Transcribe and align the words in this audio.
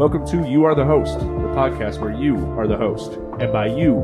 Welcome 0.00 0.26
to 0.28 0.48
You 0.48 0.64
Are 0.64 0.74
the 0.74 0.86
Host, 0.86 1.18
the 1.18 1.26
podcast 1.26 2.00
where 2.00 2.14
you 2.14 2.34
are 2.58 2.66
the 2.66 2.74
host. 2.74 3.18
And 3.38 3.52
by 3.52 3.66
you, 3.66 4.00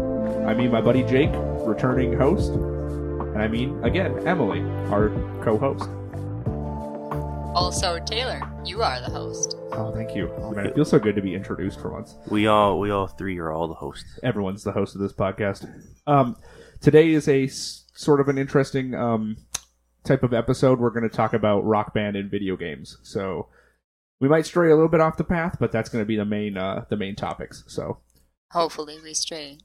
I 0.46 0.52
mean 0.52 0.70
my 0.70 0.82
buddy 0.82 1.02
Jake, 1.02 1.30
returning 1.32 2.12
host. 2.12 2.50
And 2.50 3.38
I 3.38 3.48
mean, 3.48 3.82
again, 3.82 4.14
Emily, 4.28 4.60
our 4.90 5.08
co 5.42 5.56
host. 5.56 5.88
Also, 7.56 7.98
Taylor, 8.04 8.42
you 8.62 8.82
are 8.82 9.00
the 9.00 9.08
host. 9.08 9.56
Oh, 9.72 9.90
thank 9.94 10.14
you. 10.14 10.30
Oh, 10.36 10.50
man, 10.50 10.66
it 10.66 10.74
feels 10.74 10.90
so 10.90 10.98
good 10.98 11.16
to 11.16 11.22
be 11.22 11.34
introduced 11.34 11.80
for 11.80 11.90
once. 11.90 12.14
We 12.28 12.46
all 12.46 12.78
we 12.78 12.90
all 12.90 13.06
three 13.06 13.38
are 13.38 13.50
all 13.50 13.66
the 13.66 13.72
hosts. 13.72 14.20
Everyone's 14.22 14.64
the 14.64 14.72
host 14.72 14.94
of 14.96 15.00
this 15.00 15.14
podcast. 15.14 15.66
Um, 16.06 16.36
today 16.82 17.08
is 17.08 17.26
a 17.26 17.44
s- 17.44 17.84
sort 17.94 18.20
of 18.20 18.28
an 18.28 18.36
interesting 18.36 18.94
um, 18.94 19.38
type 20.04 20.22
of 20.22 20.34
episode. 20.34 20.78
We're 20.78 20.90
going 20.90 21.08
to 21.08 21.16
talk 21.16 21.32
about 21.32 21.64
rock 21.64 21.94
band 21.94 22.16
and 22.16 22.30
video 22.30 22.54
games. 22.58 22.98
So 23.02 23.48
we 24.20 24.28
might 24.28 24.46
stray 24.46 24.70
a 24.70 24.74
little 24.74 24.88
bit 24.88 25.00
off 25.00 25.16
the 25.16 25.24
path, 25.24 25.56
but 25.60 25.72
that's 25.72 25.88
going 25.88 26.02
to 26.02 26.06
be 26.06 26.16
the 26.16 26.24
main 26.24 26.56
uh, 26.56 26.84
the 26.88 26.96
main 26.96 27.16
topics. 27.16 27.64
So, 27.66 27.98
Hopefully, 28.52 28.98
we 29.02 29.12
stray 29.14 29.58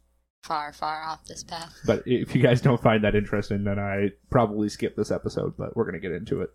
far, 0.44 0.74
far 0.74 1.04
off 1.04 1.26
this 1.26 1.44
path. 1.44 1.74
but 1.86 2.04
if 2.06 2.36
you 2.36 2.42
guys 2.42 2.62
don't 2.62 2.82
find 2.82 3.04
that 3.04 3.16
interesting, 3.16 3.64
then 3.64 3.80
I 3.80 4.10
probably 4.30 4.70
skip 4.70 4.96
this 4.96 5.12
episode. 5.12 5.56
But 5.58 5.76
we're 5.76 5.86
going 5.86 6.00
to 6.02 6.08
get 6.08 6.12
into 6.12 6.42
it. 6.42 6.50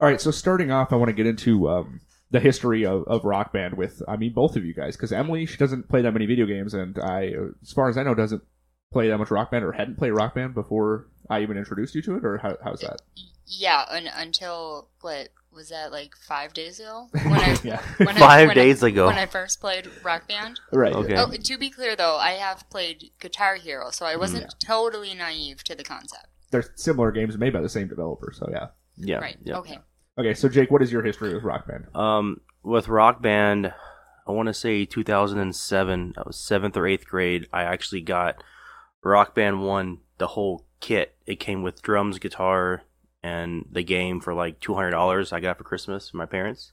All 0.00 0.08
right. 0.08 0.20
So 0.20 0.30
starting 0.30 0.70
off, 0.70 0.92
I 0.92 0.96
want 0.96 1.08
to 1.10 1.14
get 1.14 1.26
into 1.26 1.68
um, 1.68 2.00
the 2.30 2.40
history 2.40 2.84
of, 2.86 3.04
of 3.06 3.24
rock 3.24 3.52
band 3.52 3.74
with 3.76 4.02
I 4.08 4.16
mean 4.16 4.32
both 4.32 4.56
of 4.56 4.64
you 4.64 4.74
guys 4.74 4.96
because 4.96 5.12
Emily 5.12 5.46
she 5.46 5.56
doesn't 5.56 5.88
play 5.88 6.02
that 6.02 6.12
many 6.12 6.26
video 6.26 6.46
games, 6.46 6.74
and 6.74 6.98
I, 6.98 7.32
as 7.62 7.72
far 7.72 7.88
as 7.88 7.98
I 7.98 8.02
know, 8.02 8.14
doesn't 8.14 8.42
play 8.92 9.08
that 9.08 9.18
much 9.18 9.30
rock 9.30 9.50
band 9.50 9.64
or 9.64 9.72
hadn't 9.72 9.98
played 9.98 10.10
rock 10.12 10.34
band 10.34 10.54
before 10.54 11.08
I 11.28 11.40
even 11.42 11.56
introduced 11.56 11.94
you 11.94 12.02
to 12.02 12.16
it. 12.16 12.24
Or 12.24 12.38
how, 12.38 12.56
how's 12.64 12.80
that? 12.80 13.00
Yeah, 13.46 13.84
un- 13.90 14.10
until 14.14 14.90
what 15.00 15.28
was 15.54 15.68
that 15.68 15.92
like 15.92 16.14
five 16.16 16.52
days 16.52 16.80
ago? 16.80 17.08
When 17.12 17.32
I 17.34 17.56
yeah. 17.62 17.82
when 17.98 18.08
I- 18.16 18.20
Five 18.20 18.48
when 18.48 18.50
I- 18.50 18.54
days 18.62 18.82
ago. 18.82 19.06
when 19.06 19.18
I 19.18 19.26
first 19.26 19.60
played 19.60 19.88
Rock 20.02 20.26
Band. 20.28 20.60
right. 20.72 20.92
Okay. 20.94 21.14
Oh, 21.16 21.30
to 21.30 21.58
be 21.58 21.70
clear 21.70 21.94
though, 21.96 22.16
I 22.16 22.32
have 22.32 22.68
played 22.70 23.10
Guitar 23.20 23.56
Hero, 23.56 23.90
so 23.90 24.06
I 24.06 24.16
wasn't 24.16 24.42
Yeah. 24.44 24.66
totally 24.66 25.14
naive 25.14 25.62
to 25.64 25.74
the 25.74 25.84
concept. 25.84 26.26
They're 26.50 26.64
similar 26.74 27.10
games 27.12 27.36
made 27.38 27.52
by 27.52 27.60
the 27.60 27.68
same 27.68 27.88
developer. 27.88 28.32
So 28.34 28.48
yeah. 28.50 28.66
yeah. 28.96 29.16
right. 29.18 29.36
Yeah. 29.42 29.58
Okay. 29.58 29.78
Okay. 30.18 30.34
So 30.34 30.48
Jake, 30.48 30.70
what 30.70 30.82
is 30.82 30.92
your 30.92 31.02
history 31.02 31.32
with 31.34 31.42
rock 31.42 31.66
band? 31.66 31.86
Um, 31.94 32.40
with 32.62 32.88
Rock 32.88 33.20
Band, 33.22 33.72
I 34.26 34.30
want 34.32 34.46
to 34.48 34.54
say 34.54 34.84
2007. 34.84 36.14
I 36.16 36.22
was 36.26 36.36
seventh 36.38 36.76
or 36.76 36.86
eighth 36.86 37.06
grade. 37.06 37.46
I 37.52 37.62
actually 37.62 38.02
got 38.02 38.42
Rock 39.02 39.34
Band 39.34 39.62
One, 39.64 39.98
the 40.18 40.28
whole 40.28 40.66
kit. 40.80 41.16
It 41.26 41.36
came 41.40 41.62
with 41.62 41.82
drums, 41.82 42.18
guitar, 42.18 42.82
and 43.22 43.66
the 43.70 43.82
game 43.82 44.20
for 44.20 44.34
like 44.34 44.60
two 44.60 44.74
hundred 44.74 44.90
dollars. 44.90 45.32
I 45.32 45.40
got 45.40 45.58
for 45.58 45.64
Christmas 45.64 46.10
from 46.10 46.18
my 46.18 46.26
parents. 46.26 46.72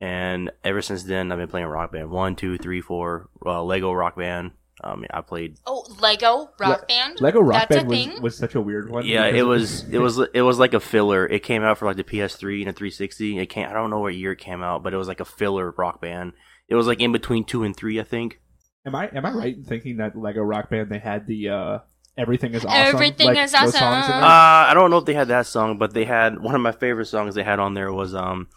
And 0.00 0.50
ever 0.62 0.80
since 0.80 1.02
then, 1.02 1.32
I've 1.32 1.38
been 1.38 1.48
playing 1.48 1.66
Rock 1.66 1.92
Band 1.92 2.10
one, 2.10 2.36
two, 2.36 2.56
three, 2.56 2.80
four. 2.80 3.28
Uh, 3.44 3.62
Lego 3.64 3.92
Rock 3.92 4.16
Band. 4.16 4.52
Um, 4.82 5.04
I 5.12 5.22
played. 5.22 5.56
Oh, 5.66 5.84
Lego 6.00 6.50
Rock 6.60 6.86
Band. 6.86 7.20
Lego 7.20 7.40
Rock 7.40 7.68
That's 7.68 7.82
Band 7.82 7.86
a 7.86 7.90
was, 7.90 7.98
thing? 7.98 8.22
was 8.22 8.38
such 8.38 8.54
a 8.54 8.60
weird 8.60 8.90
one. 8.90 9.04
Yeah, 9.04 9.26
it 9.26 9.42
was 9.42 9.82
it 9.88 9.98
was 9.98 10.20
it 10.32 10.42
was 10.42 10.58
like 10.60 10.72
a 10.72 10.80
filler. 10.80 11.26
It 11.26 11.42
came 11.42 11.64
out 11.64 11.78
for 11.78 11.86
like 11.86 11.96
the 11.96 12.04
PS3 12.04 12.58
and 12.58 12.68
the 12.68 12.72
360. 12.72 13.38
It 13.38 13.46
came 13.46 13.68
I 13.68 13.72
don't 13.72 13.90
know 13.90 13.98
what 13.98 14.14
year 14.14 14.32
it 14.32 14.38
came 14.38 14.62
out, 14.62 14.84
but 14.84 14.94
it 14.94 14.96
was 14.96 15.08
like 15.08 15.20
a 15.20 15.24
filler 15.24 15.74
rock 15.76 16.00
band. 16.00 16.32
It 16.68 16.76
was 16.76 16.86
like 16.86 17.00
in 17.00 17.10
between 17.10 17.44
two 17.44 17.64
and 17.64 17.74
three, 17.76 17.98
I 17.98 18.04
think. 18.04 18.40
Am 18.86 18.94
I 18.94 19.08
am 19.08 19.26
I 19.26 19.32
right 19.32 19.56
in 19.56 19.64
thinking 19.64 19.96
that 19.96 20.16
Lego 20.16 20.42
Rock 20.42 20.70
Band 20.70 20.90
they 20.90 20.98
had 21.00 21.26
the 21.26 21.48
uh, 21.48 21.78
everything 22.18 22.54
is 22.54 22.64
awesome? 22.64 22.94
Everything 22.94 23.28
like, 23.28 23.38
is 23.38 23.54
awesome. 23.54 23.70
songs 23.70 24.06
Uh. 24.06 24.66
I 24.68 24.72
don't 24.74 24.90
know 24.90 24.98
if 24.98 25.04
they 25.04 25.14
had 25.14 25.28
that 25.28 25.46
song, 25.46 25.78
but 25.78 25.94
they 25.94 26.04
had 26.04 26.40
one 26.40 26.54
of 26.54 26.60
my 26.60 26.72
favorite 26.72 27.06
songs 27.06 27.34
they 27.34 27.44
had 27.44 27.58
on 27.58 27.74
there 27.74 27.92
was 27.92 28.14
um, 28.14 28.48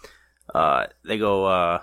uh, 0.54 0.88
they 1.06 1.18
go 1.18 1.46
uh, 1.46 1.82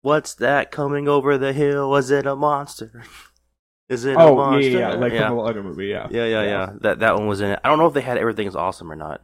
what's 0.00 0.34
that 0.34 0.70
coming 0.70 1.08
over 1.08 1.38
the 1.38 1.52
hill? 1.52 1.88
Was 1.90 2.10
it 2.10 2.26
a 2.26 2.34
monster? 2.34 3.04
Is 3.88 4.06
it 4.06 4.16
oh 4.16 4.30
yeah, 4.30 4.34
monster? 4.34 4.70
yeah, 4.70 4.78
yeah, 4.78 4.94
like 4.94 5.12
yeah. 5.12 5.28
from 5.28 5.36
the 5.36 5.42
Lego 5.42 5.62
movie. 5.62 5.86
Yeah, 5.86 6.08
yeah, 6.10 6.24
yeah, 6.24 6.42
yeah. 6.42 6.72
That 6.80 7.00
that 7.00 7.14
one 7.14 7.26
was 7.26 7.42
in 7.42 7.50
it. 7.50 7.60
I 7.62 7.68
don't 7.68 7.78
know 7.78 7.86
if 7.86 7.94
they 7.94 8.00
had 8.00 8.16
everything 8.16 8.46
is 8.46 8.56
awesome 8.56 8.90
or 8.90 8.96
not. 8.96 9.20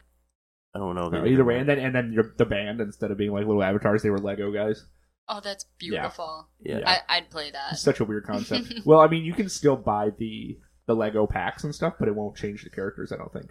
I 0.74 0.78
don't 0.78 0.94
know. 0.94 1.06
if 1.06 1.12
No, 1.12 1.24
either 1.24 1.36
did. 1.36 1.46
way, 1.46 1.58
and 1.58 1.68
then 1.68 1.78
and 1.78 1.94
then 1.94 2.12
your, 2.12 2.34
the 2.36 2.44
band 2.44 2.80
instead 2.80 3.10
of 3.10 3.16
being 3.16 3.32
like 3.32 3.46
little 3.46 3.62
avatars, 3.62 4.02
they 4.02 4.10
were 4.10 4.18
Lego 4.18 4.52
guys. 4.52 4.84
Oh, 5.28 5.40
that's 5.42 5.64
beautiful. 5.78 6.48
Yeah. 6.60 6.78
Yeah. 6.78 6.90
I- 6.90 7.16
I'd 7.16 7.30
play 7.30 7.50
that. 7.50 7.72
It's 7.72 7.82
such 7.82 8.00
a 8.00 8.04
weird 8.04 8.24
concept. 8.24 8.72
well, 8.84 9.00
I 9.00 9.08
mean, 9.08 9.24
you 9.24 9.34
can 9.34 9.48
still 9.48 9.76
buy 9.76 10.10
the 10.18 10.58
the 10.88 10.96
Lego 10.96 11.26
packs 11.26 11.62
and 11.62 11.74
stuff, 11.74 11.94
but 12.00 12.08
it 12.08 12.14
won't 12.16 12.34
change 12.34 12.64
the 12.64 12.70
characters. 12.70 13.12
I 13.12 13.16
don't 13.18 13.32
think. 13.32 13.50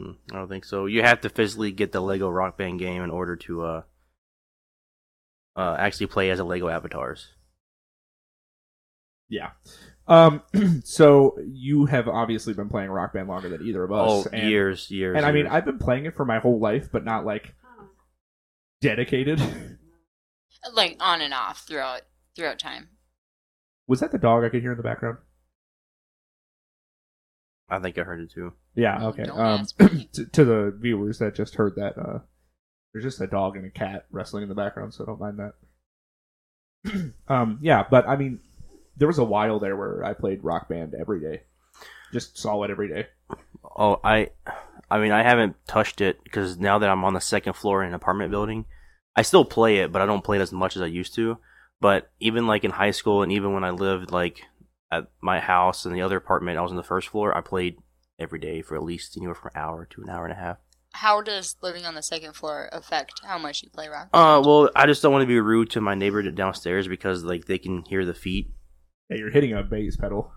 Mm, 0.00 0.16
I 0.32 0.36
don't 0.36 0.48
think 0.48 0.64
so. 0.64 0.86
You 0.86 1.02
have 1.02 1.20
to 1.20 1.28
physically 1.28 1.70
get 1.70 1.92
the 1.92 2.00
Lego 2.00 2.28
Rock 2.28 2.56
Band 2.56 2.80
game 2.80 3.02
in 3.02 3.10
order 3.10 3.36
to 3.36 3.62
uh, 3.62 3.82
uh, 5.54 5.76
actually 5.78 6.06
play 6.08 6.30
as 6.30 6.40
a 6.40 6.44
Lego 6.44 6.68
avatars. 6.68 7.28
Yeah. 9.28 9.50
Um. 10.08 10.42
so 10.84 11.38
you 11.46 11.84
have 11.84 12.08
obviously 12.08 12.54
been 12.54 12.70
playing 12.70 12.90
Rock 12.90 13.12
Band 13.12 13.28
longer 13.28 13.50
than 13.50 13.62
either 13.62 13.84
of 13.84 13.92
us. 13.92 14.10
Oh, 14.10 14.26
and, 14.32 14.50
years, 14.50 14.90
years. 14.90 15.16
And 15.16 15.26
I 15.26 15.32
mean. 15.32 15.46
I've 15.46 15.66
been 15.66 15.78
playing 15.78 16.06
it 16.06 16.16
for 16.16 16.24
my 16.24 16.40
whole 16.40 16.58
life, 16.58 16.88
but 16.90 17.04
not 17.04 17.24
like 17.24 17.54
dedicated. 18.80 19.40
Like 20.74 20.98
on 21.00 21.22
and 21.22 21.32
off 21.32 21.66
throughout 21.66 22.02
throughout 22.36 22.58
time. 22.58 22.90
Was 23.88 24.00
that 24.00 24.12
the 24.12 24.18
dog 24.18 24.44
I 24.44 24.50
could 24.50 24.60
hear 24.60 24.72
in 24.72 24.76
the 24.76 24.82
background? 24.82 25.16
I 27.70 27.78
think 27.78 27.98
I 27.98 28.02
heard 28.02 28.20
it 28.20 28.30
too. 28.30 28.52
Yeah. 28.74 29.06
Okay. 29.08 29.24
Um. 29.24 29.66
to, 30.12 30.26
to 30.26 30.44
the 30.44 30.76
viewers 30.78 31.18
that 31.18 31.34
just 31.34 31.54
heard 31.54 31.76
that, 31.76 31.96
uh, 31.98 32.18
there's 32.92 33.04
just 33.04 33.20
a 33.20 33.26
dog 33.26 33.56
and 33.56 33.66
a 33.66 33.70
cat 33.70 34.06
wrestling 34.10 34.42
in 34.42 34.48
the 34.48 34.54
background, 34.54 34.94
so 34.94 35.04
don't 35.04 35.20
mind 35.20 35.38
that. 36.84 37.12
um. 37.28 37.58
Yeah, 37.62 37.84
but 37.88 38.08
I 38.08 38.16
mean, 38.16 38.40
there 38.96 39.08
was 39.08 39.18
a 39.18 39.24
while 39.24 39.58
there 39.58 39.76
where 39.76 40.04
I 40.04 40.14
played 40.14 40.44
Rock 40.44 40.68
Band 40.68 40.94
every 40.98 41.20
day, 41.20 41.42
just 42.12 42.38
solid 42.38 42.70
every 42.70 42.88
day. 42.88 43.06
Oh, 43.76 44.00
I, 44.02 44.30
I 44.90 44.98
mean, 44.98 45.12
I 45.12 45.22
haven't 45.22 45.56
touched 45.66 46.00
it 46.00 46.22
because 46.24 46.58
now 46.58 46.78
that 46.78 46.90
I'm 46.90 47.04
on 47.04 47.14
the 47.14 47.20
second 47.20 47.54
floor 47.54 47.82
in 47.82 47.88
an 47.88 47.94
apartment 47.94 48.30
building, 48.30 48.66
I 49.16 49.22
still 49.22 49.44
play 49.44 49.78
it, 49.78 49.92
but 49.92 50.02
I 50.02 50.06
don't 50.06 50.24
play 50.24 50.38
it 50.38 50.42
as 50.42 50.52
much 50.52 50.76
as 50.76 50.82
I 50.82 50.86
used 50.86 51.14
to. 51.14 51.38
But 51.80 52.10
even 52.20 52.46
like 52.46 52.64
in 52.64 52.72
high 52.72 52.90
school, 52.90 53.22
and 53.22 53.32
even 53.32 53.54
when 53.54 53.64
I 53.64 53.70
lived 53.70 54.10
like 54.10 54.42
at 54.90 55.08
my 55.20 55.40
house 55.40 55.84
and 55.84 55.94
the 55.94 56.02
other 56.02 56.16
apartment, 56.16 56.58
I 56.58 56.62
was 56.62 56.70
on 56.70 56.76
the 56.76 56.82
first 56.82 57.08
floor. 57.08 57.36
I 57.36 57.40
played 57.40 57.76
every 58.18 58.38
day 58.38 58.60
for 58.62 58.74
at 58.76 58.82
least 58.82 59.16
anywhere 59.16 59.34
from 59.34 59.50
an 59.54 59.60
hour 59.60 59.86
to 59.90 60.02
an 60.02 60.10
hour 60.10 60.24
and 60.24 60.32
a 60.32 60.36
half. 60.36 60.58
How 60.92 61.20
does 61.22 61.54
living 61.62 61.86
on 61.86 61.94
the 61.94 62.02
second 62.02 62.34
floor 62.34 62.68
affect 62.72 63.20
how 63.24 63.38
much 63.38 63.62
you 63.62 63.70
play 63.70 63.86
Rock 63.88 64.08
Uh, 64.12 64.42
well, 64.44 64.68
I 64.74 64.86
just 64.86 65.02
don't 65.02 65.12
want 65.12 65.22
to 65.22 65.26
be 65.28 65.38
rude 65.38 65.70
to 65.70 65.80
my 65.80 65.94
neighbor 65.94 66.20
downstairs 66.30 66.88
because 66.88 67.22
like 67.22 67.44
they 67.44 67.58
can 67.58 67.84
hear 67.84 68.04
the 68.04 68.14
feet. 68.14 68.50
Yeah, 69.08 69.18
you're 69.18 69.30
hitting 69.30 69.52
a 69.52 69.62
bass 69.62 69.96
pedal. 69.96 70.32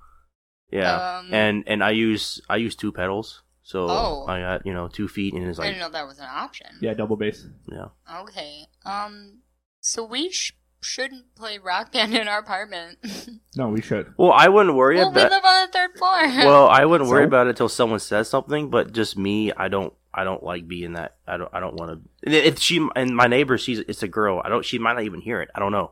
Yeah, 0.72 1.18
Um, 1.20 1.34
and 1.34 1.64
and 1.68 1.84
I 1.84 1.92
use 1.92 2.40
I 2.50 2.56
use 2.58 2.76
two 2.76 2.92
pedals, 2.92 3.44
so 3.64 3.88
Oh. 3.90 4.26
I 4.28 4.40
got 4.40 4.66
you 4.66 4.74
know 4.74 4.88
two 4.88 5.08
feet 5.08 5.34
and 5.34 5.44
it's 5.48 5.58
like 5.60 5.68
I 5.68 5.72
didn't 5.72 5.82
know 5.82 5.90
that 5.98 6.08
was 6.08 6.20
an 6.20 6.30
option. 6.32 6.68
Yeah, 6.82 6.94
double 6.94 7.16
bass. 7.16 7.46
yeah. 7.72 7.88
Okay. 8.22 8.68
Um. 8.86 9.40
So 9.82 10.04
we 10.04 10.32
sh- 10.32 10.54
shouldn't 10.84 11.34
play 11.36 11.58
Rock 11.58 11.92
Band 11.92 12.16
in 12.16 12.28
our 12.28 12.40
apartment. 12.40 12.98
No, 13.56 13.70
we 13.70 13.82
should. 13.82 14.12
Well, 14.18 14.32
I 14.32 14.48
wouldn't 14.50 14.76
worry 14.76 15.00
about 15.00 15.14
well, 15.14 15.26
we 15.26 15.30
live 15.30 15.46
on 15.46 15.68
the 15.68 15.72
third 15.72 15.92
floor. 15.96 16.22
well, 16.48 16.68
I 16.68 16.86
wouldn't 16.86 17.08
worry 17.08 17.22
So? 17.24 17.28
about 17.28 17.46
it 17.46 17.52
until 17.52 17.70
someone 17.70 18.00
says 18.00 18.28
something. 18.28 18.72
But 18.72 18.94
just 18.94 19.16
me, 19.16 19.52
I 19.54 19.68
don't. 19.68 19.94
I 20.12 20.24
don't 20.24 20.42
like 20.42 20.68
being 20.68 20.94
that. 20.94 21.18
I 21.28 21.38
don't. 21.38 21.50
I 21.54 21.60
don't 21.60 21.76
want 21.76 22.04
to. 22.24 22.32
If 22.48 22.58
she 22.58 22.84
and 22.96 23.16
my 23.16 23.28
neighbor, 23.28 23.60
she's 23.60 23.78
it's 23.80 24.02
a 24.02 24.08
girl. 24.08 24.42
I 24.44 24.50
don't. 24.50 24.66
She 24.66 24.80
might 24.80 24.94
not 24.94 25.04
even 25.04 25.22
hear 25.22 25.40
it. 25.42 25.50
I 25.54 25.60
don't 25.60 25.72
know. 25.72 25.92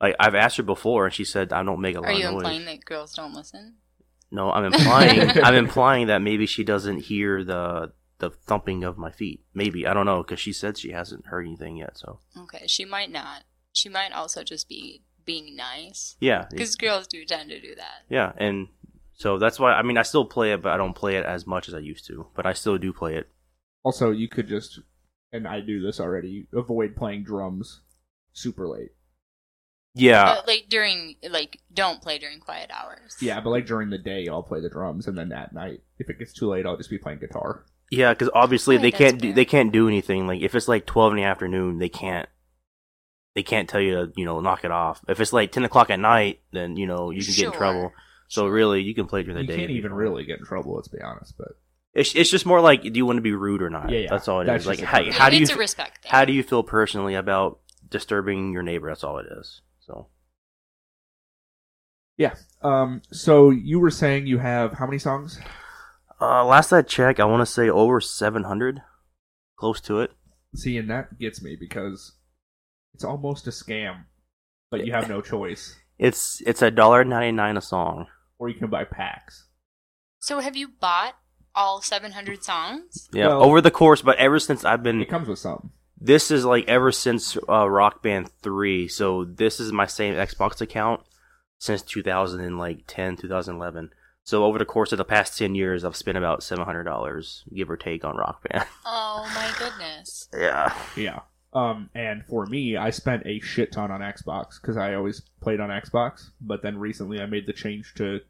Like 0.00 0.16
I've 0.18 0.34
asked 0.34 0.56
her 0.56 0.62
before, 0.62 1.04
and 1.04 1.12
she 1.14 1.24
said 1.24 1.52
I 1.52 1.62
don't 1.62 1.80
make 1.82 1.96
a 1.96 2.00
lot 2.00 2.08
of 2.08 2.12
it. 2.12 2.16
are 2.16 2.20
you 2.20 2.26
of 2.28 2.32
noise. 2.32 2.42
implying 2.42 2.64
that 2.64 2.84
girls 2.86 3.12
don't 3.14 3.34
listen? 3.34 3.74
No, 4.30 4.50
I'm 4.50 4.64
implying. 4.64 5.30
I'm 5.44 5.54
implying 5.54 6.06
that 6.06 6.22
maybe 6.22 6.46
she 6.46 6.64
doesn't 6.64 7.00
hear 7.00 7.44
the 7.44 7.92
the 8.20 8.30
thumping 8.30 8.84
of 8.84 8.96
my 8.96 9.10
feet. 9.10 9.44
Maybe 9.52 9.86
I 9.86 9.92
don't 9.92 10.06
know 10.06 10.22
because 10.22 10.40
she 10.40 10.54
said 10.54 10.78
she 10.78 10.92
hasn't 10.92 11.26
heard 11.26 11.44
anything 11.46 11.76
yet. 11.76 11.98
So 11.98 12.20
Okay, 12.38 12.66
she 12.66 12.86
might 12.86 13.10
not. 13.10 13.42
She 13.76 13.88
might 13.88 14.12
also 14.12 14.42
just 14.42 14.68
be 14.68 15.02
being 15.26 15.54
nice 15.56 16.16
yeah, 16.20 16.46
because 16.50 16.76
girls 16.76 17.06
do 17.06 17.24
tend 17.24 17.50
to 17.50 17.60
do 17.60 17.74
that. 17.74 18.04
yeah, 18.08 18.32
and 18.36 18.68
so 19.14 19.38
that's 19.38 19.58
why 19.60 19.72
I 19.72 19.82
mean 19.82 19.98
I 19.98 20.02
still 20.02 20.24
play 20.24 20.52
it, 20.52 20.62
but 20.62 20.72
I 20.72 20.76
don't 20.76 20.94
play 20.94 21.16
it 21.16 21.26
as 21.26 21.46
much 21.46 21.68
as 21.68 21.74
I 21.74 21.80
used 21.80 22.06
to. 22.06 22.26
But 22.34 22.46
I 22.46 22.52
still 22.54 22.78
do 22.78 22.92
play 22.92 23.16
it. 23.16 23.28
Also, 23.82 24.10
you 24.10 24.28
could 24.28 24.48
just, 24.48 24.80
and 25.32 25.46
I 25.46 25.60
do 25.60 25.80
this 25.80 26.00
already, 26.00 26.48
avoid 26.54 26.96
playing 26.96 27.24
drums 27.24 27.82
super 28.32 28.66
late. 28.66 28.90
Yeah, 29.94 30.36
But, 30.36 30.46
like 30.46 30.66
during 30.68 31.16
like 31.28 31.60
don't 31.72 32.02
play 32.02 32.18
during 32.18 32.40
quiet 32.40 32.70
hours. 32.70 33.16
Yeah, 33.20 33.40
but 33.40 33.50
like 33.50 33.66
during 33.66 33.90
the 33.90 33.98
day, 33.98 34.26
I'll 34.28 34.42
play 34.42 34.60
the 34.60 34.68
drums, 34.68 35.06
and 35.06 35.16
then 35.16 35.32
at 35.32 35.52
night, 35.54 35.80
if 35.98 36.10
it 36.10 36.18
gets 36.18 36.32
too 36.32 36.48
late, 36.48 36.66
I'll 36.66 36.76
just 36.76 36.90
be 36.90 36.98
playing 36.98 37.18
guitar. 37.20 37.64
yeah, 37.90 38.12
because 38.12 38.30
obviously 38.34 38.76
they 38.76 38.90
can't 38.90 39.20
do 39.20 39.32
they 39.32 39.44
can't 39.44 39.72
do 39.72 39.88
anything. 39.88 40.26
Like 40.26 40.42
if 40.42 40.54
it's 40.54 40.68
like 40.68 40.86
twelve 40.86 41.12
in 41.12 41.16
the 41.16 41.24
afternoon, 41.24 41.78
they 41.78 41.88
can't. 41.88 42.28
They 43.36 43.44
can't 43.44 43.68
tell 43.68 43.80
you 43.80 43.94
to 43.94 44.12
you 44.16 44.24
know 44.24 44.40
knock 44.40 44.64
it 44.64 44.72
off. 44.72 45.00
If 45.08 45.20
it's 45.20 45.32
like 45.32 45.52
ten 45.52 45.62
o'clock 45.64 45.90
at 45.90 46.00
night, 46.00 46.40
then 46.52 46.76
you 46.76 46.86
know 46.86 47.10
you 47.10 47.22
can 47.24 47.34
get 47.34 47.44
in 47.46 47.52
trouble. 47.52 47.92
So 48.28 48.48
really, 48.48 48.82
you 48.82 48.94
can 48.96 49.06
play 49.06 49.22
during 49.22 49.36
the 49.36 49.42
you 49.42 49.46
day. 49.46 49.52
You 49.52 49.60
can't 49.60 49.70
even 49.70 49.92
really 49.94 50.24
get 50.24 50.40
in 50.40 50.44
trouble. 50.46 50.74
Let's 50.74 50.88
be 50.88 51.00
honest, 51.00 51.34
but 51.38 51.48
It's 51.94 52.14
it's 52.16 52.30
just 52.30 52.46
more 52.46 52.60
like, 52.60 52.82
do 52.82 52.90
you 52.92 53.06
want 53.06 53.18
to 53.18 53.22
be 53.22 53.32
rude 53.34 53.62
or 53.62 53.70
not? 53.70 53.90
Yeah, 53.90 53.98
yeah. 54.00 54.08
That's 54.10 54.26
all 54.26 54.40
it 54.40 54.44
is. 54.44 54.64
That's 54.64 54.66
Like, 54.66 54.78
just 54.78 54.82
a 54.84 54.86
how, 54.86 54.96
preference. 54.96 55.16
how 55.18 55.30
do 55.30 55.36
you 55.36 55.42
it's 55.42 55.50
a 55.50 55.54
f- 55.54 55.58
respect 55.60 56.02
thing. 56.02 56.10
how 56.10 56.24
do 56.24 56.32
you 56.32 56.42
feel 56.42 56.62
personally 56.64 57.14
about 57.14 57.60
disturbing 57.88 58.52
your 58.52 58.62
neighbor? 58.64 58.88
That's 58.88 59.04
all 59.04 59.18
it 59.18 59.26
is. 59.38 59.60
So 59.80 60.08
yeah. 62.16 62.34
Um, 62.62 63.02
so 63.12 63.50
you 63.50 63.78
were 63.78 63.90
saying 63.90 64.26
you 64.26 64.38
have 64.38 64.72
how 64.72 64.86
many 64.86 64.98
songs? 64.98 65.38
Uh, 66.20 66.44
last 66.44 66.72
I 66.72 66.80
checked, 66.82 67.20
I 67.20 67.26
want 67.26 67.42
to 67.42 67.46
say 67.46 67.68
over 67.68 68.00
700, 68.00 68.80
close 69.56 69.80
to 69.82 70.00
it. 70.00 70.12
See, 70.54 70.78
and 70.78 70.88
that 70.90 71.18
gets 71.18 71.42
me 71.42 71.56
because 71.60 72.15
it's 72.96 73.04
almost 73.04 73.46
a 73.46 73.50
scam, 73.50 74.04
but 74.70 74.86
you 74.86 74.92
have 74.92 75.06
no 75.08 75.20
choice, 75.20 75.76
It's 75.98 76.40
it's 76.46 76.62
a 76.62 76.70
dollar 76.70 77.04
ninety 77.04 77.30
nine 77.32 77.58
a 77.58 77.60
song. 77.60 78.06
or 78.38 78.48
you 78.48 78.54
can 78.58 78.70
buy 78.70 78.84
packs. 78.84 79.44
So 80.18 80.40
have 80.40 80.56
you 80.56 80.68
bought 80.80 81.14
all 81.54 81.80
700 81.82 82.42
songs? 82.42 83.08
Yeah, 83.12 83.28
Well- 83.28 83.42
over 83.44 83.60
the 83.60 83.70
course, 83.70 84.00
but 84.02 84.16
ever 84.16 84.38
since 84.38 84.64
I've 84.64 84.82
been, 84.82 85.00
It 85.02 85.08
comes 85.10 85.28
with 85.28 85.38
some. 85.38 85.72
this 86.00 86.30
is 86.30 86.44
like 86.46 86.66
ever 86.68 86.90
since 86.90 87.36
uh, 87.48 87.68
Rock 87.68 88.02
Band 88.02 88.30
three. 88.42 88.88
So 88.88 89.24
this 89.24 89.60
is 89.60 89.72
my 89.72 89.86
same 89.86 90.14
Xbox 90.14 90.60
account 90.62 91.02
since 91.58 91.82
2010, 91.82 93.16
2011. 93.16 93.90
So 94.24 94.44
over 94.44 94.58
the 94.58 94.64
course 94.64 94.90
of 94.92 94.98
the 94.98 95.04
past 95.04 95.38
ten 95.38 95.54
years, 95.54 95.84
I've 95.84 95.94
spent 95.96 96.18
about 96.18 96.42
seven 96.42 96.64
hundred 96.64 96.84
dollars, 96.84 97.44
give 97.54 97.70
or 97.70 97.76
take, 97.76 98.04
on 98.04 98.16
Rock 98.16 98.42
Band. 98.48 98.66
Oh 98.84 99.22
my 99.34 99.52
goodness. 99.58 100.28
yeah, 100.36 100.74
Yeah. 100.96 101.20
Um, 101.56 101.88
and 101.94 102.24
for 102.26 102.44
me, 102.46 102.76
I 102.76 102.90
spent 102.90 103.26
a 103.26 103.40
shit 103.40 103.72
ton 103.72 103.90
on 103.90 104.00
Xbox 104.00 104.60
because 104.60 104.76
I 104.76 104.94
always 104.94 105.22
played 105.40 105.58
on 105.60 105.70
Xbox. 105.70 106.30
But 106.40 106.62
then 106.62 106.76
recently, 106.78 107.20
I 107.20 107.26
made 107.26 107.46
the 107.46 107.52
change 107.52 107.94
to 107.96 108.20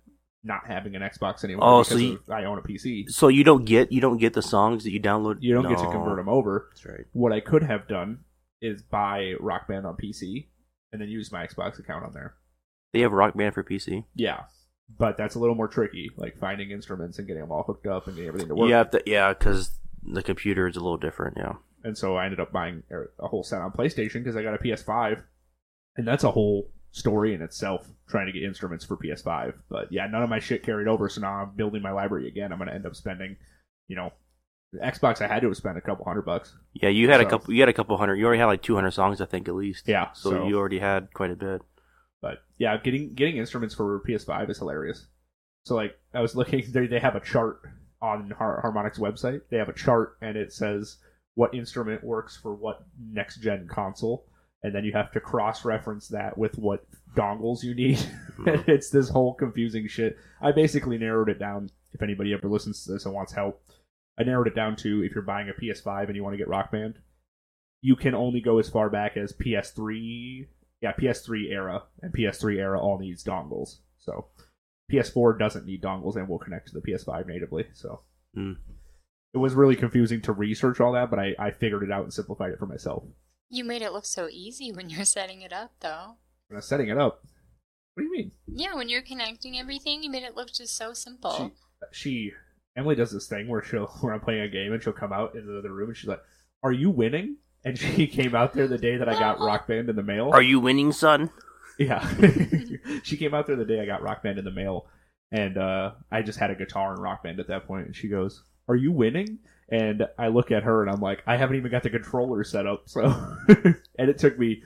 not 0.44 0.60
having 0.66 0.94
an 0.94 1.02
Xbox 1.02 1.42
anymore 1.42 1.64
Oh, 1.66 1.78
because 1.82 1.88
so 1.88 1.96
you- 2.04 2.14
of- 2.14 2.30
I 2.30 2.44
own 2.44 2.58
a 2.58 2.62
PC. 2.62 3.08
so 3.10 3.26
you 3.28 3.42
don't 3.42 3.64
get 3.64 3.90
you 3.90 4.00
don't 4.00 4.18
get 4.18 4.32
the 4.34 4.42
songs 4.42 4.84
that 4.84 4.92
you 4.92 5.00
download. 5.00 5.38
You 5.40 5.54
don't 5.54 5.68
get 5.68 5.78
to 5.78 5.90
convert 5.90 6.16
them 6.18 6.28
over. 6.28 6.68
That's 6.70 6.86
right. 6.86 7.04
What 7.12 7.32
I 7.32 7.40
could 7.40 7.64
have 7.64 7.88
done 7.88 8.20
is 8.60 8.80
buy 8.82 9.34
Rock 9.40 9.66
Band 9.66 9.86
on 9.86 9.96
PC 9.96 10.46
and 10.92 11.00
then 11.02 11.08
use 11.08 11.32
my 11.32 11.46
Xbox 11.46 11.78
account 11.80 12.04
on 12.04 12.12
there. 12.12 12.34
They 12.92 13.00
have 13.00 13.12
Rock 13.12 13.36
Band 13.36 13.54
for 13.54 13.64
PC. 13.64 14.04
Yeah, 14.14 14.44
but 14.98 15.16
that's 15.16 15.34
a 15.34 15.40
little 15.40 15.56
more 15.56 15.66
tricky, 15.68 16.10
like 16.16 16.38
finding 16.38 16.70
instruments 16.70 17.18
and 17.18 17.26
getting 17.26 17.42
them 17.42 17.50
all 17.50 17.64
hooked 17.64 17.86
up 17.88 18.06
and 18.06 18.14
getting 18.14 18.28
everything 18.28 18.48
to 18.48 18.54
work. 18.54 18.70
Yeah, 18.70 18.84
yeah, 19.04 19.32
because 19.34 19.78
the 20.04 20.22
computer 20.22 20.68
is 20.68 20.76
a 20.76 20.80
little 20.80 20.96
different. 20.96 21.36
Yeah. 21.38 21.54
And 21.86 21.96
so 21.96 22.16
I 22.16 22.24
ended 22.24 22.40
up 22.40 22.52
buying 22.52 22.82
a 23.20 23.28
whole 23.28 23.42
set 23.44 23.60
on 23.62 23.70
PlayStation 23.70 24.14
because 24.24 24.36
I 24.36 24.42
got 24.42 24.54
a 24.54 24.58
PS5, 24.58 25.22
and 25.96 26.06
that's 26.06 26.24
a 26.24 26.30
whole 26.32 26.70
story 26.90 27.32
in 27.34 27.42
itself 27.42 27.86
trying 28.08 28.26
to 28.26 28.32
get 28.32 28.42
instruments 28.42 28.84
for 28.84 28.96
PS5. 28.96 29.54
But 29.70 29.92
yeah, 29.92 30.06
none 30.06 30.22
of 30.22 30.28
my 30.28 30.38
shit 30.40 30.62
carried 30.62 30.88
over, 30.88 31.08
so 31.08 31.20
now 31.20 31.32
I'm 31.42 31.50
building 31.56 31.82
my 31.82 31.92
library 31.92 32.26
again. 32.28 32.52
I'm 32.52 32.58
going 32.58 32.68
to 32.68 32.74
end 32.74 32.86
up 32.86 32.96
spending, 32.96 33.36
you 33.88 33.96
know, 33.96 34.12
Xbox. 34.82 35.20
I 35.20 35.28
had 35.28 35.40
to 35.40 35.46
have 35.48 35.56
spent 35.56 35.78
a 35.78 35.80
couple 35.80 36.04
hundred 36.04 36.22
bucks. 36.26 36.54
Yeah, 36.74 36.88
you 36.88 37.08
had 37.08 37.20
So- 37.20 37.26
a 37.26 37.30
couple. 37.30 37.54
You 37.54 37.60
had 37.62 37.68
a 37.68 37.72
couple 37.72 37.96
hundred. 37.96 38.16
You 38.16 38.26
already 38.26 38.40
had 38.40 38.46
like 38.46 38.62
two 38.62 38.74
hundred 38.74 38.90
songs, 38.92 39.20
I 39.20 39.26
think, 39.26 39.48
at 39.48 39.54
least. 39.54 39.86
Yeah, 39.88 40.12
So, 40.12 40.30
so- 40.30 40.46
you 40.48 40.58
already 40.58 40.78
had 40.80 41.12
quite 41.14 41.30
a 41.30 41.36
bit. 41.36 41.62
But 42.20 42.38
yeah, 42.58 42.76
getting 42.78 43.14
getting 43.14 43.36
instruments 43.36 43.74
for 43.74 44.02
PS5 44.08 44.50
is 44.50 44.58
hilarious. 44.58 45.06
So 45.64 45.74
like 45.76 45.98
I 46.14 46.20
was 46.20 46.34
looking, 46.34 46.64
they 46.72 46.86
they 46.86 46.98
have 46.98 47.14
a 47.14 47.20
chart 47.20 47.60
on 48.02 48.32
Har- 48.36 48.60
Harmonix 48.64 48.98
website. 48.98 49.42
They 49.50 49.58
have 49.58 49.68
a 49.68 49.72
chart 49.74 50.16
and 50.20 50.36
it 50.36 50.52
says 50.52 50.96
what 51.36 51.54
instrument 51.54 52.02
works 52.02 52.36
for 52.36 52.54
what 52.54 52.84
next 53.12 53.36
gen 53.36 53.68
console, 53.68 54.26
and 54.62 54.74
then 54.74 54.84
you 54.84 54.92
have 54.92 55.12
to 55.12 55.20
cross 55.20 55.64
reference 55.64 56.08
that 56.08 56.36
with 56.36 56.58
what 56.58 56.84
dongles 57.14 57.62
you 57.62 57.74
need. 57.74 58.00
and 58.46 58.64
it's 58.68 58.90
this 58.90 59.08
whole 59.08 59.34
confusing 59.34 59.86
shit. 59.86 60.16
I 60.42 60.50
basically 60.50 60.98
narrowed 60.98 61.28
it 61.28 61.38
down. 61.38 61.70
If 61.92 62.02
anybody 62.02 62.32
ever 62.34 62.48
listens 62.48 62.84
to 62.84 62.92
this 62.92 63.04
and 63.06 63.14
wants 63.14 63.32
help, 63.32 63.62
I 64.18 64.24
narrowed 64.24 64.48
it 64.48 64.54
down 64.54 64.76
to 64.76 65.02
if 65.02 65.14
you're 65.14 65.22
buying 65.22 65.48
a 65.48 65.52
PS5 65.54 66.08
and 66.08 66.16
you 66.16 66.24
want 66.24 66.34
to 66.34 66.38
get 66.38 66.48
Rock 66.48 66.72
Band, 66.72 66.98
you 67.82 67.96
can 67.96 68.14
only 68.14 68.40
go 68.40 68.58
as 68.58 68.68
far 68.68 68.90
back 68.90 69.16
as 69.16 69.32
PS3 69.32 70.48
yeah, 70.82 70.92
PS3 70.92 71.50
era 71.50 71.82
and 72.02 72.12
PS3 72.12 72.58
era 72.58 72.80
all 72.80 72.98
needs 72.98 73.24
dongles. 73.24 73.78
So 73.98 74.26
PS4 74.92 75.38
doesn't 75.38 75.66
need 75.66 75.82
dongles 75.82 76.16
and 76.16 76.28
will 76.28 76.38
connect 76.38 76.68
to 76.68 76.74
the 76.74 76.80
PS5 76.80 77.26
natively. 77.26 77.66
So 77.72 78.00
Mm. 78.36 78.56
It 79.36 79.38
was 79.38 79.54
really 79.54 79.76
confusing 79.76 80.22
to 80.22 80.32
research 80.32 80.80
all 80.80 80.92
that, 80.92 81.10
but 81.10 81.18
I, 81.18 81.34
I 81.38 81.50
figured 81.50 81.82
it 81.82 81.92
out 81.92 82.04
and 82.04 82.12
simplified 82.12 82.52
it 82.52 82.58
for 82.58 82.64
myself. 82.64 83.04
You 83.50 83.64
made 83.64 83.82
it 83.82 83.92
look 83.92 84.06
so 84.06 84.28
easy 84.30 84.72
when 84.72 84.88
you're 84.88 85.04
setting 85.04 85.42
it 85.42 85.52
up, 85.52 85.72
though. 85.80 86.16
When 86.48 86.56
I 86.56 86.56
was 86.56 86.66
setting 86.66 86.88
it 86.88 86.96
up, 86.96 87.20
what 87.92 88.02
do 88.02 88.04
you 88.04 88.12
mean? 88.12 88.32
Yeah, 88.46 88.74
when 88.74 88.88
you're 88.88 89.02
connecting 89.02 89.58
everything, 89.58 90.02
you 90.02 90.10
made 90.10 90.22
it 90.22 90.36
look 90.36 90.48
just 90.54 90.74
so 90.74 90.94
simple. 90.94 91.52
She, 91.92 92.30
she 92.30 92.32
Emily 92.78 92.94
does 92.94 93.12
this 93.12 93.26
thing 93.26 93.46
where 93.46 93.62
she'll 93.62 93.86
where 94.00 94.14
I'm 94.14 94.20
playing 94.20 94.40
a 94.40 94.48
game 94.48 94.72
and 94.72 94.82
she'll 94.82 94.94
come 94.94 95.12
out 95.12 95.34
into 95.34 95.52
the 95.52 95.58
other 95.58 95.72
room 95.72 95.90
and 95.90 95.96
she's 95.96 96.08
like, 96.08 96.22
"Are 96.62 96.72
you 96.72 96.90
winning?" 96.90 97.36
And 97.62 97.78
she 97.78 98.06
came 98.06 98.34
out 98.34 98.54
there 98.54 98.68
the 98.68 98.78
day 98.78 98.96
that 98.96 99.08
I 99.08 99.18
got 99.18 99.38
Rock 99.40 99.68
Band 99.68 99.90
in 99.90 99.96
the 99.96 100.02
mail. 100.02 100.30
Are 100.32 100.40
you 100.40 100.60
winning, 100.60 100.92
son? 100.92 101.28
Yeah. 101.78 102.08
she 103.02 103.18
came 103.18 103.34
out 103.34 103.46
there 103.46 103.56
the 103.56 103.66
day 103.66 103.80
I 103.80 103.84
got 103.84 104.00
Rock 104.00 104.22
Band 104.22 104.38
in 104.38 104.46
the 104.46 104.50
mail, 104.50 104.86
and 105.30 105.58
uh, 105.58 105.92
I 106.10 106.22
just 106.22 106.38
had 106.38 106.50
a 106.50 106.54
guitar 106.54 106.94
and 106.94 107.02
Rock 107.02 107.22
Band 107.22 107.38
at 107.38 107.48
that 107.48 107.66
point. 107.66 107.80
point, 107.80 107.86
and 107.88 107.96
she 107.96 108.08
goes, 108.08 108.42
Are 108.68 108.76
you 108.76 108.92
winning? 108.92 109.38
And 109.68 110.06
I 110.18 110.28
look 110.28 110.50
at 110.50 110.62
her 110.62 110.82
and 110.82 110.90
I'm 110.90 111.00
like, 111.00 111.22
I 111.26 111.36
haven't 111.36 111.56
even 111.56 111.70
got 111.70 111.82
the 111.82 111.90
controller 111.90 112.44
set 112.44 112.66
up, 112.66 112.82
so. 112.86 113.04
and 113.48 114.10
it 114.10 114.18
took 114.18 114.38
me 114.38 114.62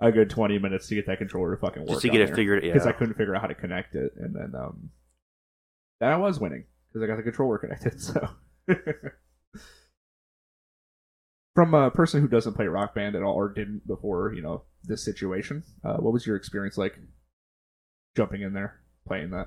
a 0.00 0.12
good 0.12 0.28
20 0.28 0.58
minutes 0.58 0.88
to 0.88 0.94
get 0.94 1.06
that 1.06 1.18
controller 1.18 1.54
to 1.54 1.60
fucking 1.60 1.82
work. 1.82 1.90
Just 1.90 2.02
to 2.02 2.10
get 2.10 2.20
it 2.20 2.34
figured. 2.34 2.62
Yeah. 2.62 2.72
Because 2.72 2.86
I 2.86 2.92
couldn't 2.92 3.14
figure 3.14 3.34
out 3.34 3.40
how 3.40 3.48
to 3.48 3.54
connect 3.54 3.94
it, 3.94 4.12
and 4.18 4.34
then, 4.34 4.52
um, 4.54 4.90
then 6.00 6.10
I 6.10 6.16
was 6.16 6.38
winning, 6.38 6.64
because 6.88 7.02
I 7.02 7.06
got 7.06 7.16
the 7.16 7.22
controller 7.22 7.58
connected, 7.58 8.00
so. 8.02 8.28
From 11.54 11.72
a 11.72 11.90
person 11.90 12.20
who 12.20 12.28
doesn't 12.28 12.52
play 12.52 12.66
Rock 12.66 12.94
Band 12.94 13.16
at 13.16 13.22
all, 13.22 13.32
or 13.32 13.48
didn't 13.48 13.86
before, 13.86 14.34
you 14.34 14.42
know, 14.42 14.64
this 14.84 15.02
situation, 15.02 15.62
uh, 15.82 15.96
what 15.96 16.12
was 16.12 16.26
your 16.26 16.36
experience 16.36 16.76
like 16.76 16.98
jumping 18.14 18.42
in 18.42 18.52
there, 18.52 18.80
playing 19.08 19.30
that? 19.30 19.46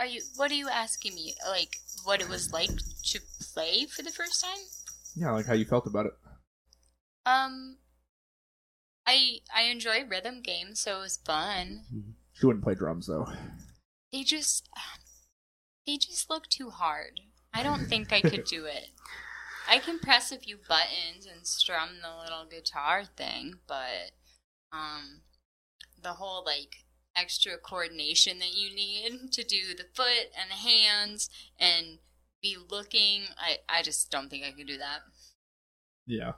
Are 0.00 0.06
you? 0.06 0.22
What 0.36 0.50
are 0.50 0.54
you 0.54 0.70
asking 0.70 1.14
me? 1.14 1.34
Like, 1.46 1.76
what 2.04 2.22
it 2.22 2.28
was 2.30 2.50
like 2.54 2.70
to 3.04 3.20
play 3.52 3.84
for 3.84 4.00
the 4.00 4.08
first 4.08 4.42
time? 4.42 4.56
Yeah, 5.14 5.32
like 5.32 5.44
how 5.44 5.52
you 5.52 5.66
felt 5.66 5.86
about 5.86 6.06
it. 6.06 6.12
Um, 7.26 7.76
I 9.06 9.40
I 9.54 9.64
enjoy 9.64 10.06
rhythm 10.08 10.40
games, 10.40 10.80
so 10.80 10.96
it 10.96 11.02
was 11.02 11.18
fun. 11.18 11.82
She 12.32 12.46
wouldn't 12.46 12.64
play 12.64 12.74
drums 12.74 13.08
though. 13.08 13.26
They 14.10 14.24
just 14.24 14.70
they 15.86 15.98
just 15.98 16.30
look 16.30 16.48
too 16.48 16.70
hard. 16.70 17.20
I 17.52 17.62
don't 17.62 17.86
think 17.86 18.10
I 18.10 18.22
could 18.22 18.44
do 18.44 18.64
it. 18.64 18.88
I 19.68 19.80
can 19.80 19.98
press 19.98 20.32
a 20.32 20.38
few 20.38 20.56
buttons 20.66 21.26
and 21.30 21.46
strum 21.46 21.98
the 22.00 22.22
little 22.22 22.46
guitar 22.46 23.04
thing, 23.04 23.56
but 23.68 24.12
um 24.72 25.20
the 26.02 26.14
whole 26.14 26.42
like 26.42 26.76
extra 27.16 27.58
coordination 27.58 28.38
that 28.38 28.54
you 28.54 28.74
need 28.74 29.32
to 29.32 29.44
do 29.44 29.74
the 29.76 29.86
foot 29.94 30.28
and 30.38 30.50
the 30.50 30.54
hands 30.54 31.28
and 31.58 31.98
be 32.42 32.56
looking, 32.70 33.22
I 33.38 33.58
I 33.68 33.82
just 33.82 34.10
don't 34.10 34.28
think 34.28 34.44
I 34.44 34.52
could 34.52 34.66
do 34.66 34.78
that. 34.78 35.00
Yeah, 36.06 36.32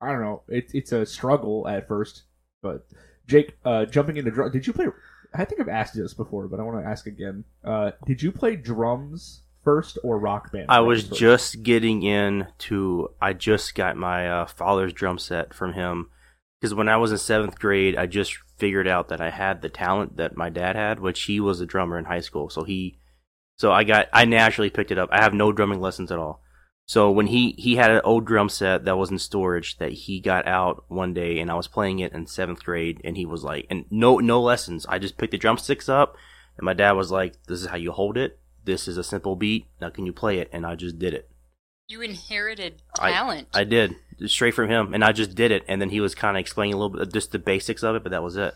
I 0.00 0.12
don't 0.12 0.20
know. 0.20 0.42
It's 0.48 0.72
it's 0.74 0.92
a 0.92 1.04
struggle 1.06 1.66
at 1.66 1.88
first, 1.88 2.24
but 2.62 2.86
Jake, 3.26 3.56
uh, 3.64 3.84
jumping 3.86 4.16
into 4.16 4.30
drum. 4.30 4.50
Did 4.50 4.66
you 4.66 4.72
play? 4.72 4.86
I 5.34 5.44
think 5.44 5.60
I've 5.60 5.68
asked 5.68 5.94
you 5.94 6.02
this 6.02 6.14
before, 6.14 6.48
but 6.48 6.60
I 6.60 6.62
want 6.62 6.82
to 6.82 6.88
ask 6.88 7.06
again. 7.06 7.44
Uh, 7.64 7.90
did 8.06 8.22
you 8.22 8.32
play 8.32 8.56
drums 8.56 9.42
first 9.62 9.98
or 10.02 10.18
rock 10.18 10.50
band? 10.52 10.66
I 10.68 10.80
was 10.80 11.06
first? 11.06 11.20
just 11.20 11.62
getting 11.62 12.02
into. 12.02 13.08
I 13.20 13.32
just 13.32 13.74
got 13.74 13.96
my 13.96 14.28
uh, 14.28 14.46
father's 14.46 14.92
drum 14.92 15.18
set 15.18 15.52
from 15.52 15.74
him 15.74 16.10
because 16.60 16.74
when 16.74 16.88
I 16.88 16.96
was 16.96 17.12
in 17.12 17.18
seventh 17.18 17.58
grade, 17.58 17.96
I 17.96 18.06
just 18.06 18.36
figured 18.56 18.88
out 18.88 19.08
that 19.08 19.20
I 19.20 19.30
had 19.30 19.62
the 19.62 19.68
talent 19.68 20.16
that 20.16 20.36
my 20.36 20.50
dad 20.50 20.76
had, 20.76 20.98
which 21.00 21.22
he 21.24 21.40
was 21.40 21.60
a 21.60 21.66
drummer 21.66 21.98
in 21.98 22.06
high 22.06 22.20
school. 22.20 22.50
So 22.50 22.64
he, 22.64 22.98
so 23.56 23.70
I 23.72 23.84
got, 23.84 24.08
I 24.12 24.24
naturally 24.24 24.70
picked 24.70 24.90
it 24.90 24.98
up. 24.98 25.08
I 25.12 25.22
have 25.22 25.34
no 25.34 25.52
drumming 25.52 25.80
lessons 25.80 26.10
at 26.10 26.18
all. 26.18 26.42
So 26.86 27.10
when 27.10 27.26
he 27.26 27.54
he 27.58 27.76
had 27.76 27.90
an 27.90 28.00
old 28.02 28.24
drum 28.24 28.48
set 28.48 28.86
that 28.86 28.96
was 28.96 29.10
in 29.10 29.18
storage 29.18 29.76
that 29.76 29.92
he 29.92 30.20
got 30.20 30.46
out 30.48 30.84
one 30.88 31.12
day, 31.12 31.38
and 31.38 31.50
I 31.50 31.54
was 31.54 31.68
playing 31.68 31.98
it 31.98 32.14
in 32.14 32.26
seventh 32.26 32.64
grade, 32.64 32.98
and 33.04 33.14
he 33.14 33.26
was 33.26 33.44
like, 33.44 33.66
and 33.68 33.84
no 33.90 34.16
no 34.16 34.40
lessons. 34.40 34.86
I 34.88 34.98
just 34.98 35.18
picked 35.18 35.32
the 35.32 35.38
drumsticks 35.38 35.90
up, 35.90 36.16
and 36.56 36.64
my 36.64 36.72
dad 36.72 36.92
was 36.92 37.10
like, 37.10 37.34
"This 37.46 37.60
is 37.60 37.66
how 37.66 37.76
you 37.76 37.92
hold 37.92 38.16
it. 38.16 38.38
This 38.64 38.88
is 38.88 38.96
a 38.96 39.04
simple 39.04 39.36
beat. 39.36 39.66
Now 39.82 39.90
can 39.90 40.06
you 40.06 40.14
play 40.14 40.38
it?" 40.38 40.48
And 40.50 40.64
I 40.64 40.76
just 40.76 40.98
did 40.98 41.12
it. 41.12 41.28
You 41.88 42.00
inherited 42.00 42.80
I- 42.98 43.12
talent. 43.12 43.48
I 43.52 43.64
did 43.64 43.94
straight 44.26 44.54
from 44.54 44.68
him, 44.68 44.94
and 44.94 45.04
I 45.04 45.12
just 45.12 45.34
did 45.34 45.50
it. 45.50 45.64
And 45.68 45.80
then 45.80 45.90
he 45.90 46.00
was 46.00 46.14
kind 46.14 46.36
of 46.36 46.40
explaining 46.40 46.74
a 46.74 46.76
little 46.78 46.96
bit, 46.98 47.12
just 47.12 47.32
the 47.32 47.38
basics 47.38 47.82
of 47.82 47.94
it, 47.96 48.02
but 48.02 48.10
that 48.12 48.22
was 48.22 48.36
it. 48.36 48.54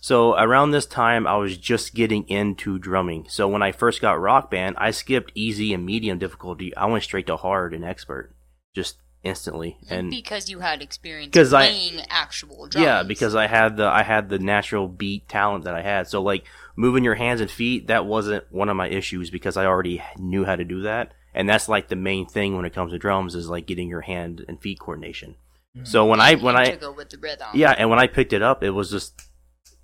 So 0.00 0.34
around 0.36 0.72
this 0.72 0.84
time, 0.86 1.26
I 1.26 1.36
was 1.36 1.56
just 1.56 1.94
getting 1.94 2.28
into 2.28 2.78
drumming. 2.78 3.26
So 3.30 3.48
when 3.48 3.62
I 3.62 3.72
first 3.72 4.02
got 4.02 4.20
Rock 4.20 4.50
Band, 4.50 4.76
I 4.78 4.90
skipped 4.90 5.32
easy 5.34 5.72
and 5.72 5.86
medium 5.86 6.18
difficulty. 6.18 6.76
I 6.76 6.86
went 6.86 7.04
straight 7.04 7.26
to 7.28 7.36
hard 7.38 7.72
and 7.72 7.84
expert, 7.84 8.34
just 8.74 8.96
instantly. 9.22 9.78
And 9.88 10.10
because 10.10 10.50
you 10.50 10.58
had 10.58 10.82
experience 10.82 11.32
'Cause 11.32 11.54
I- 11.54 11.68
playing 11.68 12.02
actual 12.10 12.66
drums. 12.66 12.84
yeah, 12.84 13.02
because 13.02 13.34
I 13.34 13.46
had 13.46 13.78
the 13.78 13.86
I 13.86 14.02
had 14.02 14.28
the 14.28 14.38
natural 14.38 14.86
beat 14.88 15.26
talent 15.26 15.64
that 15.64 15.74
I 15.74 15.80
had. 15.80 16.06
So 16.08 16.20
like 16.20 16.44
moving 16.76 17.02
your 17.04 17.14
hands 17.14 17.40
and 17.40 17.50
feet, 17.50 17.86
that 17.86 18.04
wasn't 18.04 18.44
one 18.52 18.68
of 18.68 18.76
my 18.76 18.88
issues 18.88 19.30
because 19.30 19.56
I 19.56 19.64
already 19.64 20.02
knew 20.18 20.44
how 20.44 20.56
to 20.56 20.64
do 20.64 20.82
that. 20.82 21.12
And 21.34 21.48
that's 21.48 21.68
like 21.68 21.88
the 21.88 21.96
main 21.96 22.26
thing 22.26 22.56
when 22.56 22.64
it 22.64 22.72
comes 22.72 22.92
to 22.92 22.98
drums 22.98 23.34
is 23.34 23.48
like 23.48 23.66
getting 23.66 23.88
your 23.88 24.02
hand 24.02 24.44
and 24.48 24.60
feet 24.60 24.78
coordination. 24.78 25.34
Mm-hmm. 25.76 25.84
So 25.84 26.06
when 26.06 26.20
I 26.20 26.36
when 26.36 26.56
I 26.56 26.70
with 26.96 27.10
the 27.10 27.18
rhythm. 27.18 27.48
yeah, 27.54 27.74
and 27.76 27.90
when 27.90 27.98
I 27.98 28.06
picked 28.06 28.32
it 28.32 28.42
up, 28.42 28.62
it 28.62 28.70
was 28.70 28.90
just 28.90 29.20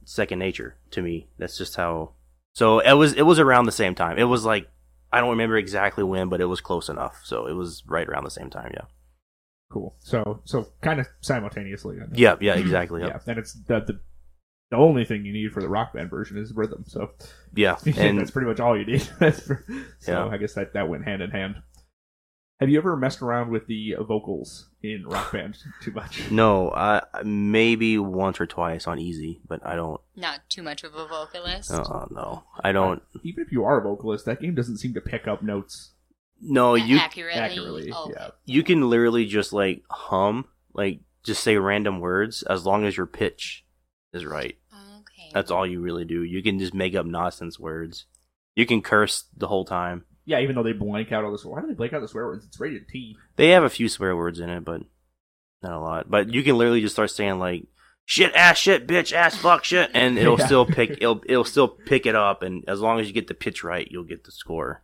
second 0.04 0.38
nature 0.38 0.76
to 0.92 1.02
me. 1.02 1.28
That's 1.38 1.58
just 1.58 1.76
how. 1.76 2.12
So 2.54 2.78
it 2.78 2.92
was 2.92 3.12
it 3.14 3.22
was 3.22 3.38
around 3.38 3.64
the 3.66 3.72
same 3.72 3.94
time. 3.94 4.18
It 4.18 4.24
was 4.24 4.44
like 4.44 4.68
I 5.12 5.20
don't 5.20 5.30
remember 5.30 5.56
exactly 5.56 6.04
when, 6.04 6.28
but 6.28 6.40
it 6.40 6.46
was 6.46 6.60
close 6.60 6.88
enough. 6.88 7.20
So 7.24 7.46
it 7.46 7.54
was 7.54 7.82
right 7.86 8.08
around 8.08 8.24
the 8.24 8.30
same 8.30 8.50
time. 8.50 8.70
Yeah. 8.74 8.84
Cool. 9.72 9.96
So 10.00 10.42
so 10.44 10.68
kind 10.80 11.00
of 11.00 11.08
simultaneously. 11.20 11.98
then. 11.98 12.10
Yeah. 12.14 12.36
Yeah. 12.40 12.54
Exactly. 12.54 13.00
Yeah, 13.00 13.08
Yeah. 13.08 13.18
and 13.26 13.38
it's 13.38 13.52
the, 13.54 13.80
the 13.80 14.00
the 14.70 14.76
only 14.76 15.04
thing 15.04 15.24
you 15.24 15.32
need 15.32 15.52
for 15.52 15.60
the 15.60 15.68
rock 15.68 15.92
band 15.92 16.10
version 16.10 16.36
is 16.38 16.52
rhythm. 16.52 16.84
So 16.86 17.10
Yeah. 17.54 17.76
and 17.84 17.96
And 17.98 18.18
that's 18.20 18.30
pretty 18.30 18.48
much 18.48 18.60
all 18.60 18.78
you 18.78 18.84
need. 18.86 19.08
That's 19.18 19.40
for- 19.46 19.64
so 19.98 20.12
Yeah. 20.12 20.26
I 20.28 20.36
guess 20.36 20.54
that 20.54 20.72
that 20.74 20.88
went 20.88 21.04
hand 21.04 21.22
in 21.22 21.30
hand. 21.30 21.56
Have 22.60 22.68
you 22.68 22.76
ever 22.76 22.94
messed 22.94 23.22
around 23.22 23.50
with 23.50 23.66
the 23.68 23.94
vocals 24.00 24.68
in 24.82 25.04
rock 25.06 25.32
band 25.32 25.56
too 25.82 25.92
much? 25.92 26.30
no, 26.30 26.70
I 26.70 27.02
maybe 27.24 27.96
once 27.98 28.38
or 28.38 28.46
twice 28.46 28.86
on 28.86 28.98
easy, 28.98 29.40
but 29.48 29.64
I 29.66 29.76
don't. 29.76 29.98
Not 30.14 30.40
too 30.50 30.62
much 30.62 30.84
of 30.84 30.94
a 30.94 31.06
vocalist. 31.08 31.70
Uh, 31.72 32.04
no, 32.10 32.44
I 32.62 32.72
don't. 32.72 33.02
Even 33.24 33.42
if 33.44 33.50
you 33.50 33.64
are 33.64 33.80
a 33.80 33.82
vocalist, 33.82 34.26
that 34.26 34.42
game 34.42 34.54
doesn't 34.54 34.76
seem 34.76 34.92
to 34.92 35.00
pick 35.00 35.26
up 35.26 35.42
notes 35.42 35.94
No, 36.38 36.74
you 36.74 36.98
accurately. 36.98 37.40
accurately. 37.40 37.92
Oh, 37.94 38.10
Yeah. 38.14 38.28
you 38.44 38.62
can 38.62 38.90
literally 38.90 39.24
just 39.24 39.54
like 39.54 39.82
hum, 39.88 40.44
like 40.74 41.00
just 41.24 41.42
say 41.42 41.56
random 41.56 41.98
words 41.98 42.42
as 42.42 42.66
long 42.66 42.84
as 42.84 42.94
your 42.94 43.06
pitch 43.06 43.64
is 44.12 44.26
right. 44.26 44.58
That's 45.32 45.50
all 45.50 45.66
you 45.66 45.80
really 45.80 46.04
do. 46.04 46.22
You 46.22 46.42
can 46.42 46.58
just 46.58 46.74
make 46.74 46.94
up 46.94 47.06
nonsense 47.06 47.58
words. 47.58 48.06
You 48.56 48.66
can 48.66 48.82
curse 48.82 49.24
the 49.36 49.46
whole 49.46 49.64
time. 49.64 50.04
Yeah, 50.26 50.40
even 50.40 50.54
though 50.54 50.62
they 50.62 50.72
blank 50.72 51.12
out 51.12 51.24
all 51.24 51.32
this. 51.32 51.44
Why 51.44 51.60
do 51.60 51.66
they 51.68 51.74
blank 51.74 51.92
out 51.92 52.00
the 52.02 52.08
swear 52.08 52.26
words? 52.26 52.44
It's 52.44 52.60
rated 52.60 52.88
T. 52.88 53.16
They 53.36 53.48
have 53.50 53.64
a 53.64 53.70
few 53.70 53.88
swear 53.88 54.16
words 54.16 54.38
in 54.40 54.50
it, 54.50 54.64
but 54.64 54.82
not 55.62 55.72
a 55.72 55.78
lot. 55.80 56.10
But 56.10 56.32
you 56.32 56.42
can 56.42 56.56
literally 56.58 56.80
just 56.80 56.94
start 56.94 57.10
saying 57.10 57.38
like 57.38 57.64
shit, 58.04 58.34
ass, 58.34 58.58
shit, 58.58 58.86
bitch, 58.86 59.12
ass, 59.12 59.36
fuck, 59.36 59.64
shit, 59.64 59.90
and 59.94 60.18
it'll 60.18 60.36
Yeah. 60.38 60.46
still 60.46 60.66
pick. 60.66 60.90
It'll 60.92 61.22
it'll 61.26 61.44
still 61.44 61.68
pick 61.68 62.06
it 62.06 62.14
up, 62.14 62.42
and 62.42 62.64
as 62.68 62.80
long 62.80 63.00
as 63.00 63.06
you 63.06 63.12
get 63.12 63.28
the 63.28 63.34
pitch 63.34 63.64
right, 63.64 63.88
you'll 63.90 64.04
get 64.04 64.24
the 64.24 64.32
score. 64.32 64.82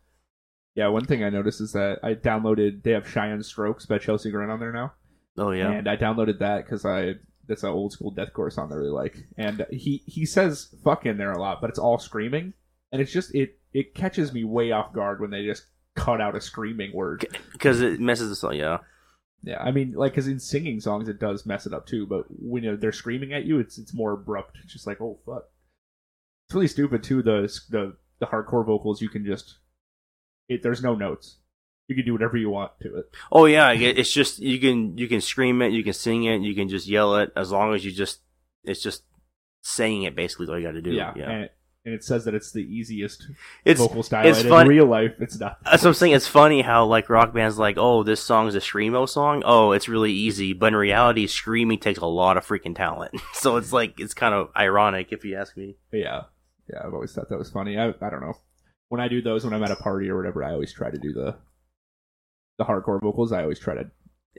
Yeah, 0.75 0.89
one 0.89 1.07
thing 1.07 1.25
I 1.25 1.31
noticed 1.31 1.61
is 1.61 1.73
that 1.73 1.99
I 2.03 2.15
downloaded. 2.15 2.83
They 2.83 2.91
have 2.93 3.11
Cheyne 3.11 3.43
Stokes 3.43 3.87
by 3.87 3.99
Chelsea 3.99 4.31
Grin 4.31 4.51
on 4.51 4.61
there 4.61 4.73
now. 4.73 4.93
Oh 5.39 5.51
yeah, 5.51 5.71
and 5.71 5.89
I 5.89 5.97
downloaded 5.97 6.39
that 6.41 6.65
because 6.65 6.85
I 6.85 7.15
that's 7.49 7.63
an 7.63 7.71
old 7.71 7.93
school 7.93 8.15
deathcore 8.15 8.53
song 8.53 8.73
I 8.73 8.77
really 8.77 8.91
like. 8.91 9.17
And 9.37 9.67
he 9.71 10.03
he 10.07 10.27
says 10.27 10.75
"fuck" 10.85 11.07
in 11.07 11.19
there 11.19 11.33
a 11.33 11.41
lot, 11.41 11.61
but 11.61 11.71
it's 11.71 11.79
all 11.79 11.99
screaming, 11.99 12.53
and 12.93 13.01
it's 13.01 13.13
just 13.13 13.35
it 13.35 13.59
it 13.73 13.95
catches 13.95 14.33
me 14.33 14.45
way 14.45 14.73
off 14.73 14.93
guard 14.93 15.21
when 15.21 15.31
they 15.31 15.45
just 15.45 15.67
cut 15.95 16.21
out 16.21 16.37
a 16.37 16.41
screaming 16.41 16.93
word. 16.95 17.27
because 17.53 17.81
it 17.81 18.01
messes 18.01 18.29
the 18.29 18.37
song. 18.37 18.55
Yeah, 18.55 18.79
Yeah, 19.43 19.63
I 19.63 19.71
mean, 19.71 19.93
like, 19.93 20.13
because 20.13 20.29
in 20.29 20.41
singing 20.41 20.81
songs 20.81 21.09
it 21.09 21.19
does 21.19 21.47
mess 21.47 21.67
it 21.67 21.75
up 21.75 21.87
too, 21.87 22.07
but 22.07 22.25
when 22.29 22.65
you 22.65 22.71
know, 22.71 22.77
they're 22.77 22.93
screaming 22.93 23.33
at 23.33 23.45
you, 23.45 23.59
it's 23.59 23.79
it's 23.79 23.95
more 23.95 24.13
abrupt. 24.13 24.59
It's 24.63 24.73
just 24.73 24.87
like, 24.87 25.01
oh 25.01 25.19
fuck. 25.27 25.45
It's 26.49 26.55
really 26.55 26.69
stupid 26.69 27.03
too. 27.03 27.23
The 27.23 27.43
the 27.71 27.97
the 28.21 28.27
hardcore 28.27 28.65
vocals 28.65 29.03
you 29.03 29.09
can 29.09 29.25
just 29.25 29.59
it. 30.49 30.63
There's 30.63 30.83
no 30.83 30.95
notes. 30.95 31.39
You 31.89 31.95
can 31.95 32.05
do 32.05 32.13
whatever 32.13 32.37
you 32.37 32.51
want 32.51 32.73
to 32.83 32.97
it. 32.97 33.07
Oh 33.31 33.45
yeah, 33.45 33.71
it's 33.71 34.13
just 34.13 34.41
you 34.41 34.59
can 34.59 34.99
you 34.99 35.07
can 35.07 35.21
scream 35.21 35.63
it, 35.63 35.73
you 35.73 35.85
can 35.85 35.93
sing 35.93 36.25
it, 36.25 36.41
you 36.41 36.55
can 36.55 36.69
just 36.69 36.89
yell 36.89 37.17
it 37.17 37.33
as 37.37 37.53
long 37.53 37.75
as 37.75 37.85
you 37.85 37.93
just 37.93 38.21
it's 38.65 38.83
just 38.83 39.03
saying 39.63 40.03
it 40.03 40.17
basically 40.17 40.45
is 40.45 40.51
all 40.51 40.59
you 40.59 40.67
got 40.67 40.73
to 40.73 40.83
do. 40.83 40.93
Yeah, 40.93 41.13
Yeah, 41.17 41.31
And, 41.31 41.45
it, 41.45 41.53
and 41.85 41.95
it 41.95 42.03
says 42.03 42.25
that 42.25 42.35
it's 42.35 42.53
the 42.53 42.61
easiest 42.61 43.27
it's 43.65 43.81
vocal 43.81 44.03
style. 44.03 44.27
it's 44.27 44.41
and 44.41 44.49
fun- 44.49 44.63
In 44.63 44.69
real 44.69 44.87
life, 44.87 45.13
it's 45.21 45.39
not. 45.39 45.59
that's 45.65 45.83
what 45.85 45.91
I'm 45.91 45.95
saying. 45.95 46.15
It's 46.15 46.27
funny 46.27 46.63
how 46.63 46.85
like 46.87 47.09
rock 47.09 47.33
bands 47.33 47.59
like 47.59 47.77
oh 47.79 48.03
this 48.03 48.21
song 48.21 48.49
is 48.49 48.57
a 48.57 48.61
screamo 48.61 49.09
song. 49.09 49.43
Oh, 49.45 49.73
it's 49.73 49.89
really 49.89 50.13
easy, 50.13 50.53
but 50.53 50.69
in 50.69 50.77
reality, 50.77 51.27
screaming 51.29 51.79
takes 51.79 52.01
a 52.01 52.07
lot 52.07 52.37
of 52.37 52.45
freaking 52.45 52.75
talent. 52.75 53.21
so 53.35 53.57
it's 53.57 53.73
like 53.73 54.01
it's 54.01 54.15
kind 54.15 54.35
of 54.35 54.49
ironic 54.57 55.13
if 55.13 55.25
you 55.25 55.37
ask 55.37 55.57
me. 55.57 55.77
Yeah, 55.93 56.23
yeah. 56.73 56.81
I've 56.85 56.95
always 56.95 57.13
thought 57.13 57.29
that 57.29 57.39
was 57.39 57.51
funny. 57.51 57.79
I 57.79 57.89
I 57.89 58.11
don't 58.11 58.23
know. 58.23 58.35
When 58.89 59.01
I 59.01 59.09
do 59.09 59.21
those, 59.23 59.45
when 59.45 59.53
I'm 59.53 59.65
at 59.65 59.71
a 59.71 59.77
party 59.77 60.09
or 60.09 60.17
whatever, 60.17 60.45
I 60.45 60.53
always 60.53 60.73
try 60.73 60.91
to 60.91 60.99
do 60.99 61.13
the 61.13 61.37
the 62.59 62.65
hardcore 62.65 63.01
vocals. 63.01 63.33
I 63.33 63.43
always 63.43 63.59
try 63.59 63.75
to 63.75 63.91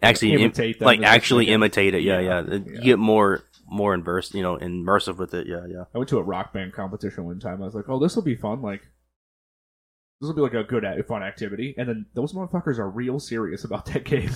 Actually, 0.01 0.33
imitate 0.33 0.79
like 0.79 1.01
actually 1.01 1.47
imitate 1.47 1.95
it. 1.95 2.03
Yeah, 2.03 2.19
Yeah, 2.19 2.43
yeah. 2.47 2.55
You 2.55 2.65
yeah. 2.73 2.81
get 2.81 2.99
more 2.99 3.43
more 3.67 3.93
immersed, 3.93 4.33
you 4.35 4.43
know, 4.43 4.57
immersive 4.57 5.17
with 5.17 5.33
it. 5.33 5.47
Yeah, 5.47 5.65
yeah. 5.67 5.85
I 5.93 5.97
went 5.97 6.09
to 6.09 6.19
a 6.19 6.23
rock 6.23 6.53
band 6.53 6.73
competition 6.73 7.25
one 7.25 7.39
time. 7.39 7.61
I 7.61 7.65
was 7.65 7.73
like, 7.75 7.89
"Oh, 7.89 7.99
this 7.99 8.15
will 8.15 8.23
be 8.23 8.35
fun! 8.35 8.61
Like, 8.61 8.81
this 10.21 10.27
will 10.27 10.35
be 10.35 10.41
like 10.41 10.53
a 10.53 10.63
good, 10.63 10.85
fun 11.07 11.23
activity." 11.23 11.73
And 11.77 11.89
then 11.89 12.05
those 12.13 12.33
motherfuckers 12.33 12.77
are 12.77 12.89
real 12.89 13.19
serious 13.19 13.63
about 13.63 13.85
that 13.87 14.03
game. 14.05 14.29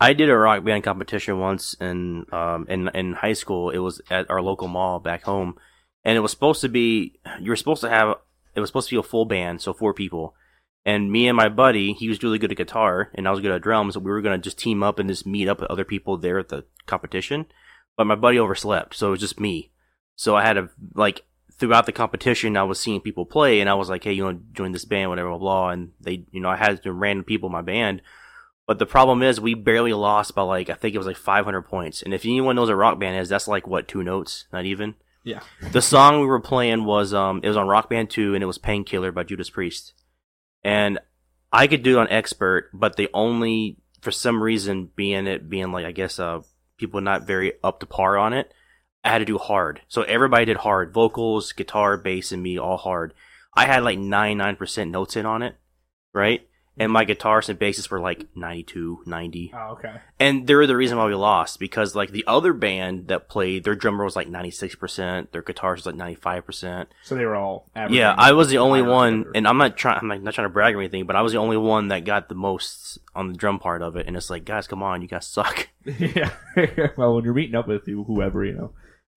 I 0.00 0.14
did 0.14 0.30
a 0.30 0.36
rock 0.36 0.64
band 0.64 0.84
competition 0.84 1.38
once 1.38 1.74
in 1.80 2.24
um 2.32 2.66
in 2.68 2.88
in 2.94 3.12
high 3.12 3.34
school. 3.34 3.68
It 3.70 3.78
was 3.78 4.00
at 4.10 4.30
our 4.30 4.40
local 4.40 4.68
mall 4.68 5.00
back 5.00 5.24
home, 5.24 5.56
and 6.02 6.16
it 6.16 6.20
was 6.20 6.30
supposed 6.30 6.62
to 6.62 6.68
be 6.70 7.18
you 7.40 7.50
were 7.50 7.56
supposed 7.56 7.82
to 7.82 7.90
have 7.90 8.16
it 8.54 8.60
was 8.60 8.70
supposed 8.70 8.88
to 8.88 8.94
be 8.96 9.00
a 9.00 9.02
full 9.02 9.26
band, 9.26 9.60
so 9.60 9.74
four 9.74 9.92
people. 9.92 10.34
And 10.84 11.12
me 11.12 11.28
and 11.28 11.36
my 11.36 11.48
buddy, 11.48 11.92
he 11.92 12.08
was 12.08 12.22
really 12.22 12.38
good 12.38 12.50
at 12.50 12.56
guitar, 12.56 13.10
and 13.14 13.28
I 13.28 13.30
was 13.30 13.40
good 13.40 13.52
at 13.52 13.62
drums. 13.62 13.94
So 13.94 14.00
we 14.00 14.10
were 14.10 14.20
gonna 14.22 14.38
just 14.38 14.58
team 14.58 14.82
up 14.82 14.98
and 14.98 15.08
just 15.08 15.26
meet 15.26 15.48
up 15.48 15.60
with 15.60 15.70
other 15.70 15.84
people 15.84 16.16
there 16.16 16.38
at 16.38 16.48
the 16.48 16.64
competition. 16.86 17.46
But 17.96 18.06
my 18.06 18.16
buddy 18.16 18.38
overslept, 18.38 18.94
so 18.96 19.08
it 19.08 19.10
was 19.12 19.20
just 19.20 19.38
me. 19.38 19.70
So 20.16 20.34
I 20.34 20.42
had 20.42 20.54
to 20.54 20.70
like 20.94 21.22
throughout 21.58 21.86
the 21.86 21.92
competition, 21.92 22.56
I 22.56 22.64
was 22.64 22.80
seeing 22.80 23.00
people 23.00 23.24
play, 23.26 23.60
and 23.60 23.70
I 23.70 23.74
was 23.74 23.88
like, 23.88 24.02
"Hey, 24.02 24.12
you 24.12 24.24
want 24.24 24.38
to 24.40 24.52
join 24.56 24.72
this 24.72 24.84
band, 24.84 25.10
whatever, 25.10 25.28
blah 25.28 25.38
blah." 25.38 25.68
And 25.70 25.92
they, 26.00 26.24
you 26.32 26.40
know, 26.40 26.48
I 26.48 26.56
had 26.56 26.82
some 26.82 26.98
random 26.98 27.24
people 27.24 27.48
in 27.48 27.52
my 27.52 27.62
band. 27.62 28.02
But 28.66 28.78
the 28.78 28.86
problem 28.86 29.22
is, 29.22 29.40
we 29.40 29.54
barely 29.54 29.92
lost 29.92 30.34
by 30.34 30.42
like 30.42 30.70
I 30.70 30.74
think 30.74 30.94
it 30.94 30.98
was 30.98 31.06
like 31.06 31.16
500 31.16 31.62
points. 31.62 32.02
And 32.02 32.14
if 32.14 32.24
anyone 32.24 32.56
knows 32.56 32.68
what 32.68 32.76
rock 32.76 32.98
band 32.98 33.18
is, 33.20 33.28
that's 33.28 33.46
like 33.48 33.66
what 33.66 33.86
two 33.86 34.02
notes, 34.02 34.46
not 34.52 34.64
even. 34.64 34.94
yeah, 35.24 35.40
The 35.70 35.82
song 35.82 36.20
we 36.20 36.26
were 36.26 36.40
playing 36.40 36.84
was 36.84 37.12
um 37.14 37.40
it 37.44 37.48
was 37.48 37.56
on 37.56 37.68
Rock 37.68 37.88
Band 37.90 38.10
2 38.10 38.34
and 38.34 38.42
it 38.42 38.46
was 38.46 38.58
Painkiller 38.58 39.12
by 39.12 39.22
Judas 39.24 39.50
Priest. 39.50 39.92
And 40.64 40.98
I 41.52 41.66
could 41.66 41.82
do 41.82 41.98
it 41.98 42.00
on 42.00 42.08
expert, 42.08 42.70
but 42.72 42.96
the 42.96 43.08
only 43.12 43.78
for 44.00 44.10
some 44.10 44.42
reason 44.42 44.90
being 44.96 45.26
it 45.26 45.48
being 45.48 45.70
like 45.70 45.84
I 45.84 45.92
guess 45.92 46.18
uh 46.18 46.40
people 46.78 47.00
not 47.00 47.26
very 47.26 47.52
up 47.62 47.80
to 47.80 47.86
par 47.86 48.16
on 48.18 48.32
it, 48.32 48.52
I 49.04 49.10
had 49.10 49.18
to 49.18 49.24
do 49.24 49.38
hard. 49.38 49.80
So 49.88 50.02
everybody 50.02 50.44
did 50.44 50.58
hard. 50.58 50.92
Vocals, 50.92 51.52
guitar, 51.52 51.96
bass, 51.96 52.32
and 52.32 52.42
me 52.42 52.58
all 52.58 52.76
hard. 52.76 53.14
I 53.54 53.66
had 53.66 53.82
like 53.82 53.98
99% 53.98 54.90
notes 54.90 55.16
in 55.16 55.26
on 55.26 55.42
it, 55.42 55.56
right? 56.14 56.48
And 56.78 56.90
my 56.90 57.04
guitars 57.04 57.50
and 57.50 57.58
basses 57.58 57.90
were 57.90 58.00
like 58.00 58.26
92, 58.34 59.02
90. 59.04 59.52
oh, 59.54 59.58
okay. 59.72 59.96
And 60.18 60.46
they're 60.46 60.66
the 60.66 60.76
reason 60.76 60.96
why 60.96 61.06
we 61.06 61.14
lost 61.14 61.60
because 61.60 61.94
like 61.94 62.12
the 62.12 62.24
other 62.26 62.54
band 62.54 63.08
that 63.08 63.28
played, 63.28 63.64
their 63.64 63.74
drummer 63.74 64.04
was 64.04 64.16
like 64.16 64.28
96%, 64.28 65.32
their 65.32 65.42
guitar 65.42 65.72
was 65.72 65.84
like 65.84 65.94
95%. 65.94 66.86
So 67.02 67.14
they 67.14 67.26
were 67.26 67.36
all 67.36 67.68
Yeah, 67.90 68.14
I 68.16 68.32
was 68.32 68.48
the 68.48 68.58
only 68.58 68.80
one, 68.80 69.26
and 69.34 69.46
I'm 69.46 69.58
not 69.58 69.76
trying, 69.76 69.98
I'm 70.00 70.08
like, 70.08 70.22
not 70.22 70.32
trying 70.34 70.46
to 70.46 70.52
brag 70.52 70.74
or 70.74 70.80
anything, 70.80 71.04
but 71.04 71.14
I 71.14 71.22
was 71.22 71.32
the 71.32 71.38
only 71.38 71.58
one 71.58 71.88
that 71.88 72.04
got 72.04 72.28
the 72.30 72.34
most 72.34 72.98
on 73.14 73.28
the 73.28 73.34
drum 73.34 73.58
part 73.58 73.82
of 73.82 73.96
it. 73.96 74.06
And 74.06 74.16
it's 74.16 74.30
like, 74.30 74.44
guys, 74.46 74.66
come 74.66 74.82
on, 74.82 75.02
you 75.02 75.08
guys 75.08 75.26
suck. 75.26 75.68
yeah. 75.84 76.30
well, 76.96 77.14
when 77.14 77.24
you're 77.24 77.34
meeting 77.34 77.54
up 77.54 77.68
with 77.68 77.86
you, 77.86 78.04
whoever 78.04 78.44
you 78.44 78.54
know. 78.54 78.72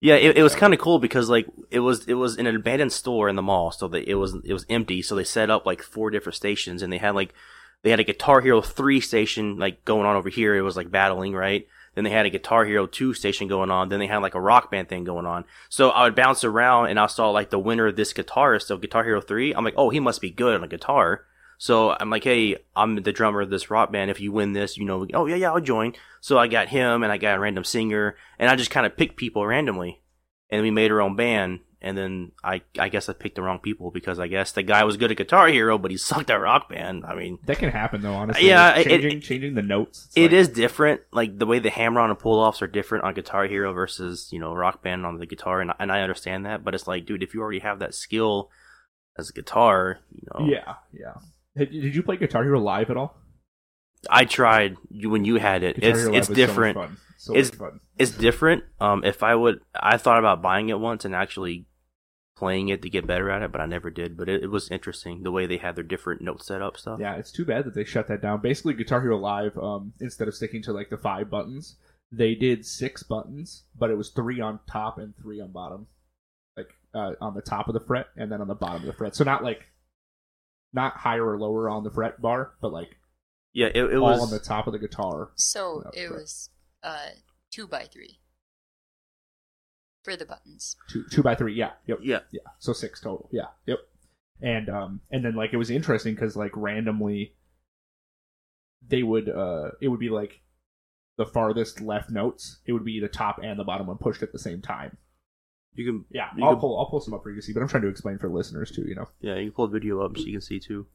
Yeah, 0.06 0.14
it, 0.14 0.36
it 0.36 0.42
was 0.44 0.54
kind 0.54 0.72
of 0.72 0.78
cool 0.78 1.00
because 1.00 1.28
like 1.28 1.48
it 1.68 1.80
was 1.80 2.06
it 2.06 2.14
was 2.14 2.36
an 2.36 2.46
abandoned 2.46 2.92
store 2.92 3.28
in 3.28 3.34
the 3.34 3.42
mall, 3.42 3.72
so 3.72 3.88
they, 3.88 4.06
it 4.06 4.14
was 4.14 4.36
it 4.44 4.52
was 4.52 4.64
empty. 4.70 5.02
So 5.02 5.16
they 5.16 5.24
set 5.24 5.50
up 5.50 5.66
like 5.66 5.82
four 5.82 6.10
different 6.10 6.36
stations, 6.36 6.80
and 6.80 6.92
they 6.92 6.98
had 6.98 7.16
like 7.16 7.34
they 7.82 7.90
had 7.90 7.98
a 7.98 8.04
Guitar 8.04 8.40
Hero 8.40 8.62
three 8.62 9.00
station 9.00 9.56
like 9.56 9.84
going 9.84 10.06
on 10.06 10.14
over 10.14 10.28
here. 10.28 10.54
It 10.54 10.60
was 10.62 10.76
like 10.76 10.92
battling, 10.92 11.34
right? 11.34 11.66
Then 11.96 12.04
they 12.04 12.10
had 12.10 12.24
a 12.24 12.30
Guitar 12.30 12.64
Hero 12.64 12.86
two 12.86 13.14
station 13.14 13.48
going 13.48 13.72
on. 13.72 13.88
Then 13.88 13.98
they 13.98 14.06
had 14.06 14.18
like 14.18 14.36
a 14.36 14.40
Rock 14.40 14.70
Band 14.70 14.88
thing 14.88 15.02
going 15.02 15.26
on. 15.26 15.44
So 15.70 15.90
I 15.90 16.04
would 16.04 16.14
bounce 16.14 16.44
around, 16.44 16.90
and 16.90 17.00
I 17.00 17.06
saw 17.08 17.30
like 17.30 17.50
the 17.50 17.58
winner 17.58 17.88
of 17.88 17.96
this 17.96 18.12
guitarist 18.12 18.70
of 18.70 18.80
Guitar 18.80 19.02
Hero 19.02 19.20
three. 19.20 19.52
I'm 19.52 19.64
like, 19.64 19.74
oh, 19.76 19.90
he 19.90 19.98
must 19.98 20.20
be 20.20 20.30
good 20.30 20.54
on 20.54 20.62
a 20.62 20.68
guitar. 20.68 21.24
So 21.58 21.90
I'm 21.98 22.10
like, 22.10 22.24
hey, 22.24 22.56
I'm 22.74 22.96
the 23.02 23.12
drummer 23.12 23.40
of 23.40 23.50
this 23.50 23.70
rock 23.70 23.90
band. 23.92 24.10
If 24.10 24.20
you 24.20 24.30
win 24.32 24.52
this, 24.52 24.76
you 24.76 24.84
know, 24.84 25.06
oh 25.14 25.26
yeah, 25.26 25.36
yeah, 25.36 25.52
I'll 25.52 25.60
join. 25.60 25.94
So 26.20 26.38
I 26.38 26.48
got 26.48 26.68
him, 26.68 27.02
and 27.02 27.10
I 27.12 27.18
got 27.18 27.36
a 27.36 27.40
random 27.40 27.64
singer, 27.64 28.16
and 28.38 28.50
I 28.50 28.56
just 28.56 28.70
kind 28.70 28.84
of 28.86 28.96
picked 28.96 29.16
people 29.16 29.46
randomly, 29.46 30.02
and 30.50 30.62
we 30.62 30.70
made 30.70 30.90
our 30.90 31.00
own 31.00 31.16
band. 31.16 31.60
And 31.82 31.96
then 31.96 32.32
I, 32.42 32.62
I 32.78 32.88
guess 32.88 33.08
I 33.08 33.12
picked 33.12 33.36
the 33.36 33.42
wrong 33.42 33.58
people 33.60 33.90
because 33.92 34.18
I 34.18 34.26
guess 34.28 34.50
the 34.50 34.62
guy 34.62 34.82
was 34.84 34.96
good 34.96 35.10
at 35.12 35.18
Guitar 35.18 35.46
Hero, 35.46 35.78
but 35.78 35.90
he 35.90 35.96
sucked 35.98 36.30
at 36.30 36.40
Rock 36.40 36.68
Band. 36.68 37.04
I 37.04 37.14
mean, 37.14 37.38
That 37.46 37.58
can 37.58 37.70
happen 37.70 38.00
though. 38.02 38.14
Honestly, 38.14 38.48
Yeah, 38.48 38.70
Like, 38.72 38.86
it- 38.86 38.88
changing 39.02 39.20
changing 39.20 39.54
the 39.54 39.62
notes. 39.62 40.08
It 40.16 40.22
like- 40.22 40.32
is 40.32 40.48
different. 40.48 41.02
Like 41.12 41.38
the 41.38 41.46
way 41.46 41.58
the 41.60 41.70
hammer 41.70 42.00
on 42.00 42.10
and 42.10 42.18
pull 42.18 42.40
offs 42.40 42.60
are 42.62 42.66
different 42.66 43.04
on 43.04 43.14
Guitar 43.14 43.46
Hero 43.46 43.72
versus 43.72 44.30
you 44.32 44.40
know 44.40 44.52
Rock 44.54 44.82
Band 44.82 45.06
on 45.06 45.18
the 45.18 45.26
guitar, 45.26 45.60
and 45.60 45.72
and 45.78 45.92
I 45.92 46.00
understand 46.00 46.44
that. 46.46 46.64
But 46.64 46.74
it's 46.74 46.88
like, 46.88 47.06
dude, 47.06 47.22
if 47.22 47.34
you 47.34 47.40
already 47.40 47.60
have 47.60 47.78
that 47.78 47.94
skill 47.94 48.50
as 49.18 49.30
a 49.30 49.32
guitar, 49.34 49.98
you 50.10 50.22
know, 50.34 50.46
Yeah, 50.50 50.74
yeah. 50.92 51.14
Did 51.56 51.94
you 51.94 52.02
play 52.02 52.16
Guitar 52.16 52.42
Hero 52.44 52.60
live 52.60 52.90
at 52.90 52.96
all? 52.96 53.16
I 54.10 54.24
tried 54.24 54.76
you- 54.90 55.10
when 55.10 55.24
you 55.24 55.36
had 55.36 55.62
it. 55.62 55.76
Guitar 55.76 55.90
it's 55.90 55.98
Hero 56.00 56.14
it's 56.14 56.28
much 56.28 56.36
different. 56.36 56.78
So 57.18 57.34
It's- 57.34 57.50
fun. 57.54 57.80
it's 57.98 58.10
different. 58.12 58.64
Um, 58.78 59.02
if 59.04 59.22
I 59.22 59.34
would, 59.34 59.60
I 59.74 59.96
thought 59.96 60.18
about 60.18 60.42
buying 60.42 60.68
it 60.68 60.78
once 60.78 61.04
and 61.06 61.14
actually 61.14 61.66
playing 62.36 62.68
it 62.68 62.82
to 62.82 62.90
get 62.90 63.06
better 63.06 63.30
at 63.30 63.40
it, 63.40 63.50
but 63.50 63.62
I 63.62 63.66
never 63.66 63.88
did. 63.90 64.16
But 64.18 64.28
it, 64.28 64.42
it 64.42 64.48
was 64.50 64.70
interesting 64.70 65.22
the 65.22 65.32
way 65.32 65.46
they 65.46 65.56
had 65.56 65.74
their 65.76 65.82
different 65.82 66.20
note 66.20 66.42
setup 66.42 66.76
stuff. 66.76 67.00
Yeah, 67.00 67.14
it's 67.16 67.32
too 67.32 67.46
bad 67.46 67.64
that 67.64 67.74
they 67.74 67.84
shut 67.84 68.08
that 68.08 68.20
down. 68.20 68.42
Basically, 68.42 68.74
Guitar 68.74 69.00
Hero 69.00 69.16
Live, 69.16 69.56
um, 69.56 69.94
instead 70.00 70.28
of 70.28 70.34
sticking 70.34 70.60
to 70.64 70.72
like 70.74 70.90
the 70.90 70.98
five 70.98 71.30
buttons, 71.30 71.76
they 72.12 72.34
did 72.34 72.66
six 72.66 73.02
buttons, 73.02 73.64
but 73.74 73.90
it 73.90 73.96
was 73.96 74.10
three 74.10 74.40
on 74.42 74.60
top 74.70 74.98
and 74.98 75.14
three 75.16 75.40
on 75.40 75.50
bottom. 75.52 75.86
like 76.58 76.68
uh, 76.94 77.12
on 77.20 77.34
the 77.34 77.42
top 77.42 77.68
of 77.68 77.74
the 77.74 77.80
fret 77.80 78.06
and 78.16 78.30
then 78.32 78.40
on 78.40 78.48
the 78.48 78.54
bottom 78.54 78.76
of 78.82 78.86
the 78.86 78.92
fret. 78.92 79.14
So 79.16 79.24
not 79.24 79.42
like 79.42 79.66
not 80.76 80.96
higher 80.98 81.26
or 81.28 81.38
lower 81.40 81.68
on 81.68 81.82
the 81.82 81.90
fret 81.90 82.22
bar, 82.22 82.52
but 82.60 82.72
like 82.72 82.96
Yeah, 83.52 83.66
it, 83.74 83.82
it 83.82 83.96
all 83.96 84.02
was 84.10 84.22
on 84.22 84.30
the 84.30 84.38
top 84.38 84.68
of 84.68 84.72
the 84.72 84.78
guitar. 84.78 85.30
So 85.34 85.80
That's 85.84 85.96
it 85.96 86.08
correct. 86.08 86.20
was 86.22 86.50
uh 86.84 87.08
two 87.50 87.66
by 87.66 87.84
three 87.84 88.20
for 90.04 90.14
the 90.14 90.24
buttons. 90.26 90.76
Two 90.88 91.04
two 91.10 91.22
by 91.22 91.34
three. 91.34 91.54
Yeah. 91.54 91.72
Yep. 91.86 91.98
yeah. 92.02 92.20
Yeah. 92.30 92.40
So 92.60 92.72
six 92.72 93.00
total. 93.00 93.28
Yeah. 93.32 93.46
Yep. 93.66 93.78
And 94.40 94.68
um 94.68 95.00
and 95.10 95.24
then 95.24 95.34
like 95.34 95.52
it 95.52 95.56
was 95.56 95.70
interesting 95.70 96.14
because 96.14 96.36
like 96.36 96.52
randomly 96.54 97.34
they 98.86 99.02
would 99.02 99.28
uh 99.28 99.70
it 99.80 99.88
would 99.88 99.98
be 99.98 100.10
like 100.10 100.42
the 101.16 101.26
farthest 101.26 101.80
left 101.80 102.10
notes. 102.10 102.60
It 102.66 102.72
would 102.72 102.84
be 102.84 103.00
the 103.00 103.08
top 103.08 103.40
and 103.42 103.58
the 103.58 103.64
bottom 103.64 103.86
one 103.86 103.96
pushed 103.98 104.22
at 104.22 104.32
the 104.32 104.38
same 104.38 104.60
time. 104.60 104.98
You 105.76 105.84
can 105.84 106.04
Yeah. 106.10 106.28
You 106.36 106.44
I'll 106.44 106.54
could- 106.54 106.60
pull 106.60 106.78
I'll 106.78 106.86
pull 106.86 107.00
some 107.00 107.14
up 107.14 107.22
for 107.22 107.30
you 107.30 107.36
to 107.36 107.42
see, 107.42 107.52
but 107.52 107.60
I'm 107.62 107.68
trying 107.68 107.82
to 107.82 107.88
explain 107.88 108.18
for 108.18 108.28
listeners 108.28 108.70
too. 108.70 108.84
You 108.88 108.94
know. 108.96 109.08
Yeah, 109.20 109.36
you 109.36 109.46
can 109.50 109.52
pull 109.52 109.66
a 109.66 109.70
video 109.70 110.00
up 110.00 110.16
so 110.16 110.24
you 110.24 110.32
can 110.32 110.40
see 110.40 110.58
too. 110.58 110.86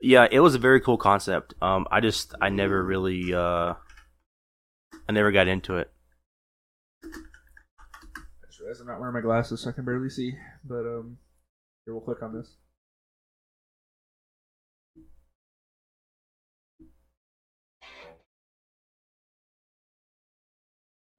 Yeah, 0.00 0.26
it 0.30 0.40
was 0.40 0.54
a 0.54 0.58
very 0.58 0.80
cool 0.80 0.96
concept. 0.98 1.54
Um, 1.62 1.86
I 1.90 2.00
just 2.00 2.34
I 2.40 2.48
never 2.48 2.82
really 2.84 3.32
uh, 3.34 3.74
I 5.08 5.12
never 5.12 5.30
got 5.30 5.46
into 5.48 5.76
it. 5.76 5.90
I 7.04 7.08
just 8.48 8.60
realized 8.60 8.80
I'm 8.80 8.86
not 8.86 8.98
wearing 9.00 9.14
my 9.14 9.20
glasses, 9.20 9.60
so 9.62 9.70
I 9.70 9.72
can 9.72 9.84
barely 9.84 10.10
see. 10.10 10.32
But 10.64 10.86
um, 10.86 11.18
here 11.84 11.94
we'll 11.94 12.02
click 12.04 12.22
on 12.22 12.34
this. 12.34 12.56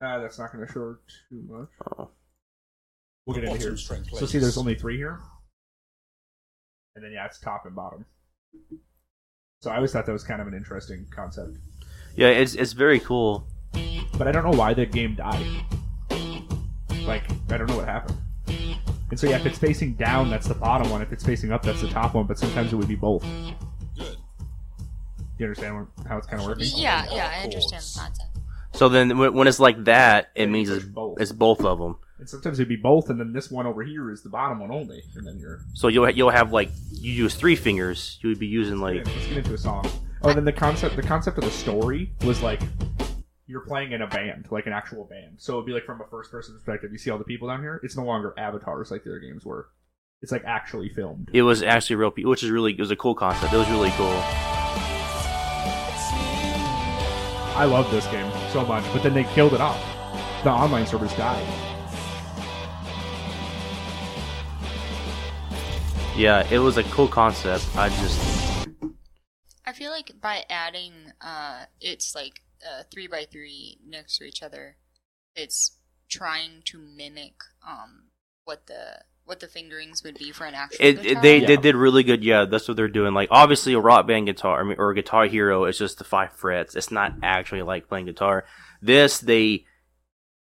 Ah, 0.00 0.18
that's 0.20 0.38
not 0.38 0.52
going 0.52 0.66
to 0.66 0.72
show 0.72 0.96
too 1.30 1.42
much. 1.48 1.68
Oh. 1.98 2.10
We'll 3.26 3.34
get 3.34 3.44
into 3.44 3.56
here. 3.58 3.66
Bottom 3.68 3.76
string, 3.78 4.04
So 4.14 4.26
see, 4.26 4.38
there's 4.38 4.58
only 4.58 4.74
three 4.74 4.96
here, 4.96 5.20
and 6.96 7.04
then 7.04 7.12
yeah, 7.12 7.24
it's 7.26 7.38
top 7.38 7.66
and 7.66 7.74
bottom. 7.74 8.04
So 9.60 9.70
I 9.70 9.76
always 9.76 9.92
thought 9.92 10.06
that 10.06 10.12
was 10.12 10.24
kind 10.24 10.40
of 10.40 10.48
an 10.48 10.54
interesting 10.54 11.06
concept, 11.14 11.56
Yeah, 12.16 12.28
it's 12.28 12.54
it's 12.54 12.72
very 12.72 12.98
cool. 12.98 13.46
but 14.18 14.26
I 14.26 14.32
don't 14.32 14.44
know 14.44 14.58
why 14.58 14.74
the 14.74 14.86
game 14.86 15.14
died. 15.14 15.46
Like 17.06 17.30
I 17.50 17.56
don't 17.58 17.68
know 17.68 17.76
what 17.76 17.86
happened. 17.86 18.18
And 19.10 19.20
so 19.20 19.28
yeah, 19.28 19.36
if 19.36 19.46
it's 19.46 19.58
facing 19.58 19.94
down, 19.94 20.30
that's 20.30 20.48
the 20.48 20.54
bottom 20.54 20.90
one. 20.90 21.02
If 21.02 21.12
it's 21.12 21.22
facing 21.24 21.52
up, 21.52 21.62
that's 21.62 21.80
the 21.82 21.88
top 21.88 22.14
one. 22.14 22.26
But 22.26 22.38
sometimes 22.38 22.72
it 22.72 22.76
would 22.76 22.88
be 22.88 22.94
both. 22.96 23.22
Good. 23.96 24.16
Do 24.16 24.16
you 25.38 25.46
understand 25.46 25.86
how 26.08 26.16
it's 26.18 26.26
kind 26.26 26.40
of 26.40 26.48
working? 26.48 26.66
Yeah, 26.74 27.04
yeah, 27.12 27.30
I 27.32 27.44
understand 27.44 27.82
the 27.84 27.98
concept. 28.00 28.31
So 28.82 28.88
then 28.88 29.16
when, 29.16 29.32
when 29.34 29.46
it's 29.46 29.60
like 29.60 29.84
that, 29.84 30.32
it 30.34 30.48
means 30.48 30.68
it's 30.68 30.84
both. 30.84 31.20
it's 31.20 31.30
both 31.30 31.64
of 31.64 31.78
them. 31.78 31.98
And 32.18 32.28
sometimes 32.28 32.58
it'd 32.58 32.68
be 32.68 32.74
both, 32.74 33.10
and 33.10 33.20
then 33.20 33.32
this 33.32 33.48
one 33.48 33.64
over 33.64 33.84
here 33.84 34.10
is 34.10 34.24
the 34.24 34.28
bottom 34.28 34.58
one 34.58 34.72
only, 34.72 35.04
and 35.14 35.24
then 35.24 35.38
you're. 35.38 35.60
So 35.72 35.86
you'll 35.86 36.10
you'll 36.10 36.30
have 36.30 36.52
like 36.52 36.68
you 36.90 37.12
use 37.12 37.36
three 37.36 37.54
fingers. 37.54 38.18
You 38.22 38.30
would 38.30 38.40
be 38.40 38.48
using 38.48 38.78
like 38.78 39.06
Let's 39.06 39.26
get 39.28 39.36
into 39.36 39.54
a 39.54 39.58
song. 39.58 39.88
Oh, 40.22 40.32
then 40.32 40.44
the 40.44 40.52
concept 40.52 40.96
the 40.96 41.02
concept 41.02 41.38
of 41.38 41.44
the 41.44 41.50
story 41.52 42.12
was 42.24 42.42
like 42.42 42.60
you're 43.46 43.60
playing 43.60 43.92
in 43.92 44.02
a 44.02 44.08
band, 44.08 44.48
like 44.50 44.66
an 44.66 44.72
actual 44.72 45.04
band. 45.04 45.36
So 45.36 45.52
it'd 45.52 45.66
be 45.66 45.72
like 45.72 45.84
from 45.84 46.00
a 46.00 46.06
first 46.10 46.32
person 46.32 46.56
perspective. 46.56 46.90
You 46.90 46.98
see 46.98 47.10
all 47.10 47.18
the 47.18 47.24
people 47.24 47.46
down 47.46 47.60
here. 47.60 47.78
It's 47.84 47.96
no 47.96 48.02
longer 48.02 48.34
avatars 48.36 48.90
like 48.90 49.04
the 49.04 49.10
other 49.10 49.20
games 49.20 49.44
were. 49.44 49.68
It's 50.22 50.32
like 50.32 50.42
actually 50.44 50.88
filmed. 50.88 51.30
it 51.32 51.42
was 51.42 51.62
actually 51.62 51.94
real 51.94 52.10
people, 52.10 52.30
which 52.30 52.42
is 52.42 52.50
really 52.50 52.72
it 52.72 52.80
was 52.80 52.90
a 52.90 52.96
cool 52.96 53.14
concept. 53.14 53.52
It 53.52 53.58
was 53.58 53.70
really 53.70 53.92
cool. 53.92 54.22
I 57.54 57.66
love 57.66 57.88
this 57.92 58.06
game 58.06 58.31
so 58.52 58.64
much, 58.66 58.84
but 58.92 59.02
then 59.02 59.14
they 59.14 59.24
killed 59.24 59.54
it 59.54 59.60
off. 59.60 59.80
The 60.44 60.50
online 60.50 60.86
servers 60.86 61.12
died. 61.14 61.46
Yeah, 66.14 66.46
it 66.50 66.58
was 66.58 66.76
a 66.76 66.82
cool 66.84 67.08
concept. 67.08 67.66
I 67.74 67.88
just 67.88 68.68
I 69.64 69.72
feel 69.72 69.90
like 69.90 70.20
by 70.20 70.44
adding 70.50 70.92
uh 71.22 71.64
it's 71.80 72.14
like 72.14 72.42
uh 72.62 72.82
three 72.92 73.06
by 73.06 73.24
three 73.24 73.78
next 73.86 74.18
to 74.18 74.24
each 74.24 74.42
other, 74.42 74.76
it's 75.34 75.78
trying 76.10 76.62
to 76.66 76.78
mimic 76.78 77.34
um 77.66 78.08
what 78.44 78.66
the 78.66 79.00
what 79.24 79.40
the 79.40 79.46
fingerings 79.46 80.02
would 80.04 80.18
be 80.18 80.32
for 80.32 80.44
an 80.44 80.54
actual 80.54 80.84
it, 80.84 81.02
guitar. 81.02 81.12
it 81.12 81.22
they 81.22 81.38
Yeah. 81.40 81.46
they 81.46 81.56
did 81.56 81.76
really 81.76 82.02
good. 82.02 82.24
Yeah, 82.24 82.44
that's 82.44 82.68
what 82.68 82.76
they're 82.76 82.88
doing. 82.88 83.14
Like 83.14 83.28
obviously 83.30 83.72
a 83.74 83.80
rock 83.80 84.06
band 84.06 84.26
guitar 84.26 84.60
I 84.60 84.64
mean, 84.64 84.76
or 84.78 84.90
a 84.90 84.94
guitar 84.94 85.26
hero 85.26 85.64
is 85.64 85.78
just 85.78 85.98
the 85.98 86.04
five 86.04 86.32
frets. 86.32 86.74
It's 86.74 86.90
not 86.90 87.14
actually 87.22 87.62
like 87.62 87.88
playing 87.88 88.06
guitar. 88.06 88.44
This 88.80 89.18
they 89.18 89.64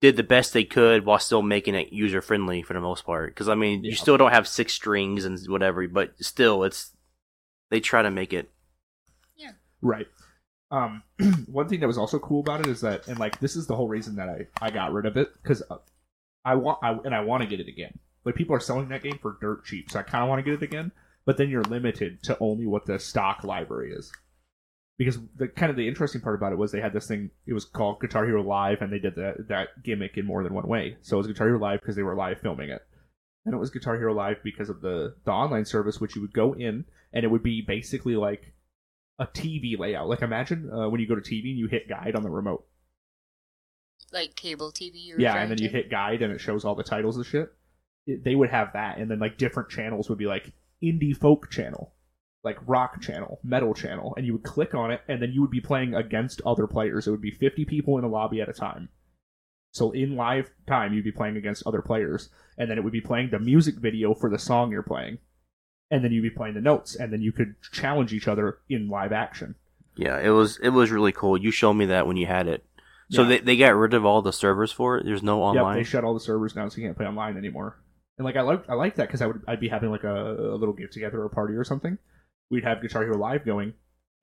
did 0.01 0.15
the 0.15 0.23
best 0.23 0.53
they 0.53 0.63
could 0.63 1.05
while 1.05 1.19
still 1.19 1.41
making 1.41 1.75
it 1.75 1.91
user 1.91 2.21
friendly 2.21 2.61
for 2.61 2.73
the 2.73 2.79
most 2.79 3.05
part. 3.05 3.31
Because 3.31 3.49
I 3.49 3.55
mean, 3.55 3.83
you 3.83 3.95
still 3.95 4.17
don't 4.17 4.31
have 4.31 4.47
six 4.47 4.73
strings 4.73 5.25
and 5.25 5.37
whatever, 5.47 5.87
but 5.87 6.13
still, 6.21 6.63
it's 6.63 6.95
they 7.69 7.79
try 7.79 8.01
to 8.01 8.09
make 8.11 8.33
it. 8.33 8.49
Yeah. 9.35 9.51
Right. 9.81 10.07
Um, 10.71 11.03
one 11.47 11.67
thing 11.67 11.81
that 11.81 11.87
was 11.87 11.97
also 11.97 12.19
cool 12.19 12.39
about 12.39 12.61
it 12.61 12.67
is 12.67 12.81
that, 12.81 13.07
and 13.07 13.19
like 13.19 13.39
this 13.39 13.55
is 13.55 13.67
the 13.67 13.75
whole 13.75 13.87
reason 13.87 14.15
that 14.15 14.29
I 14.29 14.47
I 14.61 14.69
got 14.71 14.93
rid 14.93 15.05
of 15.05 15.17
it 15.17 15.29
because 15.41 15.63
I 16.45 16.55
want 16.55 16.79
I 16.81 16.91
and 17.03 17.13
I 17.13 17.21
want 17.21 17.43
to 17.43 17.49
get 17.49 17.59
it 17.59 17.67
again. 17.67 17.99
Like 18.29 18.35
people 18.35 18.55
are 18.55 18.59
selling 18.59 18.89
that 18.89 19.03
game 19.03 19.17
for 19.21 19.37
dirt 19.41 19.65
cheap, 19.65 19.89
so 19.89 19.99
I 19.99 20.03
kind 20.03 20.23
of 20.23 20.29
want 20.29 20.39
to 20.39 20.43
get 20.43 20.61
it 20.61 20.63
again. 20.63 20.91
But 21.25 21.37
then 21.37 21.49
you're 21.49 21.63
limited 21.63 22.23
to 22.23 22.37
only 22.39 22.65
what 22.65 22.85
the 22.85 22.99
stock 22.99 23.43
library 23.43 23.91
is. 23.91 24.11
Because 24.97 25.17
the 25.35 25.47
kind 25.47 25.69
of 25.69 25.75
the 25.75 25.87
interesting 25.87 26.21
part 26.21 26.35
about 26.35 26.51
it 26.51 26.57
was 26.57 26.71
they 26.71 26.81
had 26.81 26.93
this 26.93 27.07
thing. 27.07 27.31
It 27.47 27.53
was 27.53 27.65
called 27.65 28.01
Guitar 28.01 28.25
Hero 28.25 28.43
Live, 28.43 28.81
and 28.81 28.91
they 28.91 28.99
did 28.99 29.15
that 29.15 29.47
that 29.47 29.83
gimmick 29.83 30.17
in 30.17 30.25
more 30.25 30.43
than 30.43 30.53
one 30.53 30.67
way. 30.67 30.97
So 31.01 31.17
it 31.17 31.19
was 31.19 31.27
Guitar 31.27 31.47
Hero 31.47 31.59
Live 31.59 31.81
because 31.81 31.95
they 31.95 32.03
were 32.03 32.15
live 32.15 32.41
filming 32.41 32.69
it, 32.69 32.81
and 33.45 33.53
it 33.55 33.57
was 33.57 33.69
Guitar 33.69 33.95
Hero 33.97 34.13
Live 34.13 34.37
because 34.43 34.69
of 34.69 34.81
the 34.81 35.15
the 35.25 35.31
online 35.31 35.65
service, 35.65 35.99
which 35.99 36.15
you 36.15 36.21
would 36.21 36.33
go 36.33 36.53
in 36.53 36.85
and 37.13 37.23
it 37.23 37.27
would 37.27 37.43
be 37.43 37.61
basically 37.61 38.15
like 38.15 38.53
a 39.17 39.25
TV 39.27 39.77
layout. 39.77 40.07
Like 40.07 40.21
imagine 40.21 40.69
uh, 40.71 40.89
when 40.89 41.01
you 41.01 41.07
go 41.07 41.15
to 41.15 41.21
TV 41.21 41.49
and 41.49 41.57
you 41.57 41.67
hit 41.67 41.89
guide 41.89 42.15
on 42.15 42.23
the 42.23 42.29
remote. 42.29 42.65
like 44.13 44.35
cable 44.35 44.71
TV. 44.71 45.13
Yeah, 45.17 45.35
and 45.37 45.51
then 45.51 45.61
you 45.61 45.69
hit 45.69 45.89
guide 45.89 46.21
and 46.21 46.33
it 46.33 46.39
shows 46.39 46.65
all 46.65 46.75
the 46.75 46.83
titles 46.83 47.17
and 47.17 47.25
shit. 47.25 47.51
They 48.07 48.35
would 48.35 48.49
have 48.49 48.73
that, 48.73 48.97
and 48.97 49.09
then 49.09 49.19
like 49.19 49.37
different 49.37 49.69
channels 49.69 50.09
would 50.09 50.17
be 50.17 50.25
like 50.25 50.51
indie 50.83 51.15
folk 51.15 51.49
channel, 51.51 51.93
like 52.43 52.57
rock 52.65 53.01
channel, 53.01 53.39
metal 53.43 53.73
channel, 53.73 54.13
and 54.17 54.25
you 54.25 54.33
would 54.33 54.43
click 54.43 54.73
on 54.73 54.91
it, 54.91 55.01
and 55.07 55.21
then 55.21 55.31
you 55.31 55.41
would 55.41 55.51
be 55.51 55.61
playing 55.61 55.93
against 55.93 56.41
other 56.45 56.65
players. 56.67 57.07
It 57.07 57.11
would 57.11 57.21
be 57.21 57.31
fifty 57.31 57.65
people 57.65 57.97
in 57.97 58.03
a 58.03 58.09
lobby 58.09 58.41
at 58.41 58.49
a 58.49 58.53
time. 58.53 58.89
So 59.71 59.91
in 59.91 60.15
live 60.15 60.49
time, 60.67 60.93
you'd 60.93 61.03
be 61.03 61.11
playing 61.11 61.37
against 61.37 61.61
other 61.67 61.83
players, 61.83 62.29
and 62.57 62.69
then 62.69 62.77
it 62.79 62.83
would 62.83 62.93
be 62.93 63.01
playing 63.01 63.29
the 63.29 63.37
music 63.39 63.75
video 63.75 64.15
for 64.15 64.27
the 64.29 64.39
song 64.39 64.71
you're 64.71 64.81
playing, 64.81 65.19
and 65.91 66.03
then 66.03 66.11
you'd 66.11 66.23
be 66.23 66.29
playing 66.31 66.55
the 66.55 66.61
notes, 66.61 66.95
and 66.95 67.13
then 67.13 67.21
you 67.21 67.31
could 67.31 67.55
challenge 67.71 68.11
each 68.11 68.27
other 68.27 68.59
in 68.67 68.89
live 68.89 69.11
action. 69.11 69.53
Yeah, 69.95 70.19
it 70.19 70.29
was 70.29 70.57
it 70.63 70.69
was 70.69 70.89
really 70.89 71.11
cool. 71.11 71.37
You 71.37 71.51
showed 71.51 71.73
me 71.73 71.85
that 71.87 72.07
when 72.07 72.17
you 72.17 72.25
had 72.25 72.47
it. 72.47 72.65
So 73.11 73.21
Yeah. 73.23 73.27
they 73.29 73.39
they 73.39 73.57
got 73.57 73.75
rid 73.75 73.93
of 73.93 74.05
all 74.05 74.21
the 74.23 74.33
servers 74.33 74.71
for 74.71 74.97
it. 74.97 75.05
There's 75.05 75.21
no 75.21 75.39
Yep, 75.53 75.61
online. 75.61 75.77
they 75.77 75.83
shut 75.83 76.03
all 76.03 76.13
the 76.15 76.19
servers 76.19 76.53
down, 76.53 76.71
so 76.71 76.77
you 76.81 76.87
can't 76.87 76.97
play 76.97 77.05
online 77.05 77.37
anymore. 77.37 77.77
And 78.19 78.25
like 78.25 78.35
I 78.35 78.41
like 78.41 78.69
I 78.69 78.73
like 78.73 78.95
that 78.95 79.07
because 79.07 79.21
I 79.21 79.27
would 79.27 79.41
I'd 79.47 79.61
be 79.61 79.69
having 79.69 79.89
like 79.89 80.03
a, 80.03 80.35
a 80.35 80.57
little 80.57 80.73
get 80.73 80.91
together 80.91 81.23
or 81.23 81.29
party 81.29 81.53
or 81.53 81.63
something. 81.63 81.97
We'd 82.51 82.65
have 82.65 82.81
Guitar 82.81 83.03
Hero 83.03 83.17
Live 83.17 83.45
going, 83.45 83.73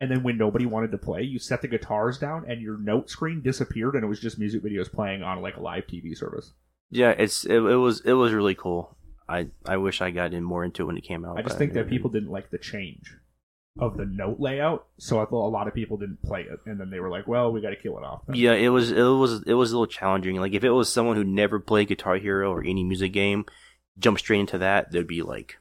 and 0.03 0.11
then 0.11 0.23
when 0.23 0.37
nobody 0.37 0.67
wanted 0.67 0.93
to 0.93 0.99
play, 0.99 1.23
you 1.23 1.39
set 1.39 1.63
the 1.63 1.69
guitars 1.69 2.19
down, 2.19 2.45
and 2.47 2.61
your 2.61 2.77
note 2.77 3.09
screen 3.09 3.41
disappeared, 3.41 3.95
and 3.95 4.05
it 4.05 4.07
was 4.07 4.21
just 4.21 4.39
music 4.39 4.63
videos 4.63 4.93
playing 4.93 5.23
on 5.23 5.41
like 5.41 5.57
a 5.57 5.63
live 5.63 5.87
TV 5.87 6.15
service. 6.15 6.53
yeah, 6.91 7.11
it's 7.11 7.47
it, 7.47 7.55
it 7.55 7.77
was 7.77 8.03
it 8.05 8.13
was 8.13 8.35
really 8.35 8.55
cool. 8.55 8.99
I 9.31 9.49
I 9.65 9.79
wish 9.79 10.03
I 10.03 10.11
got 10.11 10.35
in 10.35 10.45
more 10.45 10.63
into 10.63 10.83
it 10.83 10.87
when 10.87 10.99
it 10.99 11.05
came 11.05 11.25
out. 11.25 11.39
I 11.39 11.43
just 11.43 11.57
think 11.57 11.73
that 11.73 11.89
people 11.89 12.11
didn't 12.11 12.31
like 12.31 12.51
the 12.51 12.59
change 12.59 13.17
of 13.79 13.97
the 13.97 14.05
note 14.05 14.41
layout, 14.41 14.89
so 14.99 15.21
I 15.21 15.25
thought 15.25 15.49
a 15.49 15.49
lot 15.49 15.69
of 15.69 15.75
people 15.75 15.97
didn't 15.97 16.23
play 16.23 16.43
it, 16.43 16.61
and 16.67 16.79
then 16.79 16.91
they 16.91 17.01
were 17.01 17.11
like, 17.11 17.27
"Well, 17.27 17.51
we 17.51 17.63
got 17.63 17.71
to 17.71 17.77
kill 17.77 17.97
it 17.97 18.05
off." 18.05 18.23
then. 18.27 18.37
Yeah, 18.37 18.53
it 18.53 18.69
was 18.69 18.91
it 18.91 19.03
was 19.03 19.43
it 19.47 19.55
was 19.55 19.73
a 19.73 19.75
little 19.75 19.87
challenging. 19.87 20.37
Like 20.37 20.53
if 20.53 20.65
it 20.65 20.71
was 20.71 20.93
someone 20.93 21.17
who 21.17 21.25
never 21.25 21.59
played 21.59 21.89
Guitar 21.89 22.19
Hero 22.19 22.53
or 22.53 22.63
any 22.63 22.85
music 22.85 23.15
game, 23.15 23.47
jump 23.99 24.19
straight 24.19 24.41
into 24.41 24.59
that, 24.59 24.91
they'd 24.91 25.07
be 25.07 25.23
like 25.23 25.57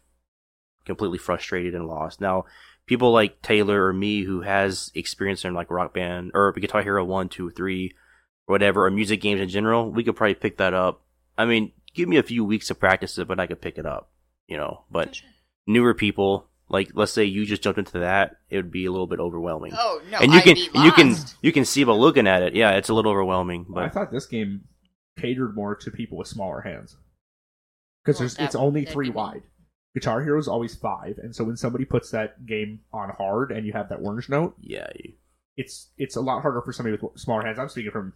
completely 0.86 1.18
frustrated 1.18 1.76
and 1.76 1.88
lost. 1.88 2.22
Now, 2.22 2.46
people 2.86 3.12
like 3.12 3.42
Taylor 3.42 3.88
or 3.88 3.94
me 3.94 4.24
who 4.24 4.42
has 4.42 4.92
experience 4.96 5.44
in 5.44 5.54
like 5.54 5.72
Rock 5.72 5.94
Band 5.94 6.32
or 6.34 6.52
Guitar 6.54 6.84
Hero 6.84 7.04
one, 7.04 7.30
two, 7.30 7.50
three, 7.52 7.94
or 8.48 8.54
whatever, 8.54 8.86
or 8.86 8.92
music 8.92 9.22
games 9.22 9.42
in 9.42 9.50
general, 9.50 9.92
we 9.92 10.04
could 10.04 10.16
probably 10.16 10.36
pick 10.36 10.58
that 10.58 10.74
up. 10.74 11.02
I 11.38 11.46
mean, 11.46 11.72
give 11.94 12.08
me 12.08 12.18
a 12.18 12.24
few 12.24 12.46
weeks 12.46 12.68
to 12.68 12.76
practice 12.76 13.18
it, 13.18 13.28
but 13.28 13.40
I 13.40 13.48
could 13.48 13.62
pick 13.62 13.78
it 13.78 13.86
up, 13.86 14.12
you 14.48 14.58
know. 14.58 14.84
But 14.92 15.16
sure. 15.16 15.30
newer 15.68 15.94
people, 15.94 16.48
like 16.70 16.92
let's 16.94 17.12
say 17.12 17.26
you 17.26 17.46
just 17.46 17.64
jumped 17.64 17.80
into 17.80 18.00
that, 18.00 18.38
it 18.50 18.58
would 18.58 18.72
be 18.72 18.86
a 18.86 18.92
little 18.92 19.08
bit 19.08 19.20
overwhelming. 19.20 19.74
Oh 19.76 20.02
no! 20.10 20.20
and 20.20 20.32
you 20.32 20.38
I'd 20.40 20.44
can 20.44 20.56
be 20.56 20.70
and 20.76 20.86
you 20.86 20.92
can 20.92 21.16
you 21.42 21.52
can 21.52 21.66
see 21.66 21.84
by 21.84 21.94
looking 21.94 22.28
at 22.28 22.44
it, 22.44 22.56
yeah, 22.56 22.72
it's 22.72 22.90
a 22.90 22.94
little 22.94 23.12
overwhelming. 23.12 23.66
But 23.68 23.84
I 23.84 23.90
thought 23.90 24.12
this 24.12 24.28
game 24.28 24.66
catered 25.18 25.56
more 25.56 25.76
to 25.76 25.92
people 25.92 26.18
with 26.18 26.28
smaller 26.28 26.62
hands 26.62 26.98
because 28.06 28.20
Well, 28.20 28.24
there's 28.24 28.36
that 28.36 28.44
it's 28.46 28.56
would- 28.56 28.62
only 28.62 28.82
that'd 28.82 28.94
three 28.94 29.10
be 29.10 29.16
wide. 29.16 29.44
Guitar 29.96 30.22
Hero 30.22 30.38
is 30.38 30.48
always 30.48 30.76
five, 30.76 31.18
and 31.18 31.34
so 31.36 31.44
when 31.46 31.56
somebody 31.58 31.86
puts 31.86 32.12
that 32.12 32.46
game 32.46 32.82
on 32.92 33.10
hard 33.18 33.52
and 33.52 33.66
you 33.66 33.72
have 33.74 33.88
that 33.90 34.00
orange 34.02 34.28
note, 34.30 34.56
yeah, 34.60 34.88
it's 35.58 35.92
it's 35.98 36.16
a 36.18 36.22
lot 36.22 36.42
harder 36.42 36.62
for 36.62 36.74
somebody 36.74 36.98
with 36.98 37.18
smaller 37.20 37.46
hands. 37.46 37.58
I'm 37.60 37.70
speaking 37.70 37.92
from 37.92 38.14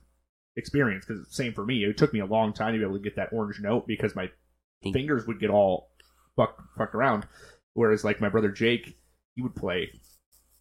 experience 0.58 1.06
because 1.06 1.34
same 1.34 1.54
for 1.54 1.65
me. 1.65 1.84
It 1.86 1.97
took 1.97 2.13
me 2.13 2.19
a 2.19 2.25
long 2.25 2.52
time 2.54 2.73
to 2.73 2.80
be 2.80 2.84
able 2.84 2.97
to 2.97 3.04
get 3.04 3.15
that 3.15 3.32
orange 3.32 3.60
note 3.62 3.88
because 3.88 4.15
my 4.15 4.30
Pink- 4.84 4.93
fingers 4.95 5.25
would 5.25 5.39
get 5.39 5.49
all 5.49 5.89
fucked 6.36 6.62
fucked 6.78 6.95
around. 6.95 7.25
Whereas 7.73 8.04
like 8.04 8.19
my 8.19 8.28
brother 8.30 8.52
Jake, 8.52 8.97
he 9.36 9.41
would 9.41 9.56
play. 9.56 9.89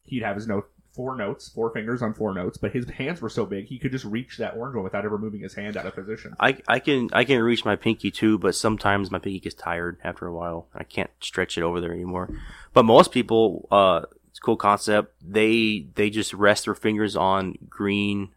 He'd 0.04 0.22
have 0.22 0.36
his 0.36 0.46
note 0.46 0.70
four 0.98 1.14
notes, 1.14 1.48
four 1.48 1.70
fingers 1.70 2.02
on 2.02 2.12
four 2.12 2.34
notes, 2.34 2.58
but 2.58 2.72
his 2.72 2.90
hands 2.90 3.20
were 3.20 3.28
so 3.28 3.46
big 3.46 3.66
he 3.66 3.78
could 3.78 3.92
just 3.92 4.04
reach 4.04 4.36
that 4.38 4.56
orange 4.56 4.74
one 4.74 4.82
without 4.82 5.04
ever 5.04 5.16
moving 5.16 5.42
his 5.42 5.54
hand 5.54 5.76
out 5.76 5.86
of 5.86 5.94
position. 5.94 6.34
I, 6.40 6.58
I 6.66 6.80
can 6.80 7.08
I 7.12 7.22
can 7.22 7.40
reach 7.40 7.64
my 7.64 7.76
pinky 7.76 8.10
too, 8.10 8.36
but 8.36 8.56
sometimes 8.56 9.08
my 9.08 9.20
pinky 9.20 9.38
gets 9.38 9.54
tired 9.54 9.98
after 10.02 10.26
a 10.26 10.34
while. 10.34 10.66
I 10.74 10.82
can't 10.82 11.10
stretch 11.20 11.56
it 11.56 11.62
over 11.62 11.80
there 11.80 11.92
anymore. 11.92 12.28
But 12.72 12.82
most 12.82 13.12
people, 13.12 13.68
uh, 13.70 14.06
it's 14.28 14.40
a 14.40 14.42
cool 14.42 14.56
concept. 14.56 15.14
They 15.22 15.86
they 15.94 16.10
just 16.10 16.34
rest 16.34 16.64
their 16.64 16.74
fingers 16.74 17.14
on 17.14 17.54
green, 17.68 18.30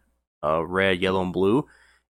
uh, 0.44 0.64
red, 0.64 1.02
yellow, 1.02 1.22
and 1.22 1.32
blue, 1.32 1.66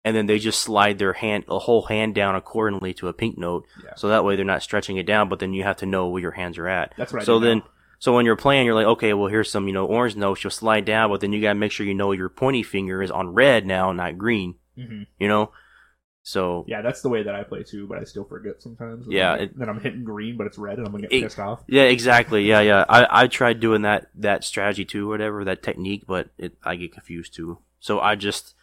and 0.02 0.16
then 0.16 0.24
they 0.24 0.38
just 0.38 0.62
slide 0.62 0.98
their 0.98 1.12
hand 1.12 1.44
a 1.48 1.58
whole 1.58 1.82
hand 1.82 2.14
down 2.14 2.36
accordingly 2.36 2.94
to 2.94 3.08
a 3.08 3.12
pink 3.12 3.36
note. 3.36 3.66
Yeah. 3.84 3.90
So 3.96 4.08
that 4.08 4.24
way 4.24 4.34
they're 4.34 4.46
not 4.46 4.62
stretching 4.62 4.96
it 4.96 5.04
down, 5.04 5.28
but 5.28 5.40
then 5.40 5.52
you 5.52 5.64
have 5.64 5.76
to 5.76 5.86
know 5.86 6.08
where 6.08 6.22
your 6.22 6.30
hands 6.30 6.56
are 6.56 6.68
at. 6.68 6.94
That's 6.96 7.12
I 7.12 7.22
So 7.22 7.38
do 7.38 7.44
then, 7.44 7.58
now. 7.58 7.64
So 7.98 8.14
when 8.14 8.24
you're 8.26 8.36
playing, 8.36 8.66
you're 8.66 8.74
like, 8.74 8.86
okay, 8.86 9.12
well 9.14 9.28
here's 9.28 9.50
some 9.50 9.66
you 9.66 9.72
know 9.74 9.86
orange 9.86 10.16
notes. 10.16 10.42
You'll 10.44 10.50
slide 10.50 10.84
down, 10.84 11.10
but 11.10 11.20
then 11.20 11.32
you 11.32 11.40
gotta 11.42 11.54
make 11.58 11.72
sure 11.72 11.86
you 11.86 11.94
know 11.94 12.12
your 12.12 12.28
pointy 12.28 12.62
finger 12.62 13.02
is 13.02 13.10
on 13.10 13.28
red 13.34 13.66
now, 13.66 13.92
not 13.92 14.18
green. 14.18 14.54
Mhm. 14.78 15.06
You 15.18 15.28
know. 15.28 15.50
So 16.22 16.64
Yeah, 16.68 16.82
that's 16.82 17.00
the 17.00 17.08
way 17.08 17.22
that 17.22 17.34
I 17.34 17.42
play 17.42 17.62
too, 17.62 17.86
but 17.86 17.98
I 17.98 18.04
still 18.04 18.24
forget 18.24 18.60
sometimes. 18.60 19.06
Yeah, 19.08 19.36
then, 19.36 19.44
it- 19.44 19.58
then 19.58 19.68
I'm 19.70 19.80
hitting 19.80 20.04
green, 20.04 20.36
but 20.36 20.46
it's 20.46 20.58
red, 20.58 20.76
and 20.76 20.86
I'm 20.86 20.92
gonna 20.92 21.02
get 21.08 21.12
It- 21.12 21.22
pissed 21.22 21.38
off. 21.38 21.64
Yeah, 21.66 21.84
exactly. 21.84 22.44
Yeah, 22.44 22.60
yeah. 22.60 22.84
I, 22.88 23.22
I 23.22 23.26
tried 23.28 23.60
doing 23.60 23.82
that 23.82 24.08
that 24.14 24.44
strategy 24.44 24.84
too, 24.84 25.08
whatever 25.08 25.42
that 25.44 25.62
technique, 25.62 26.04
but 26.06 26.28
it 26.36 26.54
I 26.62 26.76
get 26.76 26.92
confused 26.92 27.34
too. 27.34 27.58
So 27.80 28.00
I 28.00 28.14
just 28.14 28.54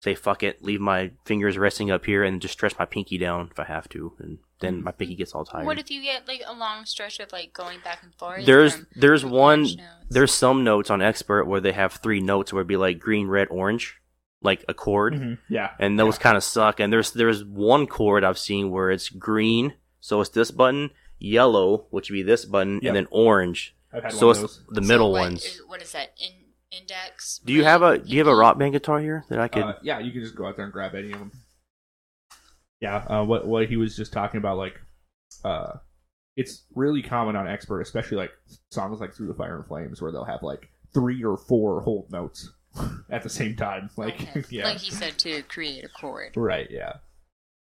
say 0.00 0.14
fuck 0.16 0.42
it, 0.42 0.62
leave 0.64 0.80
my 0.80 1.12
fingers 1.24 1.56
resting 1.58 1.90
up 1.90 2.04
here, 2.04 2.24
and 2.24 2.40
just 2.42 2.54
stretch 2.54 2.78
my 2.78 2.84
pinky 2.84 3.16
down 3.18 3.48
if 3.52 3.60
I 3.60 3.64
have 3.64 3.88
to, 3.90 4.14
and 4.18 4.38
then 4.60 4.82
my 4.82 4.90
pinky 4.92 5.14
gets 5.14 5.34
all 5.34 5.44
tired. 5.44 5.66
What 5.66 5.78
if 5.78 5.90
you 5.90 6.02
get 6.02 6.26
like 6.28 6.42
a 6.46 6.52
long 6.52 6.84
stretch 6.84 7.20
of 7.20 7.32
like 7.32 7.52
going 7.52 7.78
back 7.84 8.02
and 8.02 8.14
forth? 8.14 8.44
there's 8.46 8.74
from- 8.76 8.86
there's 8.96 9.22
from 9.22 9.30
one 9.30 9.66
there's 10.10 10.32
some 10.32 10.64
notes 10.64 10.90
on 10.90 11.00
expert 11.02 11.44
where 11.44 11.60
they 11.60 11.72
have 11.72 11.92
three 11.94 12.20
notes 12.20 12.52
where 12.52 12.60
it'd 12.60 12.68
be 12.68 12.76
like 12.76 12.98
green, 12.98 13.28
red, 13.28 13.48
orange, 13.50 13.96
like 14.42 14.64
a 14.68 14.74
chord, 14.74 15.14
Mhm. 15.14 15.38
Yeah, 15.48 15.70
and 15.78 15.98
those 15.98 16.18
kind 16.18 16.36
of 16.36 16.42
suck. 16.44 16.80
And 16.80 16.92
there's 16.92 17.10
there's 17.12 17.44
one 17.44 17.86
chord 17.86 18.24
I've 18.24 18.38
seen 18.38 18.70
where 18.70 18.90
it's 18.90 19.08
green, 19.08 19.74
so 20.00 20.20
it's 20.20 20.30
this 20.30 20.50
button, 20.50 20.90
yellow, 21.18 21.86
which 21.90 22.08
would 22.10 22.14
be 22.14 22.22
this 22.22 22.44
button, 22.44 22.74
Yep. 22.82 22.84
and 22.84 22.96
then 22.96 23.06
orange. 23.10 23.74
I've 23.92 24.02
had 24.04 24.12
So 24.12 24.28
one 24.28 24.36
of 24.36 24.44
it's 24.44 24.56
those. 24.58 24.66
the 24.70 24.82
So 24.82 24.88
middle 24.88 25.12
what 25.12 25.20
ones. 25.20 25.44
is- 25.44 25.62
what 25.66 25.82
is 25.82 25.92
that? 25.92 26.12
In, 26.20 26.32
index. 26.70 27.40
Do 27.44 27.52
you 27.52 27.64
have 27.64 27.82
a 27.82 27.98
Do 27.98 28.10
you 28.10 28.18
have 28.18 28.26
a 28.28 28.34
rock 28.36 28.58
band 28.58 28.72
guitar 28.72 29.00
here 29.00 29.24
that 29.30 29.38
I 29.38 29.48
could? 29.48 29.62
Uh, 29.62 29.74
yeah, 29.82 29.98
you 29.98 30.12
can 30.12 30.20
just 30.22 30.34
go 30.36 30.46
out 30.46 30.56
there 30.56 30.64
and 30.66 30.72
grab 30.72 30.94
any 30.94 31.12
of 31.12 31.18
them. 31.18 31.32
Yeah, 32.80 32.96
uh, 33.08 33.24
what 33.24 33.46
what 33.46 33.68
he 33.68 33.76
was 33.76 33.96
just 33.96 34.12
talking 34.12 34.38
about, 34.38 34.56
like, 34.56 34.80
uh, 35.44 35.74
it's 36.36 36.64
really 36.74 37.02
common 37.02 37.34
on 37.36 37.48
expert, 37.48 37.80
especially 37.80 38.16
like 38.18 38.30
songs 38.70 39.00
like 39.00 39.14
"Through 39.14 39.28
the 39.28 39.34
Fire 39.34 39.56
and 39.56 39.66
Flames," 39.66 40.00
where 40.00 40.12
they'll 40.12 40.24
have 40.24 40.42
like 40.42 40.68
three 40.94 41.22
or 41.24 41.36
four 41.36 41.80
hold 41.82 42.10
notes 42.12 42.50
at 43.10 43.22
the 43.22 43.28
same 43.28 43.56
time. 43.56 43.90
Like, 43.96 44.14
Okay. 44.20 44.44
yeah, 44.50 44.64
Like 44.68 44.78
he 44.78 44.90
said 44.92 45.18
to 45.18 45.42
create 45.42 45.84
a 45.84 45.88
chord. 45.88 46.32
right, 46.36 46.70
yeah, 46.70 46.92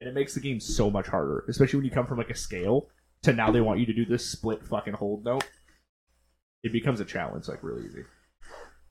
and 0.01 0.09
it 0.09 0.13
makes 0.13 0.33
the 0.33 0.41
game 0.41 0.59
so 0.59 0.89
much 0.91 1.07
harder, 1.07 1.45
especially 1.47 1.77
when 1.77 1.85
you 1.85 1.91
come 1.91 2.05
from 2.07 2.17
like 2.17 2.29
a 2.29 2.35
scale 2.35 2.89
to 3.23 3.31
now 3.33 3.49
they 3.49 3.61
want 3.61 3.79
you 3.79 3.85
to 3.85 3.93
do 3.93 4.05
this 4.05 4.29
split 4.29 4.61
fucking 4.67 4.93
hold 4.93 5.23
note. 5.23 5.45
It 6.63 6.73
becomes 6.73 6.99
a 6.99 7.05
challenge, 7.05 7.47
like 7.47 7.63
really 7.63 7.85
easy. 7.85 8.03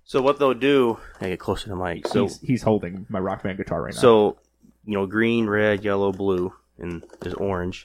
so 0.05 0.23
what 0.23 0.39
they'll 0.39 0.55
do? 0.55 0.99
I 1.21 1.29
get 1.29 1.41
closer 1.41 1.65
to 1.65 1.71
the 1.71 1.77
mic. 1.77 2.07
So 2.09 2.23
he's, 2.23 2.41
he's 2.41 2.63
holding 2.63 3.05
my 3.11 3.19
rock 3.19 3.43
band 3.43 3.59
guitar 3.59 3.83
right 3.83 3.95
now. 3.95 4.01
so 4.01 4.37
you 4.87 4.95
know, 4.95 5.07
green, 5.07 5.47
red, 5.47 5.85
yellow, 5.85 6.13
blue, 6.13 6.53
and 6.79 7.05
there's 7.21 7.35
orange. 7.35 7.85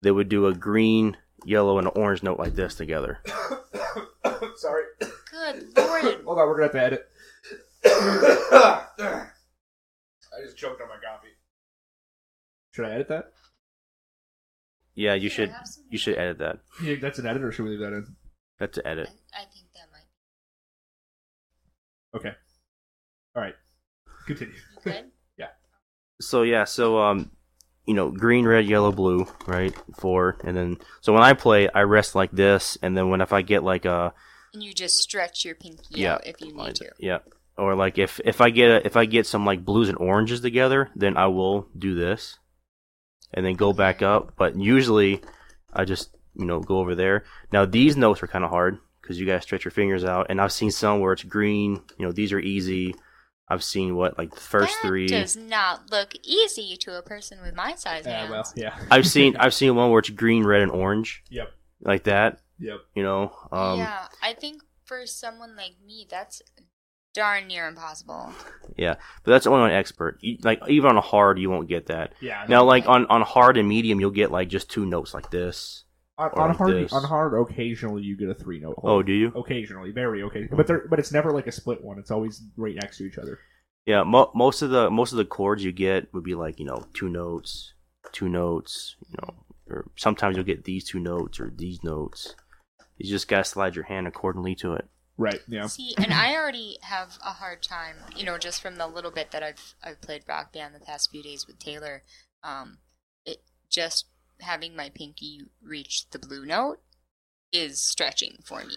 They 0.00 0.10
would 0.10 0.28
do 0.28 0.46
a 0.46 0.54
green, 0.54 1.16
yellow, 1.44 1.78
and 1.78 1.86
an 1.86 1.92
orange 1.94 2.22
note 2.22 2.38
like 2.38 2.54
this 2.54 2.74
together. 2.74 3.20
sorry. 4.56 4.84
Good 4.98 5.76
lord. 5.76 6.02
Hold 6.24 6.38
on, 6.38 6.48
we're 6.48 6.54
gonna 6.54 6.62
have 6.64 6.72
to 6.72 6.82
edit. 6.82 7.08
I 9.04 10.44
just 10.44 10.56
choked 10.56 10.80
on 10.80 10.88
my 10.88 10.94
coffee. 10.96 11.28
Should 12.72 12.86
I 12.86 12.92
edit 12.92 13.08
that? 13.08 13.32
Yeah, 14.94 15.14
you 15.14 15.28
Here, 15.28 15.30
should 15.30 15.54
you 15.90 15.98
should 15.98 16.16
edit 16.16 16.38
that. 16.38 16.60
Yeah, 16.82 16.96
that's 17.00 17.18
an 17.18 17.26
edit, 17.26 17.42
or 17.42 17.52
should 17.52 17.64
we 17.64 17.70
leave 17.70 17.80
that 17.80 17.92
in? 17.92 18.16
That's 18.58 18.78
an 18.78 18.86
edit. 18.86 19.08
I, 19.34 19.42
I 19.42 19.44
think 19.44 19.66
that 19.74 19.88
might 19.92 20.06
Okay. 22.14 22.36
All 23.34 23.42
right. 23.42 23.54
Continue. 24.26 24.54
be 24.84 24.90
good. 24.90 25.11
So 26.22 26.42
yeah, 26.42 26.64
so 26.64 26.98
um, 26.98 27.30
you 27.86 27.94
know, 27.94 28.10
green, 28.10 28.46
red, 28.46 28.66
yellow, 28.66 28.92
blue, 28.92 29.26
right? 29.46 29.74
Four, 29.98 30.36
and 30.44 30.56
then 30.56 30.78
so 31.00 31.12
when 31.12 31.22
I 31.22 31.32
play, 31.34 31.68
I 31.68 31.82
rest 31.82 32.14
like 32.14 32.30
this, 32.32 32.78
and 32.82 32.96
then 32.96 33.10
when 33.10 33.20
if 33.20 33.32
I 33.32 33.42
get 33.42 33.62
like 33.62 33.84
a 33.84 34.14
And 34.54 34.62
you 34.62 34.72
just 34.72 34.96
stretch 34.96 35.44
your 35.44 35.54
pinky 35.54 36.00
Yeah, 36.00 36.14
out 36.14 36.26
if 36.26 36.40
you 36.40 36.54
need 36.54 36.76
to. 36.76 36.90
yeah, 36.98 37.18
or 37.56 37.74
like 37.74 37.98
if 37.98 38.20
if 38.24 38.40
I 38.40 38.50
get 38.50 38.70
a, 38.70 38.86
if 38.86 38.96
I 38.96 39.04
get 39.04 39.26
some 39.26 39.44
like 39.44 39.64
blues 39.64 39.88
and 39.88 39.98
oranges 39.98 40.40
together, 40.40 40.90
then 40.94 41.16
I 41.16 41.26
will 41.26 41.68
do 41.76 41.94
this, 41.94 42.38
and 43.34 43.44
then 43.44 43.54
go 43.54 43.72
back 43.72 44.02
up. 44.02 44.34
But 44.36 44.56
usually, 44.56 45.20
I 45.72 45.84
just 45.84 46.10
you 46.34 46.44
know 46.46 46.60
go 46.60 46.78
over 46.78 46.94
there. 46.94 47.24
Now 47.52 47.64
these 47.64 47.96
notes 47.96 48.22
are 48.22 48.28
kind 48.28 48.44
of 48.44 48.50
hard 48.50 48.78
because 49.00 49.18
you 49.18 49.26
guys 49.26 49.42
stretch 49.42 49.64
your 49.64 49.72
fingers 49.72 50.04
out, 50.04 50.26
and 50.30 50.40
I've 50.40 50.52
seen 50.52 50.70
some 50.70 51.00
where 51.00 51.12
it's 51.12 51.24
green. 51.24 51.82
You 51.98 52.06
know, 52.06 52.12
these 52.12 52.32
are 52.32 52.38
easy. 52.40 52.94
I've 53.52 53.62
seen 53.64 53.94
what 53.96 54.16
like 54.18 54.34
the 54.34 54.40
first 54.40 54.74
that 54.82 54.88
three. 54.88 55.06
does 55.06 55.36
not 55.36 55.90
look 55.90 56.14
easy 56.24 56.76
to 56.78 56.96
a 56.98 57.02
person 57.02 57.38
with 57.42 57.54
my 57.54 57.74
size 57.74 58.04
Yeah, 58.06 58.20
hands. 58.26 58.30
well, 58.30 58.52
yeah. 58.56 58.78
I've 58.90 59.06
seen 59.06 59.36
I've 59.42 59.54
seen 59.54 59.74
one 59.76 59.90
where 59.90 59.98
it's 60.00 60.10
green, 60.10 60.44
red, 60.44 60.62
and 60.62 60.70
orange 60.70 61.22
Yep. 61.30 61.50
like 61.82 62.04
that. 62.04 62.40
Yep. 62.58 62.78
You 62.94 63.02
know, 63.02 63.32
um, 63.52 63.78
yeah, 63.78 64.06
I 64.22 64.32
think 64.34 64.62
for 64.84 65.06
someone 65.06 65.56
like 65.56 65.72
me, 65.84 66.06
that's 66.10 66.40
darn 67.14 67.46
near 67.48 67.68
impossible. 67.68 68.32
yeah, 68.76 68.94
but 69.24 69.32
that's 69.32 69.46
only 69.46 69.60
on 69.64 69.70
expert. 69.70 70.18
You- 70.20 70.38
Like 70.42 70.60
even 70.68 70.90
on 70.90 70.96
a 70.96 71.00
hard, 71.02 71.38
you 71.38 71.50
won't 71.50 71.68
get 71.68 71.86
that. 71.86 72.14
Yeah. 72.20 72.44
Now, 72.48 72.64
like 72.64 72.88
on 72.88 73.06
on 73.06 73.22
hard 73.22 73.56
and 73.58 73.68
medium, 73.68 74.00
you'll 74.00 74.10
get 74.10 74.30
like 74.30 74.48
just 74.48 74.70
two 74.70 74.86
notes 74.86 75.12
like 75.12 75.30
this. 75.30 75.84
On, 76.18 76.30
on 76.34 76.54
hard, 76.54 76.74
this. 76.74 76.92
on 76.92 77.04
hard, 77.04 77.34
occasionally 77.34 78.02
you 78.02 78.16
get 78.16 78.28
a 78.28 78.34
three 78.34 78.60
note. 78.60 78.78
Oh, 78.82 79.02
do 79.02 79.12
you? 79.12 79.28
Occasionally, 79.34 79.92
very 79.92 80.22
occasionally, 80.22 80.56
but 80.56 80.66
they're, 80.66 80.86
but 80.88 80.98
it's 80.98 81.12
never 81.12 81.32
like 81.32 81.46
a 81.46 81.52
split 81.52 81.82
one. 81.82 81.98
It's 81.98 82.10
always 82.10 82.42
right 82.56 82.74
next 82.74 82.98
to 82.98 83.04
each 83.04 83.18
other. 83.18 83.38
Yeah, 83.86 84.04
mo- 84.04 84.30
most 84.34 84.62
of 84.62 84.70
the 84.70 84.90
most 84.90 85.12
of 85.12 85.18
the 85.18 85.24
chords 85.24 85.64
you 85.64 85.72
get 85.72 86.12
would 86.14 86.24
be 86.24 86.34
like 86.34 86.58
you 86.58 86.66
know 86.66 86.86
two 86.94 87.08
notes, 87.08 87.72
two 88.12 88.28
notes. 88.28 88.96
You 89.08 89.16
know, 89.20 89.34
or 89.68 89.90
sometimes 89.96 90.36
you'll 90.36 90.44
get 90.44 90.64
these 90.64 90.84
two 90.84 91.00
notes 91.00 91.40
or 91.40 91.52
these 91.54 91.82
notes. 91.82 92.34
You 92.98 93.10
just 93.10 93.28
gotta 93.28 93.44
slide 93.44 93.74
your 93.74 93.84
hand 93.84 94.06
accordingly 94.06 94.54
to 94.56 94.74
it. 94.74 94.86
Right. 95.18 95.40
Yeah. 95.46 95.66
See, 95.66 95.94
and 95.98 96.12
I 96.12 96.34
already 96.34 96.78
have 96.82 97.18
a 97.24 97.32
hard 97.32 97.62
time, 97.62 97.96
you 98.16 98.24
know, 98.24 98.38
just 98.38 98.62
from 98.62 98.76
the 98.76 98.86
little 98.86 99.10
bit 99.10 99.30
that 99.30 99.42
I've 99.42 99.74
I've 99.82 100.00
played 100.00 100.22
Rock 100.26 100.52
Band 100.52 100.74
the 100.74 100.80
past 100.80 101.10
few 101.10 101.22
days 101.22 101.46
with 101.46 101.58
Taylor. 101.58 102.02
Um, 102.42 102.78
it 103.24 103.42
just 103.70 104.06
having 104.42 104.76
my 104.76 104.90
pinky 104.94 105.42
reach 105.62 106.08
the 106.10 106.18
blue 106.18 106.44
note 106.44 106.78
is 107.52 107.80
stretching 107.82 108.38
for 108.44 108.64
me. 108.64 108.74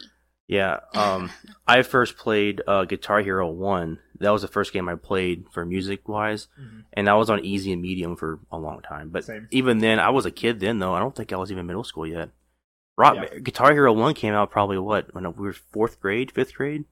Yeah. 0.48 0.80
Um, 0.94 1.32
I 1.68 1.82
first 1.82 2.18
played 2.18 2.62
uh, 2.68 2.86
Guitar 2.86 3.22
Hero 3.22 3.50
One. 3.50 4.00
That 4.20 4.30
was 4.30 4.42
the 4.44 4.48
first 4.48 4.72
game 4.74 4.88
I 4.88 4.96
played 4.96 5.46
for 5.52 5.66
music 5.66 6.08
wise, 6.08 6.48
Mhm. 6.60 6.84
and 6.94 7.10
I 7.10 7.16
was 7.16 7.30
on 7.30 7.44
easy 7.44 7.72
and 7.74 7.82
medium 7.82 8.16
for 8.16 8.40
a 8.52 8.58
long 8.58 8.82
time. 8.82 9.10
But 9.10 9.26
Same. 9.26 9.48
even 9.52 9.80
then, 9.80 10.00
I 10.00 10.10
was 10.10 10.26
a 10.26 10.32
kid 10.32 10.60
then, 10.60 10.80
though. 10.80 10.94
I 10.94 11.00
don't 11.00 11.16
think 11.16 11.34
I 11.34 11.38
was 11.38 11.52
even 11.52 11.66
middle 11.66 11.84
school 11.84 12.06
yet. 12.08 12.30
Rock 12.98 13.16
Yeah. 13.16 13.40
Guitar 13.40 13.74
Hero 13.74 13.92
One 13.92 14.14
came 14.14 14.34
out 14.34 14.52
probably 14.52 14.78
what 14.78 15.14
when 15.14 15.26
we 15.34 15.48
were 15.48 15.54
fourth 15.54 16.00
grade, 16.00 16.32
fifth 16.32 16.54
grade, 16.54 16.86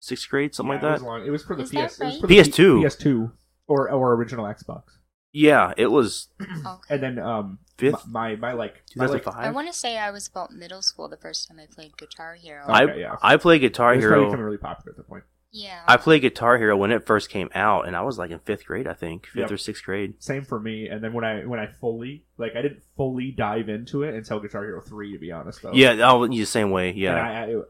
sixth 0.00 0.28
grade, 0.28 0.54
something 0.54 0.70
Yeah, 0.70 0.74
like 0.76 0.82
It 0.82 0.86
that. 0.86 0.92
was, 0.94 1.02
long. 1.02 1.26
It 1.26 1.30
was 1.30 1.44
for 1.44 1.54
the 1.56 1.62
Is 1.62 1.70
PS. 1.70 1.74
that 1.74 1.84
It 1.84 1.86
was 1.86 2.00
right? 2.14 2.20
for 2.22 2.26
the 2.26 2.34
PS2. 2.34 2.80
PS2 2.82 3.32
or 3.68 3.90
or 3.90 4.14
original 4.14 4.46
Xbox. 4.46 4.97
Yeah, 5.32 5.72
it 5.76 5.88
was 5.90 6.28
Okay. 6.40 6.94
And 6.94 7.02
then 7.02 7.18
um 7.18 7.58
fifth, 7.76 8.06
my 8.08 8.30
my, 8.36 8.36
my 8.36 8.52
like 8.54 8.84
two 8.86 8.98
my, 8.98 9.06
thousand 9.06 9.26
like, 9.26 9.36
I 9.36 9.50
want 9.50 9.66
to 9.68 9.72
say 9.72 9.98
I 9.98 10.10
was 10.10 10.26
about 10.26 10.52
middle 10.52 10.82
school 10.82 11.08
the 11.08 11.16
first 11.16 11.48
time 11.48 11.58
I 11.60 11.66
played 11.72 11.96
Guitar 11.96 12.34
Hero. 12.34 12.64
I 12.66 12.84
Okay, 12.84 13.00
yeah. 13.00 13.16
I 13.22 13.36
played 13.36 13.60
Guitar 13.60 13.92
it 13.92 13.96
was 13.96 14.04
probably 14.04 14.18
Hero. 14.20 14.30
becoming 14.30 14.44
really 14.46 14.58
popular 14.58 14.90
at 14.92 14.96
the 14.96 15.02
point. 15.04 15.24
yeah. 15.52 15.82
I 15.86 15.96
played 15.98 16.22
Guitar 16.22 16.56
Hero 16.58 16.76
when 16.76 16.90
it 16.90 17.06
first 17.06 17.28
came 17.30 17.48
out, 17.54 17.86
and 17.86 17.94
I 17.96 18.02
was 18.02 18.18
like 18.18 18.30
in 18.30 18.38
fifth 18.40 18.64
grade, 18.66 18.86
I 18.86 18.94
think, 18.94 19.26
fifth 19.26 19.36
Yep. 19.42 19.50
or 19.52 19.56
sixth 19.58 19.84
grade. 19.84 20.14
Same 20.22 20.44
for 20.44 20.58
me. 20.58 20.88
And 20.88 21.02
then 21.04 21.12
when 21.12 21.24
I 21.24 21.44
when 21.44 21.60
I 21.60 21.66
fully 21.80 22.24
like 22.38 22.52
I 22.56 22.62
didn't 22.62 22.82
fully 22.96 23.30
dive 23.30 23.68
into 23.68 24.02
it 24.04 24.14
until 24.14 24.40
Guitar 24.40 24.64
Hero 24.64 24.80
three 24.80 25.12
to 25.12 25.18
be 25.18 25.30
honest 25.30 25.62
though. 25.62 25.72
Yeah, 25.72 25.92
I 26.08 26.12
was 26.14 26.30
the 26.30 26.44
same 26.46 26.70
way. 26.70 26.88
And 26.90 26.98
Yeah, 26.98 27.14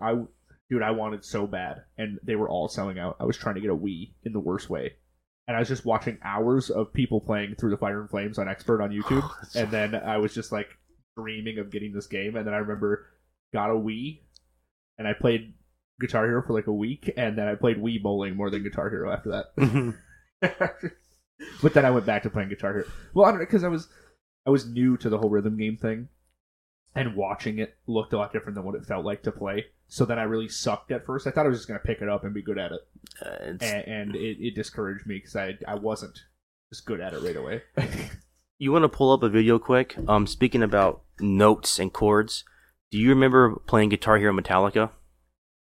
I, 0.01 0.07
I, 0.07 0.12
I 0.12 0.14
dude, 0.71 0.83
I 0.83 0.92
wanted 0.92 1.25
so 1.25 1.47
bad, 1.47 1.83
and 1.97 2.18
they 2.23 2.37
were 2.37 2.49
all 2.49 2.68
selling 2.68 2.99
out. 2.99 3.16
I 3.21 3.25
was 3.25 3.37
trying 3.37 3.57
to 3.57 3.61
get 3.61 3.71
a 3.71 3.77
Wii 3.77 4.12
in 4.25 4.33
the 4.33 4.40
worst 4.40 4.68
way, 4.71 4.94
and 5.48 5.56
I 5.56 5.61
was 5.61 5.68
just 5.68 5.87
watching 5.87 6.18
hours 6.22 6.68
of 6.68 6.92
people 6.92 7.22
playing 7.22 7.54
Through 7.54 7.70
the 7.70 7.78
Fire 7.78 8.02
and 8.02 8.11
Flames 8.11 8.38
on 8.38 8.48
Expert 8.48 8.82
on 8.82 8.90
YouTube, 8.90 9.28
and 9.56 9.70
then 9.70 9.94
I 9.94 10.18
was 10.18 10.34
just 10.34 10.52
like 10.52 10.68
dreaming 11.16 11.58
of 11.58 11.72
getting 11.72 11.92
this 11.92 12.06
game. 12.06 12.37
And 12.37 12.46
then 12.46 12.54
I 12.54 12.58
remember 12.58 13.06
got 13.52 13.70
a 13.70 13.74
Wii, 13.74 14.20
and 14.98 15.08
I 15.08 15.14
played 15.14 15.54
Guitar 16.00 16.26
Hero 16.26 16.42
for 16.46 16.52
like 16.52 16.66
a 16.66 16.72
week, 16.72 17.11
and 17.16 17.37
then 17.37 17.48
I 17.48 17.54
played 17.54 17.78
Wii 17.78 18.02
Bowling 18.02 18.37
more 18.37 18.50
than 18.50 18.62
Guitar 18.62 18.90
Hero 18.90 19.11
after 19.11 19.30
that. 19.30 19.56
Mm-hmm. 19.56 19.90
but 21.62 21.74
then 21.74 21.87
I 21.87 21.90
went 21.90 22.04
back 22.04 22.22
to 22.24 22.30
playing 22.30 22.50
Guitar 22.50 22.74
Hero. 22.74 22.87
Well, 23.14 23.24
I 23.24 23.30
don't 23.30 23.40
know 23.40 23.46
because 23.46 23.64
I 23.64 23.68
was 23.68 23.88
I 24.46 24.50
was 24.50 24.66
new 24.66 24.98
to 24.98 25.08
the 25.08 25.16
whole 25.16 25.30
rhythm 25.30 25.56
game 25.56 25.78
thing, 25.78 26.08
and 26.94 27.14
watching 27.16 27.59
it 27.59 27.77
looked 27.87 28.12
a 28.12 28.18
lot 28.18 28.33
different 28.33 28.55
than 28.57 28.64
what 28.64 28.74
it 28.74 28.85
felt 28.87 29.05
like 29.05 29.22
to 29.24 29.33
play. 29.33 29.66
So 29.88 30.05
then 30.05 30.18
I 30.18 30.24
really 30.24 30.48
sucked 30.48 30.90
at 30.90 31.07
first. 31.07 31.27
I 31.27 31.31
thought 31.31 31.46
I 31.46 31.48
was 31.48 31.59
just 31.59 31.68
going 31.68 31.81
to 31.81 31.87
pick 31.87 32.03
it 32.03 32.09
up 32.09 32.24
and 32.24 32.35
be 32.35 32.42
good 32.42 32.59
at 32.59 32.72
it, 32.72 32.81
Uh, 33.24 33.55
and, 33.62 33.62
and 33.62 34.16
it, 34.16 34.37
it 34.40 34.55
discouraged 34.55 35.07
me 35.07 35.16
because 35.16 35.35
I 35.37 35.57
I 35.66 35.77
wasn't 35.77 36.18
just 36.72 36.85
good 36.85 37.01
at 37.01 37.14
it 37.14 37.22
right 37.22 37.37
away. 37.37 37.62
you 38.59 38.72
want 38.72 38.83
to 38.83 38.88
pull 38.88 39.12
up 39.12 39.22
a 39.22 39.29
video 39.31 39.59
quick? 39.59 39.96
Um, 40.07 40.27
speaking 40.27 40.62
about 40.62 41.03
notes 41.20 41.79
and 41.79 41.92
chords, 41.92 42.44
do 42.90 42.98
you 42.98 43.09
remember 43.11 43.57
playing 43.66 43.88
Guitar 43.90 44.18
Hero 44.18 44.33
Metallica? 44.33 44.90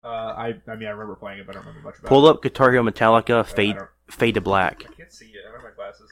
uh, 0.03 0.09
I 0.09 0.55
I 0.67 0.75
mean 0.77 0.89
I 0.89 0.93
remember 0.93 1.17
playing 1.17 1.41
it, 1.41 1.47
but 1.47 1.55
I 1.55 1.59
don't 1.59 1.67
remember 1.67 1.89
much 1.89 1.99
about 1.99 2.09
Pull 2.09 2.27
it. 2.27 2.31
up 2.31 2.43
Guitar 2.43 2.73
Hero 2.73 2.83
Metallica 2.83 3.47
Fade 3.47 3.77
Fade 4.11 4.35
to 4.35 4.41
Black. 4.41 4.85
I 4.89 4.93
can't 4.95 5.13
see 5.13 5.27
it. 5.27 5.41
I 5.49 5.53
don't 5.53 5.61
have 5.61 5.71
my 5.71 5.77
glasses. 5.77 6.11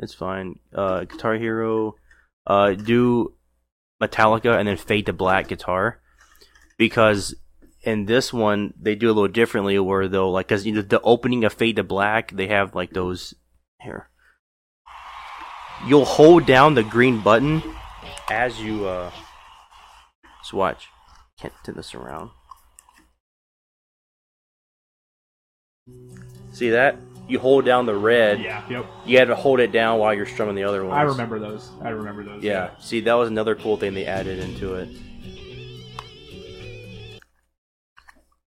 It's 0.00 0.14
fine. 0.14 0.58
Uh, 0.74 1.04
Guitar 1.04 1.36
Hero, 1.36 1.94
uh, 2.46 2.72
do 2.72 3.34
Metallica 4.02 4.58
and 4.58 4.68
then 4.68 4.76
Fade 4.76 5.06
to 5.06 5.12
Black 5.12 5.48
guitar, 5.48 6.00
because 6.76 7.34
in 7.82 8.06
this 8.06 8.32
one 8.32 8.74
they 8.80 8.94
do 8.94 9.06
a 9.06 9.14
little 9.14 9.28
differently. 9.28 9.78
Where 9.78 10.08
though, 10.08 10.30
like, 10.30 10.48
because 10.48 10.66
you 10.66 10.72
know, 10.72 10.82
the 10.82 11.00
opening 11.00 11.44
of 11.44 11.54
Fade 11.54 11.76
to 11.76 11.82
Black, 11.84 12.32
they 12.32 12.48
have 12.48 12.74
like 12.74 12.90
those 12.90 13.34
here. 13.80 14.10
You'll 15.86 16.04
hold 16.04 16.46
down 16.46 16.74
the 16.74 16.82
green 16.82 17.20
button 17.20 17.62
as 18.30 18.60
you 18.60 18.86
uh. 18.86 19.10
So 20.42 20.58
watch. 20.58 20.88
Can't 21.40 21.52
turn 21.64 21.74
this 21.74 21.94
around. 21.94 22.30
See 26.52 26.70
that? 26.70 26.96
You 27.28 27.38
hold 27.40 27.64
down 27.64 27.86
the 27.86 27.94
red. 27.94 28.40
Yeah. 28.40 28.62
Yep. 28.68 28.86
You 29.04 29.18
had 29.18 29.28
to 29.28 29.34
hold 29.34 29.58
it 29.60 29.72
down 29.72 29.98
while 29.98 30.14
you're 30.14 30.26
strumming 30.26 30.54
the 30.54 30.62
other 30.64 30.84
ones. 30.84 30.94
I 30.96 31.02
remember 31.02 31.38
those. 31.40 31.70
I 31.82 31.88
remember 31.90 32.22
those. 32.24 32.42
Yeah. 32.42 32.70
See, 32.78 33.00
that 33.00 33.14
was 33.14 33.28
another 33.28 33.54
cool 33.56 33.76
thing 33.76 33.94
they 33.94 34.06
added 34.06 34.38
into 34.38 34.74
it. 34.76 34.88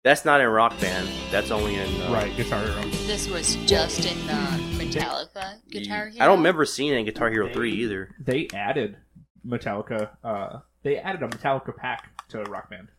That's 0.03 0.23
not 0.25 0.39
in 0.41 0.47
Rock 0.47 0.79
Band. 0.79 1.09
That's 1.31 1.49
only 1.51 1.75
in. 1.75 2.01
Uh, 2.01 2.11
Right. 2.13 2.35
Guitar 2.35 2.61
Hero. 2.61 2.81
This 3.07 3.27
was 3.27 3.55
just 3.65 4.05
in 4.05 4.27
the 4.27 4.83
Metallica 4.83 5.55
Guitar 5.69 6.09
Hero. 6.09 6.23
I 6.23 6.27
don't 6.27 6.37
remember 6.37 6.63
seeing 6.65 6.93
it 6.93 6.97
in 6.97 7.05
Guitar 7.05 7.31
Hero 7.31 7.51
3 7.51 7.71
either. 7.71 8.09
They 8.19 8.47
added 8.53 8.97
Metallica. 9.47 10.09
Uh, 10.23 10.59
they 10.83 10.97
added 10.97 11.23
a 11.23 11.27
Metallica 11.27 11.75
pack 11.75 12.27
to 12.29 12.43
Rock 12.43 12.69
Band. 12.69 12.89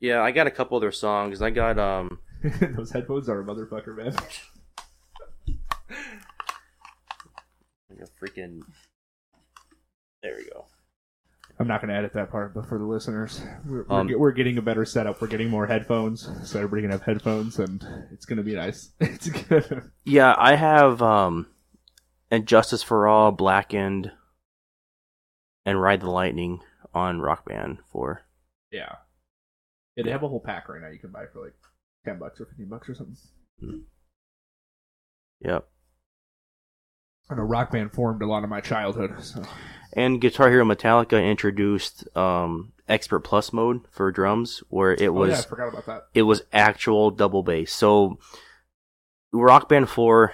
Yeah, 0.00 0.22
I 0.22 0.30
got 0.30 0.46
a 0.46 0.50
couple 0.50 0.76
of 0.78 0.80
their 0.80 0.92
songs. 0.92 1.42
I 1.42 1.50
got 1.50 1.78
um. 1.78 2.20
those 2.76 2.90
headphones 2.90 3.28
are 3.28 3.40
a 3.40 3.44
motherfucker, 3.44 3.96
man. 3.96 4.14
like 7.90 8.00
a 8.00 8.24
freaking. 8.24 8.60
There 10.22 10.34
we 10.36 10.44
go. 10.50 10.66
I'm 11.60 11.66
not 11.66 11.80
going 11.80 11.88
to 11.88 11.96
edit 11.96 12.12
that 12.12 12.30
part, 12.30 12.54
but 12.54 12.68
for 12.68 12.78
the 12.78 12.84
listeners, 12.84 13.40
we're, 13.66 13.82
we're, 13.82 13.92
Um, 13.92 14.08
we're 14.16 14.30
getting 14.30 14.58
a 14.58 14.62
better 14.62 14.84
setup. 14.84 15.20
We're 15.20 15.26
getting 15.26 15.50
more 15.50 15.66
headphones, 15.66 16.30
so 16.48 16.58
everybody 16.58 16.82
can 16.82 16.92
have 16.92 17.02
headphones, 17.02 17.58
and 17.58 17.84
it's 18.12 18.26
going 18.26 18.36
to 18.36 18.44
be 18.44 18.54
nice. 18.54 18.92
It's 19.00 19.28
good. 19.28 19.90
Yeah, 20.04 20.36
I 20.38 20.54
have 20.54 21.02
um, 21.02 21.48
and 22.30 22.46
Justice 22.46 22.82
for 22.82 23.08
All, 23.08 23.32
Blackened, 23.32 24.12
and 25.66 25.80
Ride 25.82 26.00
the 26.00 26.10
Lightning 26.10 26.60
on 26.94 27.20
Rock 27.20 27.46
Band 27.46 27.78
4. 27.90 28.22
Yeah. 28.70 28.94
Yeah, 29.96 30.04
they 30.04 30.10
have 30.10 30.22
a 30.22 30.28
whole 30.28 30.40
pack 30.40 30.68
right 30.68 30.80
now 30.80 30.88
you 30.88 30.98
can 30.98 31.10
buy 31.10 31.24
for 31.32 31.42
like 31.44 31.54
10 32.04 32.18
bucks 32.18 32.40
or 32.40 32.46
15 32.46 32.68
bucks 32.68 32.88
or 32.88 32.94
something. 32.94 33.16
Yep. 35.40 35.68
I 37.30 37.34
know 37.34 37.42
Rock 37.42 37.72
Band 37.72 37.92
formed 37.92 38.22
a 38.22 38.26
lot 38.26 38.44
of 38.44 38.50
my 38.50 38.60
childhood, 38.60 39.22
so. 39.22 39.42
And 39.92 40.20
Guitar 40.20 40.50
Hero 40.50 40.64
Metallica 40.64 41.22
introduced 41.22 42.04
um, 42.16 42.72
Expert 42.88 43.20
Plus 43.20 43.52
mode 43.52 43.82
for 43.90 44.10
drums, 44.10 44.62
where 44.68 44.92
it 44.92 45.08
oh, 45.08 45.12
was 45.12 45.30
yeah, 45.30 45.38
I 45.38 45.42
forgot 45.42 45.68
about 45.68 45.86
that. 45.86 46.04
it 46.14 46.22
was 46.22 46.42
actual 46.52 47.10
double 47.10 47.42
bass. 47.42 47.72
So 47.72 48.18
Rock 49.32 49.68
Band 49.68 49.88
4 49.88 50.32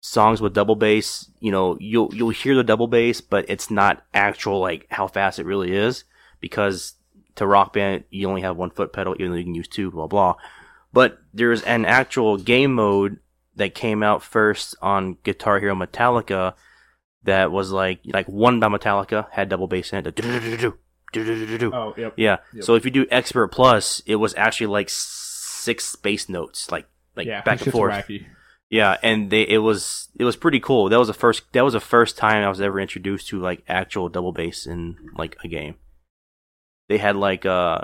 songs 0.00 0.40
with 0.40 0.54
double 0.54 0.76
bass, 0.76 1.30
you 1.40 1.50
know, 1.50 1.76
you'll 1.80 2.14
you'll 2.14 2.30
hear 2.30 2.54
the 2.54 2.62
double 2.62 2.86
bass, 2.86 3.20
but 3.20 3.44
it's 3.48 3.70
not 3.70 4.04
actual 4.12 4.60
like 4.60 4.86
how 4.90 5.08
fast 5.08 5.38
it 5.38 5.46
really 5.46 5.74
is 5.74 6.04
because 6.40 6.94
to 7.36 7.46
Rock 7.46 7.72
Band 7.72 8.04
you 8.10 8.28
only 8.28 8.42
have 8.42 8.56
one 8.56 8.70
foot 8.70 8.92
pedal, 8.92 9.16
even 9.18 9.32
though 9.32 9.38
you 9.38 9.44
can 9.44 9.54
use 9.54 9.68
two, 9.68 9.90
blah 9.90 10.06
blah. 10.06 10.34
But 10.94 11.18
there's 11.34 11.62
an 11.62 11.84
actual 11.84 12.36
game 12.36 12.72
mode 12.74 13.18
that 13.56 13.74
came 13.74 14.02
out 14.04 14.22
first 14.22 14.76
on 14.80 15.18
Guitar 15.24 15.58
Hero 15.58 15.74
Metallica 15.74 16.54
that 17.24 17.50
was 17.50 17.72
like 17.72 18.00
like 18.04 18.28
one 18.28 18.60
by 18.60 18.68
Metallica 18.68 19.28
had 19.30 19.48
double 19.48 19.66
bass 19.66 19.92
in 19.92 20.06
it. 20.06 20.20
Oh, 21.74 21.94
yep. 21.96 22.14
Yeah. 22.16 22.36
Yep. 22.52 22.64
So 22.64 22.74
if 22.76 22.84
you 22.84 22.90
do 22.90 23.06
Expert 23.10 23.48
Plus, 23.48 24.02
it 24.06 24.16
was 24.16 24.34
actually 24.36 24.68
like 24.68 24.88
six 24.88 25.96
bass 25.96 26.28
notes, 26.28 26.70
like 26.70 26.86
like 27.16 27.26
yeah, 27.26 27.42
back 27.42 27.62
and 27.62 27.72
forth. 27.72 27.92
Wacky. 27.92 28.26
Yeah, 28.70 28.96
and 29.02 29.30
they 29.30 29.42
it 29.42 29.58
was 29.58 30.08
it 30.16 30.24
was 30.24 30.36
pretty 30.36 30.60
cool. 30.60 30.88
That 30.88 30.98
was 30.98 31.08
the 31.08 31.14
first 31.14 31.42
that 31.52 31.64
was 31.64 31.74
the 31.74 31.80
first 31.80 32.16
time 32.16 32.44
I 32.44 32.48
was 32.48 32.60
ever 32.60 32.78
introduced 32.80 33.28
to 33.28 33.40
like 33.40 33.64
actual 33.68 34.08
double 34.08 34.32
bass 34.32 34.64
in 34.66 34.96
like 35.16 35.36
a 35.42 35.48
game. 35.48 35.74
They 36.88 36.98
had 36.98 37.16
like 37.16 37.44
uh 37.46 37.82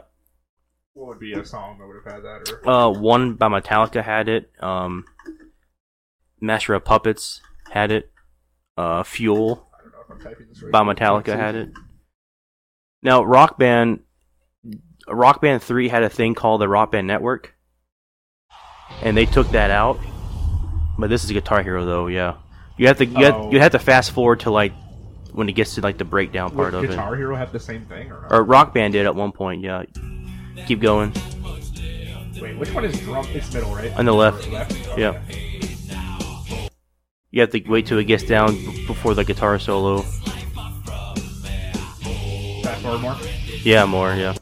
What 0.95 1.09
would 1.09 1.21
be 1.21 1.33
a 1.33 1.45
song 1.45 1.79
that 1.79 1.87
would 1.87 1.97
have 2.05 2.13
had 2.13 2.23
that? 2.25 2.61
Or 2.65 2.69
uh 2.71 2.89
one 2.91 3.35
by 3.35 3.49
Metallica 3.49 4.03
had 4.03 4.29
it. 4.29 4.51
Um 4.61 5.05
Master 6.41 6.75
of 6.75 6.85
Puppets 6.85 7.41
had 7.71 7.93
it. 7.93 8.11
Uh 8.77 9.03
Fuel 9.05 9.69
I 9.79 9.83
don't 9.83 9.93
know 9.93 9.99
if 10.05 10.11
I'm 10.11 10.21
typing 10.21 10.49
this 10.49 10.63
right. 10.63 10.73
by 10.73 10.81
Metallica 10.83 11.37
had 11.37 11.55
it. 11.55 11.69
Now, 13.03 13.23
Rock 13.23 13.59
Band, 13.59 14.01
Rock 15.09 15.41
Band 15.41 15.63
Three 15.63 15.89
had 15.89 16.03
a 16.03 16.11
thing 16.11 16.35
called 16.35 16.61
the 16.61 16.69
Rock 16.69 16.93
Band 16.93 17.07
Network, 17.07 17.55
and 19.03 19.17
they 19.17 19.25
took 19.25 19.49
that 19.53 19.71
out. 19.71 19.99
But 20.99 21.09
this 21.09 21.25
is 21.25 21.31
Guitar 21.33 21.63
Hero, 21.63 21.87
though. 21.87 22.09
Yeah, 22.09 22.35
you 22.77 22.89
have 22.89 22.99
to 22.99 23.07
you, 23.07 23.25
Oh. 23.27 23.45
have, 23.45 23.53
you 23.55 23.61
have 23.61 23.73
to 23.73 23.79
fast 23.79 24.11
forward 24.11 24.41
to 24.41 24.51
like 24.51 24.75
when 25.33 25.49
it 25.49 25.53
gets 25.53 25.77
to 25.77 25.81
like 25.81 25.97
the 25.97 26.05
breakdown 26.05 26.51
part 26.51 26.75
Would 26.75 26.85
of 26.85 26.91
Guitar 26.91 27.17
Hero 27.17 27.35
have 27.37 27.53
the 27.53 27.61
same 27.61 27.87
thing 27.87 28.13
or 28.13 28.27
it. 28.27 28.33
Or 28.33 28.43
Rock 28.45 28.75
Band 28.75 28.93
did 28.93 29.07
at 29.07 29.15
one 29.15 29.33
point. 29.33 29.63
Yeah, 29.63 29.85
keep 30.67 30.81
going. 30.81 31.13
Wait, 32.41 32.57
which 32.59 32.73
one 32.73 32.85
is 32.85 32.99
drum? 33.01 33.27
It's 33.29 33.53
middle, 33.53 33.75
right? 33.75 33.93
On 33.97 34.05
the 34.05 34.13
left. 34.15 34.49
Left? 34.49 34.99
Yeah. 34.99 35.21
You 37.31 37.41
have 37.43 37.51
to 37.51 37.61
wait 37.69 37.87
till 37.87 37.99
it 37.99 38.05
gets 38.05 38.25
down 38.25 38.55
b- 38.55 38.87
before 38.87 39.15
the 39.15 39.25
guitar 39.25 39.59
solo. 39.59 40.03
Fast 42.63 42.83
forward 42.83 43.01
more. 43.01 43.17
Yeah, 43.63 43.85
more. 43.85 44.15
Yeah. 44.15 44.35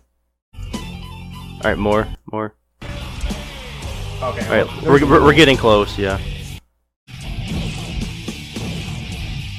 All 0.54 1.60
right, 1.64 1.76
more, 1.78 2.06
more. 2.32 2.54
Okay. 2.82 2.90
All 4.22 4.32
well, 4.32 4.66
right, 4.66 4.82
there's 4.82 5.02
we're, 5.02 5.06
we're, 5.10 5.24
we're 5.24 5.34
getting 5.34 5.56
close, 5.56 5.98
yeah. 5.98 6.18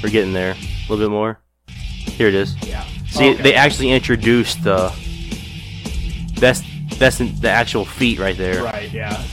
We're 0.01 0.09
getting 0.09 0.33
there. 0.33 0.51
A 0.53 0.57
little 0.89 1.05
bit 1.05 1.11
more. 1.11 1.39
Here 1.67 2.27
it 2.29 2.33
is. 2.35 2.55
Yeah. 2.65 2.83
See, 3.09 3.31
Okay. 3.31 3.41
they 3.43 3.53
actually 3.53 3.91
introduced 3.91 4.63
the. 4.63 4.91
That's 6.39 6.63
that's 6.97 7.17
the 7.17 7.49
actual 7.49 7.85
feet 7.85 8.19
right 8.19 8.37
there. 8.37 8.63
Right. 8.63 8.91
Yeah. 8.91 9.23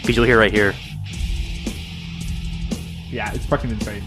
Because 0.00 0.16
you'll 0.16 0.26
hear 0.26 0.38
right 0.38 0.52
here. 0.52 0.74
Yeah. 3.10 3.32
It's 3.32 3.46
fucking 3.46 3.70
insane. 3.70 4.02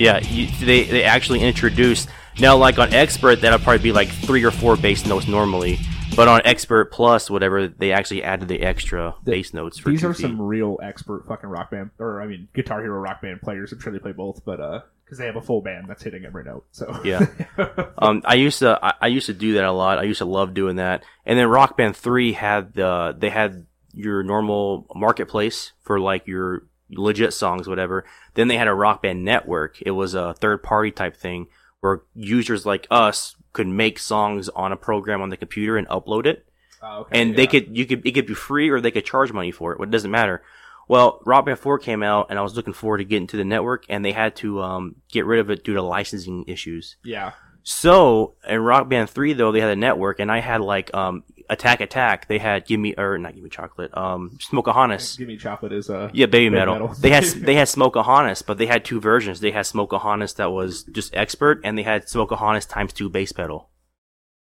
Yeah, 0.00 0.20
you, 0.20 0.46
they 0.64 0.84
they 0.84 1.04
actually 1.04 1.40
introduced 1.40 2.08
now 2.38 2.56
like 2.56 2.78
on 2.78 2.94
expert 2.94 3.42
that'll 3.42 3.58
probably 3.58 3.82
be 3.82 3.92
like 3.92 4.08
three 4.08 4.42
or 4.44 4.50
four 4.50 4.74
bass 4.76 5.04
notes 5.04 5.28
normally, 5.28 5.78
but 6.16 6.28
on 6.28 6.40
expert 6.44 6.92
plus 6.92 7.30
whatever 7.30 7.68
they 7.68 7.92
actually 7.92 8.22
added 8.22 8.48
the 8.48 8.60
extra 8.62 9.14
The- 9.24 9.32
bass 9.32 9.54
notes 9.54 9.78
for 9.78 9.90
These 9.90 10.04
are 10.04 10.12
feet. 10.14 10.22
some 10.22 10.40
real 10.40 10.78
expert 10.82 11.26
fucking 11.26 11.48
rock 11.48 11.70
band, 11.70 11.90
or 11.98 12.20
I 12.20 12.26
mean, 12.26 12.48
Guitar 12.54 12.80
Hero 12.82 12.98
rock 13.00 13.22
band 13.22 13.40
players. 13.42 13.72
I'm 13.72 13.80
sure 13.80 13.92
they 13.92 13.98
play 13.98 14.12
both, 14.12 14.44
but 14.44 14.60
uh, 14.60 14.80
because 15.04 15.18
they 15.18 15.26
have 15.26 15.36
a 15.36 15.40
full 15.42 15.60
band 15.60 15.86
that's 15.88 16.02
hitting 16.02 16.24
every 16.24 16.44
note. 16.44 16.64
So 16.72 17.00
Yeah. 17.04 17.26
Um, 17.98 18.22
I 18.24 18.34
used 18.34 18.60
to 18.60 18.78
I, 18.82 18.94
I 19.02 19.06
used 19.08 19.26
to 19.26 19.34
do 19.34 19.54
that 19.54 19.64
a 19.64 19.72
lot. 19.72 19.98
I 19.98 20.04
used 20.04 20.18
to 20.18 20.24
love 20.24 20.54
doing 20.54 20.76
that. 20.76 21.02
And 21.26 21.38
then 21.38 21.48
Rock 21.48 21.76
Band 21.76 21.96
Three 21.96 22.32
had 22.32 22.74
the 22.74 23.14
they 23.18 23.30
had 23.30 23.66
your 23.92 24.22
normal 24.22 24.86
marketplace 24.94 25.72
for 25.82 25.98
like 26.00 26.26
your 26.26 26.62
legit 26.90 27.32
songs, 27.32 27.68
whatever. 27.68 28.04
Then 28.34 28.48
they 28.48 28.56
had 28.56 28.68
a 28.68 28.74
Rock 28.74 29.02
Band 29.02 29.24
network. 29.24 29.82
It 29.82 29.90
was 29.90 30.14
a 30.14 30.34
third 30.34 30.62
party 30.62 30.90
type 30.92 31.16
thing 31.16 31.48
where 31.80 32.02
users 32.14 32.64
like 32.64 32.86
us 32.90 33.34
could 33.52 33.66
make 33.66 33.98
songs 33.98 34.48
on 34.50 34.72
a 34.72 34.76
program 34.76 35.22
on 35.22 35.30
the 35.30 35.36
computer 35.36 35.76
and 35.76 35.88
upload 35.88 36.26
it. 36.26 36.46
Oh, 36.82 37.00
okay, 37.00 37.20
and 37.20 37.36
they 37.36 37.46
could 37.46 37.76
you 37.76 37.84
could 37.86 38.06
it 38.06 38.12
could 38.12 38.26
be 38.26 38.34
free 38.34 38.70
or 38.70 38.80
they 38.80 38.90
could 38.90 39.04
charge 39.04 39.32
money 39.32 39.50
for 39.50 39.72
it. 39.72 39.78
But 39.78 39.88
It 39.88 39.90
doesn't 39.90 40.10
matter. 40.10 40.42
Well, 40.88 41.20
Rock 41.24 41.46
Band 41.46 41.60
4 41.60 41.78
came 41.78 42.02
out, 42.02 42.26
and 42.30 42.38
I 42.38 42.42
was 42.42 42.56
looking 42.56 42.72
forward 42.72 42.98
to 42.98 43.04
getting 43.04 43.28
to 43.28 43.36
the 43.36 43.44
network, 43.44 43.84
and 43.88 44.04
they 44.04 44.10
had 44.10 44.34
to 44.36 44.60
um, 44.60 44.96
get 45.08 45.24
rid 45.24 45.38
of 45.38 45.48
it 45.48 45.62
due 45.62 45.74
to 45.74 45.82
licensing 45.82 46.44
issues. 46.48 46.96
Yeah. 47.04 47.30
So 47.62 48.34
in 48.48 48.60
Rock 48.60 48.88
Band 48.88 49.08
3 49.10 49.34
though, 49.34 49.52
they 49.52 49.60
had 49.60 49.70
a 49.70 49.76
network 49.76 50.18
and 50.18 50.32
I 50.32 50.40
had 50.40 50.60
like 50.60 50.92
um 50.94 51.24
Attack 51.50 51.80
Attack, 51.80 52.28
they 52.28 52.38
had 52.38 52.64
Give 52.66 52.78
Me 52.80 52.94
or 52.96 53.18
not 53.18 53.34
Give 53.34 53.42
Me 53.44 53.50
Chocolate, 53.50 53.94
um, 53.96 54.38
Smokahontas. 54.40 55.16
Give 55.16 55.28
me 55.28 55.36
chocolate 55.36 55.72
is 55.72 55.90
uh 55.90 56.08
Yeah, 56.14 56.26
baby 56.26 56.46
Baby 56.46 56.50
metal. 56.56 56.74
metal. 56.74 56.94
they 57.00 57.10
had 57.10 57.24
they 57.48 57.54
had 57.54 57.68
Smokahontas, 57.68 58.42
but 58.42 58.56
they 58.56 58.66
had 58.66 58.84
two 58.84 59.00
versions. 59.00 59.40
They 59.40 59.50
had 59.50 59.66
Smokahontas 59.66 60.34
that 60.34 60.50
was 60.52 60.84
just 60.84 61.14
expert, 61.14 61.60
and 61.64 61.76
they 61.76 61.82
had 61.82 62.08
Smokahontas 62.08 62.66
times 62.66 62.92
two 62.92 63.10
bass 63.10 63.32
pedal. 63.32 63.68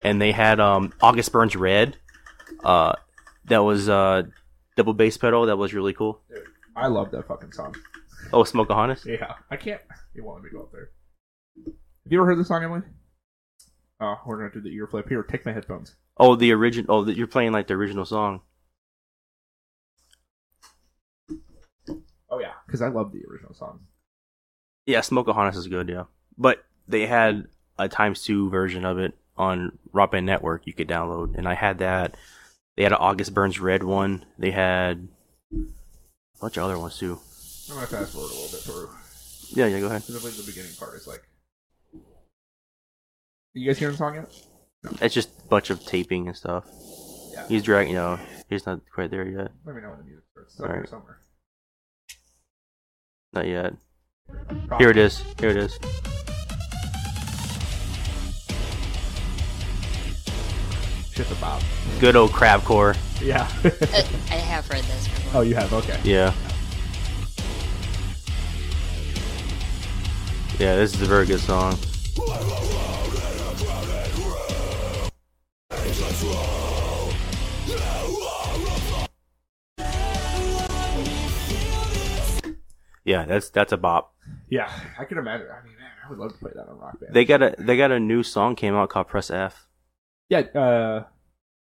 And 0.01 0.19
they 0.21 0.31
had 0.31 0.59
um 0.59 0.91
August 1.01 1.31
Burns 1.31 1.55
Red, 1.55 1.97
uh, 2.63 2.93
that 3.45 3.59
was 3.63 3.87
uh 3.87 4.23
double 4.75 4.93
bass 4.93 5.17
pedal. 5.17 5.45
That 5.45 5.57
was 5.57 5.73
really 5.73 5.93
cool. 5.93 6.21
I 6.75 6.87
love 6.87 7.11
that 7.11 7.27
fucking 7.27 7.51
song. 7.53 7.75
Oh, 8.33 8.43
Smokahontas. 8.43 9.05
Yeah, 9.05 9.33
I 9.49 9.55
can't. 9.57 9.81
You 10.13 10.25
let 10.27 10.43
me 10.43 10.49
go 10.51 10.61
up 10.61 10.71
there. 10.71 10.89
Have 11.65 12.11
you 12.11 12.19
ever 12.19 12.25
heard 12.25 12.39
this 12.39 12.47
song, 12.47 12.63
Emily? 12.63 12.81
Oh, 13.99 14.15
we're 14.25 14.37
gonna 14.37 14.51
do 14.51 14.61
the 14.61 14.75
ear 14.75 14.87
flip 14.87 15.09
here. 15.09 15.23
Take 15.23 15.45
my 15.45 15.53
headphones. 15.53 15.95
Oh, 16.17 16.35
the 16.35 16.51
original. 16.51 16.95
Oh, 16.95 17.05
you're 17.07 17.27
playing 17.27 17.51
like 17.51 17.67
the 17.67 17.73
original 17.73 18.05
song. 18.05 18.41
Oh 22.29 22.39
yeah, 22.39 22.53
because 22.65 22.81
I 22.81 22.89
love 22.89 23.11
the 23.11 23.21
original 23.29 23.53
song. 23.53 23.79
Yeah, 24.85 25.01
Smoke 25.01 25.25
Smokahontas 25.25 25.57
is 25.57 25.67
good. 25.67 25.89
Yeah, 25.89 26.03
but 26.37 26.63
they 26.87 27.05
had 27.07 27.47
a 27.79 27.87
times 27.89 28.23
two 28.23 28.49
version 28.49 28.85
of 28.85 28.97
it 28.99 29.13
on 29.37 29.77
Rock 29.93 30.11
Band 30.11 30.25
Network. 30.25 30.67
You 30.67 30.73
could 30.73 30.87
download, 30.87 31.35
and 31.37 31.47
I 31.47 31.53
had 31.55 31.79
that. 31.79 32.15
They 32.75 32.83
had 32.83 32.91
an 32.91 32.99
August 32.99 33.33
Burns 33.33 33.59
Red 33.59 33.83
one. 33.83 34.25
They 34.37 34.51
had 34.51 35.07
a 35.53 35.57
bunch 36.39 36.57
of 36.57 36.63
other 36.63 36.77
ones 36.77 36.97
too. 36.97 37.19
I'm 37.69 37.75
gonna 37.75 37.87
fast 37.87 38.13
forward 38.13 38.31
a 38.31 38.33
little 38.33 38.49
bit 38.49 38.61
through 38.61 38.89
Yeah, 39.49 39.65
yeah. 39.67 39.79
Go 39.79 39.87
ahead. 39.87 40.01
because 40.01 40.15
I 40.15 40.19
believe 40.19 40.37
the 40.37 40.43
beginning 40.43 40.71
part 40.77 40.95
is 40.95 41.07
like. 41.07 41.23
You 43.57 43.65
guys 43.65 43.79
hearing 43.79 43.93
the 43.93 43.97
song 43.97 44.15
yet? 44.15 44.31
It's 45.01 45.15
just 45.15 45.29
a 45.43 45.47
bunch 45.47 45.71
of 45.71 45.83
taping 45.83 46.27
and 46.27 46.37
stuff. 46.37 46.65
Yeah. 47.33 47.47
He's 47.47 47.63
dragging. 47.63 47.93
You 47.93 47.99
know, 47.99 48.19
he's 48.49 48.67
not 48.67 48.81
quite 48.93 49.09
there 49.09 49.27
yet. 49.27 49.51
Let 49.65 49.75
me 49.75 49.81
know 49.81 49.89
when 49.89 49.97
the 49.97 50.03
music 50.03 50.25
starts. 50.31 50.53
It's 50.53 50.59
up 50.61 50.67
here 50.67 50.75
Alright. 50.75 50.89
somewhere. 50.89 51.19
Not 53.33 53.47
yet. 53.47 53.73
Here 54.77 54.89
it 54.91 54.97
is. 54.97 55.23
Here 55.39 55.49
it 55.49 55.57
is. 55.57 55.73
Shit 61.13 61.27
the 61.27 61.35
Bob. 61.41 61.63
Good 61.99 62.15
old 62.15 62.29
crabcore. 62.31 62.95
Yeah. 63.19 63.49
Uh, 63.63 63.71
I 64.29 64.35
have 64.35 64.67
heard 64.67 64.83
this 64.83 65.07
before. 65.07 65.39
oh, 65.39 65.41
you 65.41 65.55
have 65.55 65.73
okay. 65.73 65.99
Yeah. 66.03 66.31
Yeah, 70.59 70.75
this 70.75 70.93
is 70.93 71.01
a 71.01 71.05
very 71.05 71.25
good 71.25 71.39
song. 71.39 71.75
Yeah, 83.05 83.23
that's 83.25 83.49
that's 83.49 83.71
a 83.71 83.77
bop. 83.77 84.13
Yeah, 84.49 84.69
I 84.99 85.05
can 85.05 85.17
imagine. 85.17 85.47
I 85.49 85.63
mean, 85.65 85.77
man, 85.77 85.89
I 86.05 86.09
would 86.09 86.19
love 86.19 86.33
to 86.33 86.37
play 86.39 86.51
that 86.55 86.67
on 86.67 86.77
Rock 86.77 86.99
Band. 86.99 87.13
They 87.13 87.23
got 87.23 87.41
a 87.41 87.55
they 87.57 87.77
got 87.77 87.91
a 87.91 87.99
new 87.99 88.21
song 88.21 88.55
came 88.55 88.75
out 88.75 88.89
called 88.89 89.07
Press 89.07 89.31
F. 89.31 89.67
yeah. 90.29 90.39
Uh, 90.39 91.03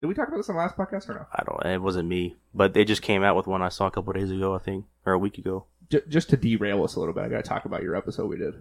did 0.00 0.06
we 0.08 0.14
talk 0.14 0.28
about 0.28 0.36
this 0.36 0.48
on 0.48 0.54
the 0.56 0.60
last 0.62 0.76
podcast 0.76 1.08
or 1.08 1.14
no? 1.14 1.26
I 1.32 1.42
don't. 1.44 1.72
It 1.74 1.82
wasn't 1.82 2.08
me, 2.08 2.36
but 2.54 2.72
they 2.74 2.84
just 2.84 3.02
came 3.02 3.24
out 3.24 3.34
with 3.36 3.46
one 3.48 3.62
I 3.62 3.68
saw 3.70 3.86
a 3.86 3.90
couple 3.90 4.12
days 4.12 4.30
ago, 4.30 4.54
I 4.54 4.58
think, 4.58 4.84
or 5.04 5.14
a 5.14 5.18
week 5.18 5.38
ago. 5.38 5.66
J- 5.90 6.02
just 6.08 6.30
to 6.30 6.36
derail 6.36 6.84
us 6.84 6.94
a 6.94 7.00
little 7.00 7.14
bit, 7.14 7.24
I 7.24 7.28
got 7.28 7.38
to 7.38 7.48
talk 7.48 7.64
about 7.64 7.82
your 7.82 7.96
episode 7.96 8.26
we 8.28 8.36
did. 8.36 8.54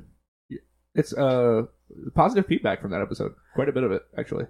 It's 0.96 1.14
uh 1.14 1.64
positive 2.16 2.46
feedback 2.48 2.82
from 2.82 2.92
that 2.92 3.02
episode. 3.02 3.34
Quite 3.56 3.70
a 3.70 3.72
bit 3.72 3.84
of 3.84 3.92
it, 3.92 4.04
actually. 4.18 4.46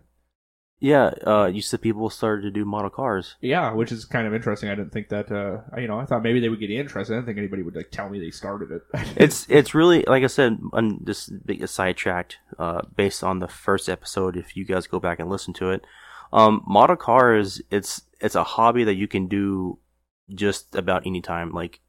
Yeah, 0.79 1.11
uh, 1.25 1.45
you 1.45 1.61
said 1.61 1.81
people 1.81 2.09
started 2.09 2.41
to 2.41 2.51
do 2.51 2.65
model 2.65 2.89
cars. 2.89 3.35
Yeah, 3.39 3.71
which 3.73 3.91
is 3.91 4.03
kind 4.03 4.27
of 4.27 4.33
interesting. 4.33 4.69
I 4.69 4.75
didn't 4.75 4.91
think 4.91 5.09
that. 5.09 5.31
Uh, 5.31 5.61
you 5.79 5.87
know, 5.87 5.97
I 5.97 6.05
thought 6.05 6.23
maybe 6.23 6.41
they 6.41 6.49
would 6.49 6.59
get 6.59 6.69
interested. 6.71 7.13
I 7.13 7.17
didn't 7.17 7.27
think 7.27 7.37
anybody 7.37 7.61
would 7.61 7.75
like 7.75 7.89
tell 7.89 8.09
me 8.09 8.19
they 8.19 8.31
started 8.31 8.69
it. 8.71 8.81
It's 9.15 9.45
it's 9.49 9.73
really 9.73 10.03
like 10.07 10.23
I 10.23 10.27
said, 10.27 10.59
on 10.73 10.99
this 11.01 11.29
big 11.29 11.65
sidetracked, 11.67 12.37
uh, 12.59 12.81
based 12.95 13.23
on 13.23 13.39
the 13.39 13.47
first 13.47 13.87
episode. 13.87 14.35
If 14.35 14.57
you 14.57 14.65
guys 14.65 14.87
go 14.87 14.99
back 14.99 15.19
and 15.19 15.29
listen 15.29 15.53
to 15.55 15.71
it, 15.71 15.85
um, 16.33 16.63
model 16.67 16.97
cars, 16.97 17.61
it's 17.71 18.01
it's 18.19 18.35
a 18.35 18.43
hobby 18.43 18.83
that 18.83 18.95
you 18.95 19.07
can 19.07 19.27
do 19.27 19.79
just 20.33 20.75
about 20.75 21.05
any 21.05 21.21
time. 21.21 21.51
Like 21.51 21.79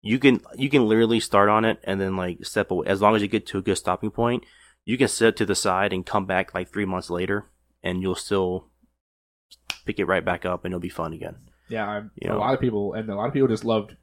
you 0.00 0.18
can 0.18 0.40
you 0.54 0.68
can 0.68 0.86
literally 0.86 1.20
start 1.20 1.48
on 1.48 1.64
it 1.64 1.78
and 1.84 2.00
then 2.00 2.16
like 2.16 2.44
step 2.44 2.70
away 2.70 2.86
as 2.86 3.00
long 3.00 3.14
as 3.16 3.22
you 3.22 3.28
get 3.28 3.46
to 3.46 3.58
a 3.58 3.62
good 3.62 3.78
stopping 3.78 4.10
point. 4.10 4.44
You 4.84 4.96
can 4.96 5.08
sit 5.08 5.36
to 5.36 5.46
the 5.46 5.54
side 5.54 5.92
and 5.92 6.06
come 6.06 6.26
back 6.26 6.54
like 6.54 6.72
three 6.72 6.86
months 6.86 7.10
later, 7.10 7.50
and 7.82 8.02
you'll 8.02 8.14
still 8.14 8.68
pick 9.84 9.98
it 9.98 10.04
right 10.06 10.24
back 10.24 10.44
up, 10.44 10.64
and 10.64 10.72
it'll 10.72 10.80
be 10.80 10.88
fun 10.88 11.12
again. 11.12 11.36
yeah, 11.68 11.86
I'm, 11.88 12.10
You 12.16 12.30
a 12.30 12.32
know. 12.34 12.40
lot 12.40 12.54
of 12.54 12.60
people 12.60 12.94
and 12.94 13.08
a 13.08 13.14
lot 13.14 13.26
of 13.26 13.32
people 13.32 13.48
just 13.48 13.64
loved 13.64 13.96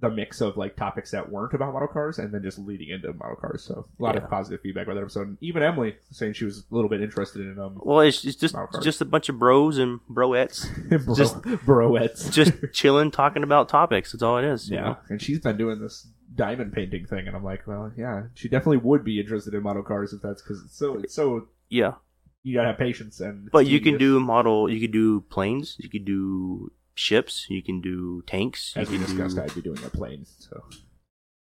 the 0.00 0.10
mix 0.10 0.40
of 0.40 0.56
like 0.56 0.74
topics 0.76 1.12
that 1.12 1.30
weren't 1.30 1.54
about 1.54 1.72
model 1.72 1.88
cars 1.88 2.18
and 2.18 2.32
then 2.34 2.42
just 2.42 2.58
leading 2.58 2.88
into 2.90 3.12
model 3.14 3.36
cars. 3.36 3.62
So 3.62 3.86
a 3.98 4.02
lot 4.02 4.16
Yeah. 4.16 4.24
of 4.24 4.28
positive 4.28 4.60
feedback 4.60 4.86
about 4.86 4.94
that 4.96 5.02
episode. 5.02 5.28
And 5.28 5.38
even 5.40 5.62
Emily 5.62 5.96
saying 6.10 6.32
she 6.34 6.44
was 6.44 6.58
a 6.70 6.74
little 6.74 6.90
bit 6.90 7.00
interested 7.00 7.40
in 7.42 7.58
um 7.58 7.78
Well, 7.82 8.00
it's, 8.00 8.22
it's 8.24 8.36
just 8.36 8.54
just 8.82 9.00
a 9.00 9.04
bunch 9.04 9.28
of 9.28 9.38
bros 9.38 9.78
and 9.78 10.00
broettes 10.10 10.66
bro, 11.06 11.14
Just- 11.14 11.36
broettes. 11.42 12.30
just 12.32 12.52
chilling, 12.72 13.10
talking 13.12 13.44
about 13.44 13.68
topics. 13.68 14.12
That's 14.12 14.22
all 14.22 14.36
it 14.36 14.44
is. 14.44 14.68
Yeah, 14.68 14.80
know? 14.82 14.96
and 15.08 15.22
she's 15.22 15.38
been 15.40 15.56
doing 15.56 15.80
this 15.80 16.08
diamond 16.34 16.72
painting 16.72 17.06
thing, 17.06 17.26
and 17.28 17.36
I'm 17.36 17.44
like, 17.44 17.66
well, 17.66 17.92
yeah, 17.96 18.24
she 18.34 18.48
definitely 18.48 18.78
would 18.78 19.04
be 19.04 19.20
interested 19.20 19.54
in 19.54 19.62
model 19.62 19.84
cars 19.84 20.12
if 20.12 20.20
that's 20.20 20.42
because 20.42 20.62
it's 20.64 20.76
so 20.76 20.96
it's 20.98 21.14
so 21.14 21.48
yeah. 21.70 21.94
You 22.44 22.54
gotta 22.54 22.68
have 22.68 22.78
patience 22.78 23.20
and. 23.20 23.50
But 23.50 23.66
you 23.66 23.80
can 23.80 23.98
do 23.98 24.20
model. 24.20 24.70
You 24.70 24.80
could 24.80 24.92
do 24.92 25.22
planes. 25.22 25.76
You 25.80 25.88
could 25.90 26.04
do 26.04 26.70
ships. 26.94 27.46
You 27.48 27.62
can 27.62 27.80
do 27.80 28.22
tanks. 28.26 28.72
You 28.76 28.82
as 28.82 28.90
we 28.90 28.98
discussed. 28.98 29.34
do, 29.34 29.42
I'd 29.42 29.54
be 29.54 29.62
doing 29.62 29.82
a 29.84 29.90
plane, 29.90 30.24
so 30.38 30.62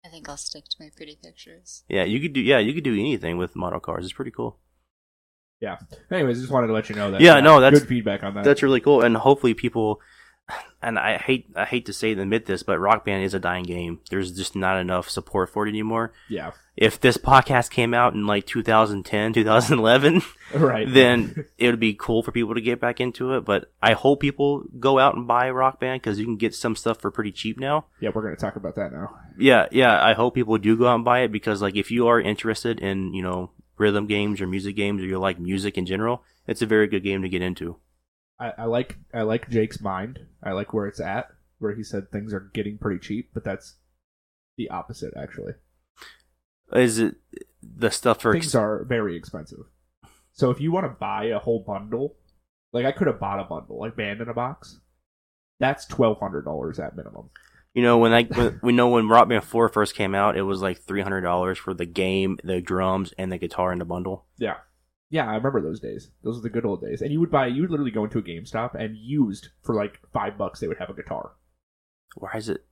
I 0.05 0.09
think 0.09 0.29
I'll 0.29 0.37
stick 0.37 0.65
to 0.69 0.77
my 0.79 0.91
pretty 0.97 1.19
pictures. 1.21 1.83
yeah, 1.89 2.05
you 2.05 2.21
could 2.21 2.33
do. 2.35 2.41
Yeah, 2.41 2.59
you 2.59 2.73
could 2.75 2.85
do 2.85 2.93
anything 2.93 3.37
with 3.39 3.57
model 3.57 3.81
cars. 3.81 4.05
It's 4.05 4.13
pretty 4.13 4.31
cool. 4.31 4.61
yeah. 5.61 5.79
Anyways, 6.11 6.39
just 6.41 6.53
wanted 6.53 6.67
to 6.69 6.73
let 6.75 6.89
you 6.91 6.95
know 6.95 7.11
that. 7.11 7.21
Yeah, 7.21 7.41
no, 7.41 7.61
that's- 7.61 7.81
good 7.81 7.89
feedback 7.89 8.23
on 8.23 8.35
that. 8.35 8.45
That's 8.45 8.63
really 8.63 8.81
cool, 8.81 9.03
and 9.03 9.17
hopefully 9.17 9.55
people. 9.55 10.01
And 10.83 10.99
I 10.99 11.17
hate 11.17 11.47
I 11.57 11.65
hate 11.65 11.87
to 11.87 11.95
say 11.95 12.13
and 12.13 12.21
admit 12.21 12.45
this, 12.45 12.63
but 12.63 12.79
Rock 12.79 13.07
Band 13.07 13.25
is 13.25 13.33
a 13.33 13.39
dying 13.39 13.65
game. 13.65 14.01
There's 14.11 14.33
just 14.33 14.55
not 14.55 14.79
enough 14.79 15.09
support 15.09 15.49
for 15.49 15.67
it 15.67 15.71
anymore. 15.71 16.13
yeah, 16.29 16.51
If 16.77 17.01
this 17.01 17.17
podcast 17.17 17.71
came 17.71 17.95
out 17.95 18.13
in 18.13 18.27
like 18.27 18.45
2010, 18.47 19.33
2011, 19.33 20.21
right. 20.55 20.87
then 20.93 21.47
it 21.57 21.71
would 21.71 21.81
be 21.81 21.95
cool 21.95 22.23
for 22.23 22.33
people 22.33 22.55
to 22.55 22.61
get 22.61 22.81
back 22.83 23.01
into 23.01 23.33
it. 23.33 23.47
But 23.47 23.73
I 23.83 23.95
hope 23.95 24.21
people 24.21 24.65
go 24.79 24.99
out 24.99 25.15
and 25.17 25.27
buy 25.27 25.49
Rock 25.49 25.81
Band 25.81 26.03
because 26.03 26.19
you 26.19 26.27
can 26.27 26.37
get 26.37 26.55
some 26.55 26.77
stuff 26.77 27.01
for 27.01 27.11
pretty 27.11 27.33
cheap 27.33 27.59
now. 27.59 27.87
yeah, 28.01 28.11
we're 28.15 28.23
gonna 28.23 28.37
talk 28.37 28.57
about 28.57 28.75
that 28.75 28.93
now. 28.93 29.17
Yeah, 29.39 29.69
yeah. 29.71 30.05
I 30.05 30.13
hope 30.13 30.35
people 30.35 30.59
do 30.59 30.77
go 30.77 30.87
out 30.87 30.97
and 30.97 31.05
buy 31.05 31.21
it 31.21 31.33
because, 31.33 31.63
like, 31.63 31.77
if 31.77 31.91
you 31.91 32.09
are 32.09 32.21
interested 32.21 32.79
in, 32.81 33.15
you 33.15 33.23
know, 33.23 33.53
rhythm 33.79 34.07
games 34.07 34.41
or 34.43 34.47
music 34.47 34.77
games 34.77 35.01
or 35.03 35.07
you 35.07 35.19
like 35.19 35.39
music 35.39 35.79
in 35.79 35.87
general, 35.87 36.23
it's 36.47 36.61
a 36.61 36.67
very 36.67 36.89
good 36.89 37.03
game 37.03 37.23
to 37.23 37.29
get 37.31 37.41
into. 37.41 37.77
I, 38.39 38.53
I 38.59 38.65
like 38.65 38.97
I 39.13 39.23
like 39.23 39.49
Jake's 39.51 39.81
mind. 39.81 40.21
I 40.43 40.53
like 40.53 40.73
where 40.73 40.87
it's 40.87 41.01
at, 41.01 41.29
where 41.59 41.75
he 41.75 41.83
said 41.83 42.11
things 42.11 42.33
are 42.33 42.51
getting 42.53 42.79
pretty 42.79 42.99
cheap, 43.01 43.31
but 43.33 43.45
that's 43.45 43.77
the 44.57 44.69
opposite 44.71 45.15
actually. 45.17 45.53
Is 46.73 46.99
it 46.99 47.17
the 47.63 47.91
stuff 47.91 48.21
for? 48.21 48.33
things 48.33 48.55
are 48.55 48.85
very 48.85 49.17
expensive. 49.17 49.67
So 50.33 50.51
if 50.51 50.61
you 50.61 50.73
want 50.73 50.87
to 50.87 50.91
buy 50.91 51.27
a 51.27 51.39
whole 51.39 51.63
bundle, 51.65 52.17
like 52.73 52.85
I 52.85 52.93
could 52.93 53.07
have 53.07 53.21
bought 53.21 53.41
a 53.41 53.45
bundle, 53.45 53.79
like 53.79 53.97
band 53.97 54.21
in 54.21 54.29
a 54.29 54.35
box, 54.35 54.81
that's 55.61 55.87
twelve 55.87 56.19
hundred 56.19 56.45
dollars 56.45 56.81
at 56.81 56.97
minimum. 56.97 57.31
you 57.73 57.83
know, 57.83 57.99
when 57.99 58.13
I 58.13 58.25
when, 58.25 58.59
we 58.63 58.73
know 58.73 58.89
when 58.89 59.09
Rock 59.09 59.29
Band 59.29 59.45
Four 59.45 59.69
first 59.69 59.95
came 59.95 60.15
out, 60.15 60.37
it 60.37 60.43
was 60.43 60.61
like 60.61 60.83
three 60.83 61.03
hundred 61.03 61.21
dollars 61.21 61.59
for 61.59 61.73
the 61.73 61.87
game, 61.87 62.39
the 62.43 62.61
drums, 62.61 63.15
and 63.17 63.31
the 63.31 63.39
guitar 63.39 63.73
in 63.73 63.79
the 63.79 63.85
bundle. 63.85 64.27
Yeah, 64.39 64.57
yeah, 65.15 65.31
I 65.31 65.35
remember 65.37 65.61
those 65.63 65.79
days. 65.79 66.11
Those 66.25 66.39
are 66.39 66.43
the 66.43 66.51
good 66.51 66.67
old 66.67 66.81
days. 66.83 67.01
And 67.01 67.13
you 67.13 67.21
would 67.21 67.31
buy, 67.31 67.47
you 67.47 67.63
would 67.63 67.71
literally 67.71 67.93
go 67.93 68.03
into 68.05 68.19
a 68.19 68.23
GameStop 68.23 68.75
and 68.75 68.97
used 68.97 69.49
for 69.63 69.73
like 69.75 70.01
five 70.13 70.37
bucks, 70.37 70.59
they 70.59 70.67
would 70.67 70.79
have 70.79 70.91
a 70.91 70.95
guitar. 70.95 71.33
Why 72.17 72.33
is 72.35 72.49
it? 72.49 72.65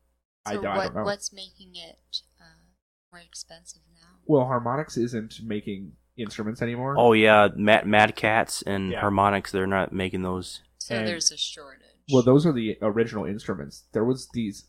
I 0.45 0.55
So 0.55 0.62
don't- 0.62 0.76
I 0.76 0.84
don't 0.86 0.95
know. 0.97 1.05
what's 1.05 1.32
making 1.32 1.76
it 1.76 1.99
uh, 2.40 2.66
more 3.12 3.20
expensive 3.20 3.82
now? 3.95 4.18
Well, 4.26 4.45
Harmonix 4.47 4.99
isn't 4.99 5.34
making 5.45 5.93
instruments 6.16 6.61
anymore. 6.62 6.97
Oh 6.99 7.12
yeah, 7.12 7.49
Mad 7.55 7.86
Mad 7.86 8.16
Catz 8.16 8.62
and 8.62 8.90
Yeah. 8.90 9.03
Harmonix. 9.03 9.51
They're 9.53 9.66
not 9.68 9.93
making 9.93 10.22
those. 10.22 10.62
So 10.78 10.97
And- 10.97 11.07
there's 11.07 11.30
a 11.30 11.36
shortage. 11.36 11.86
Well, 12.12 12.24
those 12.24 12.45
are 12.45 12.53
the 12.53 12.76
original 12.82 13.24
instruments. 13.24 13.84
There 13.93 14.05
was 14.05 14.28
these 14.34 14.68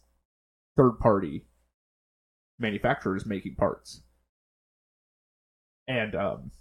third 0.78 1.00
party 1.00 1.48
manufacturers 2.60 3.26
making 3.26 3.56
parts. 3.56 4.04
And 5.88 6.14
um 6.16 6.52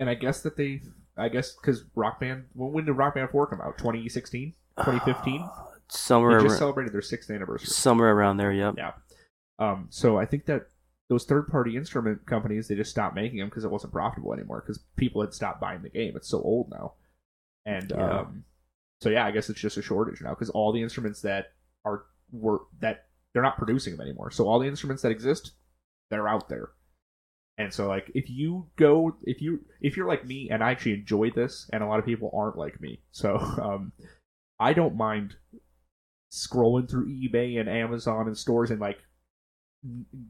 and 0.00 0.08
I 0.10 0.14
guess 0.14 0.42
that 0.42 0.56
they 0.56 0.82
I 1.16 1.28
guess 1.28 1.54
cuz 1.54 1.84
Rock 1.94 2.20
Band 2.20 2.44
when, 2.54 2.72
when 2.72 2.84
did 2.84 2.92
Rock 2.92 3.14
Band 3.14 3.30
4 3.30 3.46
come 3.46 3.60
out? 3.60 3.78
2016? 3.78 4.54
2015? 4.78 5.48
Somewhere, 5.88 6.38
They 6.40 6.46
just 6.48 6.58
celebrated 6.58 6.92
their 6.92 7.00
6th 7.02 7.30
anniversary. 7.34 7.66
somewhere 7.68 8.12
around 8.12 8.38
there. 8.38 8.52
Yep. 8.52 8.74
Yeah. 8.78 8.92
Um 9.58 9.86
so 9.90 10.16
I 10.18 10.26
think 10.26 10.46
that 10.46 10.68
those 11.10 11.24
third 11.24 11.48
party 11.48 11.76
instrument 11.76 12.26
companies 12.26 12.68
they 12.68 12.74
just 12.74 12.90
stopped 12.90 13.14
making 13.14 13.38
them 13.38 13.48
because 13.48 13.64
it 13.64 13.70
wasn't 13.70 13.92
profitable 13.92 14.32
anymore 14.32 14.60
because 14.64 14.82
people 14.96 15.20
had 15.20 15.34
stopped 15.34 15.60
buying 15.60 15.82
the 15.82 15.90
game. 15.90 16.14
It's 16.16 16.28
so 16.28 16.40
old 16.42 16.70
now. 16.70 16.94
and 17.66 17.90
Yeah. 17.90 18.20
um, 18.20 18.44
so 19.00 19.10
yeah, 19.10 19.24
I 19.26 19.30
guess 19.30 19.50
it's 19.50 19.60
just 19.60 19.76
a 19.76 19.82
shortage 19.82 20.22
now 20.22 20.30
because 20.30 20.50
all 20.50 20.72
the 20.72 20.82
instruments 20.82 21.20
that 21.22 21.52
are 21.84 22.06
were 22.32 22.62
that 22.80 23.06
they're 23.32 23.42
not 23.42 23.58
producing 23.58 23.96
them 23.96 24.00
anymore. 24.06 24.30
So 24.30 24.46
all 24.48 24.58
the 24.58 24.66
instruments 24.68 25.02
that 25.02 25.10
exist, 25.12 25.52
they're 26.10 26.26
out 26.28 26.48
there. 26.48 26.70
And 27.56 27.72
so 27.72 27.86
like 27.86 28.10
if 28.14 28.28
you 28.28 28.66
go 28.76 29.16
if 29.22 29.40
you 29.40 29.60
if 29.80 29.96
you're 29.96 30.08
like 30.08 30.26
me 30.26 30.48
and 30.50 30.62
I 30.62 30.70
actually 30.70 30.94
enjoy 30.94 31.30
this 31.30 31.70
and 31.72 31.82
a 31.82 31.86
lot 31.86 31.98
of 31.98 32.04
people 32.04 32.30
aren't 32.34 32.58
like 32.58 32.80
me. 32.80 33.00
So 33.12 33.36
um 33.36 33.92
I 34.58 34.72
don't 34.72 34.96
mind 34.96 35.36
scrolling 36.32 36.90
through 36.90 37.06
eBay 37.06 37.60
and 37.60 37.68
Amazon 37.68 38.26
and 38.26 38.36
stores 38.36 38.70
and 38.70 38.80
like 38.80 38.98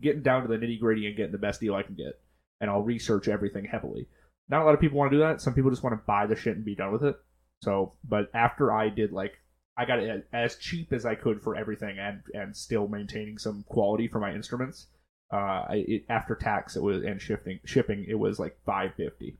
getting 0.02 0.22
down 0.22 0.42
to 0.42 0.48
the 0.48 0.56
nitty 0.56 0.78
gritty 0.80 1.06
and 1.06 1.16
getting 1.16 1.32
the 1.32 1.38
best 1.38 1.60
deal 1.60 1.74
I 1.74 1.82
can 1.82 1.94
get. 1.94 2.20
And 2.60 2.70
I'll 2.70 2.82
research 2.82 3.28
everything 3.28 3.64
heavily. 3.64 4.06
Not 4.48 4.62
a 4.62 4.64
lot 4.64 4.74
of 4.74 4.80
people 4.80 4.98
want 4.98 5.10
to 5.12 5.16
do 5.16 5.22
that. 5.22 5.40
Some 5.40 5.54
people 5.54 5.70
just 5.70 5.82
want 5.82 5.94
to 5.94 6.04
buy 6.06 6.26
the 6.26 6.36
shit 6.36 6.56
and 6.56 6.64
be 6.64 6.74
done 6.74 6.92
with 6.92 7.04
it. 7.04 7.16
So, 7.62 7.94
but 8.04 8.30
after 8.34 8.72
I 8.72 8.90
did 8.90 9.12
like, 9.12 9.32
I 9.76 9.86
got 9.86 9.98
it 9.98 10.28
as 10.32 10.56
cheap 10.56 10.92
as 10.92 11.06
I 11.06 11.14
could 11.14 11.42
for 11.42 11.56
everything 11.56 11.98
and 11.98 12.20
and 12.32 12.56
still 12.56 12.86
maintaining 12.86 13.38
some 13.38 13.64
quality 13.68 14.06
for 14.06 14.20
my 14.20 14.32
instruments. 14.32 14.86
Uh, 15.30 15.64
it, 15.70 16.04
after 16.08 16.34
tax, 16.34 16.76
it 16.76 16.82
was 16.82 17.02
and 17.02 17.20
shifting 17.20 17.58
shipping, 17.64 18.04
it 18.08 18.14
was 18.18 18.38
like 18.38 18.56
five 18.64 18.92
fifty. 18.96 19.38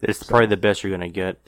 It's 0.00 0.22
probably 0.22 0.46
the 0.46 0.56
best 0.56 0.82
you're 0.82 0.92
gonna 0.92 1.08
get. 1.08 1.40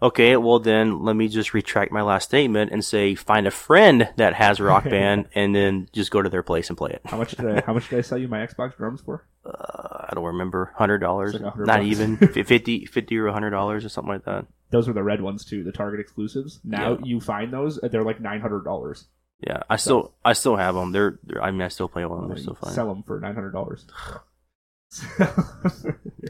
Okay, 0.00 0.36
well 0.36 0.60
then 0.60 1.02
let 1.04 1.16
me 1.16 1.26
just 1.28 1.52
retract 1.54 1.90
my 1.90 2.02
last 2.02 2.24
statement 2.28 2.70
and 2.70 2.84
say 2.84 3.14
find 3.16 3.46
a 3.48 3.50
friend 3.50 4.08
that 4.16 4.34
has 4.34 4.60
Rock 4.60 4.84
Band 4.90 5.26
and 5.34 5.54
then 5.54 5.88
just 5.92 6.10
go 6.12 6.22
to 6.22 6.28
their 6.28 6.42
place 6.44 6.68
and 6.68 6.78
play 6.78 6.90
it. 6.92 7.00
How 7.04 7.16
much 7.18 7.32
did 7.36 7.46
I, 7.46 7.62
how 7.66 7.74
much 7.74 7.88
did 7.88 7.98
I 7.98 8.02
sell 8.02 8.16
you 8.16 8.28
my 8.28 8.38
Xbox 8.46 8.76
drums 8.76 9.00
for? 9.02 9.26
Uh, 9.44 10.06
I 10.08 10.12
don't 10.14 10.24
remember, 10.24 10.72
hundred 10.76 10.98
dollars, 10.98 11.34
like 11.34 11.42
not 11.42 11.66
bucks. 11.66 11.84
even 11.86 12.18
F- 12.22 12.46
50, 12.46 12.86
50 12.86 13.16
or 13.18 13.30
hundred 13.32 13.50
dollars 13.50 13.84
or 13.84 13.88
something 13.88 14.12
like 14.12 14.24
that. 14.24 14.46
Those 14.70 14.86
were 14.86 14.94
the 14.94 15.02
red 15.02 15.20
ones 15.20 15.44
too, 15.44 15.64
the 15.64 15.72
Target 15.72 15.98
exclusives. 16.00 16.60
Now 16.64 16.92
Yeah. 16.92 16.98
you 17.04 17.20
find 17.20 17.52
those, 17.52 17.78
they're 17.82 18.04
like 18.04 18.20
nine 18.20 18.40
hundred 18.40 18.64
dollars. 18.64 19.06
Yeah, 19.40 19.62
I 19.70 19.76
still 19.76 20.14
I 20.24 20.32
still 20.32 20.56
have 20.56 20.74
them. 20.74 20.92
They're, 20.92 21.18
they're 21.22 21.42
I 21.42 21.50
mean 21.50 21.62
I 21.62 21.68
still 21.68 21.88
play 21.88 22.04
with 22.04 22.18
them. 22.18 22.28
They're 22.28 22.38
still 22.38 22.54
fine. 22.54 22.72
Sell 22.72 22.88
them 22.88 23.02
for 23.04 23.20
nine 23.20 23.34
hundred 23.34 23.52
dollars. 23.52 23.86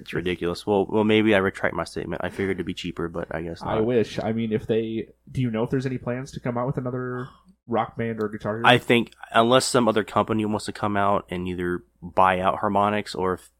It's 0.08 0.12
ridiculous. 0.12 0.66
Well, 0.66 0.86
well 0.88 1.04
maybe 1.04 1.34
I 1.34 1.38
retract 1.38 1.74
my 1.74 1.84
statement. 1.84 2.22
I 2.24 2.30
figured 2.30 2.56
it'd 2.56 2.66
be 2.66 2.74
cheaper, 2.74 3.08
but 3.08 3.28
I 3.34 3.42
guess 3.42 3.62
not. 3.62 3.76
I 3.76 3.80
wish. 3.80 4.18
I 4.18 4.32
mean, 4.32 4.52
if 4.52 4.66
they, 4.66 5.08
do 5.30 5.40
you 5.40 5.50
know 5.50 5.64
if 5.64 5.70
there's 5.70 5.86
any 5.86 5.98
plans 5.98 6.32
to 6.32 6.40
come 6.40 6.56
out 6.56 6.66
with 6.66 6.78
another 6.78 7.28
rock 7.66 7.96
band 7.96 8.22
or 8.22 8.28
guitar? 8.28 8.56
Hero? 8.56 8.66
I 8.66 8.78
think 8.78 9.12
unless 9.32 9.66
some 9.66 9.88
other 9.88 10.04
company 10.04 10.44
wants 10.44 10.66
to 10.66 10.72
come 10.72 10.96
out 10.96 11.26
and 11.30 11.46
either 11.48 11.84
buy 12.00 12.40
out 12.40 12.60
Harmonix 12.60 13.14
or 13.14 13.34
if, 13.34 13.50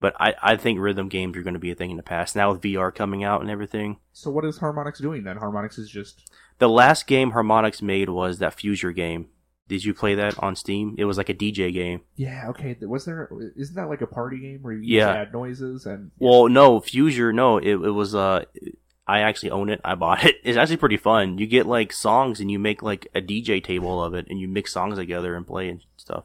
but 0.00 0.14
I, 0.18 0.34
I 0.42 0.56
think 0.56 0.80
rhythm 0.80 1.08
games 1.08 1.36
are 1.36 1.42
going 1.42 1.54
to 1.54 1.60
be 1.60 1.70
a 1.70 1.76
thing 1.76 1.90
in 1.90 1.96
the 1.96 2.02
past. 2.02 2.36
Now 2.36 2.52
with 2.52 2.62
VR 2.62 2.94
coming 2.94 3.22
out 3.22 3.42
and 3.42 3.50
everything. 3.50 3.98
So 4.12 4.30
what 4.30 4.44
is 4.44 4.58
Harmonix 4.58 5.00
doing 5.00 5.24
then? 5.24 5.38
Harmonix 5.38 5.78
is 5.78 5.88
just 5.88 6.30
The 6.58 6.68
last 6.68 7.06
game 7.06 7.32
Harmonix 7.32 7.82
made 7.82 8.08
was 8.08 8.38
that 8.38 8.56
Fuser 8.56 8.94
game. 8.94 9.28
Did 9.68 9.84
you 9.84 9.92
play 9.94 10.14
that 10.14 10.38
on 10.42 10.54
Steam? 10.54 10.94
It 10.96 11.04
was 11.06 11.18
like 11.18 11.28
a 11.28 11.34
DJ 11.34 11.72
game. 11.72 12.02
yeah 12.14 12.46
okay. 12.50 12.76
Was 12.82 13.04
there? 13.04 13.28
Isn't 13.56 13.74
that 13.74 13.88
like 13.88 14.00
a 14.00 14.06
party 14.06 14.38
game 14.38 14.60
where 14.62 14.72
you 14.72 14.96
Yeah. 14.98 15.08
add 15.12 15.32
noises 15.32 15.86
and 15.86 16.12
Well, 16.18 16.48
no, 16.48 16.80
Fuser, 16.80 17.34
no, 17.34 17.58
it, 17.58 17.70
it 17.74 17.90
was, 17.90 18.14
uh, 18.14 18.44
I 19.08 19.20
actually 19.20 19.50
own 19.50 19.68
it. 19.68 19.80
I 19.84 19.94
bought 19.96 20.24
it. 20.24 20.36
It's 20.44 20.56
actually 20.56 20.76
pretty 20.78 20.96
fun. 20.96 21.38
You 21.38 21.46
get 21.48 21.66
like 21.66 21.92
songs 21.92 22.40
and 22.40 22.50
you 22.50 22.58
make 22.60 22.80
like 22.82 23.08
a 23.14 23.20
DJ 23.20 23.62
table 23.62 24.02
of 24.02 24.14
it 24.14 24.26
and 24.30 24.38
you 24.40 24.46
mix 24.48 24.72
songs 24.72 24.96
together 24.98 25.34
and 25.34 25.44
play 25.46 25.68
and 25.68 25.80
stuff. 25.96 26.24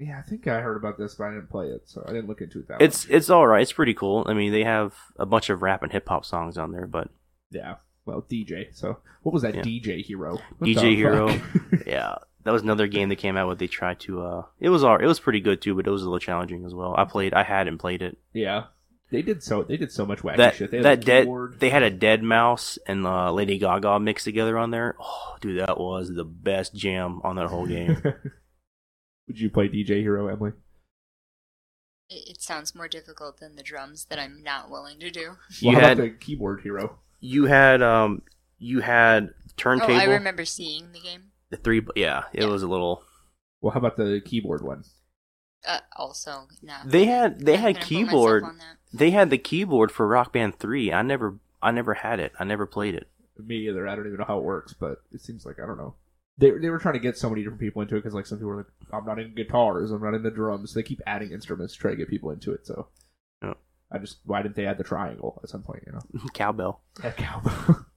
yeah, 0.00 0.18
I 0.18 0.22
think 0.28 0.46
I 0.48 0.60
heard 0.60 0.76
about 0.76 0.98
this, 0.98 1.14
but 1.14 1.24
I 1.24 1.30
didn't 1.34 1.50
play 1.50 1.66
it, 1.68 1.82
so 1.88 2.04
I 2.06 2.12
didn't 2.12 2.26
look 2.28 2.40
into 2.40 2.58
it 2.58 2.68
that 2.68 2.82
It's 2.82 3.06
much. 3.06 3.14
it's 3.16 3.30
all 3.30 3.46
right. 3.46 3.62
It's 3.62 3.72
pretty 3.72 3.94
cool. 3.94 4.24
I 4.26 4.34
mean, 4.34 4.50
they 4.52 4.64
have 4.64 4.94
a 5.16 5.26
bunch 5.26 5.48
of 5.48 5.62
rap 5.62 5.82
and 5.84 5.92
hip 5.92 6.08
hop 6.08 6.24
songs 6.24 6.58
on 6.58 6.72
there, 6.72 6.86
but 6.88 7.08
yeah. 7.52 7.76
Well, 8.06 8.24
DJ. 8.30 8.74
So 8.76 8.98
what 9.22 9.32
was 9.32 9.42
that 9.42 9.54
Yeah. 9.54 9.62
DJ 9.62 10.04
Hero? 10.04 10.38
What 10.58 10.68
DJ 10.68 10.94
Hero. 10.94 11.28
yeah, 11.86 12.16
that 12.44 12.52
was 12.52 12.62
another 12.62 12.86
game 12.86 13.08
that 13.08 13.16
came 13.16 13.36
out 13.36 13.46
where 13.46 13.56
they 13.56 13.66
tried 13.66 14.00
to. 14.00 14.22
uh 14.22 14.42
It 14.60 14.68
was 14.68 14.84
all. 14.84 14.96
It 14.96 15.06
was 15.06 15.20
pretty 15.20 15.40
good 15.40 15.62
too, 15.62 15.74
but 15.74 15.86
it 15.86 15.90
was 15.90 16.02
a 16.02 16.06
little 16.06 16.18
challenging 16.18 16.64
as 16.64 16.74
well. 16.74 16.94
I 16.96 17.04
played. 17.04 17.32
I 17.34 17.42
had 17.42 17.66
and 17.68 17.78
played 17.78 18.02
it. 18.02 18.18
yeah. 18.32 18.64
They 19.10 19.22
did 19.22 19.44
so. 19.44 19.62
They 19.62 19.76
did 19.76 19.92
so 19.92 20.04
much 20.04 20.20
wacky 20.22 20.38
That 20.38 20.56
shit. 20.56 20.70
They 20.72 20.78
had 20.78 20.84
that 20.84 20.98
a 20.98 21.24
dead. 21.24 21.28
They 21.60 21.70
had 21.70 21.82
a 21.84 21.90
deadmau5 21.90 22.78
and 22.86 23.06
uh, 23.06 23.32
Lady 23.32 23.58
Gaga 23.58 24.00
mixed 24.00 24.24
together 24.24 24.58
on 24.58 24.70
there. 24.72 24.96
Oh, 24.98 25.36
dude, 25.40 25.60
that 25.60 25.78
was 25.78 26.08
the 26.12 26.24
best 26.24 26.74
jam 26.74 27.20
on 27.22 27.36
that 27.36 27.46
whole 27.46 27.66
game. 27.66 28.02
Would 29.28 29.38
you 29.38 29.50
play 29.50 29.68
DJ 29.68 30.00
Hero, 30.00 30.26
Emily? 30.26 30.52
It, 32.10 32.30
it 32.30 32.42
sounds 32.42 32.74
more 32.74 32.88
difficult 32.88 33.38
than 33.38 33.54
the 33.54 33.62
drums 33.62 34.06
that 34.06 34.18
I'm 34.18 34.42
not 34.42 34.68
willing 34.70 34.98
to 35.00 35.10
do. 35.10 35.36
You 35.60 35.68
Well, 35.68 35.74
how 35.80 35.88
had 35.88 35.98
about 35.98 36.02
the 36.04 36.10
keyboard 36.24 36.62
hero? 36.62 36.98
You 37.24 37.46
had 37.46 37.80
um 37.82 38.20
you 38.58 38.80
had 38.80 39.30
turntable. 39.56 39.94
Oh. 39.94 39.98
I 39.98 40.04
remember 40.04 40.44
seeing 40.44 40.92
the 40.92 41.00
game. 41.00 41.30
the 41.50 41.56
three. 41.56 41.80
Yeah, 41.96 42.24
it 42.32 42.42
Yeah. 42.42 42.48
was 42.50 42.62
a 42.62 42.68
little. 42.68 43.02
Well, 43.60 43.72
how 43.72 43.78
about 43.80 43.96
the 43.96 44.20
keyboard 44.24 44.62
one? 44.62 44.84
Uh, 45.66 45.78
also, 45.96 46.46
not. 46.62 46.90
They 46.90 47.06
had 47.06 47.40
they 47.40 47.54
not 47.54 47.60
had 47.62 47.80
keyboard. 47.80 48.44
on 48.44 48.58
that. 48.58 48.76
They 48.92 49.10
had 49.10 49.30
the 49.30 49.38
keyboard 49.38 49.90
for 49.90 50.06
Rock 50.06 50.32
Band 50.34 50.58
Three. 50.58 50.92
I 50.92 51.00
never 51.02 51.38
I 51.62 51.70
never 51.70 51.94
had 51.94 52.20
it. 52.20 52.32
I 52.38 52.44
never 52.44 52.66
played 52.66 52.94
it. 52.94 53.08
Me 53.38 53.68
either. 53.68 53.88
I 53.88 53.96
don't 53.96 54.06
even 54.06 54.18
know 54.18 54.26
how 54.26 54.38
it 54.38 54.44
works, 54.44 54.74
but 54.74 54.98
it 55.12 55.20
seems 55.22 55.46
like 55.46 55.56
I 55.58 55.66
don't 55.66 55.78
know. 55.78 55.94
They 56.36 56.50
they 56.50 56.68
were 56.68 56.78
trying 56.78 56.94
to 56.94 57.00
get 57.00 57.16
so 57.16 57.30
many 57.30 57.42
different 57.42 57.60
people 57.60 57.80
into 57.80 57.94
it 57.96 58.00
because 58.00 58.12
like 58.14 58.26
some 58.26 58.38
people 58.38 58.50
were 58.50 58.56
like, 58.58 58.66
I'm 58.92 59.06
not 59.06 59.18
in 59.18 59.34
guitars, 59.34 59.90
I'm 59.90 60.02
not 60.02 60.14
in 60.14 60.22
the 60.22 60.30
drums. 60.30 60.74
They 60.74 60.82
keep 60.82 61.00
adding 61.06 61.30
instruments 61.32 61.72
to 61.74 61.78
try 61.80 61.90
to 61.92 61.96
get 61.96 62.10
people 62.10 62.30
into 62.30 62.52
it. 62.52 62.66
So 62.66 62.88
Yeah. 63.42 63.54
I 63.94 63.98
just 63.98 64.18
why 64.24 64.42
didn't 64.42 64.56
they 64.56 64.66
add 64.66 64.76
the 64.78 64.84
triangle 64.84 65.40
at 65.42 65.48
some 65.48 65.62
point? 65.62 65.84
You 65.86 65.92
know, 65.92 66.00
Cowbell. 66.34 66.80
add 67.02 67.16
cowbell. 67.16 67.86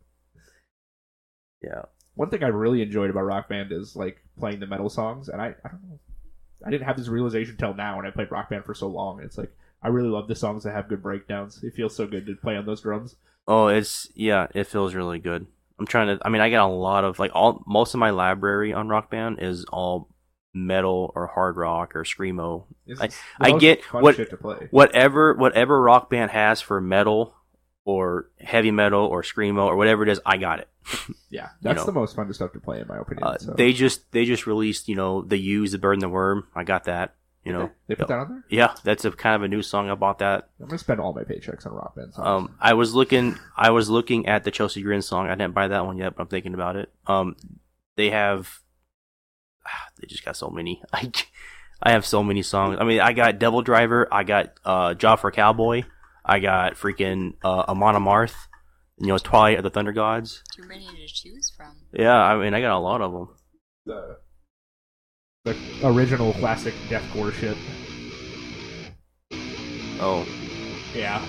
Yeah. 1.64 1.84
One 2.16 2.30
thing 2.30 2.44
I 2.44 2.48
really 2.48 2.82
enjoyed 2.82 3.10
about 3.10 3.22
Rock 3.22 3.50
Band 3.50 3.72
is 3.72 3.96
like 3.96 4.24
playing 4.40 4.60
the 4.60 4.68
metal 4.68 4.90
songs, 4.90 5.30
and 5.30 5.42
I 5.42 5.48
I 5.64 5.70
don't 5.70 5.84
know, 5.90 6.00
I 6.66 6.70
didn't 6.72 6.86
have 6.86 6.98
this 6.98 7.08
realization 7.08 7.58
till 7.58 7.74
now, 7.74 7.98
and 8.00 8.08
I 8.08 8.12
played 8.12 8.32
Rock 8.32 8.50
Band 8.50 8.66
for 8.66 8.74
so 8.74 8.88
long. 8.88 9.22
It's 9.22 9.38
like 9.38 9.52
I 9.82 9.90
really 9.90 10.10
love 10.10 10.28
the 10.28 10.36
songs 10.36 10.64
that 10.64 10.74
have 10.74 10.88
good 10.88 11.04
breakdowns. 11.04 11.64
It 11.64 11.74
feels 11.74 11.96
so 11.96 12.08
good 12.08 12.26
to 12.26 12.36
play 12.36 12.56
on 12.56 12.66
those 12.66 12.82
drums. 12.82 13.16
Oh, 13.48 13.68
it's 13.68 14.10
yeah, 14.16 14.48
it 14.54 14.66
feels 14.68 14.94
really 14.96 15.20
good. 15.20 15.48
I'm 15.80 15.86
trying 15.86 16.18
to 16.18 16.26
I 16.26 16.30
mean 16.30 16.42
I 16.42 16.50
get 16.50 16.62
a 16.62 16.66
lot 16.66 17.04
of 17.04 17.20
like 17.20 17.32
all 17.34 17.64
most 17.68 17.94
of 17.94 18.00
my 18.00 18.10
library 18.10 18.74
on 18.74 18.88
Rock 18.90 19.12
Band 19.12 19.40
is 19.42 19.66
all 19.66 20.10
metal 20.66 21.12
or 21.16 21.28
hard 21.28 21.58
rock 21.58 21.96
or 21.96 22.04
screamo. 22.04 22.64
It's 22.86 23.02
I- 23.02 23.10
I 23.40 23.58
get 23.58 23.84
what- 23.94 24.16
shit 24.16 24.30
to 24.32 24.38
play. 24.38 24.68
Whatever 24.72 25.34
whatever 25.34 25.82
Rock 25.82 26.10
Band 26.10 26.32
has 26.32 26.62
for 26.62 26.82
metal 26.82 27.36
or 27.86 28.30
heavy 28.40 28.72
metal 28.72 29.06
or 29.06 29.22
screamo 29.22 29.66
or 29.66 29.76
whatever 29.78 30.04
it 30.04 30.10
is, 30.10 30.20
I 30.26 30.38
got 30.38 30.60
it. 30.60 30.68
Yeah, 31.30 31.50
that's 31.62 31.80
know. 31.80 31.86
the 31.86 31.92
most 31.92 32.16
fun 32.16 32.32
stuff 32.34 32.54
to 32.54 32.60
play 32.60 32.80
in 32.80 32.88
my 32.88 32.98
opinion. 32.98 33.28
Uh, 33.28 33.38
so. 33.38 33.54
They 33.54 33.74
just 33.74 34.10
they 34.14 34.24
just 34.26 34.48
released, 34.48 34.88
you 34.88 34.96
know, 34.96 35.22
the 35.22 35.38
Use 35.38 35.74
the 35.74 35.78
Bird 35.78 35.94
and 35.94 36.02
the 36.02 36.10
Worm. 36.10 36.48
I 36.56 36.64
got 36.64 36.86
that. 36.86 37.16
You 37.44 37.54
know. 37.54 37.70
they 37.88 37.96
put 37.96 38.08
that 38.10 38.20
on 38.20 38.30
there. 38.30 38.44
Yeah, 38.50 38.74
that's 38.84 39.06
a 39.06 39.12
kind 39.12 39.36
of 39.36 39.44
a 39.44 39.48
new 39.48 39.62
song. 39.62 39.90
I 39.90 39.96
bought 39.96 40.20
that. 40.20 40.50
I'm 40.60 40.68
gonna 40.68 40.78
spend 40.78 41.00
all 41.00 41.14
my 41.14 41.24
paychecks 41.24 41.66
on 41.66 41.74
rock 41.74 41.96
band 41.96 42.14
songs. 42.14 42.28
Um, 42.28 42.56
I 42.60 42.74
was 42.74 42.94
looking, 42.94 43.38
I 43.56 43.70
was 43.72 43.90
looking 43.90 44.26
at 44.26 44.44
the 44.44 44.52
Chelsea 44.52 44.82
Grin 44.82 45.02
song. 45.02 45.28
I 45.28 45.36
didn't 45.36 45.54
buy 45.54 45.68
that 45.70 45.86
one 45.86 45.98
yet, 45.98 46.16
but 46.16 46.24
I'm 46.24 46.28
thinking 46.30 46.54
about 46.54 46.76
it. 46.76 46.90
Um, 47.06 47.36
they 47.96 48.10
have, 48.10 48.60
they 50.00 50.08
just 50.08 50.24
got 50.26 50.36
so 50.38 50.50
many. 50.50 50.82
I, 50.94 51.12
I 51.82 51.92
have 51.92 52.06
so 52.06 52.24
many 52.24 52.42
songs. 52.42 52.78
I 52.80 52.84
mean, 52.86 53.00
I 53.00 53.14
got 53.14 53.40
Devil 53.40 53.62
Driver. 53.62 54.08
I 54.12 54.24
got 54.24 54.54
uh, 54.66 54.94
Job 54.96 55.20
for 55.20 55.32
Cowboy. 55.32 55.84
I 56.26 56.40
got 56.40 56.74
freaking 56.74 57.34
uh, 57.44 57.66
Amon 57.70 57.96
Amarth. 57.96 58.36
You 59.00 59.08
know, 59.08 59.18
Twilight 59.20 59.58
of 59.60 59.64
the 59.64 59.70
Thunder 59.70 59.92
Gods. 59.92 60.42
Too 60.56 60.66
many 60.68 60.86
to 60.88 61.08
choose 61.08 61.52
from. 61.56 61.76
Yeah, 61.94 62.16
I 62.16 62.36
mean, 62.38 62.54
I 62.56 62.62
got 62.62 62.76
a 62.76 62.80
lot 62.80 63.02
of 63.02 63.12
them. 63.12 63.28
the 63.86 64.18
the 65.46 65.56
original 65.88 66.34
classic 66.34 66.74
deathcore 66.90 67.32
shit. 67.32 67.56
Oh, 70.00 70.26
Yeah. 70.94 71.24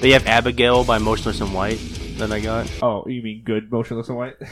they 0.00 0.10
have 0.10 0.26
Abigail 0.26 0.84
by 0.84 0.98
Motionless 0.98 1.40
in 1.40 1.52
White 1.52 1.78
that 2.18 2.30
I 2.32 2.40
got. 2.40 2.70
Oh, 2.82 3.04
you 3.06 3.22
mean 3.22 3.42
good 3.44 3.70
motionless 3.72 4.08
and 4.08 4.18
white? 4.18 4.36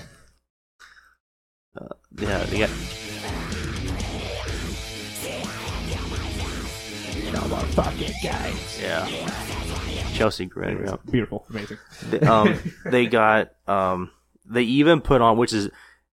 Yeah, 2.18 2.45
they 2.45 2.59
got 2.61 2.70
guys. 8.22 8.81
yeah. 8.81 9.07
Chelsea 10.14 10.47
Grin. 10.47 10.83
Yeah. 10.87 10.97
beautiful, 11.11 11.47
amazing. 11.51 11.79
They- 12.11 12.20
um, 12.20 12.59
they 12.87 13.07
got 13.07 13.51
um, 13.66 14.11
they 14.47 14.62
even 14.62 15.01
put 15.01 15.20
on 15.20 15.37
which 15.37 15.53
is 15.53 15.68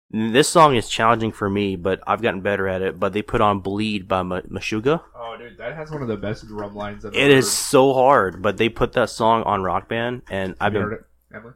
this 0.09 0.49
song 0.49 0.75
is 0.75 0.89
challenging 0.89 1.31
for 1.31 1.49
me, 1.49 1.75
but 1.77 2.01
I've 2.05 2.21
gotten 2.21 2.41
better 2.41 2.67
at 2.67 2.81
it. 2.81 2.99
But 2.99 3.13
they 3.13 3.21
put 3.21 3.39
on 3.41 3.59
"Bleed" 3.59 4.07
by 4.07 4.23
Ma- 4.23 4.41
Meshuggah. 4.41 5.01
Oh, 5.15 5.35
dude, 5.37 5.57
that 5.57 5.75
has 5.75 5.91
one 5.91 6.01
of 6.01 6.07
the 6.07 6.17
best 6.17 6.47
drum 6.47 6.75
lines 6.75 7.05
I've 7.05 7.13
It 7.13 7.31
is 7.31 7.49
so 7.51 7.93
hard, 7.93 8.41
but 8.41 8.57
they 8.57 8.67
put 8.69 8.93
that 8.93 9.09
song 9.09 9.43
on 9.43 9.63
Rock 9.63 9.87
Band, 9.87 10.23
and 10.29 10.55
I've 10.59 10.73
been. 10.73 10.81
heard 10.81 10.93
it, 10.93 11.05
Emily? 11.35 11.53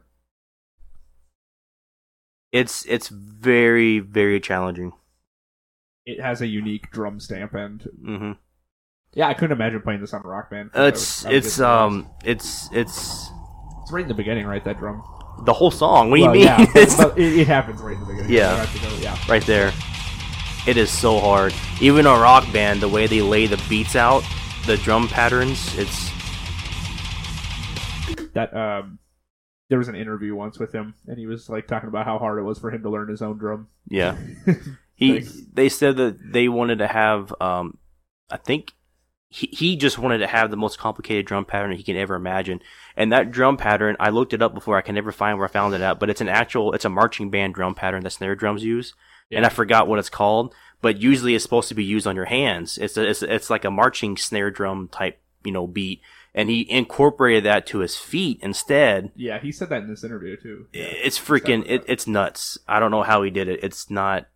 It's 2.56 2.84
it's 2.86 3.08
very 3.08 3.98
very 3.98 4.40
challenging. 4.40 4.92
It 6.04 6.20
has 6.20 6.40
a 6.40 6.46
unique 6.46 6.90
drum 6.90 7.20
stamp, 7.20 7.54
and 7.54 7.82
hmm 8.02 8.32
yeah, 9.14 9.28
I 9.28 9.34
couldn't 9.34 9.52
imagine 9.56 9.80
playing 9.80 10.00
this 10.02 10.12
on 10.12 10.22
rock 10.22 10.50
band. 10.50 10.70
It's 10.74 11.24
would- 11.24 11.32
it's 11.34 11.58
um 11.60 12.08
it's 12.24 12.70
it's 12.72 13.30
It's 13.82 13.90
right 13.92 14.02
in 14.02 14.08
the 14.08 14.14
beginning, 14.14 14.46
right? 14.46 14.62
That 14.64 14.78
drum. 14.78 15.02
The 15.44 15.52
whole 15.52 15.70
song. 15.70 16.10
What 16.10 16.16
do 16.16 16.22
you 16.22 16.30
mean? 16.32 16.42
Yeah, 16.42 16.64
it, 16.74 17.18
it 17.18 17.46
happens 17.46 17.80
right 17.80 17.94
in 17.94 18.00
the 18.00 18.06
beginning. 18.06 18.30
Yeah. 18.32 18.66
Go- 18.82 18.96
yeah. 19.00 19.16
right 19.28 19.44
there. 19.46 19.72
It 20.66 20.76
is 20.76 20.90
so 20.90 21.18
hard. 21.20 21.54
Even 21.80 22.06
a 22.06 22.12
rock 22.14 22.50
band, 22.52 22.80
the 22.80 22.88
way 22.88 23.06
they 23.06 23.20
lay 23.22 23.46
the 23.46 23.62
beats 23.68 23.94
out, 23.96 24.24
the 24.66 24.76
drum 24.78 25.08
patterns, 25.08 25.76
it's 25.78 26.10
That 28.34 28.54
um, 28.56 28.98
there 29.68 29.78
was 29.78 29.88
an 29.88 29.96
interview 29.96 30.34
once 30.34 30.58
with 30.58 30.72
him, 30.72 30.94
and 31.06 31.18
he 31.18 31.26
was 31.26 31.48
like 31.48 31.66
talking 31.66 31.88
about 31.88 32.06
how 32.06 32.18
hard 32.18 32.38
it 32.38 32.42
was 32.42 32.58
for 32.58 32.70
him 32.70 32.82
to 32.82 32.90
learn 32.90 33.08
his 33.08 33.22
own 33.22 33.38
drum. 33.38 33.68
yeah. 33.88 34.16
He 34.98 35.20
they 35.52 35.68
said 35.68 35.98
that 35.98 36.32
they 36.32 36.48
wanted 36.48 36.78
to 36.78 36.86
have 36.86 37.30
um 37.38 37.76
I 38.30 38.38
think 38.38 38.72
he, 39.28 39.48
he 39.52 39.76
just 39.76 39.98
wanted 39.98 40.18
to 40.18 40.26
have 40.26 40.50
the 40.50 40.56
most 40.56 40.78
complicated 40.78 41.26
drum 41.26 41.44
pattern 41.44 41.72
he 41.72 41.82
can 41.82 41.96
ever 41.96 42.14
imagine. 42.14 42.62
And 42.96 43.12
that 43.12 43.30
drum 43.30 43.56
pattern, 43.56 43.96
I 44.00 44.10
looked 44.10 44.32
it 44.32 44.42
up 44.42 44.54
before. 44.54 44.78
I 44.78 44.82
can 44.82 44.94
never 44.94 45.12
find 45.12 45.36
where 45.36 45.48
I 45.48 45.50
found 45.50 45.74
it 45.74 45.82
out, 45.82 46.00
but 46.00 46.08
it's 46.08 46.20
an 46.20 46.28
actual, 46.28 46.72
it's 46.72 46.84
a 46.84 46.90
marching 46.90 47.30
band 47.30 47.54
drum 47.54 47.74
pattern 47.74 48.02
that 48.04 48.10
snare 48.10 48.34
drums 48.34 48.64
use. 48.64 48.94
And 49.30 49.44
I 49.44 49.48
forgot 49.48 49.88
what 49.88 49.98
it's 49.98 50.08
called, 50.08 50.54
but 50.80 51.02
usually 51.02 51.34
it's 51.34 51.42
supposed 51.42 51.68
to 51.68 51.74
be 51.74 51.84
used 51.84 52.06
on 52.06 52.14
your 52.14 52.26
hands. 52.26 52.78
It's 52.78 52.96
a, 52.96 53.06
it's, 53.06 53.22
it's 53.22 53.50
like 53.50 53.64
a 53.64 53.70
marching 53.70 54.16
snare 54.16 54.52
drum 54.52 54.88
type, 54.88 55.20
you 55.44 55.52
know, 55.52 55.66
beat. 55.66 56.00
And 56.38 56.50
he 56.50 56.70
incorporated 56.70 57.44
that 57.46 57.66
to 57.68 57.78
his 57.78 57.96
feet 57.96 58.38
instead. 58.42 59.10
Yeah, 59.16 59.40
he 59.40 59.50
said 59.50 59.70
that 59.70 59.82
in 59.82 59.88
this 59.88 60.04
interview 60.04 60.36
too. 60.36 60.66
Yeah. 60.72 60.82
It's 60.84 61.18
freaking, 61.18 61.64
it, 61.66 61.82
it's 61.88 62.06
nuts. 62.06 62.58
I 62.68 62.78
don't 62.78 62.90
know 62.90 63.02
how 63.04 63.22
he 63.22 63.30
did 63.30 63.48
it. 63.48 63.60
It's 63.64 63.90
not, 63.90 64.26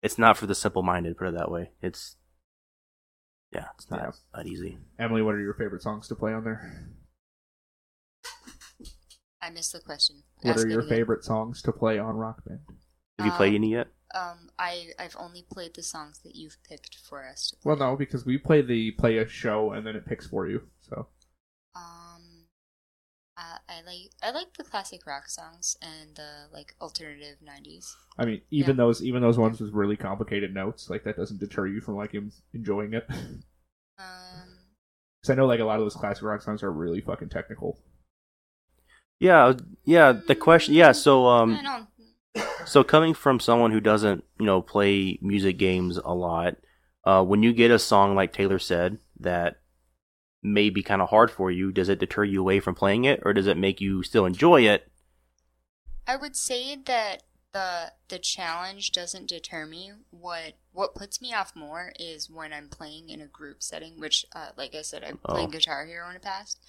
it's 0.00 0.18
not 0.18 0.36
for 0.36 0.46
the 0.46 0.54
simple 0.54 0.84
minded, 0.84 1.18
put 1.18 1.26
it 1.26 1.34
that 1.36 1.50
way. 1.50 1.72
It's, 1.82 2.14
yeah, 3.52 3.64
it's 3.74 3.90
not, 3.90 4.00
Yeah. 4.00 4.10
not 4.36 4.46
easy. 4.46 4.78
Emily, 5.00 5.20
what 5.20 5.34
are 5.34 5.40
your 5.40 5.54
favorite 5.54 5.82
songs 5.82 6.06
to 6.08 6.14
play 6.14 6.32
on 6.32 6.44
there? 6.44 6.90
I 9.42 9.50
missed 9.50 9.72
the 9.72 9.80
question. 9.80 10.22
What 10.42 10.52
Ask 10.52 10.64
are 10.64 10.68
it 10.68 10.72
your 10.72 10.80
again. 10.80 10.90
favorite 10.98 11.24
songs 11.24 11.62
to 11.62 11.72
play 11.72 11.98
on 11.98 12.16
Rock 12.16 12.44
Band? 12.44 12.60
Have 13.18 13.26
you 13.26 13.32
played 13.32 13.50
Um, 13.50 13.54
any 13.56 13.72
yet? 13.72 13.88
Um, 14.14 14.50
I 14.58 14.90
I've 14.98 15.16
only 15.18 15.44
played 15.50 15.74
the 15.74 15.82
songs 15.82 16.20
that 16.24 16.34
you've 16.34 16.56
picked 16.68 16.96
for 16.96 17.26
us 17.28 17.48
to 17.50 17.56
play. 17.56 17.70
Well, 17.70 17.76
no, 17.78 17.96
because 17.96 18.24
we 18.24 18.38
play 18.38 18.62
the 18.62 18.92
play 18.92 19.18
a 19.18 19.28
show 19.28 19.72
and 19.72 19.86
then 19.86 19.96
it 19.96 20.06
picks 20.06 20.26
for 20.26 20.48
you. 20.48 20.62
So 23.38 23.44
Um, 23.44 23.58
I, 23.68 23.72
I 23.72 23.82
like 23.82 24.10
I 24.22 24.30
like 24.30 24.54
the 24.56 24.64
classic 24.64 25.06
rock 25.06 25.28
songs 25.28 25.76
and 25.82 26.16
the 26.16 26.48
like 26.52 26.74
alternative 26.80 27.36
'90s. 27.42 27.96
I 28.18 28.24
mean, 28.24 28.42
even 28.50 28.76
Yeah. 28.76 28.84
those 28.84 29.02
even 29.02 29.22
those 29.22 29.38
ones 29.38 29.60
with 29.60 29.72
really 29.72 29.96
complicated 29.96 30.54
notes, 30.54 30.90
like 30.90 31.04
that 31.04 31.16
doesn't 31.16 31.40
deter 31.40 31.66
you 31.66 31.80
from 31.80 31.96
like 31.96 32.14
enjoying 32.54 32.94
it. 32.94 33.08
Um, 34.00 34.58
Because 35.20 35.30
I 35.30 35.34
know 35.34 35.46
like 35.46 35.60
a 35.60 35.64
lot 35.64 35.80
of 35.80 35.84
those 35.84 35.96
classic 35.96 36.22
rock 36.22 36.42
songs 36.42 36.62
are 36.62 36.70
really 36.72 37.00
fucking 37.00 37.30
technical. 37.30 37.78
Yeah, 39.18 39.54
yeah. 39.84 40.12
The 40.12 40.36
question, 40.36 40.74
yeah. 40.74 40.92
So, 40.92 41.26
um, 41.26 41.58
so 42.64 42.84
coming 42.84 43.14
from 43.14 43.40
someone 43.40 43.72
who 43.72 43.80
doesn't, 43.80 44.24
you 44.38 44.46
know, 44.46 44.62
play 44.62 45.18
music 45.20 45.58
games 45.58 45.96
a 45.96 46.14
lot, 46.14 46.56
uh, 47.04 47.24
when 47.24 47.42
you 47.42 47.52
get 47.52 47.70
a 47.72 47.78
song 47.78 48.14
like 48.14 48.32
Taylor 48.32 48.60
said 48.60 48.98
that 49.20 49.60
may 50.42 50.70
be 50.70 50.82
kind 50.82 51.02
of 51.02 51.08
hard 51.10 51.30
for 51.30 51.50
you, 51.50 51.72
does 51.72 51.88
it 51.88 51.98
deter 51.98 52.24
you 52.24 52.40
away 52.40 52.60
from 52.60 52.74
playing 52.74 53.04
it, 53.04 53.20
or 53.24 53.32
does 53.32 53.46
it 53.46 53.56
make 53.56 53.80
you 53.80 54.02
still 54.02 54.24
enjoy 54.26 54.62
it? 54.62 54.90
I 56.06 56.16
would 56.16 56.36
say 56.36 56.76
that 56.76 57.22
the 57.52 57.92
the 58.08 58.18
challenge 58.18 58.92
doesn't 58.92 59.28
deter 59.28 59.66
me. 59.66 59.92
What 60.10 60.54
what 60.72 60.94
puts 60.94 61.20
me 61.20 61.32
off 61.32 61.56
more 61.56 61.92
is 61.98 62.30
when 62.30 62.52
I'm 62.52 62.68
playing 62.68 63.08
in 63.08 63.20
a 63.20 63.26
group 63.26 63.62
setting, 63.62 63.98
which, 63.98 64.24
uh, 64.34 64.50
like 64.56 64.74
I 64.74 64.82
said, 64.82 65.02
I've 65.04 65.22
played 65.22 65.48
Oh. 65.48 65.50
Guitar 65.50 65.86
Hero 65.86 66.08
in 66.08 66.14
the 66.14 66.20
past. 66.20 66.60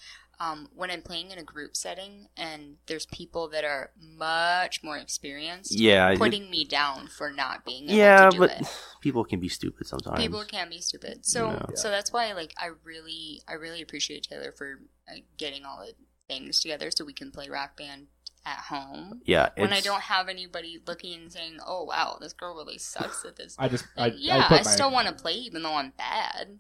Um, 0.42 0.70
when 0.74 0.90
I'm 0.90 1.02
playing 1.02 1.32
in 1.32 1.38
a 1.38 1.44
group 1.44 1.76
setting 1.76 2.28
and 2.38 2.78
there's 2.88 3.06
people 3.08 3.50
that 3.50 3.66
are 3.66 3.92
much 4.02 4.82
more 4.84 4.98
experienced, 4.98 5.74
Yeah, 5.78 6.10
it- 6.12 6.18
putting 6.18 6.50
me 6.50 6.64
down 6.64 7.08
for 7.08 7.30
not 7.30 7.66
being 7.66 7.86
able 7.90 7.96
yeah, 7.98 8.30
to 8.30 8.32
do 8.32 8.38
but 8.40 8.52
it. 8.52 8.68
people 9.02 9.26
can 9.26 9.40
be 9.42 9.50
stupid 9.50 9.86
sometimes. 9.88 10.18
People 10.20 10.44
can 10.46 10.70
be 10.70 10.80
stupid. 10.80 11.26
So 11.26 11.50
Yeah. 11.52 11.76
so 11.76 11.90
that's 11.90 12.14
why 12.14 12.32
like 12.34 12.54
I 12.58 12.70
really 12.86 13.42
I 13.50 13.54
really 13.54 13.82
appreciate 13.82 14.24
Taylor 14.24 14.54
for 14.58 14.80
uh, 15.10 15.16
getting 15.38 15.66
all 15.66 15.86
the 15.86 15.94
things 16.30 16.62
together 16.62 16.90
so 16.96 17.04
we 17.04 17.14
can 17.14 17.32
play 17.32 17.50
Rock 17.50 17.76
Band 17.76 18.08
at 18.46 18.60
home 18.70 19.22
yeah, 19.26 19.50
when 19.58 19.74
I 19.74 19.82
don't 19.82 20.02
have 20.04 20.30
anybody 20.30 20.82
looking 20.88 21.14
and 21.22 21.32
saying, 21.34 21.58
"Oh 21.66 21.84
wow, 21.84 22.18
this 22.22 22.32
girl 22.32 22.56
really 22.56 22.78
sucks 22.78 23.26
at 23.26 23.36
this." 23.36 23.56
I 23.60 23.68
just 23.68 23.86
I, 23.98 24.02
Like, 24.04 24.14
yeah, 24.18 24.38
I, 24.38 24.40
I, 24.40 24.48
put 24.48 24.66
my, 24.66 24.72
still 24.72 24.92
want 24.92 25.08
to 25.10 25.14
play 25.14 25.34
even 25.34 25.62
though 25.64 25.76
I'm 25.76 25.92
bad. 25.98 26.60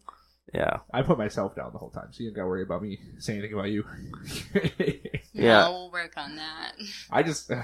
Yeah, 0.53 0.77
I 0.93 1.01
put 1.03 1.17
myself 1.17 1.55
down 1.55 1.71
the 1.73 1.77
whole 1.77 1.91
time, 1.91 2.07
so 2.11 2.23
you 2.23 2.29
don't 2.29 2.35
gotta 2.37 2.47
worry 2.47 2.63
about 2.63 2.81
me 2.81 2.99
saying 3.19 3.39
anything 3.39 3.57
about 3.57 3.69
you. 3.69 3.83
Yeah. 5.31 5.61
No, 5.65 5.71
we'll 5.71 5.91
work 5.91 6.13
on 6.17 6.35
that. 6.37 6.73
I 7.11 7.23
just 7.23 7.51
uh, 7.51 7.61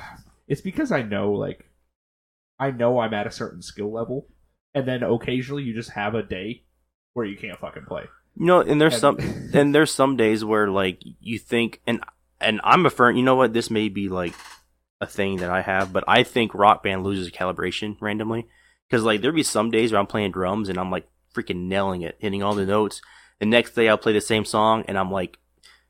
it's 0.47 0.61
because 0.61 0.91
I 0.91 1.01
know 1.01 1.31
like 1.31 1.65
I 2.59 2.71
know 2.71 2.99
I'm 2.99 3.13
at 3.13 3.27
a 3.27 3.31
certain 3.31 3.61
skill 3.61 3.91
level, 3.91 4.27
and 4.73 4.87
then 4.87 5.03
occasionally 5.03 5.63
you 5.63 5.73
just 5.73 5.89
have 5.91 6.13
a 6.15 6.23
day 6.23 6.63
where 7.13 7.25
you 7.25 7.35
can't 7.37 7.59
fucking 7.59 7.85
play. 7.85 8.03
you 8.37 8.45
know, 8.45 8.61
and 8.61 8.79
there's 8.79 8.93
And- 8.93 9.01
some, 9.01 9.17
and 9.53 9.73
there's 9.75 9.91
some 9.91 10.15
days 10.15 10.45
where 10.45 10.69
like 10.69 11.01
you 11.19 11.39
think, 11.39 11.81
and 11.87 12.01
and 12.39 12.61
I'm 12.63 12.85
a 12.85 12.89
firm. 12.89 13.15
You 13.17 13.23
know 13.23 13.35
what? 13.35 13.53
This 13.53 13.69
may 13.71 13.89
be 13.89 14.09
like 14.09 14.33
a 15.01 15.07
thing 15.07 15.37
that 15.37 15.49
I 15.49 15.61
have, 15.61 15.91
but 15.91 16.03
I 16.07 16.23
think 16.23 16.53
Rock 16.53 16.83
Band 16.83 17.03
loses 17.03 17.31
calibration 17.31 17.97
randomly 17.99 18.45
because 18.87 19.03
like 19.03 19.21
there'd 19.21 19.35
be 19.35 19.43
some 19.43 19.71
days 19.71 19.91
where 19.91 19.99
I'm 19.99 20.07
playing 20.07 20.31
drums 20.31 20.69
and 20.69 20.77
I'm 20.77 20.91
like 20.91 21.07
freaking 21.35 21.67
nailing 21.67 22.01
it, 22.01 22.15
hitting 22.19 22.41
all 22.43 22.55
the 22.55 22.65
notes. 22.65 23.01
The 23.39 23.45
next 23.45 23.75
day 23.75 23.89
I'll 23.89 23.97
play 23.97 24.13
the 24.13 24.21
same 24.21 24.45
song 24.45 24.85
and 24.87 24.97
I'm 24.97 25.11
like, 25.11 25.37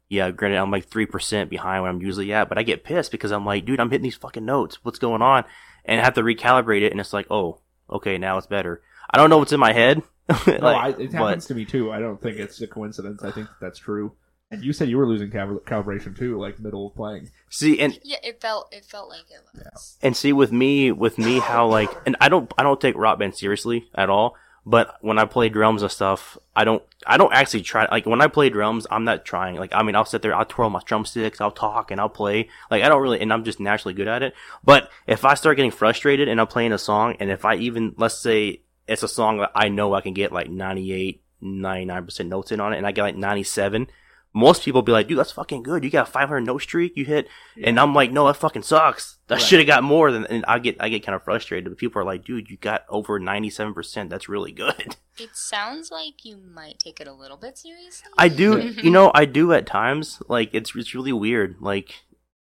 yeah, 0.10 0.32
granted 0.32 0.58
I'm 0.58 0.72
like 0.72 0.86
three 0.88 1.06
percent 1.06 1.50
behind 1.50 1.82
where 1.84 1.92
I'm 1.92 2.02
usually 2.02 2.32
at, 2.34 2.50
but 2.50 2.58
I 2.58 2.64
get 2.64 2.84
pissed 2.84 3.12
because 3.12 3.32
I'm 3.32 3.46
like, 3.46 3.66
dude, 3.66 3.80
I'm 3.80 3.90
hitting 3.92 4.04
these 4.04 4.16
fucking 4.16 4.46
notes. 4.46 4.80
What's 4.84 5.00
going 5.00 5.22
on? 5.22 5.46
And 5.86 6.00
I 6.00 6.04
have 6.04 6.16
to 6.16 6.22
recalibrate 6.24 6.82
it, 6.82 6.92
and 6.92 7.00
it's 7.00 7.14
like, 7.14 7.28
oh, 7.30 7.60
okay, 7.90 8.18
now 8.18 8.38
it's 8.38 8.48
better. 8.48 8.82
I 9.10 9.18
don't 9.18 9.30
know 9.30 9.38
what's 9.38 9.52
in 9.54 9.60
my 9.60 9.74
head. 9.74 10.02
No, 10.48 10.68
I, 10.68 10.90
it 10.90 11.12
but- 11.12 11.14
happens 11.14 11.46
to 11.48 11.54
me 11.56 11.66
too. 11.66 11.92
I 11.92 12.00
don't 12.00 12.20
think 12.20 12.38
it's 12.40 12.60
a 12.62 12.66
coincidence. 12.68 13.24
I 13.24 13.30
think 13.32 13.48
that's 13.62 13.78
true. 13.78 14.14
And 14.52 14.64
you 14.64 14.74
said 14.74 14.90
you 14.90 14.98
were 14.98 15.08
losing 15.08 15.30
cal- 15.32 15.60
calibration 15.66 16.18
too, 16.18 16.40
like 16.40 16.60
middle 16.60 16.88
of 16.88 16.96
playing. 16.96 17.30
see, 17.50 17.80
and 17.80 18.00
Yeah, 18.04 18.18
it 18.24 18.42
felt 18.42 18.74
it 18.74 18.86
felt 18.86 19.10
like 19.10 19.26
it 19.30 19.42
was. 19.54 19.98
and 20.02 20.16
see 20.18 20.34
with 20.34 20.52
me 20.52 20.92
with 20.92 21.18
me 21.20 21.40
how 21.40 21.68
like 21.68 21.90
and 22.08 22.16
i 22.22 22.30
don't 22.30 22.52
i 22.58 22.64
don't 22.64 22.80
take 22.82 22.96
rock 22.96 23.18
band 23.20 23.36
seriously 23.36 23.88
at 23.96 24.10
all 24.10 24.36
but 24.66 24.98
when 25.02 25.20
i 25.20 25.26
play 25.26 25.50
drums 25.50 25.82
and 25.82 25.92
stuff 25.92 26.38
i 26.56 26.64
don't 26.64 26.84
i 27.06 27.18
don't 27.18 27.34
actually 27.34 27.62
try 27.62 27.88
like 27.92 28.06
when 28.06 28.22
i 28.22 28.28
play 28.28 28.50
drums 28.50 28.88
i'm 28.90 29.04
not 29.04 29.24
trying 29.24 29.56
like 29.56 29.74
i 29.74 29.84
mean 29.84 29.96
i'll 29.96 30.06
sit 30.06 30.22
there 30.22 30.36
i'll 30.36 30.46
twirl 30.46 30.70
my 30.70 30.82
drumsticks 30.86 31.40
i'll 31.40 31.52
talk 31.52 31.92
and 31.92 32.02
i'll 32.02 32.10
play. 32.10 32.50
Like 32.72 32.84
i 32.84 32.90
don't 32.90 33.02
really 33.02 33.22
and 33.22 33.32
i'm 33.32 33.44
just 33.44 33.60
naturally 33.60 33.94
good 33.94 34.08
at 34.08 34.24
it. 34.24 34.34
But 34.64 34.90
if 35.08 35.26
i 35.26 35.34
start 35.36 35.58
getting 35.58 35.72
frustrated 35.72 36.28
and 36.28 36.42
i'm 36.42 36.48
playing 36.48 36.74
a 36.74 36.78
song 36.78 37.16
and 37.20 37.30
if 37.30 37.46
i 37.46 37.56
even 37.56 37.94
let's 37.98 38.18
say 38.18 38.62
it's 38.88 39.04
a 39.04 39.08
song 39.08 39.38
that 39.38 39.52
i 39.56 39.70
know 39.70 39.94
i 39.94 40.02
can 40.02 40.14
get 40.14 40.32
like 40.32 40.50
98 40.50 41.22
99% 41.44 42.28
notes 42.28 42.52
in 42.52 42.60
on 42.60 42.74
it 42.74 42.78
and 42.78 42.88
i 42.88 42.92
get 42.92 43.04
like 43.04 43.16
97 43.16 43.88
most 44.36 44.64
people 44.64 44.82
be 44.82 44.92
like, 44.92 45.08
dude, 45.08 45.18
that's 45.18 45.32
fucking 45.32 45.64
good. 45.64 45.84
You 45.84 45.90
got 45.90 46.10
a 46.10 46.12
500 46.12 46.42
no 46.42 46.58
streak. 46.58 46.98
You 46.98 47.06
hit, 47.06 47.28
and 47.64 47.80
I'm 47.80 47.96
like, 47.96 48.12
no, 48.12 48.28
that 48.28 48.36
fucking 48.36 48.64
sucks. 48.64 49.18
I 49.30 49.36
Right. 49.36 49.42
should 49.42 49.60
have 49.60 49.68
got 49.68 49.82
more 49.84 50.12
than. 50.12 50.26
And 50.26 50.44
I 50.48 50.60
get, 50.60 50.76
I 50.80 50.90
get 50.90 51.06
kind 51.06 51.16
of 51.16 51.24
frustrated. 51.24 51.72
But 51.72 51.78
people 51.80 52.02
are 52.02 52.06
like, 52.06 52.26
dude, 52.26 52.50
you 52.50 52.58
got 52.58 52.84
over 52.90 53.18
97. 53.18 53.74
percent 53.74 54.10
That's 54.10 54.30
really 54.30 54.52
good. 54.52 54.98
It 55.18 55.30
sounds 55.34 55.92
like 55.92 56.26
you 56.26 56.36
might 56.36 56.78
take 56.78 57.00
it 57.00 57.08
a 57.08 57.14
little 57.14 57.38
bit 57.38 57.58
seriously. 57.58 58.10
I 58.18 58.28
do, 58.28 58.60
you 58.84 58.92
know, 58.92 59.12
I 59.16 59.24
do 59.24 59.54
at 59.54 59.66
times. 59.66 60.22
Like 60.28 60.50
it's, 60.52 60.76
it's 60.76 60.94
really 60.94 61.14
weird. 61.14 61.56
Like 61.62 62.04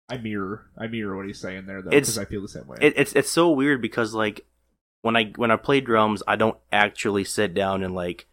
I 0.08 0.18
mirror, 0.18 0.68
I 0.78 0.86
mirror 0.86 1.18
what 1.18 1.26
he's 1.26 1.40
saying 1.42 1.66
there 1.66 1.82
though, 1.82 1.88
It's- 1.90 2.02
because 2.16 2.20
I 2.20 2.26
feel 2.26 2.44
the 2.44 2.48
same 2.48 2.68
way. 2.68 2.78
it, 2.80 2.94
it's, 2.96 3.14
it's 3.14 3.32
so 3.32 3.50
weird 3.50 3.82
because 3.82 4.14
like 4.14 4.46
when 5.02 5.16
I 5.16 5.32
when 5.36 5.50
I 5.50 5.56
play 5.56 5.82
drums, 5.82 6.22
I 6.28 6.36
don't 6.36 6.58
actually 6.72 7.24
sit 7.24 7.56
down 7.56 7.82
and 7.84 7.96
like 7.96 8.28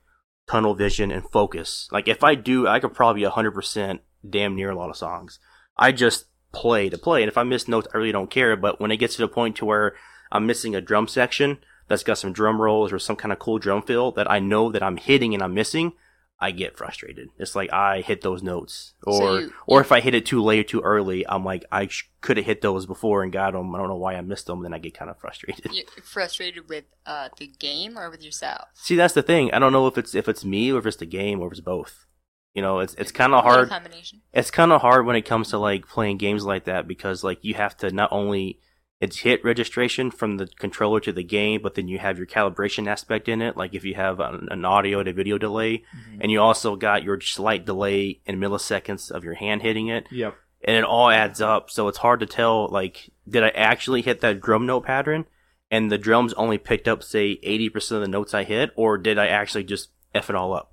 tunnel 0.48 0.74
vision 0.74 1.10
and 1.10 1.28
focus. 1.30 1.88
Like 1.90 2.08
if 2.08 2.22
I 2.24 2.34
do, 2.34 2.66
I 2.66 2.80
could 2.80 2.94
probably 2.94 3.22
100 3.22 3.52
percent 3.52 4.00
damn 4.28 4.54
near 4.54 4.70
a 4.70 4.76
lot 4.76 4.90
of 4.90 4.96
songs. 4.96 5.38
I 5.76 5.92
just 5.92 6.26
play 6.52 6.88
to 6.88 6.98
play, 6.98 7.22
and 7.22 7.28
if 7.28 7.36
I 7.36 7.42
miss 7.42 7.68
notes, 7.68 7.88
I 7.92 7.98
really 7.98 8.12
don't 8.12 8.30
care. 8.30 8.56
But 8.56 8.80
when 8.80 8.90
it 8.90 8.96
gets 8.96 9.16
to 9.16 9.22
the 9.22 9.28
point 9.28 9.56
to 9.56 9.64
where 9.64 9.94
I'm 10.32 10.46
missing 10.46 10.74
a 10.74 10.80
drum 10.80 11.08
section 11.08 11.58
that's 11.88 12.02
got 12.02 12.18
some 12.18 12.32
drum 12.32 12.60
rolls 12.60 12.92
or 12.92 12.98
some 12.98 13.16
kind 13.16 13.32
of 13.32 13.38
cool 13.38 13.58
drum 13.58 13.82
fill 13.82 14.10
that 14.12 14.30
I 14.30 14.38
know 14.38 14.72
that 14.72 14.82
I'm 14.82 14.96
hitting 14.96 15.34
and 15.34 15.42
I'm 15.42 15.54
missing, 15.54 15.92
I 16.38 16.50
get 16.50 16.76
frustrated. 16.76 17.30
It's 17.38 17.56
like 17.56 17.72
I 17.72 18.02
hit 18.02 18.20
those 18.20 18.42
notes, 18.42 18.92
or 19.06 19.16
So 19.18 19.38
you- 19.38 19.52
or 19.66 19.80
if 19.80 19.90
I 19.90 20.00
hit 20.00 20.14
it 20.14 20.26
too 20.26 20.42
late 20.42 20.60
or 20.60 20.64
too 20.64 20.80
early, 20.82 21.26
I'm 21.26 21.44
like 21.44 21.64
I 21.72 21.86
sh- 21.86 22.10
could 22.20 22.36
have 22.36 22.44
hit 22.44 22.60
those 22.60 22.84
before 22.84 23.22
and 23.22 23.32
got 23.32 23.52
them. 23.52 23.74
I 23.74 23.78
don't 23.78 23.88
know 23.88 23.96
why 23.96 24.16
I 24.16 24.20
missed 24.20 24.46
them. 24.46 24.62
Then 24.62 24.74
I 24.74 24.78
get 24.78 24.92
kind 24.92 25.10
of 25.10 25.18
frustrated. 25.18 25.70
You're 25.72 25.86
frustrated 26.04 26.68
with 26.68 26.84
uh, 27.06 27.30
the 27.38 27.46
game 27.46 27.98
or 27.98 28.10
with 28.10 28.22
yourself. 28.22 28.68
See, 28.74 28.96
that's 28.96 29.14
the 29.14 29.22
thing. 29.22 29.50
I 29.54 29.58
don't 29.58 29.72
know 29.72 29.86
if 29.86 29.96
it's 29.96 30.14
if 30.14 30.28
it's 30.28 30.44
me 30.44 30.70
or 30.72 30.78
if 30.78 30.86
it's 30.86 30.98
the 30.98 31.06
game 31.06 31.40
or 31.40 31.46
if 31.46 31.52
it's 31.52 31.60
both. 31.60 32.04
You 32.52 32.60
know, 32.62 32.80
it's 32.80 32.94
it's 32.94 33.12
kind 33.12 33.34
of 33.34 33.42
hard. 33.42 33.68
combination. 33.70 34.20
It's 34.34 34.50
kind 34.50 34.72
of 34.72 34.80
hard 34.82 35.06
when 35.06 35.16
it 35.16 35.22
comes 35.26 35.48
to 35.50 35.58
like 35.58 35.86
playing 35.88 36.18
games 36.18 36.44
like 36.44 36.64
that 36.64 36.86
because 36.86 37.24
like 37.24 37.38
you 37.42 37.54
have 37.54 37.76
to 37.78 37.90
not 37.90 38.10
only 38.12 38.60
it's 39.00 39.18
hit 39.18 39.44
registration 39.44 40.10
from 40.10 40.38
the 40.38 40.46
controller 40.58 41.00
to 41.00 41.12
the 41.12 41.22
game, 41.22 41.60
but 41.62 41.74
then 41.74 41.86
you 41.88 41.98
have 41.98 42.16
your 42.16 42.26
calibration 42.26 42.86
aspect 42.88 43.28
in 43.28 43.42
it. 43.42 43.56
Like 43.56 43.74
if 43.74 43.84
you 43.84 43.94
have 43.94 44.20
an, 44.20 44.48
an 44.50 44.64
audio 44.64 45.02
to 45.02 45.12
video 45.12 45.36
delay, 45.38 45.78
Mhm. 45.94 46.18
and 46.20 46.32
you 46.32 46.40
also 46.40 46.76
got 46.76 47.02
your 47.02 47.20
slight 47.20 47.66
delay 47.66 48.20
in 48.24 48.40
milliseconds 48.40 49.10
of 49.10 49.22
your 49.24 49.34
hand 49.34 49.62
hitting 49.62 49.88
it. 49.88 50.06
Yep. 50.10 50.34
and 50.64 50.74
it 50.76 50.84
all 50.84 51.10
adds 51.10 51.40
up. 51.40 51.70
So 51.70 51.86
it's 51.86 51.98
hard 51.98 52.20
to 52.20 52.26
tell. 52.26 52.66
Like, 52.68 53.10
did 53.28 53.44
I 53.44 53.50
actually 53.50 54.00
hit 54.02 54.20
that 54.22 54.40
drum 54.40 54.64
note 54.66 54.84
pattern, 54.86 55.26
and 55.70 55.92
the 55.92 55.98
drums 55.98 56.32
only 56.32 56.56
picked 56.58 56.88
up 56.88 57.02
say 57.04 57.38
eighty 57.42 57.68
percent 57.68 57.96
of 57.96 58.02
the 58.02 58.10
notes 58.10 58.32
I 58.34 58.42
hit, 58.44 58.70
or 58.74 58.96
did 58.98 59.18
I 59.18 59.26
actually 59.26 59.64
just 59.64 59.90
f 60.14 60.30
it 60.30 60.34
all 60.34 60.54
up? 60.54 60.72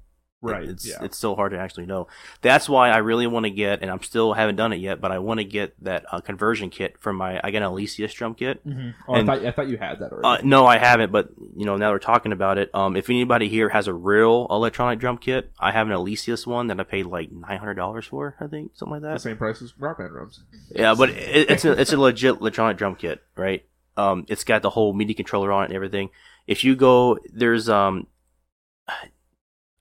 Right. 0.52 0.64
It's 0.70 0.86
yeah. 0.88 0.98
it's 1.04 1.18
so 1.18 1.36
hard 1.36 1.54
to 1.54 1.58
actually 1.58 1.86
know. 1.86 2.08
That's 2.42 2.68
why 2.68 2.90
I 2.90 2.98
really 2.98 3.28
want 3.28 3.46
to 3.46 3.50
get, 3.50 3.82
and 3.82 3.90
I'm 3.90 4.02
still 4.04 4.34
haven't 4.34 4.58
done 4.58 4.74
it 4.74 4.78
yet, 4.78 5.00
but 5.00 5.12
I 5.12 5.20
want 5.20 5.40
to 5.40 5.46
get 5.46 5.74
that 5.84 6.06
uh, 6.12 6.20
conversion 6.20 6.70
kit 6.70 6.98
for 7.00 7.14
my. 7.14 7.40
I 7.44 7.52
got 7.52 7.62
an 7.62 7.70
Alesis 7.72 8.14
drum 8.14 8.36
kit. 8.36 8.62
Oh, 9.08 9.14
and- 9.16 9.32
I 9.32 9.36
thought 9.38 9.46
I 9.46 9.52
thought 9.52 9.68
you 9.70 9.78
had 9.78 10.00
that 10.00 10.12
Uh, 10.12 10.16
already. 10.24 10.48
no, 10.48 10.66
I 10.66 10.78
haven't, 10.78 11.12
but 11.12 11.30
you 11.56 11.66
know, 11.66 11.78
now 11.78 11.92
we're 11.92 12.00
talking 12.00 12.32
about 12.34 12.58
it. 12.58 12.70
Um, 12.74 12.96
if 12.98 13.10
anybody 13.10 13.48
here 13.48 13.70
has 13.70 13.88
a 13.88 13.94
real 13.94 14.48
electronic 14.50 15.00
drum 15.00 15.18
kit, 15.18 15.52
I 15.60 15.72
have 15.72 15.88
an 15.88 15.94
Alesis 15.94 16.46
one 16.46 16.68
that 16.68 16.80
I 16.80 16.84
paid 16.84 17.06
like 17.06 17.32
nine 17.32 17.58
hundred 17.60 17.76
dollars 17.76 18.06
for. 18.06 18.36
I 18.40 18.48
think 18.48 18.72
something 18.76 18.94
like 18.94 19.02
that. 19.04 19.14
the 19.14 19.20
same 19.20 19.38
price 19.38 19.62
as 19.62 19.74
Rock 19.80 19.98
Band 20.00 20.10
drums. 20.12 20.44
Yeah, 20.72 20.94
but 20.96 21.10
it, 21.10 21.50
it's 21.52 21.64
a 21.66 21.72
it's 21.80 21.94
a 21.94 21.98
legit 21.98 22.42
electronic 22.42 22.78
drum 22.78 22.96
kit, 22.96 23.22
right? 23.38 23.64
Um, 23.96 24.26
it's 24.28 24.44
got 24.44 24.62
the 24.62 24.72
whole 24.72 24.92
MIDI 24.94 25.14
controller 25.14 25.52
on 25.52 25.64
it 25.64 25.66
and 25.68 25.76
everything. 25.76 26.10
If 26.48 26.64
you 26.64 26.76
go, 26.76 27.18
there's 27.32 27.70
um, 27.70 28.08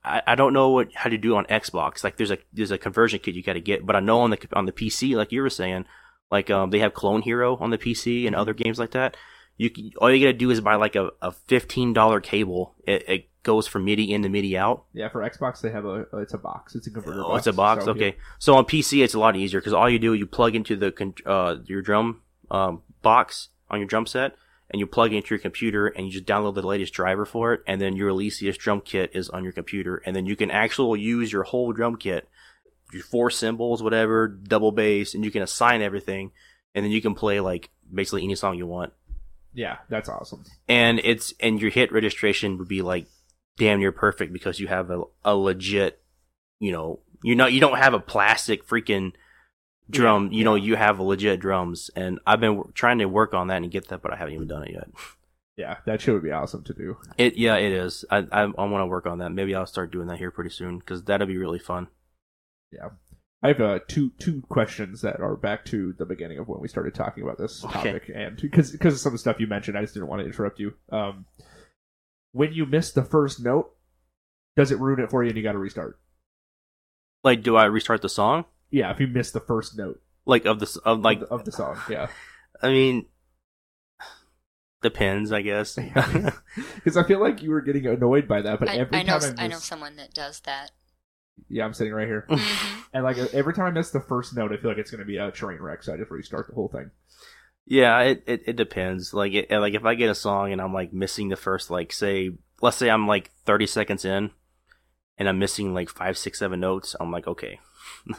I, 0.03 0.21
I 0.27 0.35
don't 0.35 0.53
know 0.53 0.69
what 0.69 0.93
how 0.93 1.09
to 1.09 1.17
do 1.17 1.35
on 1.35 1.45
Xbox. 1.45 2.03
Like 2.03 2.17
there's 2.17 2.31
a 2.31 2.37
there's 2.51 2.71
a 2.71 2.77
conversion 2.77 3.19
kit 3.19 3.35
you 3.35 3.43
got 3.43 3.53
to 3.53 3.61
get, 3.61 3.85
but 3.85 3.95
I 3.95 3.99
know 3.99 4.21
on 4.21 4.31
the 4.31 4.47
on 4.53 4.65
the 4.65 4.71
PC, 4.71 5.15
like 5.15 5.31
you 5.31 5.41
were 5.41 5.49
saying, 5.49 5.85
like 6.31 6.49
um 6.49 6.69
they 6.69 6.79
have 6.79 6.93
Clone 6.93 7.21
Hero 7.21 7.57
on 7.57 7.69
the 7.69 7.77
PC 7.77 8.27
and 8.27 8.35
other 8.35 8.53
games 8.53 8.79
like 8.79 8.91
that. 8.91 9.15
You 9.57 9.69
can, 9.69 9.91
all 9.97 10.11
you 10.11 10.25
gotta 10.25 10.37
do 10.37 10.49
is 10.49 10.61
buy 10.61 10.75
like 10.75 10.95
a, 10.95 11.11
a 11.21 11.31
fifteen 11.31 11.93
dollar 11.93 12.19
cable. 12.19 12.75
It, 12.85 13.07
it 13.07 13.29
goes 13.43 13.67
from 13.67 13.85
MIDI 13.85 14.11
in 14.11 14.23
to 14.23 14.29
MIDI 14.29 14.57
out. 14.57 14.85
Yeah, 14.93 15.09
for 15.09 15.21
Xbox 15.21 15.61
they 15.61 15.69
have 15.69 15.85
a 15.85 16.05
it's 16.13 16.33
a 16.33 16.37
box. 16.37 16.75
It's 16.75 16.87
a 16.87 16.91
converter. 16.91 17.21
Oh, 17.21 17.29
box. 17.29 17.39
it's 17.39 17.47
a 17.47 17.53
box. 17.53 17.85
So, 17.85 17.91
okay. 17.91 18.15
So 18.39 18.55
on 18.55 18.65
PC, 18.65 19.03
it's 19.03 19.13
a 19.13 19.19
lot 19.19 19.35
easier 19.35 19.59
because 19.59 19.73
all 19.73 19.89
you 19.89 19.99
do, 19.99 20.13
you 20.13 20.25
plug 20.25 20.55
into 20.55 20.75
the 20.75 21.13
uh, 21.25 21.57
your 21.65 21.81
drum 21.81 22.21
um, 22.49 22.81
box 23.01 23.49
on 23.69 23.79
your 23.79 23.87
drum 23.87 24.05
set, 24.05 24.35
and 24.73 24.79
you 24.81 24.87
plug 24.87 25.13
it 25.13 25.17
into 25.17 25.29
your 25.35 25.39
computer, 25.39 25.87
and 25.87 26.05
you 26.07 26.11
just 26.11 26.25
download 26.25 26.55
the 26.55 26.61
latest 26.67 26.91
driver 26.93 27.25
for 27.25 27.53
it, 27.53 27.61
and 27.65 27.79
then 27.79 27.95
your 27.95 28.09
Alesis 28.09 28.57
drum 28.57 28.81
kit 28.81 29.11
is 29.13 29.29
on 29.29 29.43
your 29.43 29.53
computer, 29.53 30.01
and 30.05 30.13
then 30.15 30.25
you 30.25 30.35
can 30.35 30.51
actually 30.51 30.99
use 30.99 31.31
your 31.31 31.43
whole 31.43 31.71
drum 31.71 31.95
kit, 31.95 32.27
your 32.91 33.03
four 33.03 33.29
cymbals, 33.29 33.81
whatever, 33.81 34.27
double 34.27 34.71
bass, 34.71 35.13
and 35.13 35.23
you 35.23 35.31
can 35.31 35.41
assign 35.43 35.81
everything, 35.81 36.31
and 36.75 36.83
then 36.83 36.91
you 36.91 37.01
can 37.01 37.13
play 37.13 37.39
like 37.39 37.69
basically 37.93 38.23
any 38.23 38.33
song 38.35 38.57
you 38.57 38.65
want 38.65 38.91
Yeah, 39.53 39.77
that's 39.89 40.09
awesome. 40.09 40.43
and 40.67 40.99
it's 41.03 41.33
and 41.39 41.61
your 41.61 41.69
hit 41.69 41.91
registration 41.91 42.57
would 42.57 42.67
be 42.67 42.81
like 42.81 43.05
damn 43.57 43.79
near 43.79 43.91
perfect 43.91 44.33
because 44.33 44.59
you 44.59 44.67
have 44.67 44.89
a, 44.89 45.03
a 45.23 45.35
legit 45.35 46.01
you 46.59 46.71
know 46.71 46.99
you 47.21 47.35
know 47.35 47.45
you 47.45 47.59
don't 47.59 47.77
have 47.77 47.93
a 47.93 47.99
plastic 47.99 48.65
freaking 48.67 49.11
drum 49.93 50.29
Yeah, 50.31 50.37
you 50.37 50.43
know 50.43 50.55
you 50.55 50.75
have 50.75 50.99
legit 50.99 51.39
drums 51.39 51.89
and 51.95 52.19
i've 52.25 52.39
been 52.39 52.55
w- 52.57 52.71
trying 52.73 52.99
to 52.99 53.05
work 53.05 53.33
on 53.33 53.47
that 53.47 53.61
and 53.63 53.71
get 53.71 53.87
that 53.89 54.01
but 54.01 54.11
i 54.13 54.15
haven't 54.15 54.33
even 54.33 54.47
done 54.47 54.63
it 54.63 54.71
yet 54.71 54.89
Yeah, 55.55 55.77
that 55.85 56.01
shit 56.01 56.13
would 56.13 56.23
be 56.23 56.31
awesome 56.31 56.63
to 56.63 56.73
do. 56.73 56.97
it 57.17 57.35
yeah 57.37 57.55
it 57.57 57.71
is 57.71 58.03
i 58.09 58.17
i, 58.31 58.41
I 58.41 58.45
want 58.45 58.81
to 58.81 58.87
work 58.87 59.05
on 59.05 59.19
that 59.19 59.31
maybe 59.31 59.53
i'll 59.55 59.65
start 59.65 59.91
doing 59.91 60.07
that 60.07 60.17
here 60.17 60.31
pretty 60.31 60.49
soon 60.49 60.79
because 60.79 61.03
that'll 61.03 61.27
be 61.27 61.37
really 61.37 61.59
fun 61.59 61.87
Yeah, 62.71 62.89
I 63.43 63.49
have 63.49 63.61
uh, 63.61 63.79
two 63.87 64.11
two 64.19 64.41
questions 64.49 65.01
that 65.01 65.19
are 65.19 65.35
back 65.35 65.65
to 65.65 65.93
the 65.99 66.05
beginning 66.05 66.39
of 66.39 66.47
when 66.47 66.59
we 66.61 66.67
started 66.67 66.93
talking 66.95 67.23
about 67.23 67.37
this 67.37 67.63
Okay. 67.65 67.73
topic, 67.73 68.09
and 68.15 68.35
because 68.41 68.71
because 68.71 68.93
of 68.95 68.99
some 69.01 69.09
of 69.11 69.15
the 69.15 69.19
stuff 69.19 69.39
you 69.39 69.47
mentioned, 69.47 69.77
I 69.77 69.81
just 69.81 69.93
didn't 69.93 70.07
want 70.07 70.21
to 70.21 70.25
interrupt 70.25 70.59
you. 70.59 70.73
Um, 70.91 71.25
when 72.31 72.53
you 72.53 72.65
miss 72.65 72.91
the 72.91 73.03
first 73.03 73.43
note, 73.43 73.69
does 74.55 74.71
it 74.71 74.79
ruin 74.79 74.99
it 75.01 75.09
for 75.11 75.23
you, 75.23 75.29
and 75.29 75.37
you 75.37 75.43
got 75.43 75.51
to 75.51 75.57
restart? 75.59 75.99
like 77.23 77.43
do 77.43 77.55
i 77.55 77.65
restart 77.65 78.01
the 78.01 78.09
song 78.09 78.45
Yeah, 78.73 78.89
if 78.91 78.99
you 78.99 79.05
miss 79.07 79.29
the 79.31 79.39
first 79.39 79.77
note, 79.77 80.01
like 80.25 80.45
of 80.45 80.59
this 80.59 80.77
of 80.77 81.01
like 81.01 81.21
of, 81.21 81.29
the, 81.29 81.35
of 81.35 81.45
the 81.45 81.51
song, 81.51 81.77
yeah, 81.89 82.07
i 82.61 82.69
mean 82.69 83.05
depends 84.81 85.31
i 85.31 85.41
guess 85.41 85.75
because 86.75 86.97
I 86.97 87.03
feel 87.03 87.21
like 87.21 87.41
you 87.41 87.51
were 87.51 87.61
getting 87.61 87.85
annoyed 87.87 88.27
by 88.27 88.41
that, 88.41 88.59
but 88.59 88.67
I, 88.69 88.75
every 88.77 88.97
I 88.97 89.03
know 89.03 89.19
time 89.19 89.35
I, 89.37 89.43
I 89.45 89.47
know 89.47 89.59
someone 89.59 89.95
that 89.97 90.13
does 90.13 90.39
that. 90.41 90.71
yeah, 91.49 91.63
I'm 91.65 91.73
sitting 91.73 91.93
right 91.93 92.07
here, 92.07 92.25
Mhm. 92.29 92.83
and 92.93 93.03
like 93.03 93.17
every 93.33 93.53
time 93.53 93.65
I 93.67 93.71
miss 93.71 93.91
the 93.91 94.01
first 94.01 94.35
note, 94.35 94.51
I 94.51 94.57
feel 94.57 94.71
like 94.71 94.77
it's 94.79 94.91
going 94.91 94.99
to 94.99 95.05
be 95.05 95.17
a 95.17 95.31
train 95.31 95.59
wreck, 95.59 95.83
so 95.83 95.93
I 95.93 95.97
just 95.97 96.11
restart 96.11 96.47
the 96.47 96.55
whole 96.55 96.67
thing. 96.67 96.91
Yeah, 97.65 97.97
it, 98.01 98.23
it, 98.27 98.41
it 98.47 98.55
depends. 98.57 99.13
Like 99.13 99.33
it, 99.33 99.49
like 99.51 99.73
if 99.73 99.85
I 99.85 99.95
get 99.95 100.09
a 100.09 100.15
song 100.15 100.51
and 100.51 100.59
I'm 100.59 100.73
like 100.73 100.91
missing 100.91 101.29
the 101.29 101.37
first 101.37 101.69
like 101.71 101.93
say 101.93 102.31
let's 102.61 102.75
say 102.75 102.89
I'm 102.89 103.07
like 103.07 103.31
30 103.45 103.67
seconds 103.67 104.03
in 104.03 104.31
and 105.17 105.29
I'm 105.29 105.39
missing 105.39 105.73
like 105.73 105.89
five, 105.89 106.17
six, 106.17 106.39
seven 106.39 106.59
notes, 106.59 106.95
I'm 106.99 107.11
like 107.11 107.25
okay, 107.27 107.59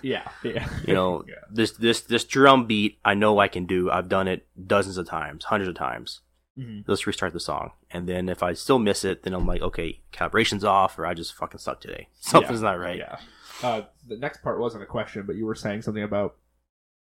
Yeah, 0.03 0.28
yeah, 0.43 0.68
you 0.87 0.95
know 0.95 1.24
yeah. 1.28 1.35
this 1.51 1.72
this 1.72 2.01
this 2.01 2.24
drum 2.24 2.66
beat 2.66 2.99
I 3.05 3.14
know 3.14 3.39
I 3.39 3.49
can 3.49 3.66
do. 3.66 3.91
I've 3.91 4.09
done 4.09 4.28
it 4.28 4.47
dozens 4.66 4.97
of 4.99 5.07
times, 5.07 5.45
hundreds 5.45 5.68
of 5.68 5.74
times. 5.74 6.20
Mhm. 6.59 6.85
Let's 6.87 7.07
restart 7.07 7.32
the 7.32 7.41
song, 7.41 7.72
and 7.91 8.09
then 8.09 8.28
if 8.28 8.43
I 8.43 8.53
still 8.53 8.78
miss 8.78 9.05
it, 9.05 9.22
then 9.24 9.35
I'm 9.35 9.47
like 9.47 9.61
okay, 9.62 10.01
calibration's 10.12 10.64
off, 10.64 10.99
or 10.99 11.05
I 11.07 11.12
just 11.14 11.35
fucking 11.35 11.59
suck 11.59 11.80
today. 11.80 12.09
Something's 12.20 12.62
Yeah, 12.62 12.70
not 12.70 12.78
right. 12.78 12.99
Yeah. 12.99 13.16
Uh, 13.62 13.82
the 14.09 14.16
next 14.16 14.43
part 14.43 14.59
wasn't 14.61 14.82
a 14.82 14.87
question, 14.87 15.24
but 15.26 15.37
you 15.37 15.47
were 15.47 15.55
saying 15.55 15.82
something 15.82 16.03
about 16.03 16.37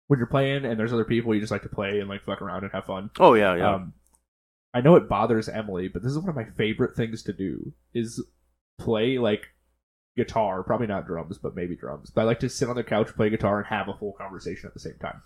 when 0.09 0.19
you're 0.19 0.27
playing 0.27 0.65
and 0.65 0.79
there's 0.79 0.93
other 0.93 1.05
people 1.05 1.35
you 1.35 1.41
just 1.41 1.51
like 1.51 1.63
to 1.63 1.69
play 1.69 1.99
and 2.01 2.09
like 2.09 2.25
fuck 2.25 2.41
around 2.41 2.63
and 2.63 2.73
have 2.73 2.85
fun. 2.87 3.11
Oh 3.19 3.35
yeah, 3.35 3.55
yeah. 3.57 3.75
Um, 3.75 3.93
I 4.75 4.81
know 4.81 4.97
it 4.97 5.09
bothers 5.09 5.49
Emily, 5.49 5.89
but 5.89 6.03
this 6.03 6.13
is 6.13 6.19
one 6.19 6.29
of 6.29 6.37
my 6.37 6.45
favorite 6.57 6.95
things 6.97 7.23
to 7.25 7.33
do 7.33 7.73
is 7.95 8.23
play 8.79 9.19
like 9.19 9.49
guitar, 10.17 10.63
probably 10.63 10.87
not 10.87 11.07
drums, 11.07 11.39
but 11.39 11.55
maybe 11.55 11.77
drums. 11.77 12.11
But 12.11 12.23
I 12.23 12.25
like 12.25 12.41
to 12.41 12.49
sit 12.49 12.69
on 12.69 12.77
the 12.77 12.85
couch, 12.85 13.15
play 13.15 13.31
guitar, 13.31 13.59
and 13.59 13.67
have 13.67 13.89
a 13.89 13.95
full 13.95 14.13
conversation 14.13 14.67
at 14.67 14.75
the 14.75 14.81
same 14.81 14.97
time. 15.01 15.23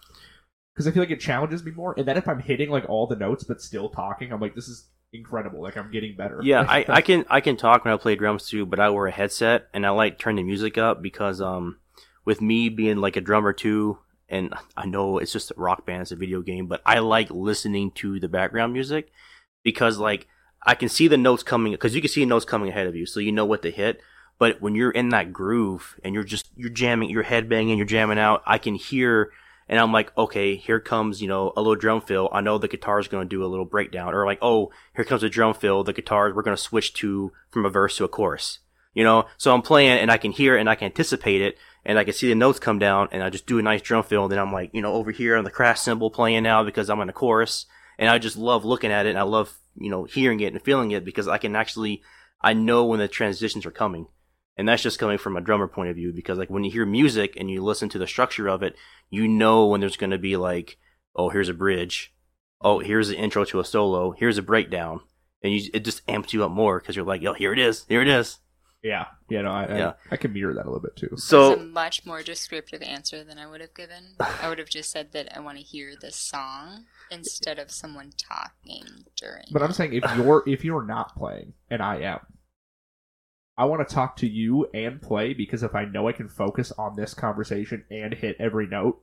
Because 0.75 0.87
I 0.87 0.91
feel 0.91 1.03
like 1.03 1.11
it 1.11 1.21
challenges 1.21 1.65
me 1.65 1.73
more. 1.73 1.95
And 1.97 2.07
then 2.07 2.17
if 2.17 2.29
I'm 2.29 2.41
hitting 2.41 2.71
like 2.71 2.89
all 2.89 3.07
the 3.07 3.17
notes 3.17 3.45
but 3.45 3.61
still 3.61 3.89
talking, 3.89 4.33
I'm 4.33 4.41
like, 4.41 4.55
this 4.55 4.69
is 4.69 4.89
incredible. 5.13 5.63
Like 5.63 5.77
I'm 5.77 5.91
getting 5.91 6.17
better. 6.17 6.41
Yeah, 6.43 6.65
I, 6.67 6.85
I 6.89 7.01
can 7.01 7.25
I 7.29 7.41
can 7.41 7.57
talk 7.57 7.85
when 7.85 7.95
I 7.95 7.97
play 7.97 8.17
drums 8.17 8.49
too, 8.49 8.67
but 8.67 8.81
I 8.81 8.91
wear 8.91 9.07
a 9.07 9.13
headset 9.13 9.69
and 9.75 9.87
I 9.87 9.91
like 9.91 10.19
turn 10.19 10.37
the 10.37 10.43
music 10.43 10.79
up 10.79 11.03
because 11.03 11.41
um 11.41 11.79
with 12.25 12.41
me 12.41 12.69
being 12.69 12.99
like 12.99 13.17
a 13.17 13.21
drummer 13.21 13.53
too, 13.53 13.99
and 14.29 14.55
I 14.77 14.87
know 14.87 15.19
it's 15.19 15.33
just 15.33 15.51
a 15.51 15.55
rock 15.57 15.87
band, 15.87 16.03
it's 16.03 16.13
a 16.13 16.17
video 16.17 16.43
game, 16.43 16.67
but 16.67 16.83
I 16.87 17.01
like 17.01 17.31
listening 17.31 17.91
to 17.93 18.21
the 18.21 18.29
background 18.29 18.73
music 18.73 19.11
because 19.63 19.99
like 19.99 20.27
I 20.65 20.75
can 20.75 20.89
see 20.89 21.09
the 21.09 21.17
notes 21.17 21.43
coming 21.43 21.73
because 21.73 21.95
you 21.95 22.01
can 22.01 22.11
see 22.11 22.25
notes 22.25 22.45
coming 22.45 22.69
ahead 22.69 22.87
of 22.87 22.95
you, 22.95 23.07
so 23.07 23.21
you 23.21 23.33
know 23.33 23.47
what 23.47 23.63
to 23.63 23.71
hit. 23.71 24.01
But 24.41 24.61
when 24.61 24.75
you're 24.75 24.91
in 24.91 25.11
that 25.11 25.33
groove 25.33 26.01
and 26.03 26.15
you're 26.15 26.25
just 26.25 26.51
you're 26.57 26.71
jamming, 26.71 27.11
you're 27.11 27.23
headbanging, 27.23 27.77
you're 27.77 27.87
jamming 27.87 28.19
out, 28.19 28.43
I 28.47 28.57
can 28.59 28.75
hear 28.75 29.31
and 29.69 29.79
I'm 29.79 29.93
like, 29.93 30.17
okay, 30.19 30.57
here 30.57 30.81
comes, 30.81 31.23
you 31.23 31.29
know, 31.29 31.53
a 31.57 31.61
little 31.61 31.77
drum 31.77 32.01
fill. 32.01 32.29
I 32.33 32.41
know 32.41 32.59
the 32.59 32.67
guitar's 32.67 33.07
going 33.07 33.29
to 33.29 33.37
do 33.37 33.45
a 33.45 33.47
little 33.47 33.65
breakdown. 33.65 34.13
Or 34.15 34.27
like, 34.27 34.41
oh, 34.43 34.73
here 34.97 35.05
comes 35.05 35.23
a 35.23 35.29
drum 35.29 35.55
fill. 35.55 35.85
The 35.85 35.93
guitar, 35.93 36.33
we're 36.35 36.43
going 36.43 36.57
to 36.57 36.63
switch 36.63 36.93
to 36.95 37.33
from 37.51 37.65
a 37.65 37.71
verse 37.71 37.97
to 37.99 38.05
a 38.05 38.09
chorus. 38.09 38.59
You 38.95 39.05
know, 39.05 39.27
so 39.37 39.55
I'm 39.55 39.63
playing 39.63 40.01
and 40.01 40.11
I 40.11 40.17
can 40.17 40.33
hear 40.33 40.57
it 40.57 40.61
and 40.61 40.69
I 40.69 40.75
can 40.75 40.87
anticipate 40.87 41.41
it 41.41 41.57
and 41.85 42.01
I 42.01 42.03
can 42.05 42.15
see 42.15 42.29
the 42.29 42.35
notes 42.35 42.59
come 42.59 42.81
down 42.81 43.11
and 43.13 43.23
I 43.23 43.31
just 43.31 43.47
do 43.47 43.61
a 43.61 43.63
nice 43.63 43.83
drum 43.83 44.03
fill. 44.03 44.25
And 44.25 44.33
then 44.33 44.41
I'm 44.41 44.53
like, 44.53 44.71
you 44.73 44.83
know, 44.83 44.95
over 44.95 45.13
here 45.13 45.37
on 45.37 45.45
the 45.45 45.51
crash 45.51 45.81
cymbal 45.81 46.11
playing 46.11 46.43
now 46.43 46.65
because 46.65 46.91
I'm 46.91 47.01
in 47.01 47.09
a 47.09 47.13
chorus 47.13 47.67
and 47.97 48.09
I 48.09 48.19
just 48.19 48.37
love 48.37 48.65
looking 48.65 48.91
at 48.91 49.07
it 49.07 49.11
and 49.11 49.19
I 49.19 49.23
love, 49.23 49.57
you 49.77 49.91
know, 49.91 50.03
hearing 50.03 50.41
it 50.41 50.53
and 50.53 50.63
feeling 50.63 50.91
it 50.91 51.05
because 51.05 51.29
I 51.29 51.39
can 51.39 51.55
actually, 51.55 52.03
I 52.41 52.55
know 52.55 52.87
when 52.87 52.99
the 52.99 53.07
transitions 53.07 53.67
are 53.67 53.71
coming. 53.71 54.09
And 54.61 54.69
that's 54.69 54.83
just 54.83 54.99
coming 54.99 55.17
from 55.17 55.39
a 55.39 55.41
drummer 55.41 55.67
point 55.67 55.89
of 55.89 55.97
view 55.97 56.13
because 56.13 56.37
like 56.37 56.51
when 56.51 56.65
you 56.65 56.71
hear 56.71 56.85
music 56.85 57.33
and 57.39 57.51
you 57.51 57.65
listen 57.65 57.89
to 57.89 57.99
the 57.99 58.07
structure 58.07 58.47
of 58.47 58.63
it, 58.63 58.77
you 59.09 59.27
know 59.27 59.65
when 59.65 59.81
there's 59.81 59.97
going 59.97 60.11
to 60.11 60.19
be 60.19 60.37
like, 60.37 60.77
oh, 61.17 61.31
here's 61.31 61.49
a 61.49 61.55
bridge. 61.55 62.13
Oh, 62.61 62.81
here's 62.81 63.09
the 63.09 63.17
intro 63.17 63.47
to 63.47 63.61
a 63.61 63.65
solo. 63.65 64.11
Here's 64.11 64.37
a 64.37 64.43
breakdown. 64.43 65.01
And 65.43 65.55
you, 65.55 65.71
it 65.73 65.83
just 65.83 66.03
amps 66.07 66.35
you 66.35 66.45
up 66.45 66.51
more 66.51 66.79
because 66.79 66.95
you're 66.95 67.07
like, 67.07 67.25
oh, 67.25 67.33
here 67.33 67.55
it 67.55 67.59
is. 67.59 67.87
Here 67.89 68.03
it 68.03 68.09
is. 68.09 68.37
Yeah, 68.83 69.07
yeah, 69.31 69.41
no, 69.41 69.51
I, 69.51 69.79
Yeah. 69.79 69.93
I, 70.11 70.15
I 70.15 70.17
can 70.19 70.35
mirror 70.35 70.53
that 70.53 70.67
a 70.67 70.69
little 70.69 70.83
bit 70.83 70.95
too. 70.95 71.09
That's 71.11 71.25
a 71.25 71.27
So, 71.27 71.57
much 71.57 72.05
more 72.05 72.23
descriptive 72.23 72.83
answer 72.83 73.25
than 73.25 73.39
I 73.39 73.47
would 73.47 73.63
have 73.63 73.73
given. 73.73 74.17
I 74.21 74.51
would 74.51 74.59
have 74.59 74.69
just 74.69 74.91
said 74.91 75.13
that 75.13 75.35
I 75.35 75.41
want 75.41 75.57
to 75.57 75.65
hear 75.65 75.95
the 75.99 76.11
song 76.11 76.85
instead 77.11 77.59
of 77.59 77.71
someone 77.71 78.13
talking 78.19 79.07
during. 79.17 79.47
But 79.53 79.63
I'm 79.63 79.73
saying 79.73 79.95
if 79.95 80.05
you're 80.17 80.43
if 80.47 80.67
you're 80.67 80.85
not 80.85 81.17
playing 81.17 81.55
and 81.71 81.81
I 81.81 82.01
am, 82.01 82.21
I 83.61 83.65
want 83.65 83.87
to 83.87 83.95
talk 83.95 84.17
to 84.17 84.27
you 84.29 84.67
and 84.73 85.01
play 85.03 85.35
because 85.35 85.63
if 85.63 85.75
I 85.75 85.85
know 85.85 86.09
I 86.09 86.13
can 86.13 86.29
focus 86.29 86.73
on 86.79 86.97
this 86.97 87.13
conversation 87.15 87.85
and 87.91 88.15
hit 88.15 88.37
every 88.39 88.67
note, 88.67 89.03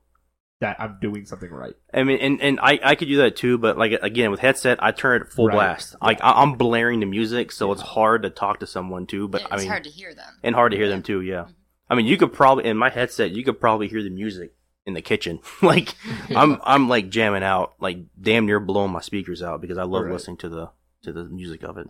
that 0.59 0.75
I'm 0.79 0.97
doing 0.99 1.23
something 1.27 1.51
right. 1.51 1.75
I 1.93 2.01
mean, 2.03 2.17
and, 2.19 2.41
and 2.41 2.59
I, 2.59 2.79
I 2.83 2.95
could 2.95 3.07
do 3.07 3.17
that 3.17 3.35
too, 3.35 3.59
but 3.59 3.77
like, 3.77 3.91
again, 4.01 4.31
with 4.31 4.39
headset, 4.39 4.81
I 4.81 4.89
turn 4.91 5.21
it 5.21 5.31
full 5.31 5.45
Right. 5.47 5.53
blast. 5.53 5.95
Like, 6.01 6.19
I, 6.23 6.31
I'm 6.41 6.53
blaring 6.53 6.99
the 6.99 7.05
music, 7.05 7.51
so 7.51 7.71
it's 7.71 7.83
hard 7.83 8.23
to 8.23 8.31
talk 8.31 8.61
to 8.61 8.65
someone 8.65 9.05
too, 9.05 9.27
but 9.27 9.41
it's 9.43 9.51
I 9.51 9.57
mean, 9.57 9.67
hard 9.67 9.83
to 9.83 9.91
hear 9.91 10.15
them. 10.15 10.33
and 10.41 10.55
hard 10.55 10.71
to 10.71 10.77
hear 10.77 10.89
them 10.89 11.03
too, 11.03 11.21
yeah. 11.21 11.41
Mm-hmm. 11.43 11.51
I 11.91 11.95
mean, 11.95 12.07
you 12.07 12.17
could 12.17 12.33
probably, 12.33 12.65
in 12.65 12.75
my 12.75 12.89
headset, 12.89 13.31
you 13.31 13.43
could 13.43 13.59
probably 13.59 13.87
hear 13.87 14.01
the 14.01 14.09
music 14.09 14.55
in 14.87 14.95
the 14.95 15.01
kitchen. 15.03 15.41
like, 15.61 15.93
I'm, 16.35 16.59
I'm 16.63 16.89
like 16.89 17.09
jamming 17.09 17.43
out, 17.43 17.75
like 17.79 17.99
damn 18.19 18.47
near 18.47 18.59
blowing 18.59 18.91
my 18.91 19.01
speakers 19.01 19.43
out 19.43 19.61
because 19.61 19.77
I 19.77 19.83
love 19.83 20.05
Right. 20.05 20.13
listening 20.13 20.37
to 20.37 20.49
the, 20.49 20.69
to 21.03 21.13
the 21.13 21.25
music 21.25 21.63
of 21.63 21.77
it. 21.77 21.87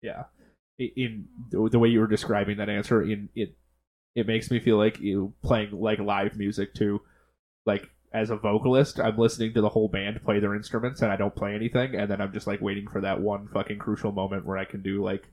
Yeah, 0.00 0.20
I- 0.20 0.35
in 0.78 1.26
the 1.50 1.78
way 1.78 1.88
you 1.88 2.00
were 2.00 2.06
describing 2.06 2.58
that 2.58 2.68
answer, 2.68 3.02
in 3.02 3.28
it, 3.34 3.56
it 4.14 4.26
makes 4.26 4.50
me 4.50 4.60
feel 4.60 4.76
like 4.76 5.00
you 5.00 5.34
playing 5.42 5.72
like 5.72 5.98
live 5.98 6.36
music 6.36 6.74
too. 6.74 7.00
like 7.64 7.90
as 8.12 8.30
a 8.30 8.36
vocalist, 8.36 8.98
I'm 8.98 9.18
listening 9.18 9.52
to 9.54 9.60
the 9.60 9.68
whole 9.68 9.88
band 9.88 10.22
play 10.24 10.40
their 10.40 10.54
instruments 10.54 11.02
and 11.02 11.12
I 11.12 11.16
don't 11.16 11.34
play 11.34 11.54
anything, 11.54 11.94
and 11.94 12.10
then 12.10 12.20
I'm 12.20 12.32
just 12.32 12.46
like 12.46 12.60
waiting 12.60 12.88
for 12.88 13.02
that 13.02 13.20
one 13.20 13.48
fucking 13.48 13.78
crucial 13.78 14.12
moment 14.12 14.46
where 14.46 14.56
I 14.56 14.64
can 14.64 14.82
do 14.82 15.02
like 15.04 15.24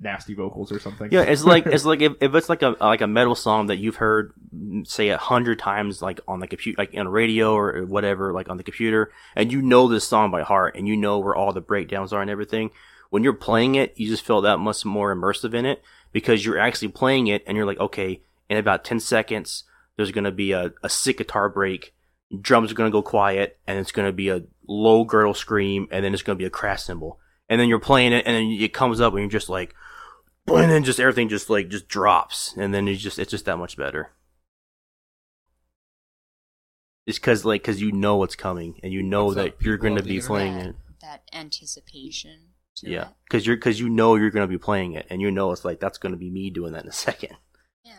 nasty 0.00 0.34
vocals 0.34 0.72
or 0.72 0.78
something. 0.78 1.10
Yeah, 1.12 1.22
it's 1.22 1.44
like 1.44 1.66
it's 1.66 1.84
like 1.84 2.00
if, 2.00 2.14
if 2.20 2.34
it's 2.34 2.48
like 2.48 2.62
a 2.62 2.76
like 2.80 3.02
a 3.02 3.06
metal 3.06 3.34
song 3.34 3.66
that 3.66 3.76
you've 3.76 3.96
heard 3.96 4.32
mm, 4.54 4.86
say 4.86 5.08
a 5.08 5.18
hundred 5.18 5.58
times 5.58 6.00
like 6.00 6.20
on 6.26 6.40
the 6.40 6.46
computer, 6.46 6.76
like 6.78 6.94
on 6.96 7.06
a 7.06 7.10
radio 7.10 7.54
or 7.54 7.84
whatever, 7.84 8.32
like 8.32 8.48
on 8.48 8.56
the 8.56 8.62
computer, 8.64 9.12
and 9.36 9.52
you 9.52 9.60
know 9.60 9.88
this 9.88 10.06
song 10.06 10.30
by 10.30 10.42
heart, 10.42 10.76
and 10.76 10.88
you 10.88 10.96
know 10.96 11.18
where 11.18 11.34
all 11.34 11.52
the 11.52 11.60
breakdowns 11.60 12.12
are 12.12 12.22
and 12.22 12.30
everything. 12.30 12.70
When 13.10 13.22
you're 13.22 13.32
playing 13.32 13.74
it, 13.74 13.92
you 13.96 14.08
just 14.08 14.24
feel 14.24 14.40
that 14.40 14.58
much 14.58 14.84
more 14.84 15.14
immersive 15.14 15.54
in 15.54 15.66
it 15.66 15.82
because 16.12 16.44
you're 16.44 16.58
actually 16.58 16.88
playing 16.88 17.26
it, 17.26 17.44
and 17.46 17.56
you're 17.56 17.66
like, 17.66 17.78
okay, 17.78 18.22
in 18.48 18.56
about 18.56 18.84
ten 18.84 18.98
seconds, 19.00 19.64
there's 19.96 20.12
gonna 20.12 20.32
be 20.32 20.52
a, 20.52 20.72
a 20.82 20.88
sick 20.88 21.18
guitar 21.18 21.48
break, 21.48 21.94
drums 22.40 22.72
are 22.72 22.74
gonna 22.74 22.90
go 22.90 23.02
quiet, 23.02 23.58
and 23.66 23.78
it's 23.78 23.92
gonna 23.92 24.12
be 24.12 24.28
a 24.28 24.42
low 24.66 25.04
gurgle 25.04 25.34
scream, 25.34 25.86
and 25.90 26.04
then 26.04 26.14
it's 26.14 26.22
gonna 26.22 26.36
be 26.36 26.44
a 26.44 26.50
crash 26.50 26.84
cymbal, 26.84 27.18
and 27.48 27.60
then 27.60 27.68
you're 27.68 27.78
playing 27.78 28.12
it, 28.12 28.26
and 28.26 28.34
then 28.34 28.50
it 28.50 28.72
comes 28.72 29.00
up, 29.00 29.12
and 29.12 29.20
you're 29.22 29.30
just 29.30 29.48
like 29.48 29.74
and 30.46 30.70
then 30.70 30.84
just 30.84 31.00
everything 31.00 31.28
just 31.28 31.50
like 31.50 31.68
just 31.68 31.88
drops 31.88 32.54
and 32.56 32.72
then 32.74 32.88
it's 32.88 33.02
just 33.02 33.18
it's 33.18 33.30
just 33.30 33.44
that 33.44 33.58
much 33.58 33.76
better. 33.76 34.10
It's 37.06 37.18
because 37.18 37.44
like 37.44 37.62
because 37.62 37.80
you 37.80 37.92
know 37.92 38.16
what's 38.16 38.36
coming 38.36 38.78
and 38.82 38.92
you 38.92 39.02
know 39.02 39.26
What's 39.26 39.36
that 39.36 39.54
you're 39.60 39.76
going 39.76 39.96
to 39.96 40.02
be 40.02 40.20
playing 40.20 40.56
that, 40.56 40.66
it. 40.66 40.76
that 41.00 41.22
anticipation. 41.32 42.50
To 42.80 42.90
yeah 42.90 43.08
because 43.24 43.46
you're 43.46 43.56
because 43.56 43.78
you 43.80 43.88
know 43.88 44.14
you're 44.16 44.30
going 44.30 44.46
to 44.46 44.50
be 44.50 44.58
playing 44.58 44.92
it 44.94 45.06
and 45.10 45.20
you 45.20 45.30
know 45.30 45.52
it's 45.52 45.64
like 45.64 45.80
that's 45.80 45.98
going 45.98 46.12
to 46.12 46.18
be 46.18 46.30
me 46.30 46.50
doing 46.50 46.72
that 46.72 46.82
in 46.84 46.88
a 46.88 46.92
second 47.06 47.36
Yeah. 47.84 47.92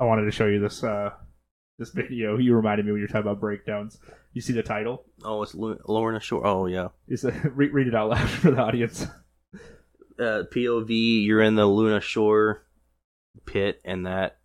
I 0.00 0.04
wanted 0.04 0.24
to 0.24 0.30
show 0.30 0.46
you 0.46 0.60
this 0.60 0.82
uh 0.84 1.10
this 1.78 1.90
video. 1.90 2.38
You 2.38 2.54
reminded 2.54 2.86
me 2.86 2.92
when 2.92 3.00
you 3.00 3.04
were 3.04 3.08
talking 3.08 3.22
about 3.22 3.38
breakdowns. 3.40 3.98
You 4.32 4.40
see 4.40 4.52
the 4.54 4.62
title? 4.62 5.04
oh 5.24 5.42
it's 5.42 5.54
Lu- 5.54 5.78
lorna 5.86 6.20
shore 6.20 6.46
oh 6.46 6.66
yeah 6.66 6.88
Is 7.08 7.24
a, 7.24 7.30
read, 7.54 7.72
read 7.72 7.86
it 7.86 7.94
out 7.94 8.10
loud 8.10 8.28
for 8.42 8.50
the 8.50 8.58
audience. 8.58 9.06
uh, 10.18 10.42
pov 10.52 10.86
you're 11.24 11.40
in 11.42 11.54
the 11.56 11.66
lorna 11.66 12.00
shore 12.00 12.66
pit 13.46 13.80
and 13.84 14.06
that 14.06 14.38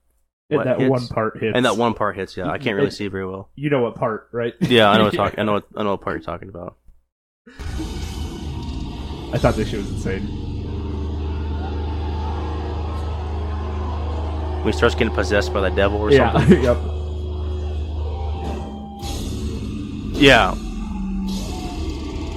And 0.49 0.65
that 0.65 0.79
hits? 0.79 0.89
one 0.89 1.07
part 1.07 1.37
hits. 1.39 1.53
and 1.55 1.65
that 1.65 1.77
one 1.77 1.93
part 1.93 2.15
hits 2.17 2.35
yeah 2.37 2.49
i 2.49 2.57
can't 2.57 2.75
really 2.75 2.87
It- 2.89 2.91
see 2.93 3.07
very 3.07 3.25
well 3.25 3.49
You 3.55 3.69
know 3.69 3.81
what 3.81 3.95
part, 3.95 4.27
right? 4.33 4.53
yeah 4.61 4.89
i 4.89 4.97
know 4.97 5.05
what 5.05 5.13
talk 5.13 5.35
i 5.37 5.43
know 5.43 5.53
what, 5.53 5.65
i 5.75 5.83
know 5.83 5.91
what 5.91 6.01
part 6.01 6.15
you're 6.17 6.23
talking 6.23 6.49
about 6.49 6.77
I 9.33 9.37
thought 9.37 9.55
this 9.55 9.69
shit 9.69 9.79
was 9.79 9.89
insane. 9.91 10.27
when 14.63 14.71
he 14.71 14.77
starts 14.77 14.93
getting 14.93 15.11
possessed 15.13 15.51
by 15.53 15.61
the 15.61 15.75
devil 15.75 15.97
or 15.99 16.11
Yeah. 16.11 16.33
something 16.33 16.63
yep. 16.63 16.77
yeah 20.21 20.53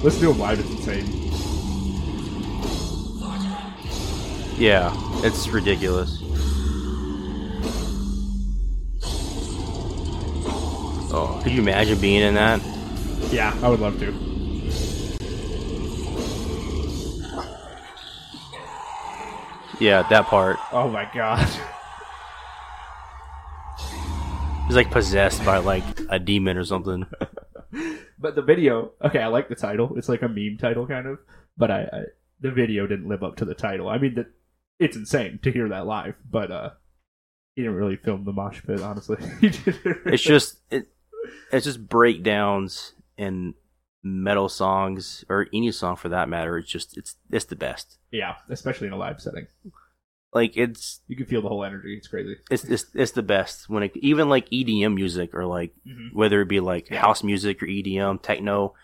Listen 0.02 0.20
to 0.22 0.30
him 0.32 0.38
live. 0.38 0.60
It's 0.60 0.68
insane. 0.70 1.06
Yeah, 4.58 4.92
it's 5.24 5.48
ridiculous. 5.48 6.18
Oh, 11.16 11.40
could 11.42 11.52
you 11.52 11.60
imagine 11.62 11.98
being 12.00 12.20
in 12.20 12.34
that? 12.34 12.60
Yeah, 13.32 13.56
I 13.62 13.68
would 13.70 13.80
love 13.80 13.98
to. 14.00 14.12
Yeah, 19.80 20.02
that 20.08 20.26
part. 20.26 20.58
Oh 20.72 20.88
my 20.88 21.08
god. 21.14 21.48
He's 24.66 24.76
like 24.76 24.90
possessed 24.90 25.44
by 25.44 25.58
like 25.58 25.84
a 26.08 26.18
demon 26.18 26.56
or 26.56 26.64
something. 26.64 27.06
But 28.16 28.36
the 28.36 28.42
video, 28.42 28.92
okay, 29.04 29.18
I 29.18 29.26
like 29.26 29.50
the 29.50 29.54
title. 29.54 29.98
It's 29.98 30.08
like 30.08 30.22
a 30.22 30.28
meme 30.28 30.56
title 30.58 30.86
kind 30.86 31.06
of, 31.06 31.18
but 31.58 31.70
I, 31.70 31.82
I 31.82 32.00
the 32.40 32.50
video 32.50 32.86
didn't 32.86 33.08
live 33.08 33.22
up 33.22 33.36
to 33.36 33.44
the 33.44 33.54
title. 33.54 33.88
I 33.88 33.98
mean, 33.98 34.14
that 34.14 34.28
it's 34.78 34.96
insane 34.96 35.40
to 35.42 35.52
hear 35.52 35.68
that 35.68 35.86
live, 35.86 36.14
but 36.30 36.50
uh, 36.50 36.70
he 37.54 37.62
didn't 37.62 37.76
really 37.76 37.96
film 37.96 38.24
the 38.24 38.32
mosh 38.32 38.62
pit, 38.64 38.80
honestly. 38.80 39.18
It's 39.42 40.22
just 40.22 40.60
it, 40.70 40.86
it's 41.52 41.66
just 41.66 41.86
breakdowns 41.86 42.94
and 43.18 43.52
metal 44.04 44.48
songs 44.50 45.24
or 45.30 45.48
any 45.52 45.72
song 45.72 45.96
for 45.96 46.10
that 46.10 46.28
matter. 46.28 46.58
It's 46.58 46.70
just 46.70 46.96
it's 46.96 47.16
it's 47.30 47.46
the 47.46 47.56
best. 47.56 47.98
yeah, 48.12 48.34
especially 48.50 48.86
in 48.86 48.92
a 48.92 48.96
live 48.98 49.20
setting, 49.20 49.46
Like 50.32 50.56
it's 50.56 51.00
you 51.08 51.16
can 51.16 51.26
feel 51.26 51.42
the 51.42 51.48
whole 51.48 51.64
energy. 51.64 51.96
It's 51.96 52.06
crazy. 52.08 52.36
it's 52.50 52.64
it's, 52.64 52.86
it's 52.94 53.12
the 53.12 53.22
best 53.22 53.68
when 53.68 53.82
it 53.82 53.96
even 53.96 54.28
like 54.28 54.48
EDM 54.50 54.94
music 54.94 55.34
or 55.34 55.46
like 55.46 55.74
Mm-hmm. 55.86 56.16
whether 56.16 56.40
it 56.42 56.48
be 56.48 56.60
like 56.60 56.90
Yeah. 56.90 57.00
house 57.00 57.22
music 57.22 57.62
or 57.62 57.66
EDM, 57.66 58.20
techno, 58.22 58.74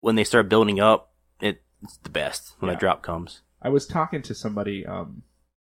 when 0.00 0.16
they 0.16 0.24
start 0.24 0.48
building 0.48 0.80
up, 0.80 1.12
it, 1.40 1.62
it's 1.82 1.96
the 1.98 2.10
best 2.10 2.54
when 2.58 2.68
Yeah. 2.68 2.74
that 2.74 2.80
drop 2.80 3.02
comes. 3.02 3.42
I 3.62 3.68
was 3.68 3.86
talking 3.86 4.22
to 4.22 4.34
somebody 4.34 4.84
um 4.86 5.22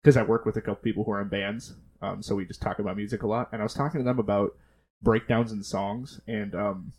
because 0.02 0.16
I 0.16 0.22
work 0.22 0.46
with 0.46 0.56
a 0.56 0.60
couple 0.60 0.76
people 0.82 1.04
who 1.04 1.10
are 1.12 1.20
in 1.20 1.28
bands, 1.28 1.74
um, 2.00 2.22
so 2.22 2.34
we 2.36 2.46
just 2.46 2.62
talk 2.62 2.78
about 2.78 2.96
music 2.96 3.22
a 3.22 3.26
lot, 3.26 3.48
and 3.52 3.60
I 3.60 3.64
was 3.64 3.74
talking 3.74 4.00
to 4.00 4.04
them 4.04 4.18
about 4.18 4.56
breakdowns 5.02 5.50
in 5.52 5.62
songs 5.62 6.20
and 6.28 6.54
um 6.54 6.92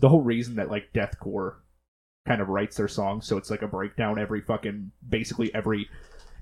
the 0.00 0.08
whole 0.08 0.22
reason 0.22 0.56
that 0.56 0.70
like 0.70 0.92
deathcore 0.92 1.56
kind 2.26 2.40
of 2.40 2.48
writes 2.48 2.76
their 2.76 2.88
songs 2.88 3.26
so 3.26 3.36
it's 3.36 3.50
like 3.50 3.62
a 3.62 3.68
breakdown 3.68 4.18
every 4.18 4.40
fucking 4.40 4.90
basically 5.08 5.52
every 5.54 5.88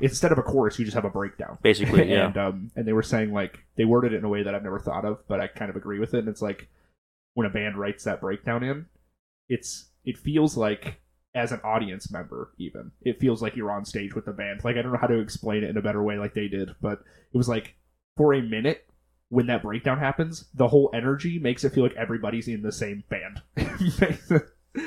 instead 0.01 0.33
of 0.33 0.39
a 0.39 0.43
chorus 0.43 0.79
you 0.79 0.85
just 0.85 0.95
have 0.95 1.05
a 1.05 1.11
breakdown 1.11 1.59
Basically, 1.63 2.09
yeah. 2.11 2.27
and 2.27 2.37
um 2.39 2.71
and 2.77 2.87
they 2.87 2.93
were 2.93 3.03
saying 3.03 3.33
like 3.33 3.59
they 3.77 3.85
worded 3.85 4.13
it 4.13 4.19
in 4.19 4.25
a 4.25 4.29
way 4.29 4.43
that 4.43 4.55
I've 4.55 4.63
never 4.63 4.79
thought 4.79 5.05
of, 5.05 5.27
but 5.29 5.41
I 5.41 5.47
kind 5.47 5.71
of 5.71 5.77
agree 5.77 5.99
with 5.99 6.15
it. 6.15 6.21
And 6.21 6.29
it's 6.29 6.43
like 6.43 6.69
when 7.35 7.47
a 7.47 7.51
band 7.51 7.77
writes 7.77 8.05
that 8.05 8.21
breakdown 8.21 8.63
in, 8.63 8.87
it's 9.49 9.91
it 10.05 10.19
feels 10.19 10.57
like 10.57 11.01
as 11.35 11.53
an 11.53 11.61
audience 11.63 12.11
member 12.11 12.51
even 12.59 12.91
it 13.03 13.21
feels 13.21 13.41
like 13.41 13.55
you're 13.55 13.71
on 13.71 13.85
stage 13.85 14.15
with 14.15 14.25
the 14.25 14.33
band. 14.33 14.65
Like 14.65 14.77
I 14.77 14.83
don't 14.83 14.93
know 14.93 14.99
how 14.99 15.07
to 15.07 15.21
explain 15.21 15.65
it 15.65 15.71
in 15.71 15.77
a 15.77 15.83
better 15.83 16.03
way 16.03 16.19
like 16.19 16.35
they 16.35 16.49
did, 16.49 16.75
but 16.81 17.01
it 17.33 17.37
was 17.37 17.49
like 17.49 17.77
for 18.17 18.35
a 18.35 18.43
minute 18.43 18.87
when 19.31 19.47
that 19.47 19.63
breakdown 19.63 19.99
happens, 19.99 20.45
the 20.55 20.69
whole 20.69 20.91
energy 20.93 21.39
makes 21.39 21.65
it 21.65 21.73
feel 21.73 21.83
like 21.85 21.97
everybody's 21.97 22.47
in 22.49 22.63
the 22.63 22.73
same 22.73 23.03
band. 23.09 23.41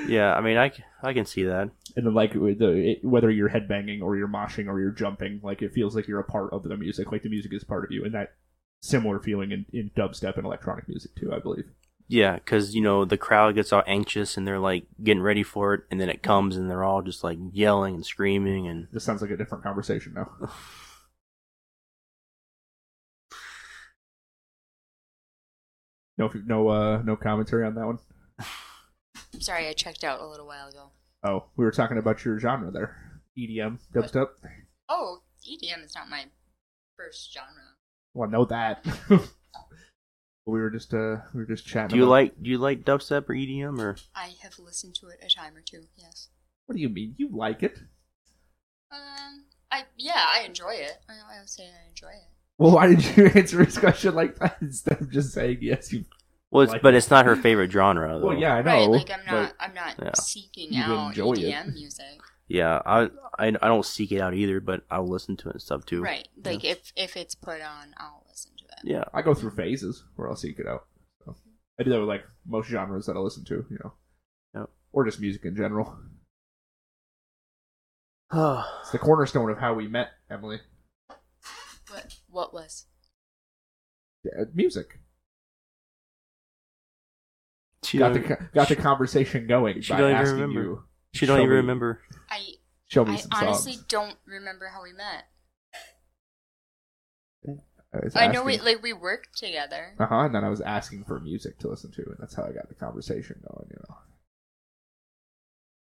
Yeah, 0.08 0.34
I 0.34 0.39
mean, 0.39 0.56
I, 0.58 0.72
I 1.02 1.12
can 1.12 1.26
see 1.26 1.44
that. 1.44 1.70
and 1.98 2.06
then 2.06 2.14
like 2.14 2.32
the 2.32 2.72
it, 2.72 3.04
whether 3.06 3.30
you're 3.30 3.50
headbanging 3.50 4.02
or 4.02 4.16
you're 4.16 4.30
moshing 4.30 4.68
or 4.68 4.80
you're 4.80 4.91
jumping, 4.91 5.41
like 5.44 5.62
it 5.62 5.74
feels 5.74 5.94
like 5.94 6.08
you're 6.08 6.22
a 6.22 6.24
part 6.24 6.54
of 6.54 6.64
the 6.64 6.78
music, 6.78 7.12
like 7.12 7.22
the 7.24 7.30
music 7.30 7.54
is 7.54 7.66
part 7.66 7.84
of 7.84 7.91
you, 7.91 8.06
and 8.06 8.14
that 8.14 8.34
similar 8.82 9.20
feeling 9.20 9.52
in, 9.52 9.66
in 9.74 9.91
dubstep 9.96 10.38
and 10.38 10.46
electronic 10.46 10.88
music 10.88 11.14
too, 11.18 11.34
I 11.34 11.39
believe. 11.39 11.66
Yeah, 12.08 12.36
because 12.36 12.74
you 12.76 12.82
know 12.82 13.04
the 13.04 13.18
crowd 13.18 13.56
gets 13.56 13.74
all 13.74 13.84
anxious 13.86 14.38
and 14.38 14.48
they're 14.48 14.58
like 14.60 14.86
getting 15.04 15.22
ready 15.22 15.44
for 15.44 15.74
it, 15.74 15.82
and 15.91 16.00
then 16.00 16.08
it 16.10 16.24
comes 16.24 16.56
and 16.56 16.70
they're 16.70 16.84
all 16.86 17.02
just 17.02 17.22
like 17.22 17.38
yelling 17.52 17.96
and 17.96 18.06
screaming 18.06 18.68
and 18.70 18.88
This 18.94 19.04
sounds 19.04 19.22
like 19.22 19.32
a 19.32 19.38
different 19.38 19.66
conversation 19.66 20.14
now. 20.14 20.32
No, 26.18 26.30
no, 26.45 26.68
uh, 26.70 27.01
no 27.03 27.16
commentary 27.16 27.66
on 27.66 27.76
that 27.76 27.86
one. 27.86 27.99
I'm 29.34 29.41
sorry, 29.41 29.68
I 29.68 29.74
checked 29.74 30.03
out 30.03 30.22
a 30.22 30.28
little 30.28 30.45
while 30.47 30.68
ago. 30.68 30.91
Oh, 31.24 31.45
we 31.55 31.66
were 31.66 31.72
talking 31.72 31.97
about 31.97 32.24
your 32.26 32.39
genre 32.39 32.70
there, 32.72 33.22
EDM, 33.38 33.80
dubstep. 33.93 34.28
Oh, 34.89 35.20
EDM 35.47 35.84
is 35.86 35.95
not 35.95 36.09
my 36.09 36.26
first 36.97 37.34
genre. 37.34 37.49
Well, 38.14 38.30
know 38.30 38.45
that. 38.45 38.86
we 39.09 40.59
were 40.59 40.70
just, 40.70 40.93
uh, 40.93 41.18
we 41.34 41.39
were 41.41 41.45
just 41.47 41.66
chatting. 41.66 41.89
do 41.89 41.95
you 41.97 42.03
about- 42.03 42.11
like 42.11 42.43
do 42.43 42.49
you 42.49 42.57
like 42.57 42.84
dubstep 42.84 43.30
or 43.30 43.34
EDM 43.34 43.80
or 43.80 43.95
I 44.16 44.34
have 44.41 44.59
listened 44.59 44.95
to 44.95 45.07
it 45.07 45.20
a 45.26 45.30
time 45.34 45.55
or 45.55 45.61
two. 45.61 45.84
Yes. 45.95 46.30
What 46.66 46.76
do 46.76 46.82
you 46.82 46.89
mean? 46.89 47.16
You 47.18 47.30
like 47.32 47.64
it? 47.64 47.78
Um. 48.91 49.45
I 49.72 49.86
yeah, 49.97 50.24
I 50.28 50.43
enjoy 50.45 50.74
it. 50.74 50.99
I, 51.09 51.14
I'll 51.39 51.47
say 51.47 51.64
I 51.64 51.89
enjoy 51.89 52.09
it. 52.09 52.30
Well, 52.58 52.72
why 52.76 52.88
did 52.88 53.04
you 53.18 53.26
answer 53.36 53.64
his 53.64 53.78
question 53.78 54.16
like 54.16 54.38
that 54.39 54.58
instead 54.62 55.01
of 55.01 55.10
just 55.12 55.34
saying 55.34 55.60
yes? 55.62 55.91
You 55.91 56.06
well, 56.51 56.64
it's, 56.64 56.72
Like 56.74 56.82
but 56.84 56.93
it. 56.93 56.97
it's 56.97 57.10
not 57.10 57.26
her 57.26 57.36
favorite 57.36 57.72
genre 57.72 58.20
though. 58.20 58.28
well, 58.28 58.38
yeah, 58.38 58.54
I 58.56 58.62
know. 58.62 58.72
right. 58.72 58.89
Like 58.89 59.10
I'm 59.12 59.26
not. 59.26 59.54
I'm 59.60 59.74
not 59.74 59.95
Yeah. 60.01 60.12
seeking 60.14 60.72
You 60.72 60.84
out 60.84 61.08
enjoy 61.10 61.32
it. 61.34 61.39
EDM 61.39 61.74
music. 61.74 62.22
yeah. 62.47 62.80
I, 62.86 63.04
I 63.39 63.47
I 63.47 63.68
don't 63.68 63.86
seek 63.86 64.12
it 64.12 64.22
out 64.22 64.36
either, 64.36 64.60
but 64.60 64.84
I'll 64.91 65.08
listen 65.10 65.36
to 65.38 65.49
it 65.49 65.54
and 65.54 65.62
stuff 65.62 65.84
too. 65.86 66.04
Right. 66.04 66.28
Like 66.45 66.64
if 66.64 66.93
if 66.95 67.18
it's 67.18 67.34
put 67.34 67.60
on, 67.62 67.95
I'll 67.97 68.24
listen 68.30 68.51
to 68.58 68.64
it. 68.66 68.91
Yeah. 68.91 69.04
I 69.14 69.24
go 69.24 69.34
through 69.34 69.51
phases 69.51 70.04
where 70.16 70.30
I'll 70.30 70.36
seek 70.36 70.60
it 70.60 70.68
out. 70.68 70.86
So, 71.26 71.36
I 71.80 71.84
do 71.84 71.89
that 71.89 71.99
with 71.99 72.08
like 72.10 72.24
most 72.45 72.68
genres 72.68 73.08
that 73.08 73.16
I 73.16 73.20
listen 73.20 73.43
to, 73.45 73.66
you 73.72 73.80
know, 73.84 73.93
Yep. 74.54 74.70
or 74.91 75.06
just 75.06 75.20
music 75.20 75.43
in 75.45 75.56
general. 75.56 75.97
It's 78.82 78.91
the 78.91 78.99
cornerstone 78.99 79.49
of 79.51 79.58
how 79.60 79.74
we 79.74 79.88
met, 79.88 80.10
Emily. 80.30 80.60
What 81.89 82.16
what 82.34 82.54
was? 82.54 82.86
Yeah, 84.26 84.46
music 84.54 85.00
she 87.84 87.98
got 87.98 88.14
the 88.14 88.20
don't, 88.20 88.54
got 88.54 88.70
the 88.70 88.76
conversation 88.76 89.48
going 89.48 89.82
she 89.82 89.94
by 89.94 90.00
don't 90.00 90.10
even 90.12 90.22
asking 90.22 90.40
remember. 90.40 90.62
you. 90.62 90.84
she 91.14 91.26
don't 91.26 91.40
even 91.40 91.50
me- 91.50 91.56
remember. 91.58 92.02
I 92.30 92.40
Show 92.88 93.06
me 93.06 93.14
I 93.14 93.18
some 93.18 93.32
honestly 93.34 93.74
songs. 93.74 93.86
don't 93.90 94.18
remember 94.26 94.68
how 94.68 94.84
we 94.84 94.94
met. 94.94 95.26
was 97.94 98.16
I 98.16 98.28
know 98.28 98.44
we 98.44 98.60
like 98.60 98.82
we 98.82 98.94
worked 98.94 99.38
together. 99.38 99.96
Uh 100.00 100.06
huh. 100.06 100.16
And 100.26 100.36
then 100.36 100.44
I 100.44 100.50
was 100.50 100.62
asking 100.62 101.04
for 101.06 101.20
music 101.20 101.60
to 101.60 101.68
listen 101.70 101.92
to, 101.92 102.02
and 102.04 102.16
that's 102.20 102.36
how 102.36 102.44
I 102.44 102.52
got 102.52 102.70
the 102.70 102.76
conversation 102.76 103.42
going. 103.48 103.68
You 103.70 103.78
know, 103.90 103.96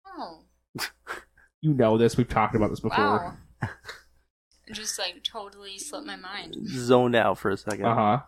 Oh, 0.06 0.86
you 1.60 1.74
know 1.74 1.98
this. 1.98 2.16
We've 2.16 2.28
talked 2.28 2.54
about 2.54 2.70
this 2.70 2.80
before. 2.80 3.36
wow. 3.62 3.68
Just 4.72 4.98
like 4.98 5.22
totally 5.22 5.78
slipped 5.78 6.06
my 6.06 6.16
mind. 6.16 6.56
Zoned 6.66 7.14
out 7.14 7.38
for 7.38 7.50
a 7.50 7.56
second. 7.56 7.86
Uh 7.86 7.94
huh. 7.94 8.18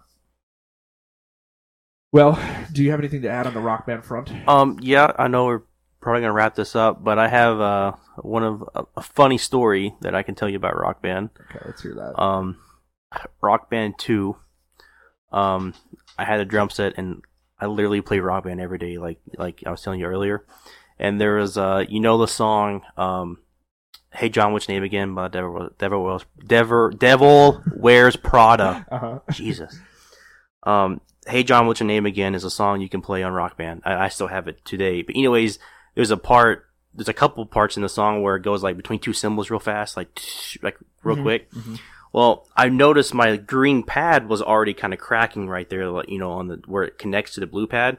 Well, 2.12 2.38
do 2.72 2.82
you 2.82 2.90
have 2.90 3.00
anything 3.00 3.22
to 3.22 3.30
add 3.30 3.46
on 3.46 3.54
the 3.54 3.60
rock 3.60 3.86
band 3.86 4.04
front? 4.04 4.30
Um, 4.46 4.78
yeah, 4.82 5.12
I 5.18 5.28
know 5.28 5.46
we're 5.46 5.62
probably 6.00 6.20
gonna 6.20 6.32
wrap 6.32 6.54
this 6.54 6.76
up, 6.76 7.02
but 7.02 7.18
I 7.18 7.28
have 7.28 7.60
uh 7.60 7.92
one 8.20 8.42
of 8.44 8.68
a, 8.74 8.84
a 8.96 9.02
funny 9.02 9.38
story 9.38 9.94
that 10.02 10.14
I 10.14 10.22
can 10.22 10.34
tell 10.34 10.48
you 10.48 10.56
about 10.56 10.76
Rock 10.76 11.00
Band. 11.00 11.30
Okay, 11.50 11.64
let's 11.64 11.82
hear 11.82 11.94
that. 11.94 12.20
Um, 12.20 12.58
Rock 13.40 13.70
Band 13.70 13.94
Two. 13.98 14.36
Um, 15.30 15.74
I 16.18 16.24
had 16.24 16.40
a 16.40 16.44
drum 16.44 16.68
set 16.68 16.98
and 16.98 17.22
I 17.58 17.66
literally 17.66 18.02
play 18.02 18.18
Rock 18.18 18.44
Band 18.44 18.60
every 18.60 18.78
day, 18.78 18.98
like 18.98 19.20
like 19.38 19.62
I 19.64 19.70
was 19.70 19.80
telling 19.80 20.00
you 20.00 20.06
earlier. 20.06 20.44
And 20.98 21.20
there 21.20 21.36
was 21.36 21.56
uh, 21.56 21.84
you 21.88 22.00
know 22.00 22.18
the 22.18 22.28
song 22.28 22.82
um, 22.96 23.38
"Hey 24.12 24.28
John, 24.28 24.52
what's 24.52 24.68
your 24.68 24.74
name 24.76 24.84
again?" 24.84 25.14
by 25.14 25.28
Devil 25.28 25.70
Devil 25.78 26.04
Wears 26.04 26.24
Devil 26.46 26.90
Devil 26.90 27.62
Wears 27.74 28.16
Prada. 28.16 28.86
Uh 28.90 28.98
huh. 28.98 29.18
Jesus. 29.32 29.78
Um, 30.64 31.00
hey 31.26 31.42
John, 31.42 31.66
what's 31.66 31.80
your 31.80 31.86
name 31.86 32.06
again? 32.06 32.34
Is 32.34 32.44
a 32.44 32.50
song 32.50 32.80
you 32.80 32.88
can 32.88 33.00
play 33.02 33.22
on 33.22 33.32
Rock 33.32 33.56
Band. 33.56 33.82
I, 33.84 34.04
I 34.04 34.08
still 34.08 34.28
have 34.28 34.48
it 34.48 34.64
today. 34.64 35.02
But 35.02 35.16
anyways, 35.16 35.58
there's 35.94 36.10
a 36.10 36.16
part, 36.16 36.66
there's 36.94 37.08
a 37.08 37.12
couple 37.14 37.44
parts 37.46 37.76
in 37.76 37.82
the 37.82 37.88
song 37.88 38.22
where 38.22 38.36
it 38.36 38.42
goes 38.42 38.62
like 38.62 38.76
between 38.76 38.98
two 39.00 39.12
cymbals 39.12 39.50
real 39.50 39.60
fast, 39.60 39.96
like 39.96 40.18
like 40.62 40.76
real 41.02 41.16
Mhm, 41.16 41.22
quick. 41.22 41.50
mhm. 41.52 41.78
Well, 42.12 42.46
I 42.54 42.68
noticed 42.68 43.14
my 43.14 43.36
green 43.38 43.82
pad 43.82 44.28
was 44.28 44.42
already 44.42 44.74
kind 44.74 44.92
of 44.92 45.00
cracking 45.00 45.48
right 45.48 45.68
there, 45.70 45.88
like, 45.88 46.10
you 46.10 46.18
know, 46.18 46.32
on 46.32 46.48
the 46.48 46.62
where 46.66 46.82
it 46.84 46.98
connects 46.98 47.32
to 47.34 47.40
the 47.40 47.46
blue 47.46 47.66
pad. 47.66 47.96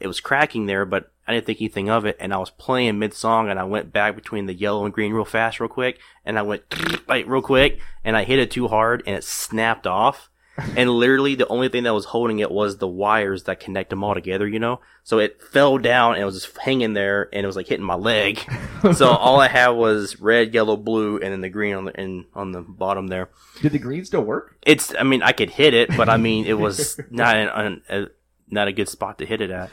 It 0.00 0.08
was 0.08 0.20
cracking 0.20 0.66
there, 0.66 0.84
but 0.84 1.12
I 1.32 1.36
didn't 1.36 1.46
think 1.46 1.60
anything 1.60 1.90
of 1.90 2.04
it. 2.04 2.16
And 2.20 2.32
I 2.32 2.38
was 2.38 2.50
playing 2.50 2.98
mid 2.98 3.14
song, 3.14 3.48
and 3.48 3.58
I 3.58 3.64
went 3.64 3.92
back 3.92 4.14
between 4.14 4.46
the 4.46 4.54
yellow 4.54 4.84
and 4.84 4.94
green 4.94 5.12
real 5.12 5.24
fast, 5.24 5.60
real 5.60 5.68
quick, 5.68 5.98
and 6.24 6.38
I 6.38 6.42
went 6.42 6.62
like 7.08 7.26
real 7.26 7.42
quick, 7.42 7.80
and 8.04 8.16
I 8.16 8.24
hit 8.24 8.38
it 8.38 8.50
too 8.50 8.68
hard, 8.68 9.02
and 9.06 9.16
it 9.16 9.24
snapped 9.24 9.86
off. 9.86 10.28
and 10.76 10.90
literally, 10.90 11.34
the 11.34 11.48
only 11.48 11.70
thing 11.70 11.84
that 11.84 11.94
was 11.94 12.04
holding 12.04 12.38
it 12.40 12.50
was 12.50 12.76
the 12.76 12.86
wires 12.86 13.44
that 13.44 13.58
connect 13.58 13.88
them 13.88 14.04
all 14.04 14.12
together, 14.12 14.46
you 14.46 14.58
know. 14.58 14.80
So 15.02 15.18
it 15.18 15.42
fell 15.42 15.78
down, 15.78 16.12
and 16.12 16.22
it 16.22 16.26
was 16.26 16.42
just 16.42 16.58
hanging 16.58 16.92
there, 16.92 17.30
and 17.32 17.42
it 17.42 17.46
was 17.46 17.56
like 17.56 17.68
hitting 17.68 17.86
my 17.86 17.94
leg. 17.94 18.38
so 18.94 19.08
all 19.08 19.40
I 19.40 19.48
had 19.48 19.70
was 19.70 20.20
red, 20.20 20.52
yellow, 20.52 20.76
blue, 20.76 21.18
and 21.18 21.32
then 21.32 21.40
the 21.40 21.48
green 21.48 21.74
on 21.74 21.86
the 21.86 21.98
in, 21.98 22.26
on 22.34 22.52
the 22.52 22.60
bottom 22.60 23.06
there 23.06 23.30
Did 23.62 23.72
the 23.72 23.78
green 23.78 24.04
still 24.04 24.22
work? 24.22 24.56
it's 24.62 24.94
i 24.98 25.02
mean 25.02 25.22
i 25.22 25.32
could 25.32 25.50
hit 25.50 25.74
it 25.74 25.88
but 25.96 26.08
i 26.08 26.16
mean 26.16 26.46
it 26.46 26.54
was 26.58 27.00
not 27.10 27.36
an, 27.36 27.48
an, 27.48 27.82
a, 27.88 28.06
not 28.48 28.68
a 28.68 28.72
good 28.72 28.88
spot 28.88 29.18
to 29.18 29.26
hit 29.26 29.40
it 29.40 29.50
at 29.50 29.70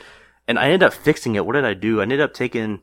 and 0.50 0.60
i 0.60 0.66
ended 0.66 0.84
up 0.84 0.94
fixing 0.94 1.36
it. 1.36 1.46
What 1.46 1.54
did 1.54 1.64
i 1.66 1.74
do? 1.74 2.00
I 2.00 2.04
ended 2.04 2.20
up 2.20 2.34
taking 2.34 2.82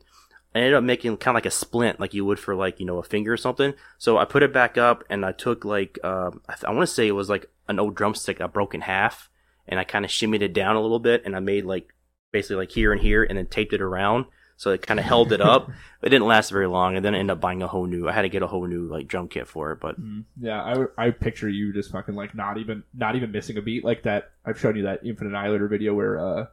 i 0.55 0.59
ended 0.59 0.73
up 0.73 0.83
making 0.83 1.17
kind 1.17 1.33
of 1.33 1.37
like 1.37 1.45
a 1.45 1.51
splint 1.51 1.99
like 1.99 2.13
you 2.15 2.25
would 2.25 2.39
for 2.39 2.55
like 2.55 2.79
you 2.79 2.85
know 2.87 2.97
a 2.97 3.03
finger 3.03 3.33
or 3.33 3.37
something. 3.37 3.73
So 3.99 4.17
i 4.17 4.25
put 4.25 4.41
it 4.43 4.53
back 4.53 4.77
up 4.77 5.03
and 5.09 5.25
i 5.25 5.31
took 5.33 5.65
like 5.65 5.99
um, 6.03 6.41
i, 6.49 6.53
th- 6.53 6.63
I 6.65 6.71
want 6.71 6.87
to 6.87 6.93
say 6.95 7.07
it 7.07 7.11
was 7.21 7.29
like 7.29 7.45
an 7.67 7.79
old 7.79 7.95
drumstick 7.95 8.39
i 8.41 8.47
broke 8.47 8.73
in 8.73 8.81
half 8.81 9.29
and 9.67 9.79
i 9.79 9.83
kind 9.83 10.05
of 10.05 10.11
shimmied 10.11 10.41
it 10.41 10.53
down 10.53 10.75
a 10.77 10.81
little 10.81 10.99
bit 10.99 11.21
and 11.25 11.35
i 11.35 11.39
made 11.39 11.65
like 11.65 11.93
basically 12.31 12.55
like 12.57 12.71
here 12.71 12.91
and 12.93 13.01
here 13.01 13.23
and 13.23 13.37
then 13.37 13.45
taped 13.47 13.73
it 13.73 13.81
around. 13.81 14.25
So 14.59 14.71
it 14.71 14.81
kind 14.81 14.99
of 14.99 15.05
held 15.05 15.31
it 15.31 15.41
up. 15.41 15.69
It 16.01 16.09
didn't 16.09 16.27
last 16.27 16.51
very 16.51 16.67
long 16.67 16.95
and 16.95 17.03
then 17.03 17.15
i 17.15 17.17
ended 17.19 17.33
up 17.35 17.41
buying 17.41 17.61
a 17.63 17.67
whole 17.67 17.87
new 17.87 18.07
i 18.07 18.11
had 18.11 18.21
to 18.21 18.29
get 18.29 18.43
a 18.43 18.47
whole 18.47 18.67
new 18.67 18.83
like 18.87 19.07
drum 19.07 19.27
kit 19.27 19.47
for 19.47 19.71
it 19.71 19.79
but 19.79 19.99
Mm, 19.99 20.25
Yeah, 20.39 20.61
I, 20.61 21.05
I 21.05 21.09
picture 21.11 21.49
you 21.49 21.73
just 21.73 21.91
fucking 21.91 22.13
like 22.15 22.35
not 22.35 22.57
even 22.59 22.83
not 22.93 23.15
even 23.15 23.31
missing 23.31 23.57
a 23.57 23.61
beat 23.63 23.83
like 23.83 24.03
that. 24.03 24.31
I've 24.45 24.59
shown 24.59 24.75
you 24.75 24.83
that 24.83 25.03
Infant 25.03 25.29
Annihilator 25.31 25.67
video 25.67 25.95
where 25.95 26.15
uh 26.19 26.45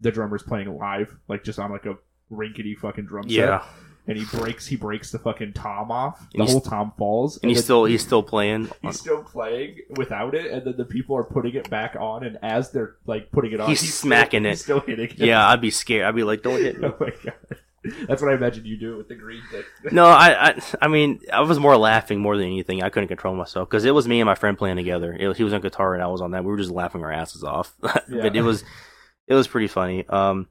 the 0.00 0.10
drummer's 0.10 0.42
playing 0.42 0.76
live, 0.76 1.14
like 1.28 1.44
just 1.44 1.58
on 1.58 1.70
like 1.70 1.86
a 1.86 1.96
rinkety 2.30 2.74
fucking 2.74 3.06
drum 3.06 3.24
set. 3.24 3.30
yeah 3.32 3.64
and 4.08 4.16
he 4.16 4.24
breaks 4.38 4.68
he 4.68 4.76
breaks 4.76 5.10
the 5.10 5.18
fucking 5.18 5.52
tom 5.52 5.90
off. 5.90 6.20
The 6.30 6.38
he's- 6.38 6.52
whole 6.52 6.60
tom 6.60 6.92
falls, 6.96 7.38
and 7.42 7.50
he's 7.50 7.58
then 7.58 7.64
still 7.64 7.84
he's 7.86 8.02
still 8.02 8.22
playing 8.22 8.70
he's 8.80 9.00
still 9.00 9.24
playing 9.24 9.78
without 9.96 10.32
it, 10.36 10.48
and 10.52 10.64
then 10.64 10.76
the 10.76 10.84
people 10.84 11.16
are 11.16 11.24
putting 11.24 11.54
it 11.56 11.68
back 11.70 11.96
on, 11.98 12.22
and 12.22 12.38
as 12.40 12.70
they're 12.70 12.94
like 13.06 13.32
putting 13.32 13.50
it 13.52 13.60
on, 13.60 13.68
He's 13.68 13.80
still- 13.80 13.90
smacking 14.10 14.44
he's 14.44 14.60
it. 14.60 14.62
still 14.62 14.78
hitting 14.80 15.08
it. 15.10 15.18
Yeah, 15.18 15.44
I'd 15.48 15.60
be 15.60 15.70
scared. 15.72 16.04
I'd 16.04 16.14
be 16.14 16.22
like, 16.22 16.44
"Don't 16.44 16.60
hit 16.60 16.78
me." 16.80 16.86
oh 16.86 16.94
my 17.00 17.10
god, 17.24 17.34
that's 18.06 18.22
what 18.22 18.30
I 18.30 18.36
imagine 18.36 18.64
you 18.64 18.76
do 18.76 18.96
with 18.96 19.08
the 19.08 19.16
green 19.16 19.42
thing. 19.50 19.64
No, 19.92 20.06
I, 20.06 20.50
I, 20.50 20.60
I 20.82 20.86
mean, 20.86 21.18
I 21.32 21.40
was 21.40 21.58
more 21.58 21.76
laughing 21.76 22.20
more 22.20 22.36
than 22.36 22.46
anything. 22.46 22.84
I 22.84 22.90
couldn't 22.90 23.08
control 23.08 23.34
myself 23.34 23.68
because 23.68 23.84
it 23.84 23.92
was 23.94 24.06
me 24.06 24.20
and 24.20 24.26
my 24.26 24.36
friend 24.36 24.56
playing 24.56 24.76
together. 24.76 25.16
Was, 25.20 25.36
he 25.36 25.42
was 25.42 25.52
on 25.52 25.60
guitar 25.62 25.94
and 25.94 26.02
I 26.02 26.06
was 26.06 26.20
on 26.20 26.30
that. 26.30 26.44
We 26.44 26.50
were 26.52 26.58
just 26.58 26.70
laughing 26.70 27.02
our 27.02 27.10
asses 27.10 27.42
off. 27.42 27.74
Yeah. 27.82 27.98
but 28.22 28.36
it 28.36 28.42
was, 28.42 28.62
it 29.26 29.34
was 29.34 29.48
pretty 29.48 29.68
funny. 29.68 30.06
Um, 30.08 30.48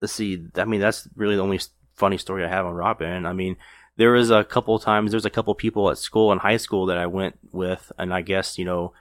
let's 0.00 0.12
see. 0.12 0.46
I 0.56 0.64
mean, 0.64 0.80
that's 0.80 1.08
really 1.16 1.36
the 1.36 1.42
only 1.42 1.60
funny 1.94 2.18
story 2.18 2.44
I 2.44 2.48
have 2.48 2.66
on 2.66 2.74
Rock 2.74 2.98
Band. 2.98 3.26
I 3.26 3.32
mean, 3.32 3.56
there 3.96 4.12
was 4.12 4.30
a 4.30 4.44
couple 4.44 4.78
times. 4.78 5.10
There's 5.10 5.24
a 5.24 5.30
couple 5.30 5.54
people 5.54 5.90
at 5.90 5.98
school 5.98 6.32
in 6.32 6.38
high 6.38 6.56
school 6.56 6.86
that 6.86 6.98
I 6.98 7.06
went 7.06 7.38
with, 7.52 7.92
and 7.98 8.12
I 8.12 8.22
guess 8.22 8.58
you 8.58 8.64
know, 8.64 8.92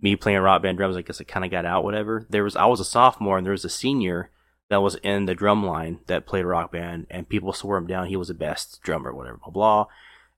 me 0.00 0.16
playing 0.16 0.40
Rock 0.40 0.62
Band 0.62 0.78
drums. 0.78 0.96
I 0.96 1.02
guess 1.02 1.20
it 1.20 1.28
kind 1.28 1.44
of 1.44 1.50
got 1.50 1.64
out. 1.64 1.84
Whatever. 1.84 2.26
There 2.28 2.44
was 2.44 2.56
I 2.56 2.66
was 2.66 2.80
a 2.80 2.84
sophomore 2.84 3.38
and 3.38 3.46
there 3.46 3.52
was 3.52 3.64
a 3.64 3.70
senior 3.70 4.30
that 4.68 4.82
was 4.82 4.96
in 4.96 5.26
the 5.26 5.34
drum 5.34 5.64
line 5.64 6.00
that 6.06 6.26
played 6.26 6.44
rock 6.44 6.72
band, 6.72 7.06
and 7.10 7.28
people 7.28 7.52
swore 7.52 7.76
him 7.76 7.86
down. 7.86 8.06
He 8.06 8.16
was 8.16 8.28
the 8.28 8.34
best 8.34 8.80
drummer, 8.82 9.12
whatever, 9.14 9.38
blah 9.38 9.50
blah. 9.50 9.86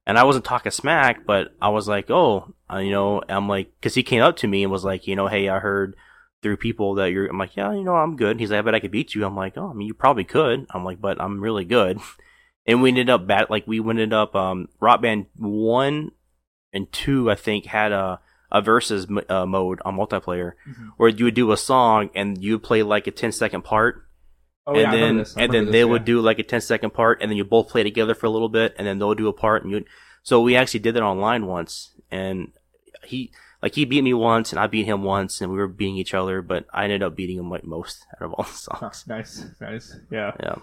And 0.07 0.19
I 0.19 0.25
wasn't 0.25 0.45
talking 0.45 0.71
smack, 0.71 1.27
but 1.27 1.55
I 1.61 1.69
was 1.71 1.89
like, 1.89 2.11
oh, 2.11 2.55
uh, 2.73 2.79
you 2.79 2.93
know, 2.93 3.23
I'm 3.29 3.49
like, 3.49 3.73
because 3.75 3.95
he 3.95 4.05
came 4.05 4.23
up 4.23 4.37
to 4.37 4.47
me 4.47 4.63
and 4.63 4.71
was 4.71 4.85
like, 4.85 5.09
you 5.09 5.17
know, 5.17 5.27
hey, 5.27 5.49
I 5.49 5.59
heard 5.59 5.97
through 6.43 6.57
people 6.59 6.95
that 6.97 7.11
you're. 7.11 7.27
I'm 7.27 7.39
like, 7.39 7.57
yeah, 7.57 7.73
you 7.73 7.83
know, 7.85 7.97
I'm 7.97 8.17
good. 8.17 8.39
He's 8.41 8.51
like, 8.51 8.59
I 8.59 8.63
bet 8.63 8.75
I 8.75 8.81
could 8.81 8.91
beat 8.91 9.15
you. 9.15 9.25
I'm 9.25 9.37
like, 9.37 9.57
oh, 9.57 9.71
I 9.71 9.73
mean, 9.73 9.87
you 9.89 9.95
probably 9.95 10.25
could. 10.25 10.67
I'm 10.71 10.85
like, 10.85 11.01
but 11.01 11.21
I'm 11.21 11.41
really 11.41 11.65
good. 11.65 11.99
And 12.69 12.83
we 12.83 12.89
ended 12.89 13.09
up 13.09 13.29
bat 13.29 13.49
like 13.49 13.65
we 13.69 13.79
ended 13.79 14.13
up 14.13 14.35
um 14.35 14.69
rock 14.81 15.01
band 15.01 15.27
one 15.37 16.11
and 16.73 16.91
two, 16.91 17.31
I 17.31 17.37
think, 17.37 17.67
had 17.67 17.93
a 17.93 18.19
a 18.51 18.61
versus 18.61 19.07
m- 19.09 19.21
uh, 19.29 19.47
mode 19.47 19.79
on 19.85 19.97
multiplayer 19.97 20.55
Mhm. 20.69 20.91
where 20.97 21.09
you 21.09 21.27
would 21.27 21.35
do 21.35 21.53
a 21.53 21.57
song 21.57 22.11
and 22.17 22.43
you 22.43 22.55
would 22.55 22.65
play 22.65 22.83
like 22.83 23.07
a 23.07 23.13
10 23.13 23.31
second 23.31 23.63
part 23.63 24.05
Oh 24.67 24.73
and 24.73 24.81
yeah, 24.83 24.91
then 24.91 25.25
and 25.37 25.53
then 25.55 25.65
this, 25.67 25.73
they 25.73 25.79
yeah. 25.79 25.85
would 25.85 26.05
do 26.05 26.21
like 26.21 26.41
a 26.41 26.43
10 26.43 26.61
second 26.61 26.91
part 26.93 27.23
and 27.23 27.31
then 27.31 27.37
you 27.39 27.45
both 27.45 27.69
play 27.69 27.85
together 27.85 28.17
for 28.17 28.27
a 28.27 28.31
little 28.31 28.49
bit 28.49 28.75
and 28.77 28.85
then 28.85 28.99
they'll 28.99 29.15
do 29.15 29.29
a 29.29 29.33
part 29.33 29.63
and 29.63 29.71
you 29.71 29.85
so 30.25 30.41
we 30.41 30.57
actually 30.57 30.81
did 30.81 30.95
that 30.97 31.05
online 31.05 31.47
once 31.47 31.93
and 32.11 32.51
he 33.05 33.31
like 33.63 33.75
he 33.75 33.85
beat 33.85 34.03
me 34.03 34.15
once 34.15 34.53
and 34.53 34.61
I 34.61 34.67
beat 34.67 34.87
him 34.87 35.03
once 35.03 35.41
and 35.41 35.51
we 35.51 35.59
were 35.59 35.69
beating 35.69 35.97
each 35.97 36.15
other 36.15 36.43
but 36.43 36.67
I 36.73 36.85
ended 36.85 37.03
up 37.03 37.17
beating 37.17 37.39
him 37.39 37.51
like 37.51 37.65
most 37.65 38.05
out 38.15 38.25
of 38.27 38.33
all 38.35 38.45
the 38.45 38.51
songs 38.53 39.05
nice, 39.07 39.45
nice, 39.61 39.97
yeah. 40.11 40.33
yeah 40.41 40.57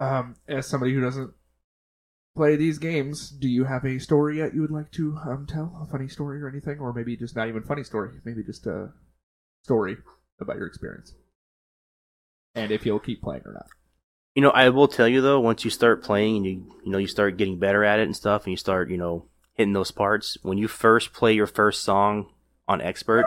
Um, 0.00 0.36
as 0.48 0.66
somebody 0.66 0.94
who 0.94 1.00
doesn't 1.00 1.32
play 2.36 2.56
these 2.56 2.78
games, 2.78 3.28
do 3.28 3.48
you 3.48 3.64
have 3.64 3.84
a 3.84 3.98
story 3.98 4.38
yet 4.38 4.54
you 4.54 4.62
would 4.62 4.70
like 4.70 4.90
to 4.92 5.18
um 5.26 5.46
tell? 5.46 5.78
A 5.82 5.90
funny 5.90 6.08
story 6.08 6.40
or 6.42 6.48
anything, 6.48 6.78
or 6.78 6.92
maybe 6.92 7.16
just 7.16 7.36
not 7.36 7.48
even 7.48 7.62
funny 7.62 7.84
story, 7.84 8.10
maybe 8.24 8.42
just 8.42 8.66
a 8.66 8.92
story 9.64 9.96
about 10.40 10.56
your 10.56 10.66
experience, 10.66 11.12
and 12.54 12.70
if 12.72 12.86
you'll 12.86 12.98
keep 13.00 13.20
playing 13.20 13.42
or 13.44 13.52
not. 13.52 13.66
you 14.34 14.42
know 14.42 14.50
I 14.50 14.68
will 14.70 14.88
tell 14.88 15.08
you 15.08 15.20
though 15.20 15.40
once 15.40 15.64
you 15.64 15.70
start 15.70 16.02
playing 16.02 16.36
and 16.36 16.46
you 16.46 16.52
you 16.84 16.92
know 16.92 16.98
you 16.98 17.06
start 17.08 17.36
getting 17.36 17.58
better 17.58 17.84
at 17.84 17.98
it 17.98 18.04
and 18.04 18.16
stuff 18.16 18.44
and 18.44 18.52
you 18.52 18.56
start 18.56 18.90
you 18.90 18.96
know 18.96 19.26
hitting 19.60 19.74
those 19.74 19.90
parts 19.90 20.38
when 20.42 20.58
you 20.58 20.68
first 20.68 21.12
play 21.12 21.32
your 21.32 21.46
first 21.46 21.82
song 21.82 22.26
on 22.66 22.80
expert 22.80 23.26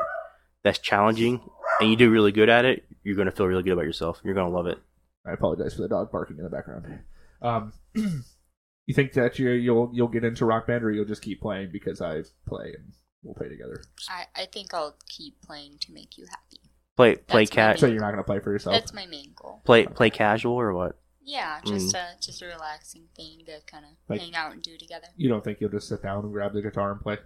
that's 0.63 0.79
challenging 0.79 1.41
and 1.79 1.89
you 1.89 1.95
do 1.95 2.09
really 2.09 2.31
good 2.31 2.49
at 2.49 2.65
it 2.65 2.86
you're 3.03 3.15
going 3.15 3.25
to 3.25 3.31
feel 3.31 3.47
really 3.47 3.63
good 3.63 3.73
about 3.73 3.86
yourself 3.86 4.19
you're 4.23 4.34
going 4.34 4.49
to 4.49 4.55
love 4.55 4.67
it 4.67 4.79
I 5.25 5.31
apologize 5.31 5.73
for 5.73 5.81
the 5.81 5.88
dog 5.88 6.11
barking 6.11 6.38
in 6.38 6.43
the 6.43 6.49
background. 6.49 6.99
Um, 7.41 7.73
you 7.95 8.93
think 8.93 9.13
that 9.13 9.39
you 9.39 9.51
you'll 9.51 9.89
you'll 9.93 10.07
get 10.07 10.23
into 10.23 10.45
Rock 10.45 10.67
Band, 10.67 10.84
or 10.84 10.91
you'll 10.91 11.05
just 11.05 11.21
keep 11.21 11.41
playing 11.41 11.69
because 11.71 12.01
I 12.01 12.23
play 12.47 12.73
and 12.77 12.93
we'll 13.23 13.36
play 13.36 13.49
together? 13.49 13.81
I, 14.09 14.25
I 14.36 14.45
think 14.45 14.73
I'll 14.73 14.97
keep 15.07 15.41
playing 15.41 15.77
to 15.81 15.93
make 15.93 16.17
you 16.17 16.25
happy. 16.29 16.69
play 16.97 17.15
play 17.15 17.43
That's 17.43 17.51
my 17.51 17.55
cat 17.55 17.79
So 17.79 17.88
you're 17.88 18.01
not 18.01 18.11
gonna 18.11 18.23
play 18.23 18.39
for 18.39 18.51
yourself? 18.51 18.75
That's 18.75 18.93
my 18.93 19.05
main 19.05 19.31
goal. 19.36 19.61
play 19.63 19.86
play 19.86 20.09
casual 20.09 20.55
or 20.55 20.73
what 20.73 20.97
Yeah, 21.26 21.59
mm. 21.61 21.67
just 21.67 21.95
a 21.95 22.05
just 22.21 22.41
a 22.41 22.47
relaxing 22.47 23.07
thing 23.15 23.43
to 23.45 23.59
kind 23.65 23.86
of 23.86 23.91
Like- 24.09 24.21
hang 24.21 24.36
out 24.36 24.51
and 24.53 24.61
do 24.61 24.78
together. 24.78 25.07
You 25.15 25.30
don't 25.30 25.43
think 25.43 25.59
you'll 25.61 25.69
just 25.69 25.88
sit 25.88 26.03
down 26.03 26.24
and 26.24 26.34
grab 26.34 26.53
the 26.53 26.61
guitar 26.61 26.91
and 26.91 27.01
play? 27.01 27.17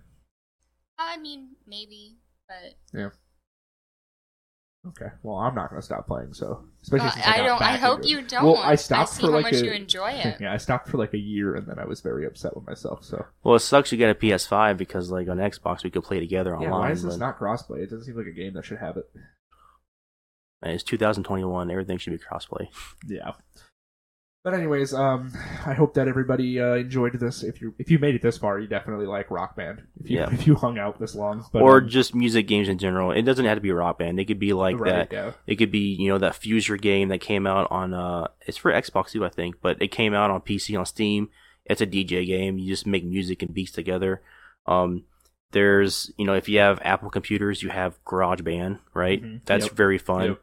I 1.00 1.18
mean, 1.18 1.56
maybe, 1.66 2.18
but 2.48 2.76
yeah. 2.94 3.10
Okay. 4.88 5.08
Well, 5.22 5.38
I'm 5.38 5.54
not 5.54 5.70
gonna 5.70 5.82
stop 5.82 6.08
playing. 6.08 6.34
So, 6.34 6.64
especially 6.82 7.06
Well, 7.06 7.14
since 7.14 7.28
I, 7.28 7.34
I 7.34 7.46
don't. 7.46 7.62
I 7.62 7.78
hope 7.78 8.06
you 8.06 8.22
don't. 8.22 8.46
Well, 8.46 8.58
I 8.58 8.76
stopped 8.76 9.12
see 9.12 9.22
for 9.22 9.28
how 9.28 9.34
like 9.34 9.46
much 9.46 9.62
a, 9.62 9.66
you 9.66 9.72
enjoy 9.72 10.12
it. 10.12 10.38
yeah, 10.42 10.54
I 10.54 10.58
stopped 10.58 10.88
for 10.88 10.98
like 10.98 11.14
a 11.14 11.20
year, 11.20 11.56
and 11.56 11.68
then 11.68 11.78
I 11.78 11.86
was 11.86 12.02
very 12.02 12.26
upset 12.26 12.56
with 12.56 12.66
myself. 12.66 13.04
So, 13.04 13.26
well 13.44 13.56
it 13.56 13.60
sucks 13.60 13.92
you 13.92 13.98
get 13.98 14.12
a 14.12 14.16
ps5 14.16 14.78
because 14.78 15.12
like 15.12 15.28
on 15.28 15.38
xbox 15.38 15.84
we 15.84 15.90
could 15.90 16.04
play 16.04 16.20
together 16.20 16.52
yeah, 16.52 16.68
online 16.68 16.72
why 16.72 16.92
is 16.92 17.04
this 17.04 17.16
but- 17.16 17.26
not 17.26 17.40
crossplay? 17.40 17.80
It 17.80 17.90
doesn't 17.90 18.06
seem 18.06 18.16
like 18.16 18.28
a 18.28 18.32
game 18.32 18.54
that 18.54 18.66
should 18.66 18.78
have 18.80 18.98
it. 18.98 19.06
Man, 20.64 20.74
it's 20.74 20.84
2021 20.84 21.70
everything 21.70 21.98
should 21.98 22.14
be 22.14 22.20
crossplay 22.20 22.68
Yeah. 23.06 23.34
But 24.48 24.54
anyways, 24.54 24.94
um, 24.94 25.34
I 25.66 25.74
hope 25.74 25.94
that 25.96 26.08
everybody 26.08 26.58
uh, 26.58 26.76
enjoyed 26.76 27.20
this. 27.20 27.44
If 27.44 27.60
you 27.60 27.76
if 27.78 27.92
you 27.92 28.00
made 28.00 28.16
it 28.16 28.22
this 28.22 28.38
far, 28.38 28.58
you 28.58 28.66
definitely 28.66 29.06
like 29.06 29.30
Rock 29.30 29.58
Band. 29.58 29.82
If 30.00 30.10
you 30.10 30.20
Yeah. 30.20 30.30
if 30.32 30.48
you 30.48 30.56
hung 30.56 30.80
out 30.80 31.02
this 31.02 31.16
long, 31.16 31.44
but 31.52 31.62
or 31.62 31.80
um, 31.80 31.90
just 31.90 32.16
music 32.16 32.48
games 32.48 32.70
in 32.70 32.78
general. 32.78 33.12
It 33.12 33.24
doesn't 33.24 33.44
have 33.44 33.58
to 33.58 33.62
be 33.62 33.74
rock 33.74 34.00
band. 34.00 34.22
It 34.22 34.24
could 34.24 34.40
be 34.40 34.54
like 34.54 34.80
right, 34.80 35.10
that. 35.10 35.12
yeah. 35.12 35.32
It 35.48 35.58
could 35.58 35.70
be 35.70 35.98
you 36.00 36.08
know 36.08 36.18
that 36.20 36.32
Fuser 36.32 36.80
game 36.80 37.10
that 37.10 37.20
came 37.20 37.46
out 37.46 37.70
on 37.72 37.94
uh 37.94 38.30
it's 38.46 38.56
for 38.56 38.72
Xbox 38.72 39.12
too 39.12 39.26
I 39.26 39.30
think, 39.30 39.56
but 39.62 39.82
it 39.82 39.90
came 39.90 40.14
out 40.14 40.32
on 40.32 40.40
PC 40.40 40.80
on 40.80 40.86
Steam. 40.86 41.28
It's 41.66 41.82
a 41.82 41.86
DJ 41.86 42.26
game. 42.26 42.58
You 42.58 42.70
just 42.70 42.88
make 42.88 43.04
music 43.04 43.42
and 43.42 43.54
beats 43.54 43.74
together. 43.74 44.22
Um, 44.66 45.04
there's 45.52 46.10
you 46.16 46.24
know 46.24 46.36
if 46.36 46.48
you 46.48 46.60
have 46.60 46.80
Apple 46.84 47.10
computers, 47.10 47.62
you 47.64 47.68
have 47.68 48.02
GarageBand, 48.06 48.80
right? 48.94 49.22
Mhm. 49.22 49.42
That's 49.44 49.66
Yep. 49.66 49.74
very 49.76 49.98
fun. 49.98 50.26
Yep. 50.30 50.40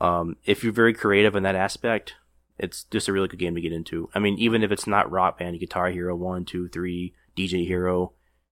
Um, 0.00 0.36
if 0.44 0.64
you're 0.64 0.72
very 0.72 0.92
creative 0.92 1.36
in 1.36 1.44
that 1.44 1.54
aspect, 1.54 2.16
it's 2.58 2.84
just 2.84 3.08
a 3.08 3.12
really 3.12 3.28
good 3.28 3.38
game 3.38 3.54
to 3.54 3.60
get 3.60 3.72
into. 3.72 4.08
I 4.14 4.18
mean, 4.18 4.38
even 4.38 4.62
if 4.62 4.70
it's 4.72 4.86
not 4.86 5.10
Rock 5.10 5.38
Band, 5.38 5.58
Guitar 5.60 5.90
Hero 5.90 6.14
one, 6.16 6.44
two, 6.44 6.68
three, 6.68 7.14
DJ 7.36 7.66
Hero, 7.66 8.12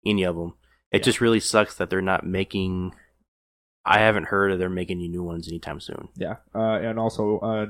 any 0.05 0.23
of 0.23 0.35
them. 0.35 0.53
It 0.91 0.99
Yeah. 0.99 1.03
just 1.03 1.21
really 1.21 1.39
sucks 1.39 1.75
that 1.75 1.89
they're 1.89 2.01
not 2.01 2.25
making. 2.25 2.93
I 3.85 3.99
haven't 3.99 4.25
heard 4.25 4.51
of 4.51 4.59
they're 4.59 4.69
making 4.69 4.97
any 4.99 5.07
new 5.07 5.23
ones 5.23 5.47
anytime 5.47 5.79
soon. 5.79 6.09
Yeah, 6.15 6.37
uh, 6.53 6.79
and 6.81 6.99
also 6.99 7.39
uh, 7.39 7.65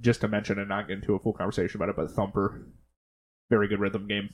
just 0.00 0.20
to 0.22 0.28
mention 0.28 0.58
and 0.58 0.68
not 0.68 0.88
get 0.88 0.98
into 0.98 1.14
a 1.14 1.18
full 1.18 1.32
conversation 1.32 1.76
about 1.78 1.88
it, 1.90 1.96
but 1.96 2.10
Thumper, 2.10 2.66
very 3.50 3.68
good 3.68 3.80
rhythm 3.80 4.06
game. 4.06 4.30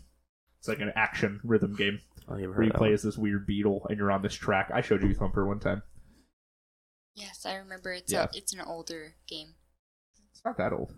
It's 0.59 0.68
like 0.68 0.80
an 0.80 0.92
action 0.97 1.40
rhythm 1.44 1.74
game 1.76 2.01
I 2.28 2.36
never 2.38 2.49
where 2.49 2.57
heard 2.57 2.66
you 2.66 2.72
play 2.72 2.92
as 2.92 3.03
this 3.03 3.18
weird 3.18 3.47
beetle 3.47 3.86
and 3.88 3.99
you're 3.99 4.11
on 4.11 4.22
this 4.22 4.34
track. 4.34 4.70
I 4.72 4.80
showed 4.80 5.03
you 5.03 5.14
Thumper 5.14 5.47
one 5.47 5.61
time. 5.61 5.82
Yes, 7.14 7.47
I 7.47 7.55
remember 7.57 7.92
it's 7.92 8.12
Yeah. 8.12 8.24
a, 8.24 8.36
it's 8.36 8.53
an 8.55 8.61
older 8.61 9.14
game. 9.28 9.55
It's 10.32 10.44
not 10.44 10.57
that 10.59 10.72
old, 10.72 10.94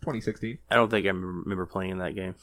2016. 0.00 0.58
I 0.70 0.76
don't 0.76 0.90
think 0.90 1.04
I 1.06 1.08
remember 1.08 1.40
remember 1.44 1.66
playing 1.66 1.98
that 1.98 2.14
game. 2.14 2.34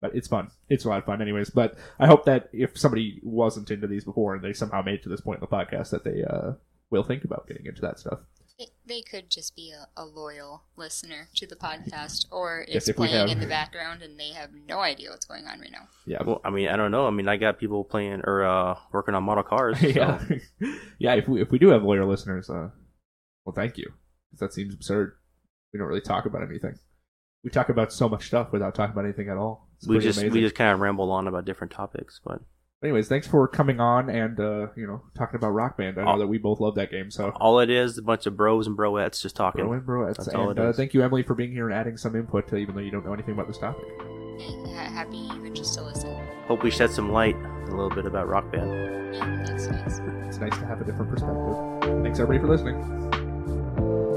but 0.00 0.14
it's 0.14 0.28
fun. 0.28 0.50
It's 0.68 0.84
a 0.84 0.88
lot 0.88 0.98
of 0.98 1.04
fun, 1.04 1.20
anyways. 1.22 1.50
But 1.50 1.76
I 1.98 2.06
hope 2.06 2.24
that 2.24 2.48
if 2.52 2.78
somebody 2.78 3.20
wasn't 3.22 3.70
into 3.70 3.86
these 3.86 4.04
before 4.04 4.34
and 4.34 4.42
they 4.44 4.52
somehow 4.52 4.82
made 4.82 4.94
it 4.94 5.02
to 5.04 5.08
this 5.08 5.20
point 5.20 5.40
in 5.42 5.46
the 5.48 5.56
podcast, 5.56 5.90
that 5.90 6.04
they 6.04 6.22
uh, 6.24 6.52
will 6.90 7.02
think 7.02 7.24
about 7.24 7.46
getting 7.46 7.66
into 7.66 7.82
that 7.82 7.98
stuff. 7.98 8.20
They, 8.58 8.68
they 8.86 9.00
could 9.02 9.30
just 9.30 9.56
be 9.56 9.72
a, 9.72 9.88
a 9.98 10.04
loyal 10.04 10.64
listener 10.76 11.28
to 11.36 11.46
the 11.46 11.56
podcast, 11.56 12.26
or 12.30 12.66
Yes, 12.68 12.76
it's 12.76 12.88
if 12.90 12.96
playing 12.96 13.14
have- 13.14 13.28
in 13.30 13.40
the 13.40 13.46
background 13.46 14.02
and 14.02 14.20
they 14.20 14.30
have 14.32 14.50
no 14.68 14.80
idea 14.80 15.08
what's 15.10 15.24
going 15.24 15.46
on 15.46 15.60
right 15.60 15.70
now. 15.72 15.88
Yeah, 16.06 16.22
Well, 16.22 16.42
I 16.44 16.50
mean, 16.50 16.68
I 16.68 16.76
don't 16.76 16.90
know. 16.90 17.06
I 17.06 17.10
mean, 17.10 17.26
I 17.28 17.36
got 17.38 17.58
people 17.58 17.84
playing 17.84 18.20
or 18.24 18.44
uh 18.44 18.78
working 18.92 19.14
on 19.14 19.22
model 19.24 19.44
cars. 19.44 19.78
So. 19.80 19.86
yeah, 19.88 20.22
yeah. 20.98 21.14
If 21.14 21.26
we 21.28 21.40
if 21.40 21.50
we 21.50 21.58
do 21.58 21.68
have 21.68 21.82
loyal 21.84 22.06
listeners, 22.06 22.50
uh, 22.50 22.68
well, 23.46 23.54
thank 23.54 23.78
you. 23.78 23.92
'Cause 24.30 24.40
that 24.40 24.52
seems 24.52 24.74
absurd. 24.74 25.14
We 25.72 25.78
don't 25.78 25.88
really 25.88 26.00
talk 26.00 26.26
about 26.26 26.42
anything. 26.42 26.74
We 27.44 27.50
talk 27.50 27.68
about 27.68 27.92
so 27.92 28.08
much 28.08 28.26
stuff 28.26 28.52
without 28.52 28.74
talking 28.74 28.92
about 28.92 29.04
anything 29.04 29.28
at 29.28 29.36
all. 29.36 29.68
It's 29.78 29.86
we 29.88 29.98
just 29.98 30.18
amazing. 30.18 30.34
we 30.34 30.40
just 30.40 30.54
kind 30.54 30.72
of 30.72 30.80
ramble 30.80 31.10
on 31.10 31.26
about 31.26 31.44
different 31.44 31.72
topics, 31.72 32.20
but 32.24 32.40
Anyways, 32.82 33.08
thanks 33.08 33.26
for 33.26 33.46
coming 33.46 33.78
on 33.78 34.08
and 34.08 34.40
uh, 34.40 34.68
you 34.74 34.86
know 34.86 35.02
talking 35.14 35.36
about 35.36 35.50
Rock 35.50 35.76
Band. 35.76 35.98
I 35.98 36.04
know 36.04 36.12
Oh. 36.14 36.18
that 36.18 36.26
we 36.28 36.38
both 36.38 36.60
love 36.60 36.76
that 36.76 36.90
game, 36.90 37.10
so. 37.10 37.28
all 37.38 37.60
it 37.60 37.68
is 37.68 37.98
a 37.98 38.02
bunch 38.02 38.24
of 38.24 38.38
bros 38.38 38.66
and 38.66 38.76
broettes 38.76 39.20
just 39.20 39.36
talking. 39.36 39.64
Bro 39.66 39.74
and 39.74 39.84
bro, 39.86 40.06
That's 40.06 40.28
all 40.28 40.50
it 40.50 40.58
uh, 40.58 40.70
is. 40.70 40.76
thank 40.76 40.94
you, 40.94 41.02
Emily, 41.02 41.22
for 41.22 41.34
being 41.34 41.52
here 41.52 41.68
and 41.68 41.78
adding 41.78 41.98
some 41.98 42.16
input, 42.16 42.50
uh, 42.52 42.56
even 42.56 42.74
though 42.74 42.80
you 42.80 42.90
don't 42.90 43.04
know 43.04 43.12
anything 43.12 43.34
about 43.34 43.48
this 43.48 43.58
topic. 43.58 43.84
And 43.98 44.66
ha- 44.68 44.90
happy 44.90 45.18
even 45.34 45.54
just 45.54 45.74
to 45.74 45.82
listen. 45.82 46.16
Hope 46.46 46.62
we 46.62 46.70
shed 46.70 46.90
some 46.90 47.12
light 47.12 47.36
a 47.36 47.70
little 47.70 47.90
bit 47.90 48.06
about 48.06 48.28
Rock 48.28 48.50
Band. 48.50 49.14
Yeah, 49.14 49.44
that's 49.46 49.66
nice. 49.66 50.00
It's 50.26 50.38
nice 50.38 50.58
to 50.58 50.64
have 50.64 50.80
a 50.80 50.84
different 50.84 51.10
perspective. 51.10 52.02
Thanks 52.02 52.18
everybody 52.18 52.38
for 52.38 52.48
listening. 52.48 54.09